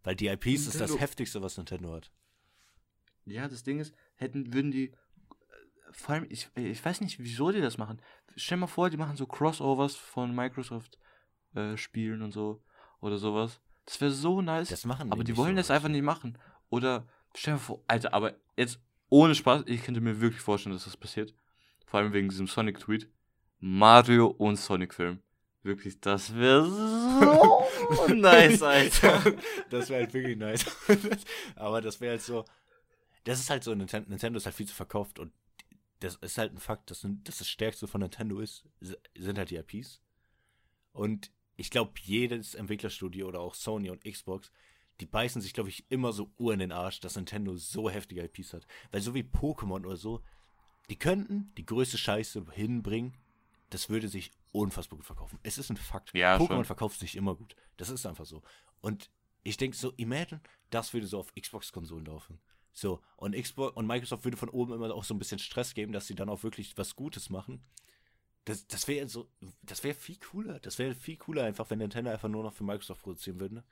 Weil 0.04 0.16
die 0.16 0.28
IPs 0.28 0.62
ist 0.62 0.68
das 0.68 0.90
Nintendo- 0.92 1.00
heftigste, 1.02 1.42
was 1.42 1.58
Nintendo 1.58 1.94
hat. 1.94 2.12
Ja, 3.26 3.48
das 3.48 3.64
Ding 3.64 3.80
ist, 3.80 3.94
hätten, 4.16 4.54
würden 4.54 4.72
die, 4.72 4.94
vor 5.92 6.16
allem, 6.16 6.26
ich, 6.30 6.50
ich 6.56 6.84
weiß 6.84 7.02
nicht, 7.02 7.20
wieso 7.20 7.52
die 7.52 7.62
das 7.62 7.78
machen. 7.78 8.02
Stell 8.36 8.58
mal 8.58 8.68
vor, 8.68 8.90
die 8.90 8.98
machen 8.98 9.16
so 9.16 9.26
Crossovers 9.28 9.96
von 9.96 10.34
Microsoft 10.36 10.98
äh, 11.56 11.76
und 11.96 12.32
so 12.32 12.64
oder 13.00 13.18
sowas. 13.18 13.62
Das 13.85 13.99
wäre 14.01 14.11
so 14.11 14.41
nice. 14.41 14.69
Das 14.69 14.85
machen 14.85 15.11
aber 15.11 15.23
die 15.23 15.35
wollen 15.35 15.55
so 15.55 15.57
das 15.57 15.72
einfach 15.72 15.89
nicht 15.89 16.03
machen. 16.03 16.38
Oder 16.69 17.05
stell 17.35 17.55
dir 17.55 17.60
vor, 17.60 17.84
Alter, 17.88 18.14
aber 18.14 18.35
jetzt 18.57 18.80
ohne 19.10 19.35
Spaß, 19.35 19.64
ich 19.68 19.84
könnte 19.84 20.01
mir 20.01 20.22
wirklich 20.22 20.41
vorstellen, 20.41 20.73
dass 20.73 20.85
das 20.85 20.97
passiert. 20.97 21.34
Vor 21.85 21.99
allem 21.99 22.14
wegen 22.14 22.30
diesem 22.30 22.47
Sonic-Tweet. 22.47 23.10
Mario 23.60 24.27
und 24.27 24.55
Sonic-Film. 24.57 25.19
Wirklich, 25.61 26.01
das 26.01 26.35
wäre 26.35 26.65
so 26.65 28.07
nice, 28.14 28.61
Alter. 28.61 29.22
das 29.69 29.89
wäre 29.89 30.01
halt 30.01 30.14
wirklich 30.14 30.38
nice. 30.38 30.65
Aber 31.55 31.81
das 31.81 32.01
wäre 32.01 32.11
halt 32.11 32.22
so. 32.22 32.43
Das 33.23 33.39
ist 33.39 33.49
halt 33.49 33.64
so, 33.64 33.73
Nintendo, 33.73 34.38
ist 34.38 34.45
halt 34.45 34.55
viel 34.55 34.68
zu 34.68 34.76
verkauft 34.76 35.19
und 35.19 35.31
das 36.01 36.15
ist 36.18 36.38
halt 36.38 36.51
ein 36.51 36.57
Fakt, 36.57 36.91
dass 36.91 37.07
das 37.23 37.47
Stärkste 37.47 37.88
von 37.88 38.01
Nintendo 38.01 38.39
ist, 38.41 38.65
sind 39.15 39.38
halt 39.38 39.49
die 39.49 39.55
IPs. 39.55 40.01
Und 40.91 41.31
ich 41.64 41.69
glaube, 41.69 41.94
jedes 42.02 42.56
Entwicklerstudio 42.56 43.26
oder 43.26 43.40
auch 43.40 43.56
Sony 43.56 43.90
und 43.90 44.03
Xbox, 44.03 44.52
die 44.99 45.06
beißen 45.06 45.41
sich, 45.41 45.53
glaube 45.53 45.69
ich, 45.69 45.85
immer 45.90 46.11
so 46.11 46.30
Uhr 46.38 46.52
in 46.52 46.60
den 46.60 46.73
Arsch, 46.73 46.99
dass 46.99 47.15
Nintendo 47.15 47.56
so 47.56 47.90
heftige 47.90 48.22
IPs 48.22 48.53
hat. 48.53 48.68
Weil 48.91 48.99
so 48.99 49.15
wie 49.15 49.23
Pokémon 49.23 49.85
oder 49.85 49.95
so, 49.95 50.22
die 50.90 50.99
könnten 50.99 51.53
die 51.56 51.65
größte 51.65 51.98
Scheiße 51.98 52.48
hinbringen, 52.52 53.15
das 53.69 53.90
würde 53.90 54.10
sich 54.10 54.31
unfassbar 54.52 54.98
gut 54.98 55.06
verkaufen. 55.06 55.40
Es 55.41 55.57
ist 55.57 55.69
ein 55.69 55.77
Fakt. 55.77 56.14
Ja, 56.14 56.35
Pokémon 56.35 56.48
schon. 56.48 56.65
verkauft 56.65 56.99
sich 56.99 57.15
immer 57.15 57.34
gut. 57.34 57.56
Das 57.77 57.90
ist 57.90 58.06
einfach 58.06 58.26
so. 58.26 58.44
Und 58.81 59.10
ich 59.44 59.56
denke 59.56 59.77
so, 59.77 59.94
imagine, 59.95 60.41
das 60.69 60.94
würde 60.94 61.07
so 61.07 61.18
auf 61.18 61.34
Xbox-Konsolen 61.34 62.07
laufen. 62.07 62.41
So, 62.73 62.99
und 63.15 63.38
Xbox 63.41 63.73
und 63.77 63.88
Microsoft 63.88 64.26
würde 64.26 64.35
von 64.35 64.49
oben 64.49 64.73
immer 64.73 64.94
auch 64.94 65.06
so 65.06 65.14
ein 65.14 65.19
bisschen 65.19 65.40
Stress 65.40 65.73
geben, 65.76 65.94
dass 65.94 66.07
sie 66.07 66.15
dann 66.15 66.27
auch 66.27 66.44
wirklich 66.44 66.77
was 66.77 66.98
Gutes 66.98 67.30
machen. 67.30 67.64
Das, 68.45 68.68
das 68.68 68.88
wäre 68.88 69.07
so, 69.07 69.30
das 69.61 69.84
wäre 69.84 69.95
viel 69.95 70.18
cooler. 70.18 70.60
Das 70.60 70.78
wäre 70.78 70.94
viel 70.95 71.18
cooler 71.18 71.44
einfach, 71.44 71.70
wenn 71.70 71.80
Nintendo 71.80 72.11
einfach 72.11 72.28
nur 72.30 72.44
noch 72.44 72.53
für 72.53 72.64
Microsoft 72.64 73.02
produzieren 73.02 73.40
würde. 73.40 73.56
ne? 73.56 73.64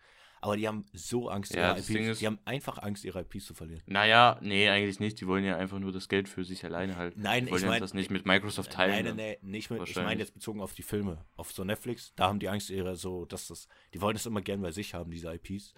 Aber 0.44 0.58
die 0.58 0.68
haben 0.68 0.86
so 0.94 1.30
Angst, 1.30 1.54
Ja, 1.54 1.72
ihre 1.78 1.80
IPs, 1.80 1.90
ist- 1.90 2.22
die 2.22 2.26
haben 2.26 2.40
einfach 2.46 2.80
Angst, 2.80 3.04
ihre 3.04 3.22
IPs 3.22 3.46
zu 3.46 3.54
verlieren. 3.54 3.84
Naja, 3.86 4.40
nee, 4.42 4.70
eigentlich 4.70 5.00
nicht. 5.00 5.20
Die 5.22 5.28
wollen 5.28 5.44
ja 5.44 5.56
einfach 5.58 5.78
nur 5.78 5.92
das 5.92 6.10
Geld 6.10 6.28
für 6.28 6.44
sich 6.44 6.66
alleine 6.66 6.96
halten. 6.96 7.22
Nein, 7.22 7.46
die 7.46 7.52
wollen 7.52 7.58
ich 7.60 7.64
ja 7.64 7.70
mein- 7.70 7.82
das 7.82 7.94
nicht 7.94 8.10
mit 8.10 8.26
Microsoft 8.26 8.72
teilen. 8.72 9.06
Nein, 9.06 9.16
nein, 9.18 9.38
nein, 9.42 9.52
nicht 9.52 9.70
mit, 9.70 9.88
ich 9.88 9.96
meine 9.98 10.20
jetzt 10.20 10.34
bezogen 10.34 10.62
auf 10.62 10.74
die 10.74 10.82
Filme, 10.84 11.24
auf 11.36 11.52
so 11.52 11.64
Netflix, 11.64 12.14
da 12.16 12.28
haben 12.28 12.40
die 12.40 12.50
Angst 12.50 12.70
ihre 12.72 12.96
so, 12.96 13.26
dass 13.26 13.48
das, 13.48 13.68
die 13.94 14.02
wollen 14.02 14.16
das 14.16 14.26
immer 14.26 14.42
gern 14.42 14.62
bei 14.62 14.72
sich 14.72 14.94
haben, 14.96 15.12
diese 15.12 15.32
IPs. 15.32 15.76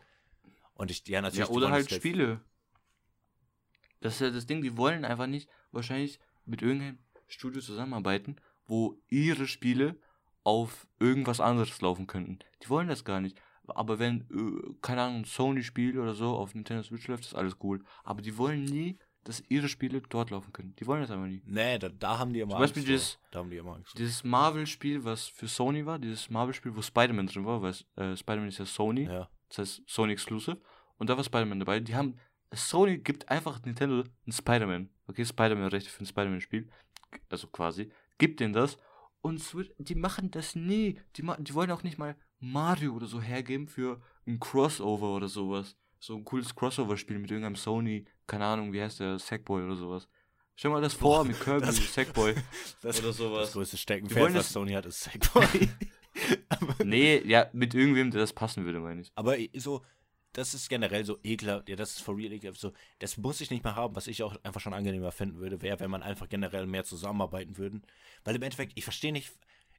Und 0.76 0.92
ich, 0.92 1.06
ja, 1.10 1.22
natürlich. 1.22 1.50
Ja, 1.50 1.54
oder 1.54 1.70
halt 1.72 1.92
das 1.92 1.98
Spiele. 1.98 2.40
Das 4.02 4.14
ist 4.16 4.20
ja 4.22 4.30
das 4.30 4.46
Ding, 4.46 4.62
die 4.62 4.78
wollen 4.78 5.06
einfach 5.06 5.28
nicht 5.28 5.50
wahrscheinlich 5.72 6.20
mit 6.46 6.62
irgendeinem 6.62 7.00
Studio 7.28 7.62
zusammenarbeiten, 7.62 8.36
wo 8.68 9.00
ihre 9.10 9.48
Spiele 9.48 9.98
auf 10.44 10.88
irgendwas 11.00 11.40
anderes 11.40 11.80
laufen 11.82 12.08
könnten. 12.08 12.40
Die 12.64 12.70
wollen 12.70 12.88
das 12.88 13.06
gar 13.06 13.22
nicht. 13.22 13.40
Aber 13.68 13.98
wenn, 13.98 14.22
äh, 14.30 14.74
keine 14.82 15.04
Ahnung, 15.04 15.26
Sony-Spiel 15.26 15.98
oder 15.98 16.14
so 16.14 16.36
auf 16.36 16.54
Nintendo 16.54 16.84
Switch 16.84 17.08
läuft, 17.08 17.24
ist 17.26 17.34
alles 17.36 17.56
cool. 17.64 17.82
Aber 18.04 18.22
die 18.22 18.38
wollen 18.38 18.66
nie, 18.66 18.98
dass 19.24 19.42
ihre 19.48 19.70
Spiele 19.70 20.02
dort 20.02 20.32
laufen 20.32 20.52
können. 20.52 20.76
Die 20.76 20.86
wollen 20.86 21.00
das 21.02 21.12
einfach 21.12 21.28
nie. 21.28 21.42
Nee, 21.46 21.80
da, 21.80 21.88
da 21.88 22.20
haben 22.20 22.34
die 22.34 22.42
immer 22.42 22.52
Zum 22.52 22.60
Beispiel 22.60 22.82
Angst. 22.82 22.88
vor. 22.90 22.94
dieses- 22.98 23.20
da 23.32 23.40
haben 23.40 23.50
die 23.50 23.56
immer 23.58 23.76
Angst. 23.76 23.98
Dieses 23.98 24.24
Marvel-Spiel, 24.26 25.06
was 25.06 25.28
für 25.30 25.48
Sony 25.48 25.86
war, 25.86 25.98
dieses 25.98 26.30
Marvel-Spiel, 26.30 26.76
wo 26.76 26.82
Spider-Man 26.82 27.28
drin 27.28 27.46
war, 27.46 27.62
weil 27.62 27.74
äh, 27.96 28.18
Spider-Man 28.18 28.50
ist 28.50 28.58
ja 28.60 28.66
Sony, 28.66 29.06
Ja. 29.06 29.30
das 29.48 29.60
heißt 29.60 29.84
Sony 29.88 30.12
Exclusive. 30.12 30.60
Und 30.98 31.10
da 31.10 31.16
war 31.16 31.24
Spider-Man 31.24 31.60
dabei. 31.60 31.80
Die 31.80 31.96
haben. 31.96 32.18
Sony 32.54 32.98
gibt 32.98 33.30
einfach 33.30 33.62
Nintendo 33.64 34.02
einen 34.26 34.32
Spider-Man. 34.32 34.90
Okay, 35.08 35.26
Spider-Man-Rechte 35.26 35.90
für 35.90 36.04
ein 36.04 36.06
Spider-Man-Spiel. 36.06 36.70
Also 37.30 37.48
quasi. 37.48 37.92
Gibt 38.18 38.40
denen 38.40 38.54
das. 38.54 38.78
Und 39.22 39.54
wird, 39.56 39.74
die 39.78 39.96
machen 39.96 40.32
das 40.32 40.56
nie. 40.56 41.00
Die, 41.16 41.24
die 41.40 41.54
wollen 41.54 41.72
auch 41.72 41.84
nicht 41.84 41.98
mal 41.98 42.16
Mario 42.40 42.94
oder 42.94 43.08
so 43.08 43.22
hergeben 43.22 43.68
für 43.68 44.02
ein 44.28 44.40
Crossover 44.40 45.16
oder 45.16 45.28
sowas. 45.30 45.78
So 46.00 46.16
ein 46.18 46.26
cooles 46.26 46.54
Crossover-Spiel 46.54 47.20
mit 47.20 47.32
irgendeinem 47.32 47.56
Sony. 47.56 48.06
Keine 48.28 48.46
Ahnung, 48.46 48.74
wie 48.74 48.82
heißt 48.82 49.00
der? 49.00 49.18
Sackboy 49.20 49.64
oder 49.64 49.76
sowas. 49.78 50.10
Stell 50.56 50.70
mal 50.72 50.82
das 50.82 50.94
vor 50.94 51.24
mit 51.24 51.40
Kirby, 51.40 51.66
das- 51.66 51.94
Sackboy. 51.94 52.36
Das, 52.82 53.00
oder 53.02 53.14
sowas. 53.14 53.46
Das 53.48 53.54
größte 53.54 53.78
Steckenpferd, 53.78 54.26
was 54.26 54.34
das- 54.34 54.52
Sony 54.54 54.74
hat, 54.74 54.86
ist 54.86 55.02
Sackboy. 55.02 55.46
Nee, 56.84 57.22
ja, 57.26 57.50
mit 57.54 57.74
irgendwem, 57.74 58.12
der 58.12 58.22
das 58.22 58.34
passen 58.34 58.66
würde, 58.66 58.80
meine 58.80 59.02
ich. 59.02 59.12
aber 59.16 59.36
so, 59.56 59.84
das 60.34 60.54
ist 60.54 60.68
generell 60.68 61.06
so 61.06 61.20
ekelhaft, 61.24 61.70
ja, 61.70 61.76
das 61.76 61.92
ist 61.92 62.02
for 62.02 62.18
real 62.18 62.34
ekelhaft. 62.34 62.60
So, 62.60 62.74
das 63.00 63.18
muss 63.18 63.40
ich 63.40 63.52
nicht 63.52 63.64
mehr 63.64 63.76
haben, 63.76 63.96
was 63.96 64.08
ich 64.08 64.24
auch 64.24 64.36
einfach 64.44 64.62
schon 64.62 64.74
angenehmer 64.74 65.12
finden 65.12 65.40
würde, 65.40 65.62
wäre, 65.62 65.80
wenn 65.80 65.92
man 65.92 66.04
einfach 66.04 66.28
generell 66.28 66.66
mehr 66.66 66.84
zusammenarbeiten 66.84 67.58
würden. 67.58 67.84
Weil 68.24 68.36
im 68.36 68.42
Endeffekt, 68.42 68.74
ich 68.76 68.84
verstehe 68.84 69.14
nicht, 69.14 69.32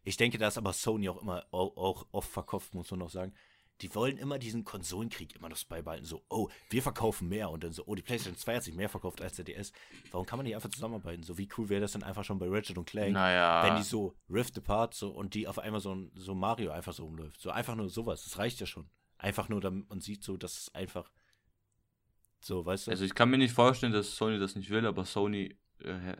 ich 0.05 0.17
denke, 0.17 0.39
da 0.39 0.49
ist 0.49 0.59
aber 0.59 0.73
Sony 0.73 1.09
auch 1.09 1.21
immer 1.21 1.45
auch, 1.51 1.77
auch 1.77 2.07
oft 2.13 2.31
verkauft, 2.31 2.75
muss 2.75 2.91
man 2.91 3.01
noch 3.01 3.11
sagen. 3.11 3.33
Die 3.81 3.93
wollen 3.97 4.19
immer 4.19 4.39
diesen 4.39 4.63
Konsolenkrieg 4.63 5.35
immer 5.35 5.49
noch 5.49 5.63
beibehalten. 5.65 6.05
So, 6.05 6.23
oh, 6.29 6.49
wir 6.71 6.81
verkaufen 6.81 7.29
mehr 7.29 7.51
und 7.51 7.65
dann 7.65 7.73
so, 7.73 7.83
oh, 7.87 7.97
die 7.97 8.03
PlayStation 8.03 8.39
2 8.39 8.57
hat 8.57 8.63
sich 8.63 8.75
mehr 8.75 8.89
verkauft 8.89 9.21
als 9.21 9.35
der 9.35 9.45
DS. 9.45 9.73
Warum 10.13 10.27
kann 10.27 10.39
man 10.39 10.47
nicht 10.47 10.55
einfach 10.55 10.71
zusammenarbeiten? 10.71 11.25
So, 11.25 11.39
wie 11.39 11.49
cool 11.59 11.69
wäre 11.69 11.81
das 11.81 11.93
denn 11.93 12.05
einfach 12.05 12.23
schon 12.23 12.39
bei 12.39 12.47
Ratchet 12.49 12.79
und 12.79 12.89
Clank? 12.89 13.13
Naja. 13.13 13.65
wenn 13.65 13.77
die 13.77 13.83
so 13.83 14.15
Rift 14.31 14.57
Apart 14.57 14.95
so 14.95 15.11
und 15.11 15.35
die 15.35 15.49
auf 15.49 15.59
einmal 15.59 15.81
so, 15.81 15.97
so 16.15 16.37
Mario 16.37 16.71
einfach 16.71 16.93
so 16.93 17.05
rumläuft. 17.05 17.41
So 17.41 17.51
einfach 17.51 17.75
nur 17.75 17.89
sowas. 17.91 18.23
Das 18.23 18.39
reicht 18.39 18.61
ja 18.61 18.67
schon. 18.67 18.89
Einfach 19.25 19.49
nur, 19.49 19.63
damit 19.63 19.89
man 19.89 20.01
sieht 20.01 20.23
so, 20.23 20.37
dass 20.37 20.59
es 20.59 20.75
einfach 20.75 21.11
so, 22.41 22.67
weißt 22.67 22.87
du? 22.87 22.91
Also 22.91 23.07
ich 23.07 23.15
kann 23.15 23.31
mir 23.31 23.39
nicht 23.39 23.55
vorstellen, 23.55 23.95
dass 23.95 24.17
Sony 24.17 24.39
das 24.39 24.55
nicht 24.55 24.69
will, 24.69 24.85
aber 24.85 25.07
Sony 25.07 25.57
äh, 25.79 26.17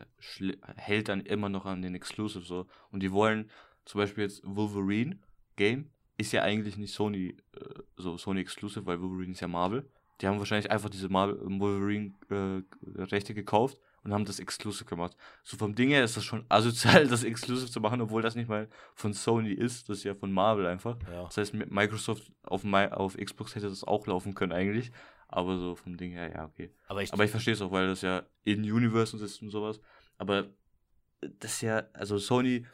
hält 0.75 1.07
dann 1.07 1.21
immer 1.21 1.47
noch 1.49 1.67
an 1.67 1.83
den 1.83 1.93
Exclusive 1.93 2.43
so. 2.43 2.65
Und 2.89 3.03
die 3.03 3.11
wollen 3.11 3.51
zum 3.85 3.99
Beispiel 3.99 4.23
jetzt 4.23 4.41
Wolverine 4.43 5.19
Game 5.55 5.91
ist 6.17 6.31
ja 6.31 6.41
eigentlich 6.41 6.77
nicht 6.77 6.95
Sony 6.95 7.37
äh, 7.53 7.81
so 7.95 8.17
Sony 8.17 8.41
Exclusive, 8.41 8.87
weil 8.87 8.99
Wolverine 8.99 9.33
ist 9.33 9.41
ja 9.41 9.47
Marvel. 9.47 9.87
Die 10.19 10.27
haben 10.27 10.39
wahrscheinlich 10.39 10.71
einfach 10.71 10.89
diese 10.89 11.07
Marvel 11.07 11.37
Wolverine 11.59 12.15
äh, 12.31 12.63
Rechte 13.03 13.35
gekauft 13.35 13.77
und 14.05 14.13
haben 14.13 14.23
das 14.23 14.39
Exclusive 14.39 14.85
gemacht. 14.85 15.17
So 15.43 15.57
vom 15.57 15.73
Ding 15.73 15.89
her 15.89 16.03
ist 16.03 16.15
das 16.15 16.23
schon 16.23 16.45
asozial, 16.47 17.07
das 17.07 17.23
Exclusive 17.23 17.69
zu 17.69 17.81
machen, 17.81 17.99
obwohl 18.01 18.21
das 18.21 18.35
nicht 18.35 18.47
mal 18.47 18.69
von 18.93 19.13
Sony 19.13 19.51
ist, 19.51 19.89
das 19.89 19.97
ist 19.97 20.03
ja 20.03 20.13
von 20.13 20.31
Marvel 20.31 20.67
einfach. 20.67 20.97
ja. 21.11 21.23
Das 21.23 21.37
heißt, 21.37 21.53
Microsoft 21.53 22.31
auf, 22.43 22.63
auf 22.63 23.17
Xbox 23.17 23.55
hätte 23.55 23.67
das 23.67 23.83
auch 23.83 24.05
laufen 24.07 24.35
können 24.35 24.51
eigentlich. 24.51 24.91
Aber 25.27 25.57
so 25.57 25.75
vom 25.75 25.97
Ding 25.97 26.11
her, 26.11 26.31
ja, 26.31 26.45
okay. 26.45 26.71
Aber 26.87 27.01
ich, 27.01 27.11
Aber 27.11 27.25
ich 27.25 27.31
verstehe 27.31 27.55
es 27.55 27.61
auch, 27.61 27.71
weil 27.71 27.87
das 27.87 28.01
ja 28.01 28.23
in 28.43 28.59
Universe 28.71 29.17
ist 29.17 29.41
und 29.41 29.49
sowas. 29.49 29.81
Aber 30.19 30.47
das 31.39 31.53
ist 31.53 31.61
ja, 31.61 31.83
also 31.93 32.19
Sony, 32.19 32.65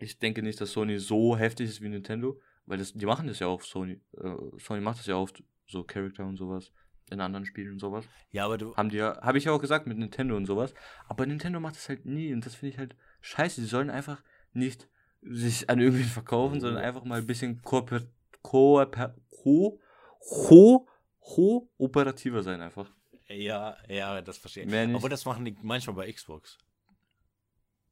ich 0.00 0.18
denke 0.18 0.42
nicht, 0.42 0.60
dass 0.60 0.72
Sony 0.72 0.98
so 0.98 1.36
heftig 1.36 1.68
ist 1.68 1.80
wie 1.80 1.88
Nintendo, 1.88 2.40
weil 2.66 2.78
das, 2.78 2.92
die 2.92 3.06
machen 3.06 3.28
das 3.28 3.38
ja 3.38 3.46
auch, 3.46 3.62
Sony. 3.62 4.00
Äh, 4.16 4.34
Sony 4.58 4.80
macht 4.80 4.98
das 4.98 5.06
ja 5.06 5.14
oft, 5.14 5.42
so 5.68 5.84
Charakter 5.84 6.26
und 6.26 6.36
sowas, 6.36 6.72
in 7.10 7.20
anderen 7.20 7.44
Spielen 7.46 7.72
und 7.72 7.78
sowas. 7.78 8.04
ja, 8.30 8.44
aber 8.44 8.58
du, 8.58 8.74
Haben 8.76 8.88
die 8.88 8.96
ja, 8.96 9.20
habe 9.20 9.38
ich 9.38 9.44
ja 9.44 9.52
auch 9.52 9.60
gesagt 9.60 9.86
mit 9.86 9.98
Nintendo 9.98 10.36
und 10.36 10.46
sowas. 10.46 10.74
Aber 11.08 11.26
Nintendo 11.26 11.60
macht 11.60 11.76
das 11.76 11.88
halt 11.88 12.06
nie 12.06 12.32
und 12.32 12.44
das 12.46 12.54
finde 12.54 12.72
ich 12.72 12.78
halt 12.78 12.96
scheiße. 13.20 13.60
Die 13.60 13.66
sollen 13.66 13.90
einfach 13.90 14.22
nicht 14.52 14.88
sich 15.22 15.68
an 15.70 15.78
irgendwen 15.78 16.06
verkaufen, 16.06 16.60
sondern 16.60 16.82
einfach 16.82 17.04
mal 17.04 17.18
ein 17.18 17.26
bisschen 17.26 17.62
kooper, 17.62 18.02
kooper, 18.42 19.14
ko, 19.30 19.78
ko, 20.18 20.88
kooperativer 21.20 22.42
sein 22.42 22.60
einfach. 22.60 22.90
ja, 23.28 23.76
ja, 23.88 24.20
das 24.20 24.38
verstehe 24.38 24.64
ich. 24.64 24.94
Obwohl 24.94 25.10
das 25.10 25.24
machen 25.24 25.44
die 25.44 25.56
manchmal 25.62 25.96
bei 25.96 26.12
Xbox. 26.12 26.58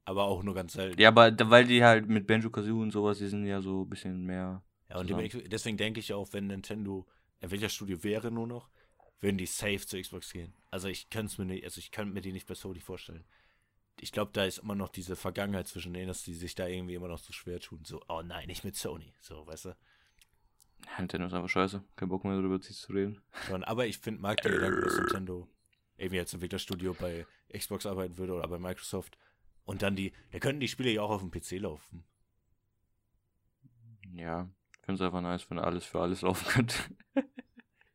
Aber 0.05 0.25
auch 0.25 0.43
nur 0.43 0.55
ganz 0.55 0.73
selten. 0.73 1.01
Ja, 1.01 1.09
aber 1.09 1.33
weil 1.51 1.67
die 1.67 1.85
halt 1.85 2.09
mit 2.09 2.27
Banjo 2.27 2.51
Kazooie 2.51 2.83
und 2.83 2.91
sowas, 2.91 3.19
die 3.19 3.29
sind 3.29 3.47
ja 3.47 3.61
so 3.61 3.83
ein 3.83 3.89
bisschen 3.89 4.25
mehr. 4.25 4.63
Ja, 4.89 4.99
und 4.99 5.09
deswegen 5.53 5.77
denke 5.77 6.01
ich 6.01 6.13
auch, 6.13 6.33
wenn 6.33 6.49
Nintendo 6.49 7.07
Entwicklerstudio 7.39 8.03
wäre 8.03 8.31
nur 8.31 8.47
noch, 8.47 8.71
würden 9.21 9.39
die 9.39 9.47
safe 9.47 9.81
zu 9.87 10.01
Xbox 10.01 10.33
gehen. 10.33 10.55
Also 10.71 10.89
ich 10.89 11.11
könnte 11.11 11.33
es 11.33 11.39
mir 11.39 11.45
nicht, 11.45 11.65
also 11.65 11.79
ich 11.79 11.91
könnte 11.91 12.13
mir 12.13 12.21
die 12.21 12.33
nicht 12.33 12.47
bei 12.47 12.55
Sony 12.55 12.81
vorstellen. 12.81 13.25
Ich 14.01 14.13
glaube, 14.13 14.31
da 14.33 14.45
ist 14.45 14.59
immer 14.59 14.75
noch 14.75 14.89
diese 14.89 15.15
Vergangenheit 15.15 15.69
zwischen 15.69 15.93
denen, 15.93 16.09
dass 16.09 16.23
die 16.23 16.35
sich 16.35 16.55
da 16.55 16.67
irgendwie 16.67 16.95
immer 16.95 17.09
noch 17.09 17.19
so 17.19 17.33
schwer 17.33 17.61
tun. 17.61 17.85
So, 17.85 18.03
oh 18.09 18.23
nein, 18.23 18.47
nicht 18.47 18.65
mit 18.65 18.77
Sony. 18.77 19.13
So, 19.21 19.47
weißt 19.47 19.67
du? 19.67 19.77
Nintendo 20.99 21.27
ist 21.27 21.35
einfach 21.35 21.49
scheiße. 21.49 21.85
Kein 21.97 22.09
Bock 22.09 22.25
mehr 22.25 22.37
darüber 22.37 22.61
zu 22.61 22.93
reden. 22.93 23.21
Schon, 23.47 23.63
aber 23.65 23.87
ich 23.87 23.99
finde, 23.99 24.23
mag 24.23 24.41
den 24.41 24.53
Gedanken, 24.53 24.81
dass 24.83 24.97
Nintendo 24.97 25.49
irgendwie 25.99 26.19
als 26.21 26.33
Entwicklerstudio 26.33 26.95
bei 26.95 27.27
Xbox 27.53 27.85
arbeiten 27.85 28.17
würde 28.17 28.33
oder 28.33 28.49
bei 28.49 28.59
Microsoft. 28.59 29.19
Und 29.65 29.83
dann 29.83 29.97
die, 29.97 30.13
da 30.33 30.39
könnten 30.39 30.61
die 30.61 30.69
Spiele 30.69 30.91
ja 30.91 31.03
auch 31.03 31.11
auf 31.11 31.21
dem 31.21 31.31
PC 31.31 31.61
laufen. 31.61 32.05
Ja, 34.13 34.49
ich 34.73 34.87
finde 34.87 34.95
es 34.95 35.07
einfach 35.07 35.21
nice, 35.21 35.49
wenn 35.51 35.59
alles 35.59 35.85
für 35.85 36.01
alles 36.01 36.23
laufen 36.23 36.47
könnte. 36.49 36.77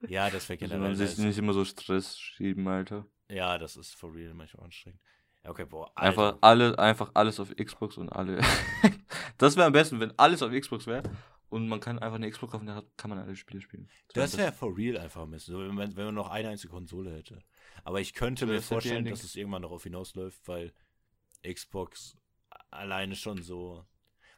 Ja, 0.10 0.30
das 0.30 0.50
wäre 0.50 0.58
Dass 0.58 0.70
generell. 0.70 0.80
man 0.80 0.96
sich 0.96 1.18
nicht 1.18 1.38
immer 1.38 1.54
so 1.54 1.66
Stress 1.66 2.18
schieben, 2.18 2.68
Alter. 2.68 3.06
Ja, 3.30 3.58
das 3.58 3.76
ist 3.76 3.96
for 3.96 4.14
real 4.14 4.34
manchmal 4.34 4.66
anstrengend. 4.66 5.00
Okay, 5.44 5.66
boah. 5.66 5.92
Einfach 5.96 6.38
alle, 6.42 6.78
einfach 6.80 7.12
alles 7.14 7.40
auf 7.40 7.56
Xbox 7.56 7.98
und 7.98 8.10
alle. 8.10 8.42
das 9.38 9.56
wäre 9.56 9.68
am 9.68 9.74
besten, 9.74 10.00
wenn 10.00 10.18
alles 10.18 10.42
auf 10.42 10.52
Xbox 10.52 10.88
wäre 10.88 11.04
und 11.50 11.68
man 11.68 11.80
kann 11.80 12.00
einfach 12.00 12.16
eine 12.16 12.30
Xbox 12.30 12.52
kaufen, 12.52 12.66
da 12.66 12.84
kann 12.98 13.10
man 13.10 13.20
alle 13.20 13.36
Spiele 13.36 13.62
spielen. 13.62 13.90
Das 14.14 14.38
wäre 14.38 14.52
for 14.52 14.76
real 14.76 14.98
einfach 14.98 15.24
ein 15.24 15.32
bisschen. 15.32 15.54
So, 15.54 15.60
wenn, 15.62 15.76
man, 15.76 15.96
wenn 15.96 16.06
man 16.06 16.16
noch 16.16 16.30
eine 16.30 16.50
einzige 16.50 16.72
Konsole 16.74 17.14
hätte. 17.16 17.40
Aber 17.84 18.02
ich 18.02 18.14
könnte 18.14 18.46
mir 18.46 18.56
das 18.56 18.68
vorstellen, 18.68 19.06
dass 19.06 19.24
es 19.24 19.36
irgendwann 19.36 19.62
darauf 19.62 19.84
hinausläuft, 19.84 20.48
weil 20.48 20.74
Xbox 21.44 22.18
alleine 22.72 23.16
schon 23.16 23.42
so. 23.44 23.86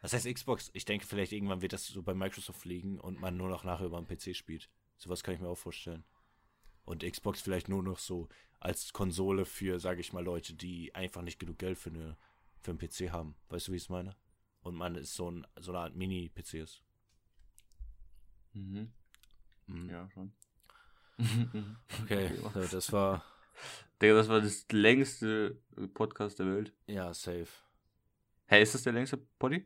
Was 0.01 0.13
heißt 0.13 0.31
Xbox? 0.31 0.69
Ich 0.73 0.85
denke, 0.85 1.05
vielleicht 1.05 1.31
irgendwann 1.31 1.61
wird 1.61 1.73
das 1.73 1.87
so 1.87 2.03
bei 2.03 2.13
Microsoft 2.13 2.65
liegen 2.65 2.99
und 2.99 3.19
man 3.19 3.35
nur 3.35 3.49
noch 3.49 3.63
nachher 3.63 3.85
über 3.85 3.97
einen 3.97 4.07
PC 4.07 4.35
spielt. 4.35 4.69
Sowas 4.97 5.23
kann 5.23 5.33
ich 5.35 5.39
mir 5.41 5.47
auch 5.47 5.55
vorstellen. 5.57 6.03
Und 6.85 7.03
Xbox 7.03 7.41
vielleicht 7.41 7.69
nur 7.69 7.83
noch 7.83 7.99
so 7.99 8.27
als 8.59 8.93
Konsole 8.93 9.45
für, 9.45 9.79
sage 9.79 10.01
ich 10.01 10.13
mal, 10.13 10.23
Leute, 10.23 10.53
die 10.53 10.93
einfach 10.95 11.21
nicht 11.21 11.39
genug 11.39 11.59
Geld 11.59 11.77
für, 11.77 11.89
eine, 11.89 12.17
für 12.61 12.71
einen 12.71 12.79
PC 12.79 13.11
haben. 13.11 13.35
Weißt 13.49 13.67
du, 13.67 13.71
wie 13.73 13.75
ich 13.77 13.83
es 13.83 13.89
meine? 13.89 14.15
Und 14.61 14.75
man 14.75 14.95
ist 14.95 15.13
so, 15.13 15.29
ein, 15.29 15.45
so 15.59 15.71
eine 15.71 15.79
Art 15.79 15.95
Mini-PC 15.95 16.55
ist. 16.55 16.83
Mhm. 18.53 18.91
Mhm. 19.67 19.89
Ja, 19.89 20.09
schon. 20.11 20.31
Okay, 22.03 22.31
das 22.71 22.91
war, 22.91 23.23
Digga, 24.01 24.13
das 24.15 24.29
war 24.29 24.41
das 24.41 24.65
längste 24.71 25.61
Podcast 25.93 26.39
der 26.39 26.47
Welt. 26.47 26.73
ja, 26.87 27.13
safe. 27.13 27.47
Hey, 28.45 28.63
ist 28.63 28.73
das 28.75 28.83
der 28.83 28.93
längste 28.93 29.17
Poddy? 29.17 29.65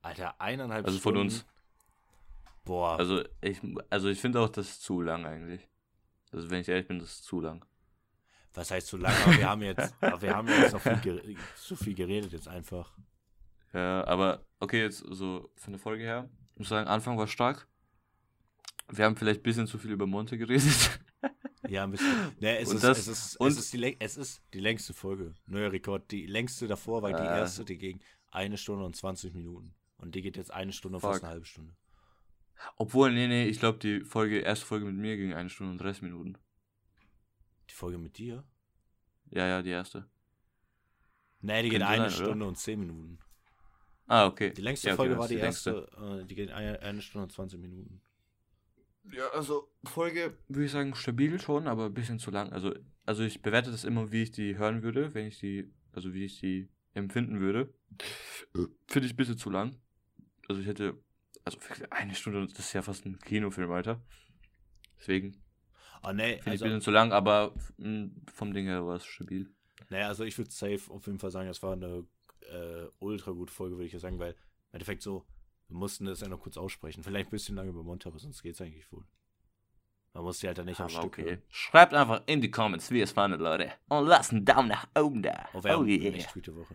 Alter, 0.00 0.40
eineinhalb 0.40 0.86
Also 0.86 0.98
von 0.98 1.12
Stunden. 1.14 1.32
uns. 1.34 1.46
Boah, 2.64 2.98
Also 2.98 3.22
ich, 3.40 3.60
also 3.90 4.08
ich 4.08 4.20
finde 4.20 4.40
auch, 4.40 4.48
das 4.48 4.68
ist 4.68 4.82
zu 4.82 5.00
lang 5.00 5.26
eigentlich. 5.26 5.68
Also 6.30 6.48
wenn 6.50 6.60
ich 6.60 6.68
ehrlich 6.68 6.86
bin, 6.86 6.98
das 6.98 7.10
ist 7.14 7.24
zu 7.24 7.40
lang. 7.40 7.64
was 8.54 8.70
heißt 8.70 8.86
so 8.86 8.96
lange? 8.96 9.16
Aber 9.24 9.36
wir 9.36 9.48
haben 9.48 9.62
jetzt, 9.62 9.94
wir 10.20 10.34
haben 10.36 10.48
jetzt 10.48 10.72
noch 10.72 10.80
viel 10.80 11.36
so 11.56 11.74
viel 11.76 11.94
geredet 11.94 12.32
jetzt 12.32 12.48
einfach. 12.48 12.96
Ja, 13.72 14.04
aber 14.06 14.44
okay, 14.60 14.82
jetzt 14.82 14.98
so 15.08 15.50
von 15.56 15.72
der 15.72 15.80
Folge 15.80 16.04
her. 16.04 16.28
Ich 16.54 16.58
muss 16.60 16.68
sagen, 16.68 16.88
Anfang 16.88 17.16
war 17.18 17.26
stark. 17.26 17.66
Wir 18.90 19.04
haben 19.06 19.16
vielleicht 19.16 19.40
ein 19.40 19.44
bisschen 19.44 19.66
zu 19.66 19.78
viel 19.78 19.90
über 19.92 20.06
Monte 20.06 20.36
geredet. 20.36 21.00
Ja, 21.68 21.84
ein 21.84 21.90
bisschen. 21.92 22.12
Ne, 22.40 22.58
es, 22.58 22.68
Und 22.68 22.76
ist, 22.76 22.84
das- 22.84 22.98
es, 22.98 23.08
ist, 23.08 23.36
und- 23.40 23.48
es, 23.48 23.58
ist 23.58 23.72
die, 23.72 23.78
läng- 23.78 23.96
es 24.00 24.16
ist 24.16 24.42
die 24.52 24.60
längste 24.60 24.92
Folge. 24.92 25.34
Neuer 25.46 25.72
Rekord. 25.72 26.10
Die 26.10 26.26
längste 26.26 26.66
davor 26.68 27.00
war 27.02 27.10
die 27.10 27.16
Ah. 27.16 27.38
erste, 27.38 27.64
die 27.64 27.78
ging 27.78 28.00
eine 28.30 28.58
Stunde 28.58 28.84
und 28.84 28.94
20 28.96 29.32
Minuten. 29.34 29.74
Und 29.96 30.14
die 30.14 30.20
geht 30.22 30.36
jetzt 30.36 30.50
eine 30.52 30.72
Stunde 30.72 30.96
und 30.96 31.00
fast 31.00 31.14
Fuck. 31.20 31.24
eine 31.24 31.32
halbe 31.32 31.46
Stunde. 31.46 31.74
Obwohl, 32.76 33.12
nee, 33.12 33.26
nee, 33.26 33.46
ich 33.46 33.58
glaube, 33.58 33.78
die 33.78 34.00
Folge, 34.04 34.38
erste 34.40 34.66
Folge 34.66 34.86
mit 34.86 34.96
mir 34.96 35.16
ging 35.16 35.34
eine 35.34 35.48
Stunde 35.48 35.72
und 35.72 35.78
30 35.78 36.02
Minuten. 36.02 36.36
Die 37.68 37.74
Folge 37.74 37.98
mit 37.98 38.18
dir? 38.18 38.44
Ja, 39.30 39.46
ja, 39.46 39.62
die 39.62 39.70
erste. 39.70 40.06
Ne, 41.40 41.62
die 41.62 41.70
geht 41.70 41.80
Könnte 41.80 41.88
eine 41.88 42.10
sein, 42.10 42.18
oder? 42.20 42.26
Stunde 42.30 42.46
und 42.46 42.58
10 42.58 42.78
Minuten. 42.80 43.18
Ah, 44.06 44.26
okay. 44.26 44.52
Die 44.52 44.62
längste 44.62 44.88
Ja, 44.88 44.94
okay, 44.94 44.98
Folge 45.02 45.18
war 45.18 45.28
die 45.28 45.36
längste. 45.36 45.88
erste, 45.90 46.20
äh, 46.22 46.26
die 46.26 46.34
geht 46.34 46.50
eine, 46.50 46.78
eine 46.80 47.00
Stunde 47.02 47.24
und 47.24 47.32
20 47.32 47.58
Minuten. 47.60 48.00
Ja, 49.10 49.28
also 49.30 49.68
Folge 49.84 50.36
würde 50.48 50.64
ich 50.64 50.70
sagen 50.70 50.94
stabil 50.94 51.40
schon, 51.40 51.66
aber 51.66 51.86
ein 51.86 51.94
bisschen 51.94 52.18
zu 52.20 52.30
lang. 52.30 52.52
Also, 52.52 52.72
also 53.04 53.24
ich 53.24 53.42
bewerte 53.42 53.70
das 53.72 53.84
immer, 53.84 54.12
wie 54.12 54.22
ich 54.22 54.30
die 54.30 54.56
hören 54.56 54.82
würde, 54.82 55.12
wenn 55.14 55.26
ich 55.26 55.38
die, 55.38 55.72
also 55.92 56.14
wie 56.14 56.24
ich 56.24 56.38
die 56.38 56.68
empfinden 56.94 57.40
würde. 57.40 57.72
Finde 58.52 59.06
ich 59.06 59.14
ein 59.14 59.16
bisschen 59.16 59.38
zu 59.38 59.50
lang. 59.50 59.76
Also 60.48 60.60
ich 60.60 60.68
hätte, 60.68 60.96
also 61.44 61.58
eine 61.90 62.14
Stunde, 62.14 62.46
das 62.46 62.58
ist 62.58 62.72
ja 62.72 62.82
fast 62.82 63.04
ein 63.06 63.18
Kinofilm, 63.18 63.70
Alter. 63.70 64.00
Deswegen 64.98 65.42
Ah, 66.02 66.12
ne, 66.12 66.22
finde 66.22 66.36
ich 66.38 66.46
ein 66.46 66.50
also, 66.52 66.64
bisschen 66.64 66.80
zu 66.80 66.90
lang, 66.90 67.12
aber 67.12 67.54
mh, 67.76 68.10
vom 68.32 68.52
Ding 68.52 68.66
her 68.66 68.84
war 68.86 68.96
es 68.96 69.04
stabil. 69.04 69.48
Naja, 69.88 70.08
also 70.08 70.24
ich 70.24 70.36
würde 70.36 70.50
safe 70.50 70.90
auf 70.90 71.06
jeden 71.06 71.18
Fall 71.20 71.30
sagen, 71.30 71.46
das 71.48 71.62
war 71.62 71.74
eine 71.74 72.04
äh, 72.50 72.86
ultra 72.98 73.30
gute 73.30 73.52
Folge, 73.52 73.76
würde 73.76 73.86
ich 73.86 73.92
ja 73.92 74.00
sagen, 74.00 74.18
weil 74.18 74.32
im 74.32 74.36
Endeffekt 74.72 75.02
so, 75.02 75.24
wir 75.68 75.76
mussten 75.76 76.04
das 76.06 76.20
ja 76.20 76.28
noch 76.28 76.40
kurz 76.40 76.56
aussprechen. 76.56 77.04
Vielleicht 77.04 77.28
ein 77.28 77.30
bisschen 77.30 77.54
lange 77.54 77.70
über 77.70 77.84
Monte, 77.84 78.08
aber 78.08 78.18
sonst 78.18 78.42
geht's 78.42 78.60
eigentlich 78.60 78.90
wohl. 78.90 79.04
Man 80.12 80.24
muss 80.24 80.40
die 80.40 80.46
halt 80.46 80.58
dann 80.58 80.66
nicht 80.66 80.80
am 80.80 80.86
Aber 80.86 80.92
Stück 80.92 81.04
okay. 81.18 81.24
hören. 81.24 81.42
Schreibt 81.48 81.94
einfach 81.94 82.22
in 82.26 82.40
die 82.40 82.50
Comments, 82.50 82.90
wie 82.90 83.00
es 83.00 83.12
fandet, 83.12 83.40
Leute. 83.40 83.72
Und 83.88 84.06
lasst 84.06 84.32
einen 84.32 84.44
Daumen 84.44 84.68
nach 84.68 84.86
oben 84.98 85.22
da. 85.22 85.48
Oh, 85.54 85.62
wir 85.62 85.78
Oh 85.78 85.84
yeah. 85.84 86.12
echt 86.12 86.34
gute 86.34 86.54
Woche. 86.54 86.74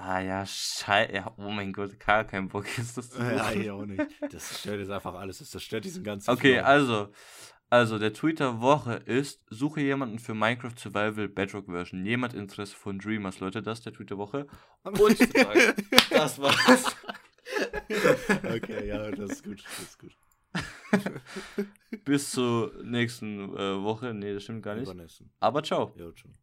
Ah 0.00 0.20
ja, 0.20 0.46
scheiße. 0.46 1.12
Ja, 1.12 1.34
oh 1.38 1.50
mein 1.50 1.72
Gott, 1.72 1.98
gar 1.98 2.22
kein 2.24 2.48
Bock 2.48 2.66
ist 2.78 2.96
das 2.96 3.10
zu 3.10 3.20
ja, 3.20 3.50
ich 3.50 3.68
auch 3.68 3.84
nicht. 3.84 4.00
Das 4.32 4.48
zerstört 4.48 4.78
jetzt 4.78 4.90
einfach 4.90 5.14
alles. 5.14 5.38
Das 5.38 5.50
zerstört 5.50 5.84
diesen 5.84 6.04
ganzen 6.04 6.30
Okay, 6.30 6.58
Flow. 6.58 6.64
also, 6.64 7.08
also 7.68 7.98
der 7.98 8.12
Tweet 8.12 8.38
der 8.38 8.60
Woche 8.60 8.94
ist, 9.06 9.42
suche 9.50 9.80
jemanden 9.80 10.20
für 10.20 10.34
Minecraft 10.34 10.74
Survival 10.78 11.28
Bedrock 11.28 11.66
Version. 11.66 12.06
Jemand 12.06 12.32
Interesse 12.32 12.76
von 12.76 13.00
Dreamers, 13.00 13.40
Leute, 13.40 13.60
das 13.60 13.78
ist 13.78 13.86
der 13.86 13.92
Tweet 13.92 14.10
der 14.10 14.18
Woche. 14.18 14.46
Und 14.84 15.00
das 16.10 16.38
war's. 16.40 16.96
okay, 18.44 18.86
ja, 18.86 19.10
das 19.10 19.30
ist 19.32 19.44
gut. 19.44 19.64
Das 19.64 19.80
ist 19.80 19.98
gut. 19.98 20.16
Bis 22.04 22.30
zur 22.30 22.72
nächsten 22.84 23.52
äh, 23.56 23.82
Woche. 23.82 24.14
Nee, 24.14 24.32
das 24.32 24.44
stimmt 24.44 24.62
gar 24.62 24.76
nicht. 24.76 24.88
Aber 25.40 25.62
ciao. 25.64 25.92
Ja, 25.96 26.06
schon. 26.14 26.36